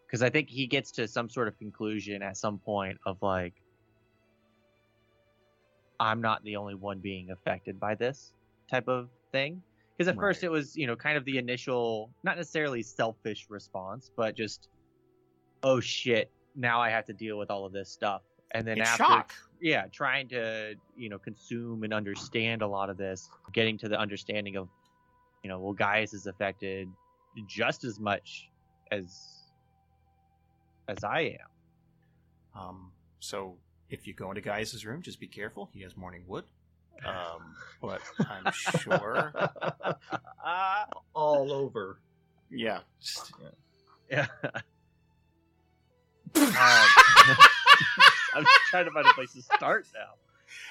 Because 0.07 0.23
I 0.23 0.31
think 0.31 0.49
he 0.49 0.67
gets 0.67 0.91
to 0.93 1.09
some 1.09 1.29
sort 1.29 1.49
of 1.49 1.59
conclusion 1.59 2.23
at 2.23 2.37
some 2.37 2.59
point 2.59 2.99
of 3.07 3.17
like, 3.23 3.55
I'm 5.99 6.21
not 6.21 6.45
the 6.45 6.57
only 6.57 6.75
one 6.75 7.01
being 7.01 7.31
affected 7.31 7.81
by 7.81 7.95
this 7.95 8.33
type 8.71 8.89
of 8.89 9.09
thing. 9.33 9.63
Because 9.97 10.09
at 10.09 10.17
first 10.17 10.45
it 10.45 10.51
was, 10.51 10.77
you 10.77 10.87
know, 10.87 10.95
kind 10.95 11.17
of 11.17 11.25
the 11.25 11.39
initial, 11.39 12.11
not 12.23 12.37
necessarily 12.37 12.83
selfish 12.83 13.47
response, 13.49 14.11
but 14.15 14.37
just, 14.37 14.69
oh 15.63 15.81
shit, 15.81 16.31
now 16.55 16.81
I 16.81 16.91
have 16.91 17.07
to 17.07 17.15
deal 17.15 17.39
with 17.39 17.51
all 17.51 17.65
of 17.65 17.73
this 17.73 17.91
stuff. 17.91 18.23
And 18.53 18.67
then 18.67 18.79
It's 18.79 18.91
after, 18.91 19.05
shock. 19.05 19.33
yeah, 19.61 19.87
trying 19.91 20.29
to, 20.29 20.75
you 20.97 21.09
know, 21.09 21.19
consume 21.19 21.83
and 21.83 21.95
understand 21.95 22.61
a 22.63 22.67
lot 22.67 22.91
of 22.91 22.99
this, 22.99 23.31
getting 23.53 23.79
to 23.79 23.89
the 23.89 23.99
understanding 23.99 24.57
of, 24.57 24.69
you 25.43 25.49
know, 25.49 25.59
well, 25.59 25.73
Gaius 25.73 26.13
is 26.13 26.27
affected 26.27 26.89
just 27.49 27.83
as 27.83 27.99
much 27.99 28.51
as 28.93 29.36
as 30.89 31.05
I 31.05 31.39
am. 32.55 32.61
Um, 32.61 32.93
so 33.21 33.57
if 33.91 34.07
you 34.07 34.15
go 34.15 34.31
into 34.31 34.41
Gaius's 34.41 34.85
room, 34.85 35.03
just 35.03 35.21
be 35.21 35.27
careful. 35.29 35.71
He 35.73 35.83
has 35.83 35.97
morning 35.97 36.25
wood. 36.27 36.45
Um, 37.05 37.55
but 37.83 38.01
I'm 38.21 38.53
sure. 38.53 39.33
All 41.15 41.53
over. 41.53 41.99
Yeah. 42.51 42.81
Just, 43.01 43.33
Yeah. 44.11 44.27
Um, 46.37 46.47
I'm 48.35 48.45
trying 48.69 48.85
to 48.85 48.91
find 48.91 49.07
a 49.07 49.13
place 49.15 49.33
to 49.33 49.41
start 49.43 49.87
now. 49.95 50.15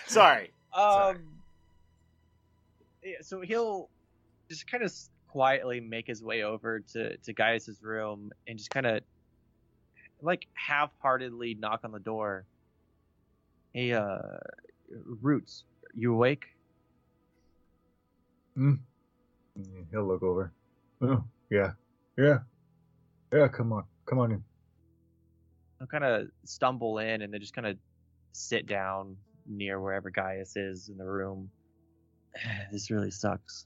sorry. 0.06 0.52
Sorry. 0.72 1.16
Um, 1.16 1.22
yeah, 3.04 3.16
so 3.22 3.42
he'll 3.42 3.90
just 4.48 4.70
kind 4.70 4.84
of 4.84 4.94
quietly 5.28 5.80
make 5.80 6.06
his 6.06 6.22
way 6.22 6.44
over 6.44 6.82
to 6.94 7.18
to 7.18 7.34
Gaius's 7.34 7.82
room 7.82 8.32
and 8.48 8.58
just 8.60 8.70
kind 8.70 8.86
of 8.86 9.02
like 10.22 10.48
half-heartedly 10.54 11.56
knock 11.56 11.82
on 11.84 11.92
the 11.92 12.00
door. 12.00 12.46
Hey, 13.74 13.94
uh, 13.94 14.18
Roots, 15.22 15.64
you 15.94 16.14
awake? 16.14 16.46
Mm, 18.58 18.80
He'll 19.92 20.08
look 20.08 20.24
over. 20.24 20.52
Oh, 21.02 21.24
yeah. 21.50 21.72
Yeah. 22.18 22.40
Yeah, 23.34 23.48
come 23.50 23.74
on. 23.74 23.84
Come 24.06 24.20
on 24.20 24.32
in. 24.32 24.44
I'll 25.82 25.88
kind 25.88 26.04
of 26.04 26.28
stumble 26.46 27.00
in 27.00 27.22
and 27.22 27.34
then 27.34 27.42
just 27.42 27.54
kind 27.54 27.68
of 27.68 27.78
sit 28.32 28.66
down 28.66 29.18
near 29.46 29.80
wherever 29.80 30.10
Gaius 30.10 30.56
is 30.56 30.90
in 30.90 30.98
the 30.98 31.06
room. 31.06 31.50
this 32.72 32.90
really 32.90 33.12
sucks. 33.12 33.66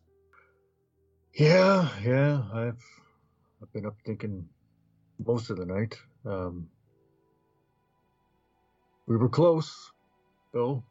Yeah, 1.35 1.88
yeah. 2.03 2.41
I've 2.51 2.84
I've 3.61 3.71
been 3.73 3.85
up 3.85 3.95
thinking 4.05 4.47
most 5.23 5.49
of 5.49 5.57
the 5.57 5.65
night. 5.65 5.95
Um 6.25 6.69
We 9.07 9.17
were 9.17 9.29
close, 9.29 9.91
though. 10.53 10.83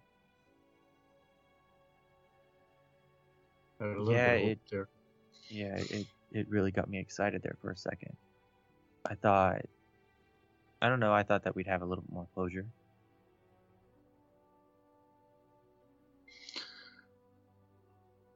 Had 3.81 3.91
a 3.91 4.03
little 4.03 4.13
Yeah, 4.13 4.33
it- 4.33 4.59
there. 4.71 4.89
Yeah, 5.51 5.77
it 5.77 6.07
it 6.33 6.49
really 6.51 6.71
got 6.73 6.91
me 6.91 6.99
excited 6.99 7.43
there 7.43 7.57
for 7.63 7.71
a 7.71 7.77
second. 7.77 8.17
I 9.09 9.15
thought, 9.15 9.63
I 10.83 10.89
don't 10.89 11.01
know, 11.01 11.13
I 11.15 11.23
thought 11.23 11.45
that 11.45 11.55
we'd 11.55 11.67
have 11.69 11.81
a 11.81 11.87
little 11.87 12.03
bit 12.03 12.13
more 12.13 12.29
closure. 12.35 12.67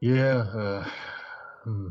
Yeah, 0.01 0.39
uh, 0.39 0.91
hmm. 1.65 1.89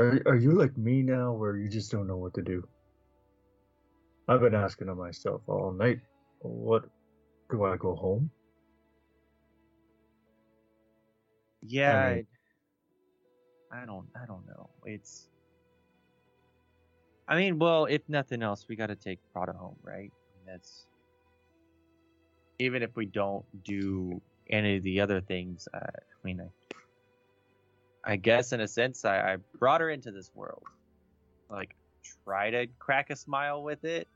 Are, 0.00 0.22
are 0.26 0.36
you 0.36 0.52
like 0.52 0.76
me 0.76 1.02
now, 1.02 1.32
where 1.32 1.56
you 1.56 1.68
just 1.68 1.90
don't 1.90 2.06
know 2.06 2.16
what 2.16 2.34
to 2.34 2.42
do? 2.42 2.66
I've 4.28 4.40
been 4.40 4.54
asking 4.54 4.88
of 4.88 4.96
myself 4.98 5.42
all 5.46 5.72
night. 5.72 6.00
What 6.40 6.84
do 7.50 7.64
I 7.64 7.76
go 7.76 7.94
home? 7.94 8.30
Yeah, 11.62 11.94
I 11.96 12.06
I, 12.06 12.14
mean- 12.16 12.26
I 13.72 13.86
don't, 13.86 14.06
I 14.20 14.26
don't 14.26 14.46
know. 14.46 14.70
It's, 14.84 15.28
I 17.28 17.36
mean, 17.36 17.58
well, 17.58 17.86
if 17.86 18.02
nothing 18.08 18.42
else, 18.42 18.66
we 18.68 18.76
got 18.76 18.88
to 18.88 18.96
take 18.96 19.18
Prada 19.32 19.52
home, 19.52 19.76
right? 19.82 20.12
That's 20.46 20.86
even 22.58 22.82
if 22.82 22.94
we 22.96 23.06
don't 23.06 23.44
do 23.64 24.20
any 24.50 24.76
of 24.76 24.82
the 24.82 25.00
other 25.00 25.20
things. 25.20 25.66
Uh, 25.72 25.78
I 25.78 26.18
mean, 26.24 26.40
I, 26.40 26.48
I 28.06 28.16
guess 28.16 28.52
in 28.52 28.60
a 28.60 28.68
sense, 28.68 29.04
I, 29.04 29.34
I 29.34 29.36
brought 29.58 29.80
her 29.80 29.90
into 29.90 30.10
this 30.10 30.30
world. 30.34 30.64
Like, 31.50 31.74
try 32.24 32.50
to 32.50 32.66
crack 32.78 33.10
a 33.10 33.16
smile 33.16 33.62
with 33.62 33.84
it. 33.84 34.08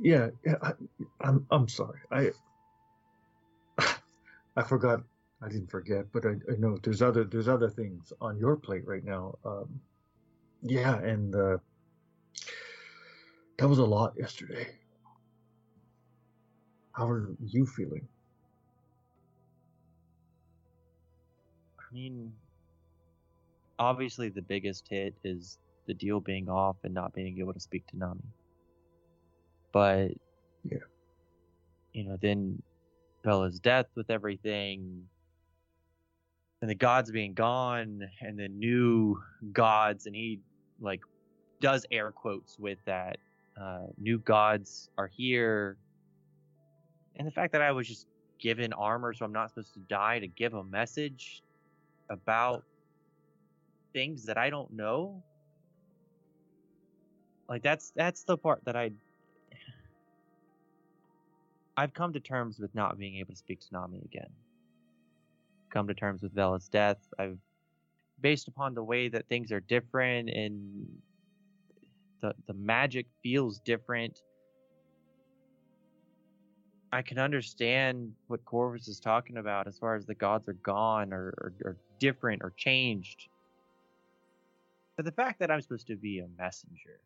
Yeah, 0.00 0.28
yeah. 0.46 0.54
I, 0.62 0.72
I'm 1.20 1.46
I'm 1.50 1.68
sorry. 1.68 2.00
I 2.10 2.30
I 4.56 4.62
forgot. 4.62 5.02
I 5.40 5.48
didn't 5.48 5.70
forget, 5.70 6.06
but 6.12 6.26
I, 6.26 6.30
I 6.50 6.56
know 6.58 6.78
there's 6.82 7.00
other 7.02 7.24
there's 7.24 7.48
other 7.48 7.70
things 7.70 8.12
on 8.20 8.38
your 8.38 8.56
plate 8.56 8.86
right 8.86 9.04
now. 9.04 9.38
Um, 9.44 9.80
yeah, 10.62 10.98
and 10.98 11.34
uh, 11.34 11.58
that 13.58 13.68
was 13.68 13.78
a 13.78 13.84
lot 13.84 14.14
yesterday. 14.18 14.66
How 16.92 17.08
are 17.08 17.28
you 17.44 17.66
feeling? 17.66 18.08
I 21.88 21.94
mean, 21.94 22.32
obviously 23.78 24.28
the 24.28 24.42
biggest 24.42 24.88
hit 24.88 25.14
is 25.24 25.58
the 25.86 25.94
deal 25.94 26.20
being 26.20 26.48
off 26.48 26.76
and 26.84 26.92
not 26.92 27.14
being 27.14 27.38
able 27.38 27.54
to 27.54 27.60
speak 27.60 27.86
to 27.88 27.96
Nami. 27.96 28.20
But 29.72 30.12
Yeah. 30.64 30.78
you 31.92 32.04
know, 32.04 32.16
then 32.16 32.62
Vela's 33.24 33.58
death 33.58 33.86
with 33.96 34.10
everything, 34.10 35.08
and 36.60 36.70
the 36.70 36.74
gods 36.74 37.10
being 37.10 37.34
gone, 37.34 38.08
and 38.20 38.38
the 38.38 38.48
new 38.48 39.22
gods, 39.52 40.06
and 40.06 40.14
he 40.14 40.40
like 40.80 41.00
does 41.60 41.86
air 41.90 42.12
quotes 42.12 42.58
with 42.58 42.78
that. 42.84 43.16
Uh, 43.56 43.86
new 43.96 44.18
gods 44.18 44.90
are 44.98 45.08
here, 45.08 45.78
and 47.16 47.26
the 47.26 47.32
fact 47.32 47.52
that 47.52 47.62
I 47.62 47.72
was 47.72 47.88
just 47.88 48.06
given 48.38 48.72
armor, 48.72 49.12
so 49.14 49.24
I'm 49.24 49.32
not 49.32 49.48
supposed 49.50 49.74
to 49.74 49.80
die 49.80 50.20
to 50.20 50.28
give 50.28 50.54
a 50.54 50.62
message 50.64 51.42
about 52.10 52.64
things 53.92 54.24
that 54.26 54.38
I 54.38 54.50
don't 54.50 54.72
know. 54.72 55.22
Like 57.48 57.62
that's 57.62 57.92
that's 57.96 58.24
the 58.24 58.36
part 58.36 58.64
that 58.64 58.76
I 58.76 58.90
I've 61.76 61.94
come 61.94 62.12
to 62.12 62.20
terms 62.20 62.58
with 62.58 62.74
not 62.74 62.98
being 62.98 63.16
able 63.16 63.32
to 63.32 63.38
speak 63.38 63.60
to 63.60 63.66
Nami 63.72 64.02
again. 64.04 64.30
Come 65.72 65.86
to 65.88 65.94
terms 65.94 66.22
with 66.22 66.34
Vela's 66.34 66.68
death. 66.68 66.98
I've 67.18 67.38
based 68.20 68.48
upon 68.48 68.74
the 68.74 68.82
way 68.82 69.08
that 69.08 69.28
things 69.28 69.52
are 69.52 69.60
different 69.60 70.28
and 70.28 70.86
the 72.20 72.34
the 72.46 72.54
magic 72.54 73.06
feels 73.22 73.60
different. 73.60 74.18
I 76.92 77.02
can 77.02 77.18
understand 77.18 78.14
what 78.28 78.44
Corvis 78.44 78.88
is 78.88 78.98
talking 78.98 79.36
about 79.36 79.66
as 79.66 79.78
far 79.78 79.94
as 79.94 80.06
the 80.06 80.14
gods 80.14 80.48
are 80.48 80.54
gone 80.54 81.12
or, 81.12 81.34
or, 81.38 81.52
or 81.64 81.76
different 81.98 82.42
or 82.42 82.52
changed. 82.56 83.28
But 84.96 85.04
the 85.04 85.12
fact 85.12 85.38
that 85.40 85.50
I'm 85.50 85.60
supposed 85.60 85.86
to 85.88 85.96
be 85.96 86.20
a 86.20 86.28
messenger, 86.38 87.00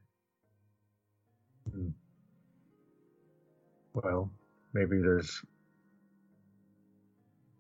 Well, 3.94 4.30
maybe 4.72 4.98
there's 4.98 5.42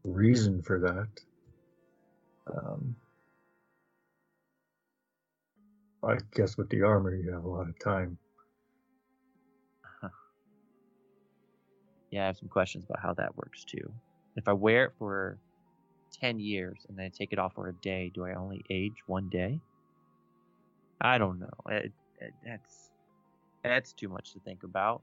reason 0.04 0.62
for 0.62 0.78
that. 0.80 2.54
Um, 2.54 2.96
I 6.02 6.16
guess 6.34 6.56
with 6.56 6.68
the 6.70 6.82
armor, 6.82 7.14
you 7.14 7.30
have 7.32 7.44
a 7.44 7.48
lot 7.48 7.68
of 7.68 7.78
time. 7.78 8.18
Yeah, 12.12 12.24
I 12.24 12.26
have 12.26 12.36
some 12.36 12.48
questions 12.48 12.84
about 12.84 13.02
how 13.02 13.14
that 13.14 13.36
works 13.36 13.64
too. 13.64 13.90
If 14.36 14.46
I 14.46 14.52
wear 14.52 14.84
it 14.84 14.92
for 14.98 15.38
10 16.20 16.38
years 16.38 16.84
and 16.88 16.98
then 16.98 17.06
I 17.06 17.08
take 17.08 17.32
it 17.32 17.38
off 17.38 17.54
for 17.54 17.68
a 17.68 17.72
day, 17.72 18.12
do 18.14 18.26
I 18.26 18.34
only 18.34 18.64
age 18.70 18.96
one 19.06 19.30
day? 19.30 19.60
I 21.00 21.16
don't 21.16 21.40
know. 21.40 21.48
It, 21.70 21.90
it, 22.20 22.34
that's 22.46 22.90
that's 23.64 23.92
too 23.94 24.08
much 24.08 24.32
to 24.34 24.40
think 24.40 24.62
about. 24.62 25.02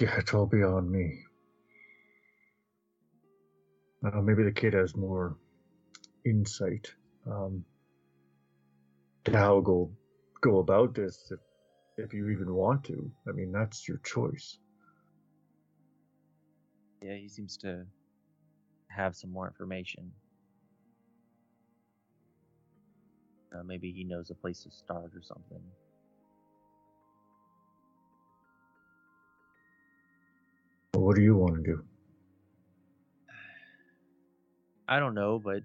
Yeah, 0.00 0.16
it's 0.16 0.32
all 0.32 0.46
beyond 0.46 0.90
me. 0.90 1.20
Uh, 4.02 4.22
maybe 4.22 4.44
the 4.44 4.52
kid 4.52 4.72
has 4.72 4.96
more 4.96 5.36
insight 6.24 6.90
um, 7.26 7.64
to 9.24 9.36
how 9.36 9.60
go 9.60 9.90
go 10.40 10.58
about 10.60 10.94
this 10.94 11.30
if 11.30 11.38
if 12.00 12.14
you 12.14 12.28
even 12.28 12.54
want 12.54 12.84
to. 12.84 13.10
I 13.28 13.32
mean, 13.32 13.52
that's 13.52 13.88
your 13.88 13.98
choice. 13.98 14.58
Yeah, 17.02 17.14
he 17.14 17.28
seems 17.28 17.56
to 17.58 17.84
have 18.88 19.16
some 19.16 19.32
more 19.32 19.46
information. 19.46 20.10
Uh, 23.54 23.62
maybe 23.64 23.90
he 23.92 24.04
knows 24.04 24.30
a 24.30 24.34
place 24.34 24.62
to 24.62 24.70
start 24.70 25.10
or 25.14 25.22
something. 25.22 25.62
But 30.92 31.00
what 31.00 31.16
do 31.16 31.22
you 31.22 31.36
want 31.36 31.56
to 31.56 31.62
do? 31.62 31.84
I 34.88 34.98
don't 34.98 35.14
know, 35.14 35.38
but 35.38 35.62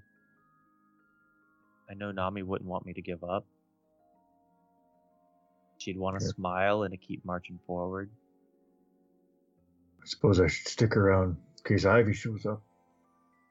I 1.90 1.94
know 1.96 2.12
Nami 2.12 2.44
wouldn't 2.44 2.70
want 2.70 2.86
me 2.86 2.94
to 2.94 3.02
give 3.02 3.24
up. 3.24 3.46
She'd 5.86 6.00
want 6.00 6.18
to 6.20 6.26
Yeah. 6.26 6.32
smile 6.32 6.82
and 6.82 6.92
to 6.92 6.98
keep 6.98 7.24
marching 7.24 7.60
forward. 7.68 8.10
I 10.02 10.06
suppose 10.08 10.40
I 10.40 10.48
should 10.48 10.68
stick 10.68 10.98
around 10.98 11.38
in 11.38 11.64
case 11.64 11.86
Ivy 11.86 12.14
shows 12.14 12.48
up. 12.48 12.64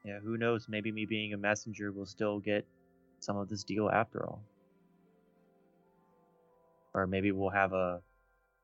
Yeah, 0.04 0.18
who 0.18 0.36
knows? 0.36 0.68
Maybe 0.68 0.90
me 0.90 1.06
being 1.06 1.32
a 1.34 1.36
messenger 1.36 1.92
will 1.92 2.06
still 2.06 2.40
get 2.40 2.66
some 3.20 3.36
of 3.36 3.48
this 3.48 3.62
deal 3.62 3.88
after 3.88 4.26
all. 4.26 4.42
Or 6.92 7.06
maybe 7.06 7.30
we'll 7.30 7.50
have 7.50 7.72
a 7.72 8.02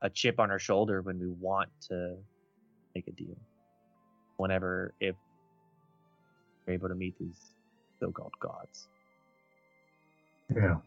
a 0.01 0.09
chip 0.09 0.37
on 0.39 0.51
our 0.51 0.59
shoulder 0.59 1.01
when 1.01 1.17
we 1.17 1.27
want 1.27 1.69
to 1.87 2.17
make 2.93 3.07
a 3.07 3.11
deal. 3.11 3.37
Whenever 4.35 4.93
if 4.99 5.15
we're 6.67 6.73
able 6.73 6.89
to 6.89 6.95
meet 6.95 7.17
these 7.19 7.53
so-called 8.01 8.33
gods. 8.41 8.89
Yeah. 10.53 10.81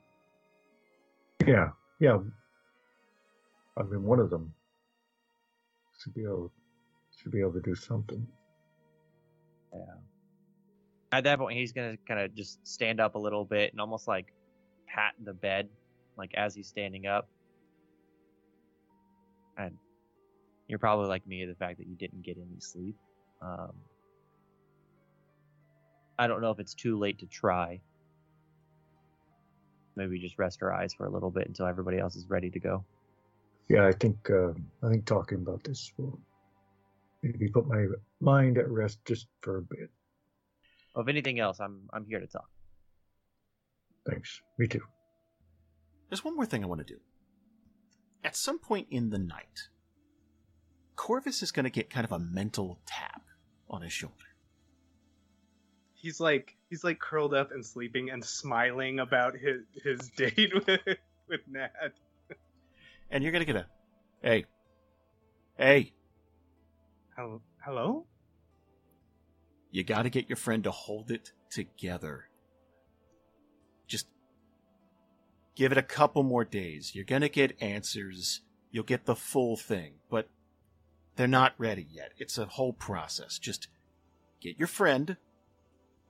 Yeah. 1.46 1.70
Yeah. 1.98 2.18
I 3.76 3.82
mean, 3.82 4.04
one 4.04 4.20
of 4.20 4.30
them 4.30 4.52
should 6.00 6.14
be 6.14 6.22
able 6.22 6.52
should 7.20 7.32
be 7.32 7.40
able 7.40 7.52
to 7.52 7.60
do 7.60 7.74
something. 7.74 8.26
Yeah. 9.72 9.80
At 11.12 11.24
that 11.24 11.38
point, 11.38 11.58
he's 11.58 11.72
gonna 11.72 11.96
kind 12.08 12.20
of 12.20 12.34
just 12.34 12.66
stand 12.66 13.00
up 13.00 13.14
a 13.14 13.18
little 13.18 13.44
bit 13.44 13.72
and 13.72 13.80
almost 13.80 14.06
like 14.08 14.26
pat 14.86 15.14
the 15.24 15.32
bed, 15.32 15.68
like 16.16 16.32
as 16.34 16.54
he's 16.54 16.68
standing 16.68 17.06
up. 17.06 17.28
And 19.56 19.76
you're 20.68 20.78
probably 20.78 21.08
like 21.08 21.26
me, 21.26 21.44
the 21.44 21.54
fact 21.54 21.78
that 21.78 21.86
you 21.86 21.94
didn't 21.96 22.22
get 22.22 22.36
any 22.36 22.60
sleep. 22.60 22.96
Um, 23.42 23.72
I 26.18 26.26
don't 26.26 26.40
know 26.40 26.50
if 26.50 26.58
it's 26.58 26.74
too 26.74 26.98
late 26.98 27.18
to 27.20 27.26
try. 27.26 27.80
Maybe 29.96 30.18
just 30.18 30.38
rest 30.38 30.62
our 30.62 30.72
eyes 30.72 30.94
for 30.94 31.06
a 31.06 31.10
little 31.10 31.30
bit 31.30 31.46
until 31.46 31.66
everybody 31.66 31.98
else 31.98 32.16
is 32.16 32.26
ready 32.28 32.50
to 32.50 32.58
go. 32.58 32.84
Yeah, 33.68 33.86
I 33.86 33.92
think 33.92 34.30
uh, 34.30 34.52
I 34.82 34.90
think 34.90 35.06
talking 35.06 35.38
about 35.38 35.64
this 35.64 35.92
will 35.96 36.20
maybe 37.22 37.48
put 37.48 37.66
my 37.66 37.86
mind 38.20 38.58
at 38.58 38.70
rest 38.70 38.98
just 39.04 39.26
for 39.40 39.58
a 39.58 39.62
bit. 39.62 39.90
Well, 40.94 41.02
if 41.02 41.08
anything 41.08 41.40
else, 41.40 41.60
I'm 41.60 41.88
I'm 41.92 42.04
here 42.04 42.20
to 42.20 42.26
talk. 42.26 42.48
Thanks. 44.08 44.42
Me 44.58 44.66
too. 44.66 44.82
There's 46.08 46.24
one 46.24 46.36
more 46.36 46.46
thing 46.46 46.62
I 46.62 46.66
want 46.66 46.86
to 46.86 46.94
do. 46.94 47.00
At 48.22 48.36
some 48.36 48.58
point 48.58 48.88
in 48.90 49.10
the 49.10 49.18
night, 49.18 49.68
Corvis 50.96 51.42
is 51.42 51.50
going 51.50 51.64
to 51.64 51.70
get 51.70 51.90
kind 51.90 52.04
of 52.04 52.12
a 52.12 52.18
mental 52.18 52.78
tap 52.86 53.22
on 53.68 53.82
his 53.82 53.92
shoulder. 53.92 54.14
He's 55.94 56.20
like 56.20 56.54
he's 56.68 56.84
like 56.84 56.98
curled 56.98 57.32
up 57.32 57.50
and 57.50 57.64
sleeping 57.64 58.10
and 58.10 58.22
smiling 58.22 59.00
about 59.00 59.34
his 59.34 59.62
his 59.82 60.10
date 60.10 60.52
with 60.66 60.80
with 61.28 61.40
Nad. 61.48 61.92
And 63.10 63.22
you're 63.22 63.32
going 63.32 63.44
to 63.44 63.52
get 63.52 63.56
a, 63.56 63.66
hey, 64.22 64.44
hey, 65.56 65.92
Hello? 67.64 68.06
You 69.70 69.84
got 69.84 70.02
to 70.02 70.10
get 70.10 70.28
your 70.28 70.36
friend 70.36 70.64
to 70.64 70.70
hold 70.70 71.10
it 71.10 71.32
together. 71.50 72.28
Just 73.86 74.06
give 75.54 75.72
it 75.72 75.78
a 75.78 75.82
couple 75.82 76.22
more 76.22 76.44
days. 76.44 76.92
You're 76.94 77.04
going 77.04 77.22
to 77.22 77.28
get 77.28 77.60
answers. 77.62 78.40
You'll 78.70 78.84
get 78.84 79.06
the 79.06 79.16
full 79.16 79.56
thing, 79.56 79.94
but 80.10 80.28
they're 81.16 81.28
not 81.28 81.54
ready 81.56 81.86
yet. 81.90 82.12
It's 82.18 82.38
a 82.38 82.46
whole 82.46 82.72
process. 82.72 83.38
Just 83.38 83.68
get 84.40 84.58
your 84.58 84.68
friend 84.68 85.16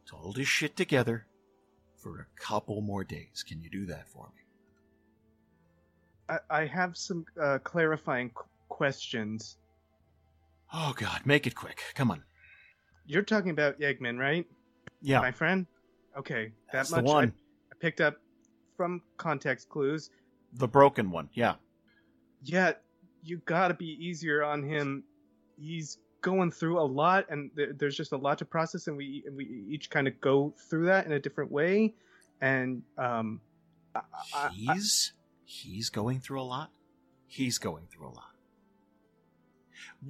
to 0.06 0.14
hold 0.14 0.38
his 0.38 0.48
shit 0.48 0.76
together 0.76 1.26
for 1.96 2.20
a 2.20 2.40
couple 2.40 2.80
more 2.80 3.04
days. 3.04 3.44
Can 3.46 3.62
you 3.62 3.70
do 3.70 3.86
that 3.86 4.08
for 4.08 4.30
me? 4.34 4.43
I, 6.50 6.62
I 6.62 6.66
have 6.66 6.96
some 6.96 7.24
uh, 7.40 7.58
clarifying 7.62 8.30
qu- 8.30 8.44
questions. 8.68 9.56
Oh 10.72 10.92
God, 10.96 11.20
make 11.24 11.46
it 11.46 11.54
quick. 11.54 11.82
Come 11.94 12.10
on. 12.10 12.22
You're 13.06 13.22
talking 13.22 13.50
about 13.50 13.78
Yegman, 13.78 14.18
right? 14.18 14.46
Yeah, 15.02 15.20
My 15.20 15.32
friend? 15.32 15.66
Okay, 16.16 16.46
that 16.72 16.72
that's 16.72 16.90
much 16.90 17.04
the 17.04 17.10
I- 17.10 17.14
one. 17.14 17.32
I 17.72 17.76
picked 17.78 18.00
up 18.00 18.16
from 18.76 19.02
context 19.16 19.68
clues. 19.68 20.10
The 20.54 20.68
broken 20.68 21.10
one. 21.10 21.28
Yeah. 21.34 21.54
Yeah, 22.42 22.72
you 23.22 23.38
gotta 23.44 23.74
be 23.74 23.86
easier 24.04 24.42
on 24.44 24.62
him. 24.62 25.04
He's 25.58 25.98
going 26.20 26.50
through 26.50 26.80
a 26.80 26.84
lot, 26.84 27.26
and 27.30 27.50
th- 27.56 27.70
there's 27.76 27.96
just 27.96 28.12
a 28.12 28.16
lot 28.16 28.38
to 28.38 28.44
process, 28.44 28.86
and 28.86 28.96
we 28.96 29.22
and 29.26 29.36
we 29.36 29.64
each 29.68 29.90
kind 29.90 30.06
of 30.08 30.18
go 30.20 30.54
through 30.70 30.86
that 30.86 31.06
in 31.06 31.12
a 31.12 31.18
different 31.20 31.50
way. 31.50 31.94
And 32.40 32.82
um, 32.98 33.40
I- 34.34 34.48
He's 34.52 35.12
he's 35.44 35.90
going 35.90 36.20
through 36.20 36.40
a 36.40 36.42
lot. 36.42 36.70
He's 37.26 37.58
going 37.58 37.86
through 37.90 38.08
a 38.08 38.14
lot. 38.14 38.30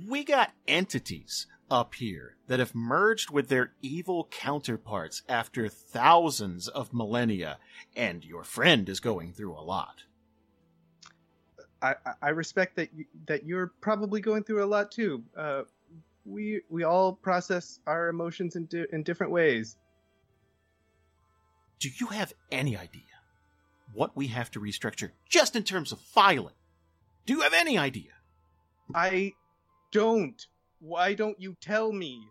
We 0.07 0.25
got 0.25 0.53
entities 0.69 1.47
up 1.71 1.95
here 1.95 2.37
that 2.47 2.59
have 2.59 2.75
merged 2.75 3.31
with 3.31 3.49
their 3.49 3.73
evil 3.81 4.29
counterparts 4.31 5.23
after 5.29 5.69
thousands 5.69 6.69
of 6.69 6.93
millennia, 6.93 7.59
and 7.97 8.25
your 8.25 8.45
friend 8.45 8.89
is 8.89 9.01
going 9.01 9.33
through 9.33 9.55
a 9.55 9.63
lot. 9.63 10.03
I, 11.81 11.95
I- 12.23 12.29
respect 12.31 12.77
that 12.77 12.91
you, 12.95 13.05
that 13.27 13.45
you're 13.45 13.73
probably 13.81 14.21
going 14.21 14.45
through 14.45 14.65
a 14.65 14.67
lot 14.67 14.91
too. 14.91 15.23
Uh, 15.37 15.63
we 16.25 16.63
we 16.71 16.85
all 16.85 17.13
process 17.13 17.81
our 17.87 18.09
emotions 18.09 18.57
in 18.57 18.65
di- 18.67 18.87
in 18.93 19.03
different 19.03 19.33
ways. 19.33 19.77
Do 21.79 21.91
you 22.01 22.07
have 22.07 22.33
any 22.51 22.77
idea 22.77 23.03
what 23.95 24.17
we 24.17 24.29
have 24.29 24.51
to 24.53 24.61
restructure 24.61 25.11
just 25.29 25.57
in 25.57 25.63
terms 25.63 25.93
of 25.93 26.01
filing? 26.01 26.55
Do 27.27 27.33
you 27.33 27.41
have 27.41 27.55
any 27.55 27.79
idea? 27.79 28.13
I 28.95 29.33
don't. 29.93 30.47
Why 30.81 31.15
don't 31.15 31.41
you 31.41 31.57
tell 31.61 31.93
me? 31.93 32.29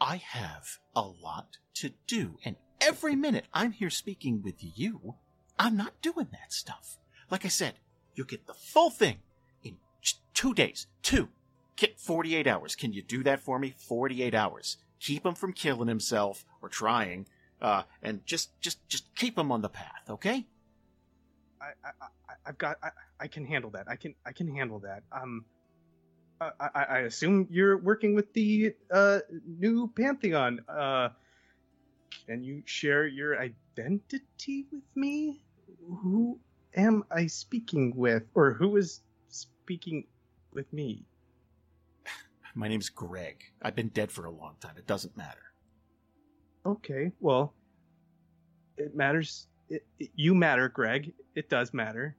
I 0.00 0.16
have 0.16 0.78
a 0.96 1.02
lot 1.02 1.58
to 1.74 1.90
do, 2.06 2.38
and 2.44 2.56
every 2.80 3.14
minute 3.14 3.46
I'm 3.52 3.72
here 3.72 3.90
speaking 3.90 4.42
with 4.42 4.56
you, 4.58 5.14
I'm 5.58 5.76
not 5.76 6.02
doing 6.02 6.28
that 6.32 6.52
stuff. 6.52 6.98
Like 7.30 7.44
I 7.44 7.48
said, 7.48 7.74
you'll 8.14 8.26
get 8.26 8.46
the 8.46 8.54
full 8.54 8.90
thing 8.90 9.18
in 9.62 9.76
two 10.34 10.54
days. 10.54 10.86
Two. 11.02 11.28
Get 11.76 11.98
48 11.98 12.46
hours. 12.46 12.74
Can 12.74 12.92
you 12.92 13.02
do 13.02 13.22
that 13.24 13.40
for 13.40 13.58
me? 13.58 13.74
48 13.76 14.34
hours. 14.34 14.76
Keep 15.00 15.26
him 15.26 15.34
from 15.34 15.52
killing 15.52 15.88
himself 15.88 16.44
or 16.62 16.68
trying, 16.68 17.26
uh, 17.60 17.82
and 18.02 18.24
just, 18.26 18.58
just, 18.60 18.86
just 18.88 19.14
keep 19.14 19.38
him 19.38 19.52
on 19.52 19.62
the 19.62 19.68
path, 19.68 20.08
okay? 20.08 20.46
I, 21.84 21.88
I, 21.88 22.06
I 22.28 22.34
I've 22.46 22.58
got. 22.58 22.76
I, 22.82 22.90
I 23.20 23.26
can 23.28 23.44
handle 23.44 23.70
that. 23.70 23.86
I 23.88 23.96
can. 23.96 24.14
I 24.26 24.32
can 24.32 24.54
handle 24.54 24.80
that. 24.80 25.02
Um, 25.12 25.44
I, 26.40 26.50
I, 26.60 26.82
I 26.82 26.98
assume 27.00 27.46
you're 27.50 27.78
working 27.78 28.14
with 28.14 28.32
the 28.32 28.74
uh 28.90 29.20
new 29.46 29.88
pantheon. 29.96 30.60
Uh, 30.68 31.10
can 32.26 32.42
you 32.42 32.62
share 32.64 33.06
your 33.06 33.38
identity 33.38 34.66
with 34.72 34.84
me? 34.94 35.42
Who 36.02 36.38
am 36.74 37.04
I 37.10 37.26
speaking 37.26 37.94
with, 37.96 38.24
or 38.34 38.52
who 38.52 38.76
is 38.76 39.00
speaking 39.28 40.06
with 40.52 40.72
me? 40.72 41.04
My 42.54 42.68
name's 42.68 42.88
Greg. 42.88 43.42
I've 43.62 43.74
been 43.74 43.88
dead 43.88 44.10
for 44.10 44.24
a 44.24 44.30
long 44.30 44.56
time. 44.60 44.74
It 44.76 44.86
doesn't 44.86 45.16
matter. 45.16 45.42
Okay. 46.66 47.12
Well, 47.20 47.54
it 48.76 48.94
matters. 48.94 49.46
It, 49.68 49.86
it, 49.98 50.10
you 50.14 50.34
matter, 50.34 50.68
Greg. 50.68 51.12
It 51.34 51.48
does 51.48 51.72
matter. 51.72 52.16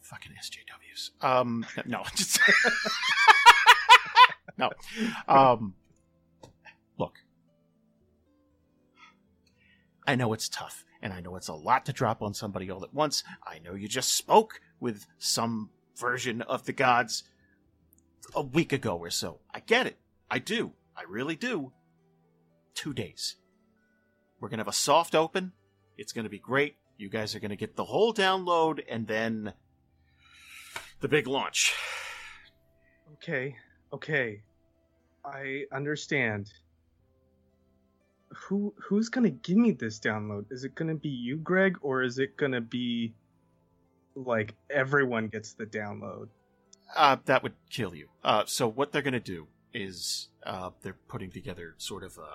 Fucking 0.00 0.32
SJWs. 0.32 1.24
Um, 1.24 1.64
no, 1.86 2.02
just 2.14 2.40
no. 4.58 4.70
Um, 5.28 5.74
look, 6.98 7.14
I 10.06 10.16
know 10.16 10.32
it's 10.32 10.48
tough, 10.48 10.84
and 11.00 11.12
I 11.12 11.20
know 11.20 11.36
it's 11.36 11.48
a 11.48 11.54
lot 11.54 11.86
to 11.86 11.92
drop 11.92 12.22
on 12.22 12.34
somebody 12.34 12.70
all 12.70 12.82
at 12.82 12.92
once. 12.92 13.22
I 13.46 13.58
know 13.60 13.74
you 13.74 13.86
just 13.88 14.14
spoke 14.16 14.60
with 14.80 15.06
some 15.18 15.70
version 15.96 16.42
of 16.42 16.64
the 16.64 16.72
gods 16.72 17.24
a 18.34 18.42
week 18.42 18.72
ago 18.72 18.96
or 18.96 19.10
so. 19.10 19.40
I 19.54 19.60
get 19.60 19.86
it. 19.86 19.98
I 20.30 20.38
do. 20.38 20.72
I 20.96 21.02
really 21.08 21.36
do. 21.36 21.72
Two 22.74 22.92
days. 22.92 23.36
We're 24.40 24.48
gonna 24.48 24.60
have 24.60 24.68
a 24.68 24.72
soft 24.72 25.14
open. 25.14 25.52
It's 26.00 26.14
gonna 26.14 26.30
be 26.30 26.38
great. 26.38 26.76
You 26.96 27.10
guys 27.10 27.34
are 27.34 27.40
gonna 27.40 27.56
get 27.56 27.76
the 27.76 27.84
whole 27.84 28.14
download, 28.14 28.82
and 28.88 29.06
then 29.06 29.52
the 31.00 31.08
big 31.08 31.26
launch. 31.26 31.74
Okay, 33.16 33.54
okay. 33.92 34.40
I 35.22 35.64
understand. 35.70 36.50
Who 38.34 38.72
who's 38.78 39.10
gonna 39.10 39.28
give 39.28 39.58
me 39.58 39.72
this 39.72 40.00
download? 40.00 40.46
Is 40.50 40.64
it 40.64 40.74
gonna 40.74 40.94
be 40.94 41.10
you, 41.10 41.36
Greg, 41.36 41.76
or 41.82 42.02
is 42.02 42.18
it 42.18 42.34
gonna 42.38 42.62
be 42.62 43.12
like 44.14 44.54
everyone 44.70 45.28
gets 45.28 45.52
the 45.52 45.66
download? 45.66 46.28
Uh, 46.96 47.18
that 47.26 47.42
would 47.42 47.52
kill 47.68 47.94
you. 47.94 48.08
Uh, 48.24 48.44
so 48.46 48.66
what 48.66 48.90
they're 48.90 49.02
gonna 49.02 49.20
do 49.20 49.48
is 49.74 50.28
uh, 50.44 50.70
they're 50.80 50.96
putting 51.08 51.30
together 51.30 51.74
sort 51.76 52.04
of 52.04 52.16
a 52.16 52.30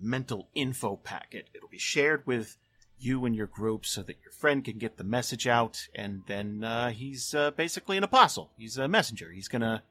mental 0.00 0.48
info 0.54 0.96
packet. 0.96 1.48
It'll 1.54 1.68
be 1.68 1.78
shared 1.78 2.26
with 2.26 2.56
you 2.98 3.24
and 3.26 3.36
your 3.36 3.46
group 3.46 3.84
so 3.84 4.02
that 4.02 4.16
your 4.22 4.32
friend 4.32 4.64
can 4.64 4.78
get 4.78 4.96
the 4.96 5.04
message 5.04 5.46
out, 5.46 5.88
and 5.94 6.22
then 6.26 6.64
uh, 6.64 6.90
he's 6.90 7.34
uh, 7.34 7.50
basically 7.50 7.96
an 7.96 8.04
apostle. 8.04 8.50
He's 8.56 8.78
a 8.78 8.88
messenger. 8.88 9.30
He's 9.32 9.48
gonna 9.48 9.82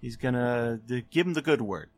he's 0.00 0.16
gonna 0.16 0.80
give 1.10 1.26
him 1.26 1.34
the 1.34 1.42
good 1.42 1.60
word. 1.60 1.90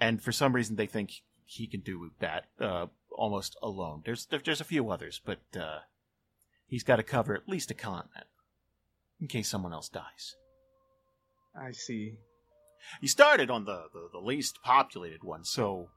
And 0.00 0.22
for 0.22 0.30
some 0.30 0.54
reason, 0.54 0.76
they 0.76 0.86
think 0.86 1.22
he 1.44 1.66
can 1.66 1.80
do 1.80 2.12
that 2.20 2.44
uh, 2.60 2.86
almost 3.10 3.56
alone. 3.62 4.02
There's 4.04 4.26
there's 4.26 4.60
a 4.60 4.64
few 4.64 4.90
others, 4.90 5.20
but 5.24 5.40
uh, 5.58 5.80
he's 6.66 6.84
got 6.84 6.96
to 6.96 7.02
cover 7.02 7.34
at 7.34 7.48
least 7.48 7.70
a 7.70 7.74
continent 7.74 8.26
in 9.20 9.26
case 9.26 9.48
someone 9.48 9.72
else 9.72 9.88
dies. 9.88 10.36
I 11.60 11.72
see. 11.72 12.18
He 13.00 13.08
started 13.08 13.50
on 13.50 13.64
the, 13.64 13.86
the, 13.92 14.08
the 14.12 14.24
least 14.24 14.60
populated 14.62 15.24
one, 15.24 15.44
so. 15.44 15.88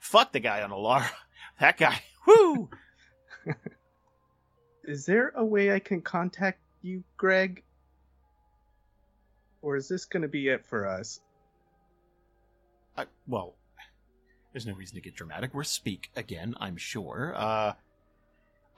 Fuck 0.00 0.32
the 0.32 0.40
guy 0.40 0.62
on 0.62 0.70
Alara. 0.70 1.08
That 1.60 1.76
guy, 1.76 2.00
whoo! 2.26 2.70
Is 4.84 5.04
there 5.04 5.32
a 5.34 5.44
way 5.44 5.72
I 5.72 5.78
can 5.78 6.00
contact 6.00 6.60
you, 6.82 7.02
Greg? 7.16 7.62
Or 9.62 9.74
is 9.74 9.88
this 9.88 10.04
gonna 10.04 10.28
be 10.28 10.48
it 10.48 10.64
for 10.64 10.86
us? 10.86 11.20
I, 12.96 13.06
well, 13.26 13.56
there's 14.52 14.64
no 14.64 14.74
reason 14.74 14.94
to 14.94 15.00
get 15.00 15.16
dramatic. 15.16 15.52
We'll 15.54 15.64
speak 15.64 16.10
again, 16.14 16.54
I'm 16.60 16.76
sure. 16.76 17.34
Uh, 17.36 17.72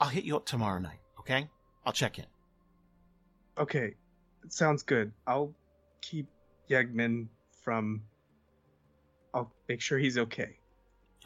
I'll 0.00 0.08
hit 0.08 0.24
you 0.24 0.34
up 0.36 0.46
tomorrow 0.46 0.78
night, 0.78 1.00
okay? 1.20 1.48
I'll 1.84 1.92
check 1.92 2.18
in. 2.18 2.24
Okay, 3.58 3.94
sounds 4.48 4.82
good. 4.82 5.12
I'll 5.26 5.52
keep 6.00 6.26
Yegman 6.70 7.26
from. 7.62 8.02
I'll 9.38 9.52
make 9.68 9.80
sure 9.80 9.98
he's 9.98 10.18
okay. 10.18 10.58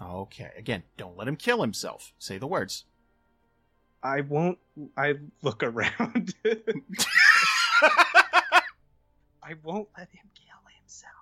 Okay, 0.00 0.50
again, 0.56 0.82
don't 0.96 1.16
let 1.16 1.28
him 1.28 1.36
kill 1.36 1.60
himself. 1.62 2.12
Say 2.18 2.38
the 2.38 2.46
words. 2.46 2.84
I 4.02 4.22
won't. 4.22 4.58
I 4.96 5.14
look 5.42 5.62
around. 5.62 6.34
I 9.42 9.54
won't 9.62 9.88
let 9.96 10.08
him 10.10 10.28
kill 10.34 10.60
himself. 10.78 11.12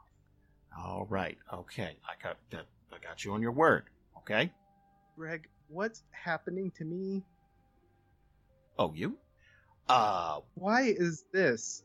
All 0.78 1.06
right, 1.10 1.36
okay. 1.52 1.96
I 2.08 2.14
got 2.22 2.36
that. 2.50 2.66
I 2.92 2.98
got 3.06 3.24
you 3.24 3.32
on 3.32 3.42
your 3.42 3.52
word, 3.52 3.84
okay? 4.18 4.50
Greg, 5.16 5.46
what's 5.68 6.02
happening 6.10 6.70
to 6.78 6.84
me? 6.84 7.22
Oh, 8.78 8.92
you? 8.94 9.16
Uh, 9.88 10.40
Why 10.54 10.82
is 10.82 11.24
this? 11.32 11.82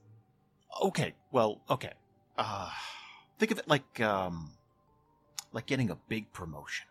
Okay, 0.82 1.14
well, 1.32 1.61
okay. 1.69 1.91
Uh, 2.38 2.69
think 3.40 3.52
of 3.52 3.60
it 3.60 3.68
like 3.68 3.99
um, 4.02 4.52
like 5.56 5.65
getting 5.65 5.90
a 5.90 5.95
big 6.10 6.32
promotion. 6.34 6.86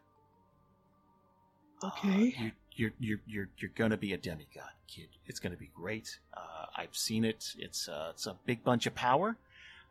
Okay. 1.85 2.35
Uh, 2.39 2.43
you, 2.43 2.53
you're 2.73 2.93
you're 2.99 3.19
you're 3.27 3.49
you're 3.59 3.71
gonna 3.77 3.99
be 3.99 4.15
a 4.15 4.17
demigod, 4.17 4.73
kid. 4.89 5.09
It's 5.27 5.39
gonna 5.39 5.59
be 5.59 5.71
great. 5.77 6.19
Uh, 6.33 6.67
I've 6.75 6.97
seen 6.97 7.25
it. 7.25 7.55
It's 7.59 7.89
uh, 7.89 8.13
it's 8.15 8.27
a 8.27 8.37
big 8.47 8.65
bunch 8.65 8.87
of 8.87 8.95
power. 8.95 9.37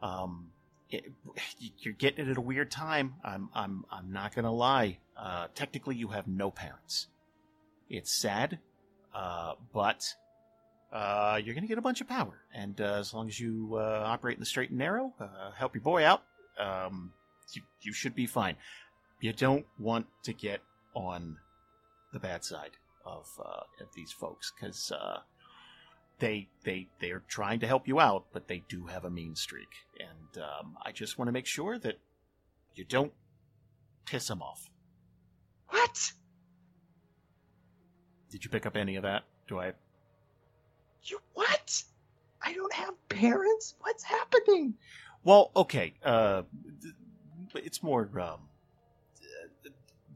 Um, 0.01 0.47
it, 0.89 1.05
you're 1.79 1.93
getting 1.93 2.25
it 2.25 2.31
at 2.31 2.37
a 2.37 2.41
weird 2.41 2.71
time. 2.71 3.13
I'm 3.23 3.49
I'm 3.53 3.85
I'm 3.91 4.11
not 4.11 4.35
gonna 4.35 4.51
lie. 4.51 4.97
Uh, 5.15 5.47
technically, 5.53 5.95
you 5.95 6.07
have 6.07 6.27
no 6.27 6.49
parents. 6.49 7.07
It's 7.91 8.11
sad, 8.11 8.57
uh, 9.13 9.53
but 9.71 10.15
uh, 10.91 11.39
you're 11.43 11.53
gonna 11.53 11.67
get 11.67 11.77
a 11.77 11.81
bunch 11.81 12.01
of 12.01 12.09
power, 12.09 12.41
and 12.51 12.81
uh, 12.81 12.95
as 12.95 13.13
long 13.13 13.27
as 13.27 13.39
you 13.39 13.75
uh, 13.75 14.03
operate 14.07 14.37
in 14.37 14.39
the 14.39 14.47
straight 14.47 14.71
and 14.71 14.79
narrow, 14.79 15.13
uh, 15.19 15.51
help 15.51 15.75
your 15.75 15.83
boy 15.83 16.03
out, 16.03 16.23
um, 16.57 17.13
you 17.55 17.61
you 17.81 17.93
should 17.93 18.15
be 18.15 18.25
fine. 18.25 18.55
You 19.21 19.33
don't 19.33 19.65
want 19.79 20.07
to 20.23 20.33
get 20.33 20.61
on 20.93 21.37
the 22.11 22.19
bad 22.19 22.43
side 22.43 22.71
of 23.05 23.27
uh, 23.39 23.63
of 23.81 23.87
these 23.95 24.11
folks 24.11 24.51
because 24.55 24.91
uh, 24.91 25.19
they 26.19 26.47
they 26.63 26.87
they 26.99 27.11
are 27.11 27.23
trying 27.27 27.59
to 27.61 27.67
help 27.67 27.87
you 27.87 27.99
out, 27.99 28.25
but 28.33 28.47
they 28.47 28.63
do 28.69 28.85
have 28.87 29.05
a 29.05 29.09
mean 29.09 29.35
streak, 29.35 29.69
and 29.99 30.43
um, 30.43 30.77
I 30.85 30.91
just 30.91 31.17
want 31.17 31.27
to 31.27 31.33
make 31.33 31.45
sure 31.45 31.77
that 31.79 31.99
you 32.75 32.85
don't 32.85 33.13
piss 34.05 34.27
them 34.27 34.41
off. 34.41 34.69
What? 35.69 36.13
Did 38.29 38.43
you 38.43 38.49
pick 38.49 38.65
up 38.65 38.75
any 38.75 38.95
of 38.95 39.03
that? 39.03 39.23
Do 39.47 39.59
I? 39.59 39.73
You 41.03 41.19
what? 41.33 41.83
I 42.41 42.53
don't 42.53 42.73
have 42.73 42.93
parents. 43.09 43.75
What's 43.79 44.03
happening? 44.03 44.75
Well, 45.23 45.51
okay. 45.55 45.93
Uh, 46.03 46.43
th- 46.81 46.93
it's 47.55 47.83
more 47.83 48.09
um, 48.19 48.39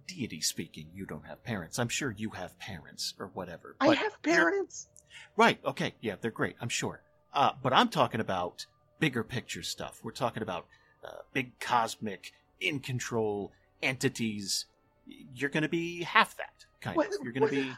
deity 0.07 0.41
speaking. 0.41 0.87
You 0.93 1.05
don't 1.05 1.25
have 1.25 1.43
parents. 1.43 1.79
I'm 1.79 1.89
sure 1.89 2.13
you 2.17 2.31
have 2.31 2.57
parents 2.59 3.13
or 3.19 3.27
whatever. 3.33 3.75
I 3.79 3.93
have 3.95 4.21
parents. 4.23 4.87
Right. 5.35 5.59
Okay. 5.65 5.93
Yeah, 6.01 6.15
they're 6.19 6.31
great. 6.31 6.55
I'm 6.61 6.69
sure. 6.69 7.01
Uh, 7.33 7.51
but 7.61 7.73
I'm 7.73 7.89
talking 7.89 8.21
about 8.21 8.65
bigger 8.99 9.23
picture 9.23 9.63
stuff. 9.63 9.99
We're 10.03 10.11
talking 10.11 10.43
about 10.43 10.65
uh, 11.03 11.19
big 11.33 11.59
cosmic, 11.59 12.33
in 12.59 12.79
control 12.79 13.51
entities. 13.81 14.65
You're 15.35 15.49
going 15.49 15.63
to 15.63 15.69
be 15.69 16.03
half 16.03 16.35
that 16.37 16.65
kind 16.81 16.97
What- 16.97 17.07
of. 17.07 17.19
You're 17.23 17.33
going 17.33 17.49
to 17.49 17.55
be. 17.55 17.71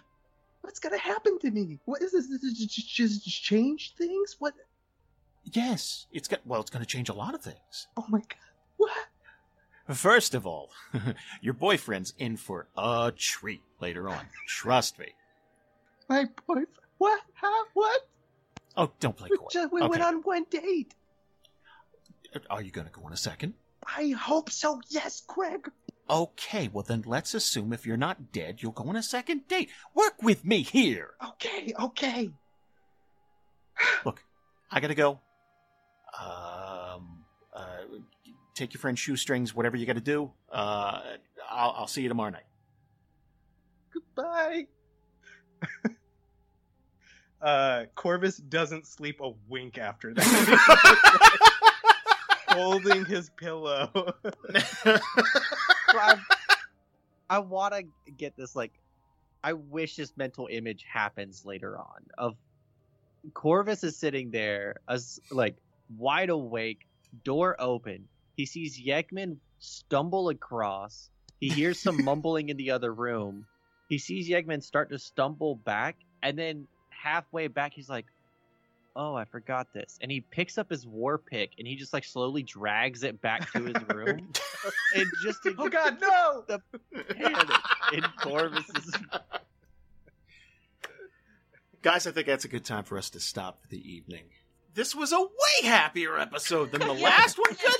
What's 0.61 0.80
gonna 0.80 0.98
happen 0.98 1.40
to 1.40 1.52
me? 1.52 1.80
What 1.86 2.02
is 2.02 2.11
this? 2.11 2.27
This 2.27 2.44
is 2.44 2.53
just, 2.53 2.94
just, 2.94 3.23
just 3.23 3.44
change 3.44 3.94
things? 3.98 4.36
What? 4.40 4.53
Yes. 5.45 6.06
It's 6.11 6.27
got. 6.27 6.45
Well, 6.45 6.60
it's 6.60 6.69
going 6.69 6.84
to 6.84 6.88
change 6.88 7.07
a 7.07 7.14
lot 7.14 7.34
of 7.34 7.41
things. 7.41 7.88
Oh 7.95 8.06
my 8.10 8.19
god! 8.19 8.36
What? 8.76 8.91
First 9.94 10.36
of 10.36 10.45
all, 10.45 10.70
your 11.41 11.53
boyfriend's 11.53 12.14
in 12.20 12.38
for 12.38 12.68
a 12.78 13.11
treat 13.16 13.61
later 13.80 14.07
on. 14.10 14.26
Trust 14.48 14.99
me. 14.99 15.07
My 16.07 16.26
boyfriend? 16.48 16.68
What? 16.99 17.22
How? 17.34 17.66
What? 17.74 18.07
Oh, 18.78 18.91
don't 18.99 19.16
play 19.16 19.30
We, 19.32 19.38
coy. 19.38 19.48
just, 19.52 19.74
we 19.74 19.82
went 19.82 20.02
on 20.03 20.22
one 20.22 20.45
date. 20.49 20.94
Are 22.49 22.61
you 22.61 22.72
going 22.72 22.86
to 22.88 22.94
go 22.94 23.02
on 23.06 23.14
a 23.14 23.18
second? 23.18 23.53
I 23.86 24.10
hope 24.10 24.49
so. 24.52 24.82
Yes, 24.90 25.24
Craig. 25.26 25.70
Okay, 26.10 26.70
well 26.74 26.84
then 26.84 27.03
let's 27.06 27.34
assume 27.34 27.72
if 27.72 27.86
you're 27.86 27.98
not 27.98 28.32
dead, 28.32 28.61
you'll 28.61 28.72
go 28.72 28.84
on 28.86 28.95
a 28.95 29.03
second 29.03 29.48
date. 29.48 29.70
Work 29.94 30.22
with 30.22 30.44
me 30.44 30.61
here. 30.64 31.11
Okay. 31.24 31.74
Okay. 31.80 32.30
Look, 34.06 34.24
I 34.72 34.80
gotta 34.80 34.95
go. 34.95 35.20
Um, 36.20 37.24
uh, 37.53 37.82
take 38.60 38.73
your 38.73 38.80
friend's 38.81 38.99
shoestrings, 38.99 39.56
whatever 39.56 39.77
you 39.77 39.86
gotta 39.86 40.02
do. 40.02 40.31
Uh, 40.52 41.02
I'll, 41.49 41.76
I'll 41.77 41.88
see 41.88 42.02
you 42.02 42.10
tomorrow 42.10 42.31
night. 42.31 42.45
Goodbye. 43.94 44.68
Uh, 47.41 47.86
Corvis 47.95 48.38
doesn't 48.49 48.86
sleep 48.86 49.22
a 49.22 49.31
wink 49.48 49.77
after 49.77 50.14
that. 50.14 51.40
Holding 52.49 53.06
his 53.06 53.30
pillow. 53.30 54.14
So 55.91 55.98
I, 55.98 56.19
I 57.31 57.40
want 57.40 57.73
to 57.73 58.11
get 58.11 58.38
this 58.38 58.56
like 58.56 58.73
I 59.44 59.53
wish 59.53 59.95
this 59.95 60.15
mental 60.18 60.48
image 60.52 60.86
happens 60.88 61.45
later 61.45 61.80
on 61.80 62.06
of 62.15 62.36
Corvis 63.34 63.84
is 63.84 63.98
sitting 63.98 64.30
there 64.30 64.76
as 64.88 65.19
like 65.31 65.56
wide 65.98 66.30
awake, 66.30 66.86
door 67.23 67.56
open. 67.57 68.07
He 68.40 68.45
sees 68.45 68.80
Yegman 68.80 69.36
stumble 69.57 70.30
across. 70.30 71.10
He 71.41 71.49
hears 71.49 71.78
some 71.78 72.02
mumbling 72.06 72.48
in 72.48 72.56
the 72.56 72.72
other 72.72 72.94
room. 72.94 73.45
He 73.90 73.98
sees 73.98 74.30
Yegman 74.30 74.64
start 74.64 74.91
to 74.91 74.98
stumble 74.98 75.56
back, 75.56 75.98
and 76.24 76.40
then 76.40 76.66
halfway 76.88 77.48
back, 77.48 77.74
he's 77.74 77.90
like, 77.90 78.06
"Oh, 78.95 79.14
I 79.14 79.26
forgot 79.26 79.74
this." 79.74 79.99
And 80.02 80.10
he 80.10 80.22
picks 80.22 80.57
up 80.57 80.70
his 80.70 80.88
war 80.88 81.18
pick, 81.18 81.52
and 81.57 81.68
he 81.68 81.76
just 81.76 81.91
like 81.91 82.06
slowly 82.06 82.41
drags 82.41 83.03
it 83.03 83.22
back 83.22 83.52
to 83.52 83.61
his 83.61 83.76
room, 83.94 84.32
and 84.95 85.06
just 85.22 85.44
to 85.44 85.53
Oh 85.57 85.68
God, 85.68 85.98
no! 85.99 86.45
panic 87.10 87.49
in 87.91 88.03
Corvis's. 88.22 88.95
Guys, 91.82 92.07
I 92.07 92.11
think 92.11 92.28
that's 92.28 92.45
a 92.45 92.49
good 92.49 92.64
time 92.64 92.86
for 92.86 92.98
us 92.98 93.10
to 93.10 93.20
stop 93.20 93.61
for 93.61 93.68
the 93.68 93.86
evening. 93.86 94.28
This 94.76 94.95
was 94.95 95.11
a 95.11 95.20
way 95.20 95.64
happier 95.64 96.18
episode 96.18 96.72
than 96.72 96.82
the 96.82 96.94
last 96.94 97.38
one. 97.38 97.49
Good 97.49 97.57
There's 97.57 97.76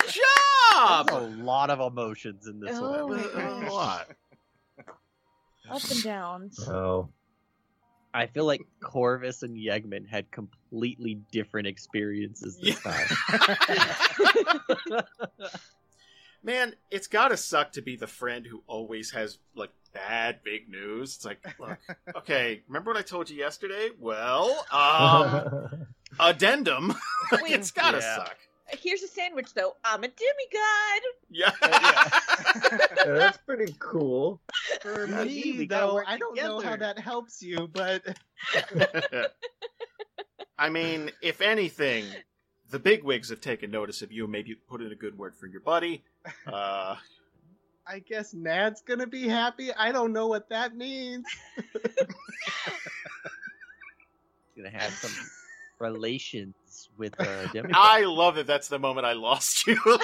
job! 0.86 1.10
a 1.10 1.20
lot 1.42 1.70
of 1.70 1.80
emotions 1.80 2.46
in 2.46 2.60
this 2.60 2.76
Oh 2.78 3.06
one. 3.06 3.20
A 3.20 3.70
lot. 3.72 4.08
Up 5.70 5.82
and 5.90 6.02
down. 6.02 6.50
So 6.52 7.10
I 8.12 8.26
feel 8.26 8.44
like 8.44 8.62
Corvis 8.82 9.42
and 9.42 9.56
Yegman 9.56 10.08
had 10.08 10.30
completely 10.30 11.20
different 11.30 11.68
experiences 11.68 12.58
this 12.60 12.80
time. 12.82 13.06
Man, 16.42 16.74
it's 16.90 17.06
gotta 17.06 17.36
suck 17.36 17.72
to 17.72 17.82
be 17.82 17.96
the 17.96 18.06
friend 18.06 18.46
who 18.46 18.62
always 18.66 19.10
has 19.10 19.38
like 19.54 19.70
bad 19.92 20.40
big 20.42 20.68
news. 20.70 21.16
It's 21.16 21.24
like, 21.24 21.38
look, 21.60 21.78
okay, 22.16 22.62
remember 22.66 22.90
what 22.92 22.98
I 22.98 23.02
told 23.02 23.28
you 23.28 23.36
yesterday? 23.36 23.90
Well, 23.98 24.66
um, 24.72 25.86
addendum. 26.18 26.94
Wait. 27.32 27.52
it's 27.52 27.70
gotta 27.70 27.98
Yeah. 27.98 28.16
suck. 28.16 28.36
Here's 28.78 29.02
a 29.02 29.08
sandwich, 29.08 29.52
though. 29.54 29.76
I'm 29.84 30.04
a 30.04 30.08
demigod. 30.08 31.02
Yeah. 31.30 31.52
Yeah, 33.06 33.14
that's 33.14 33.38
pretty 33.38 33.74
cool. 33.78 34.40
For 34.82 35.06
Yeah, 35.06 35.24
me, 35.24 35.66
though, 35.66 36.02
I 36.06 36.18
don't 36.18 36.36
know 36.36 36.60
how 36.60 36.76
that 36.76 36.98
helps 36.98 37.42
you, 37.42 37.68
but 37.72 38.02
I 40.58 40.68
mean, 40.68 41.10
if 41.22 41.40
anything, 41.40 42.04
the 42.70 42.78
bigwigs 42.78 43.30
have 43.30 43.40
taken 43.40 43.70
notice 43.70 44.02
of 44.02 44.12
you 44.12 44.24
and 44.24 44.32
maybe 44.32 44.54
put 44.54 44.82
in 44.82 44.92
a 44.92 44.94
good 44.94 45.16
word 45.16 45.34
for 45.34 45.46
your 45.46 45.60
buddy. 45.60 46.04
Uh, 46.46 46.96
I 47.86 48.00
guess 48.00 48.34
Nad's 48.34 48.82
gonna 48.82 49.06
be 49.06 49.26
happy. 49.26 49.72
I 49.72 49.92
don't 49.92 50.12
know 50.12 50.26
what 50.26 50.50
that 50.50 50.76
means. 50.76 51.24
gonna 54.56 54.70
have 54.70 54.92
some 54.92 55.10
relations 55.80 56.54
with 56.96 57.18
uh, 57.20 57.46
demigod. 57.52 57.76
I 57.76 58.04
love 58.04 58.36
that 58.36 58.46
that's 58.46 58.68
the 58.68 58.78
moment 58.78 59.06
I 59.06 59.14
lost 59.14 59.66
you. 59.66 59.78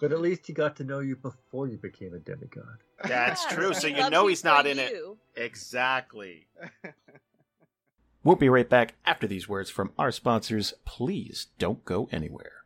But 0.00 0.10
at 0.10 0.20
least 0.20 0.48
he 0.48 0.52
got 0.52 0.74
to 0.76 0.84
know 0.84 0.98
you 0.98 1.14
before 1.14 1.68
you 1.68 1.76
became 1.78 2.12
a 2.12 2.18
demigod. 2.18 2.78
That's 3.04 3.44
Yeah, 3.48 3.54
true. 3.56 3.72
So 3.72 3.86
you 3.86 4.10
know 4.10 4.26
he's 4.26 4.42
not 4.42 4.66
in 4.66 4.80
it. 4.80 4.92
Exactly. 5.36 6.48
we'll 8.24 8.34
be 8.34 8.48
right 8.48 8.68
back 8.68 8.94
after 9.06 9.28
these 9.28 9.48
words 9.48 9.70
from 9.70 9.92
our 9.96 10.10
sponsors. 10.10 10.74
Please 10.84 11.46
don't 11.60 11.84
go 11.84 12.08
anywhere. 12.10 12.61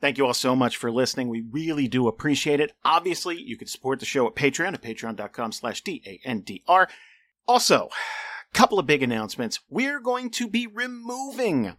Thank 0.00 0.16
you 0.16 0.26
all 0.26 0.34
so 0.34 0.54
much 0.54 0.76
for 0.76 0.92
listening. 0.92 1.28
We 1.28 1.44
really 1.50 1.88
do 1.88 2.06
appreciate 2.06 2.60
it. 2.60 2.72
Obviously, 2.84 3.40
you 3.40 3.56
can 3.56 3.66
support 3.66 3.98
the 3.98 4.06
show 4.06 4.26
at 4.28 4.36
Patreon 4.36 4.74
at 4.74 4.82
patreon.com 4.82 5.52
slash 5.52 5.82
D-A-N-D-R. 5.82 6.88
Also, 7.48 7.88
a 8.52 8.56
couple 8.56 8.78
of 8.78 8.86
big 8.86 9.02
announcements. 9.02 9.60
We're 9.68 10.00
going 10.00 10.30
to 10.30 10.48
be 10.48 10.68
removing 10.68 11.76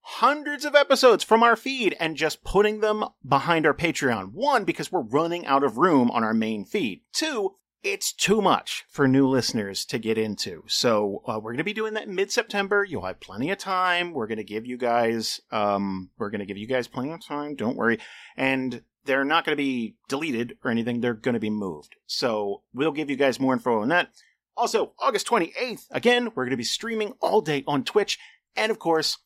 hundreds 0.00 0.64
of 0.64 0.74
episodes 0.74 1.24
from 1.24 1.42
our 1.42 1.56
feed 1.56 1.96
and 1.98 2.16
just 2.16 2.44
putting 2.44 2.80
them 2.80 3.04
behind 3.26 3.66
our 3.66 3.74
Patreon. 3.74 4.32
One, 4.32 4.64
because 4.64 4.92
we're 4.92 5.00
running 5.00 5.46
out 5.46 5.64
of 5.64 5.78
room 5.78 6.10
on 6.10 6.22
our 6.22 6.34
main 6.34 6.64
feed. 6.64 7.00
Two, 7.12 7.56
it's 7.86 8.12
too 8.12 8.42
much 8.42 8.84
for 8.88 9.06
new 9.06 9.28
listeners 9.28 9.84
to 9.84 9.98
get 9.98 10.18
into. 10.18 10.64
So 10.66 11.22
uh, 11.24 11.38
we're 11.40 11.52
going 11.52 11.58
to 11.58 11.64
be 11.64 11.72
doing 11.72 11.94
that 11.94 12.08
mid-September. 12.08 12.82
You'll 12.82 13.06
have 13.06 13.20
plenty 13.20 13.50
of 13.52 13.58
time. 13.58 14.12
We're 14.12 14.26
going 14.26 14.38
to 14.38 14.44
give 14.44 14.66
you 14.66 14.76
guys, 14.76 15.40
um, 15.52 16.10
we're 16.18 16.30
going 16.30 16.40
to 16.40 16.46
give 16.46 16.58
you 16.58 16.66
guys 16.66 16.88
plenty 16.88 17.12
of 17.12 17.24
time. 17.24 17.54
Don't 17.54 17.76
worry. 17.76 18.00
And 18.36 18.82
they're 19.04 19.24
not 19.24 19.44
going 19.44 19.56
to 19.56 19.62
be 19.62 19.94
deleted 20.08 20.58
or 20.64 20.72
anything. 20.72 21.00
They're 21.00 21.14
going 21.14 21.34
to 21.34 21.40
be 21.40 21.48
moved. 21.48 21.94
So 22.06 22.62
we'll 22.74 22.90
give 22.90 23.08
you 23.08 23.14
guys 23.14 23.38
more 23.38 23.54
info 23.54 23.80
on 23.80 23.88
that. 23.90 24.08
Also, 24.56 24.92
August 24.98 25.28
28th, 25.28 25.84
again, 25.92 26.30
we're 26.34 26.44
going 26.44 26.50
to 26.50 26.56
be 26.56 26.64
streaming 26.64 27.12
all 27.20 27.40
day 27.40 27.62
on 27.68 27.84
Twitch. 27.84 28.18
And 28.56 28.72
of 28.72 28.80
course, 28.80 29.18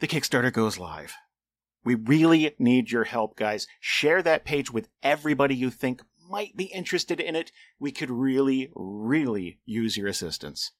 the 0.00 0.08
Kickstarter 0.08 0.52
goes 0.52 0.78
live. 0.78 1.12
We 1.84 1.96
really 1.96 2.54
need 2.58 2.90
your 2.90 3.04
help, 3.04 3.36
guys. 3.36 3.66
Share 3.80 4.22
that 4.22 4.46
page 4.46 4.72
with 4.72 4.88
everybody 5.02 5.54
you 5.54 5.68
think 5.68 6.00
might 6.32 6.56
be 6.56 6.64
interested 6.64 7.20
in 7.20 7.36
it, 7.36 7.52
we 7.78 7.92
could 7.92 8.10
really, 8.10 8.70
really 8.74 9.60
use 9.66 9.96
your 9.96 10.08
assistance. 10.08 10.72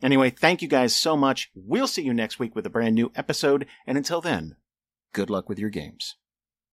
Anyway, 0.00 0.30
thank 0.30 0.62
you 0.62 0.68
guys 0.68 0.94
so 0.94 1.16
much. 1.16 1.50
We'll 1.54 1.88
see 1.88 2.02
you 2.02 2.14
next 2.14 2.38
week 2.38 2.54
with 2.54 2.64
a 2.66 2.70
brand 2.70 2.94
new 2.94 3.12
episode, 3.14 3.66
and 3.86 3.98
until 3.98 4.20
then, 4.20 4.56
good 5.12 5.28
luck 5.28 5.48
with 5.48 5.58
your 5.58 5.70
games. 5.70 6.16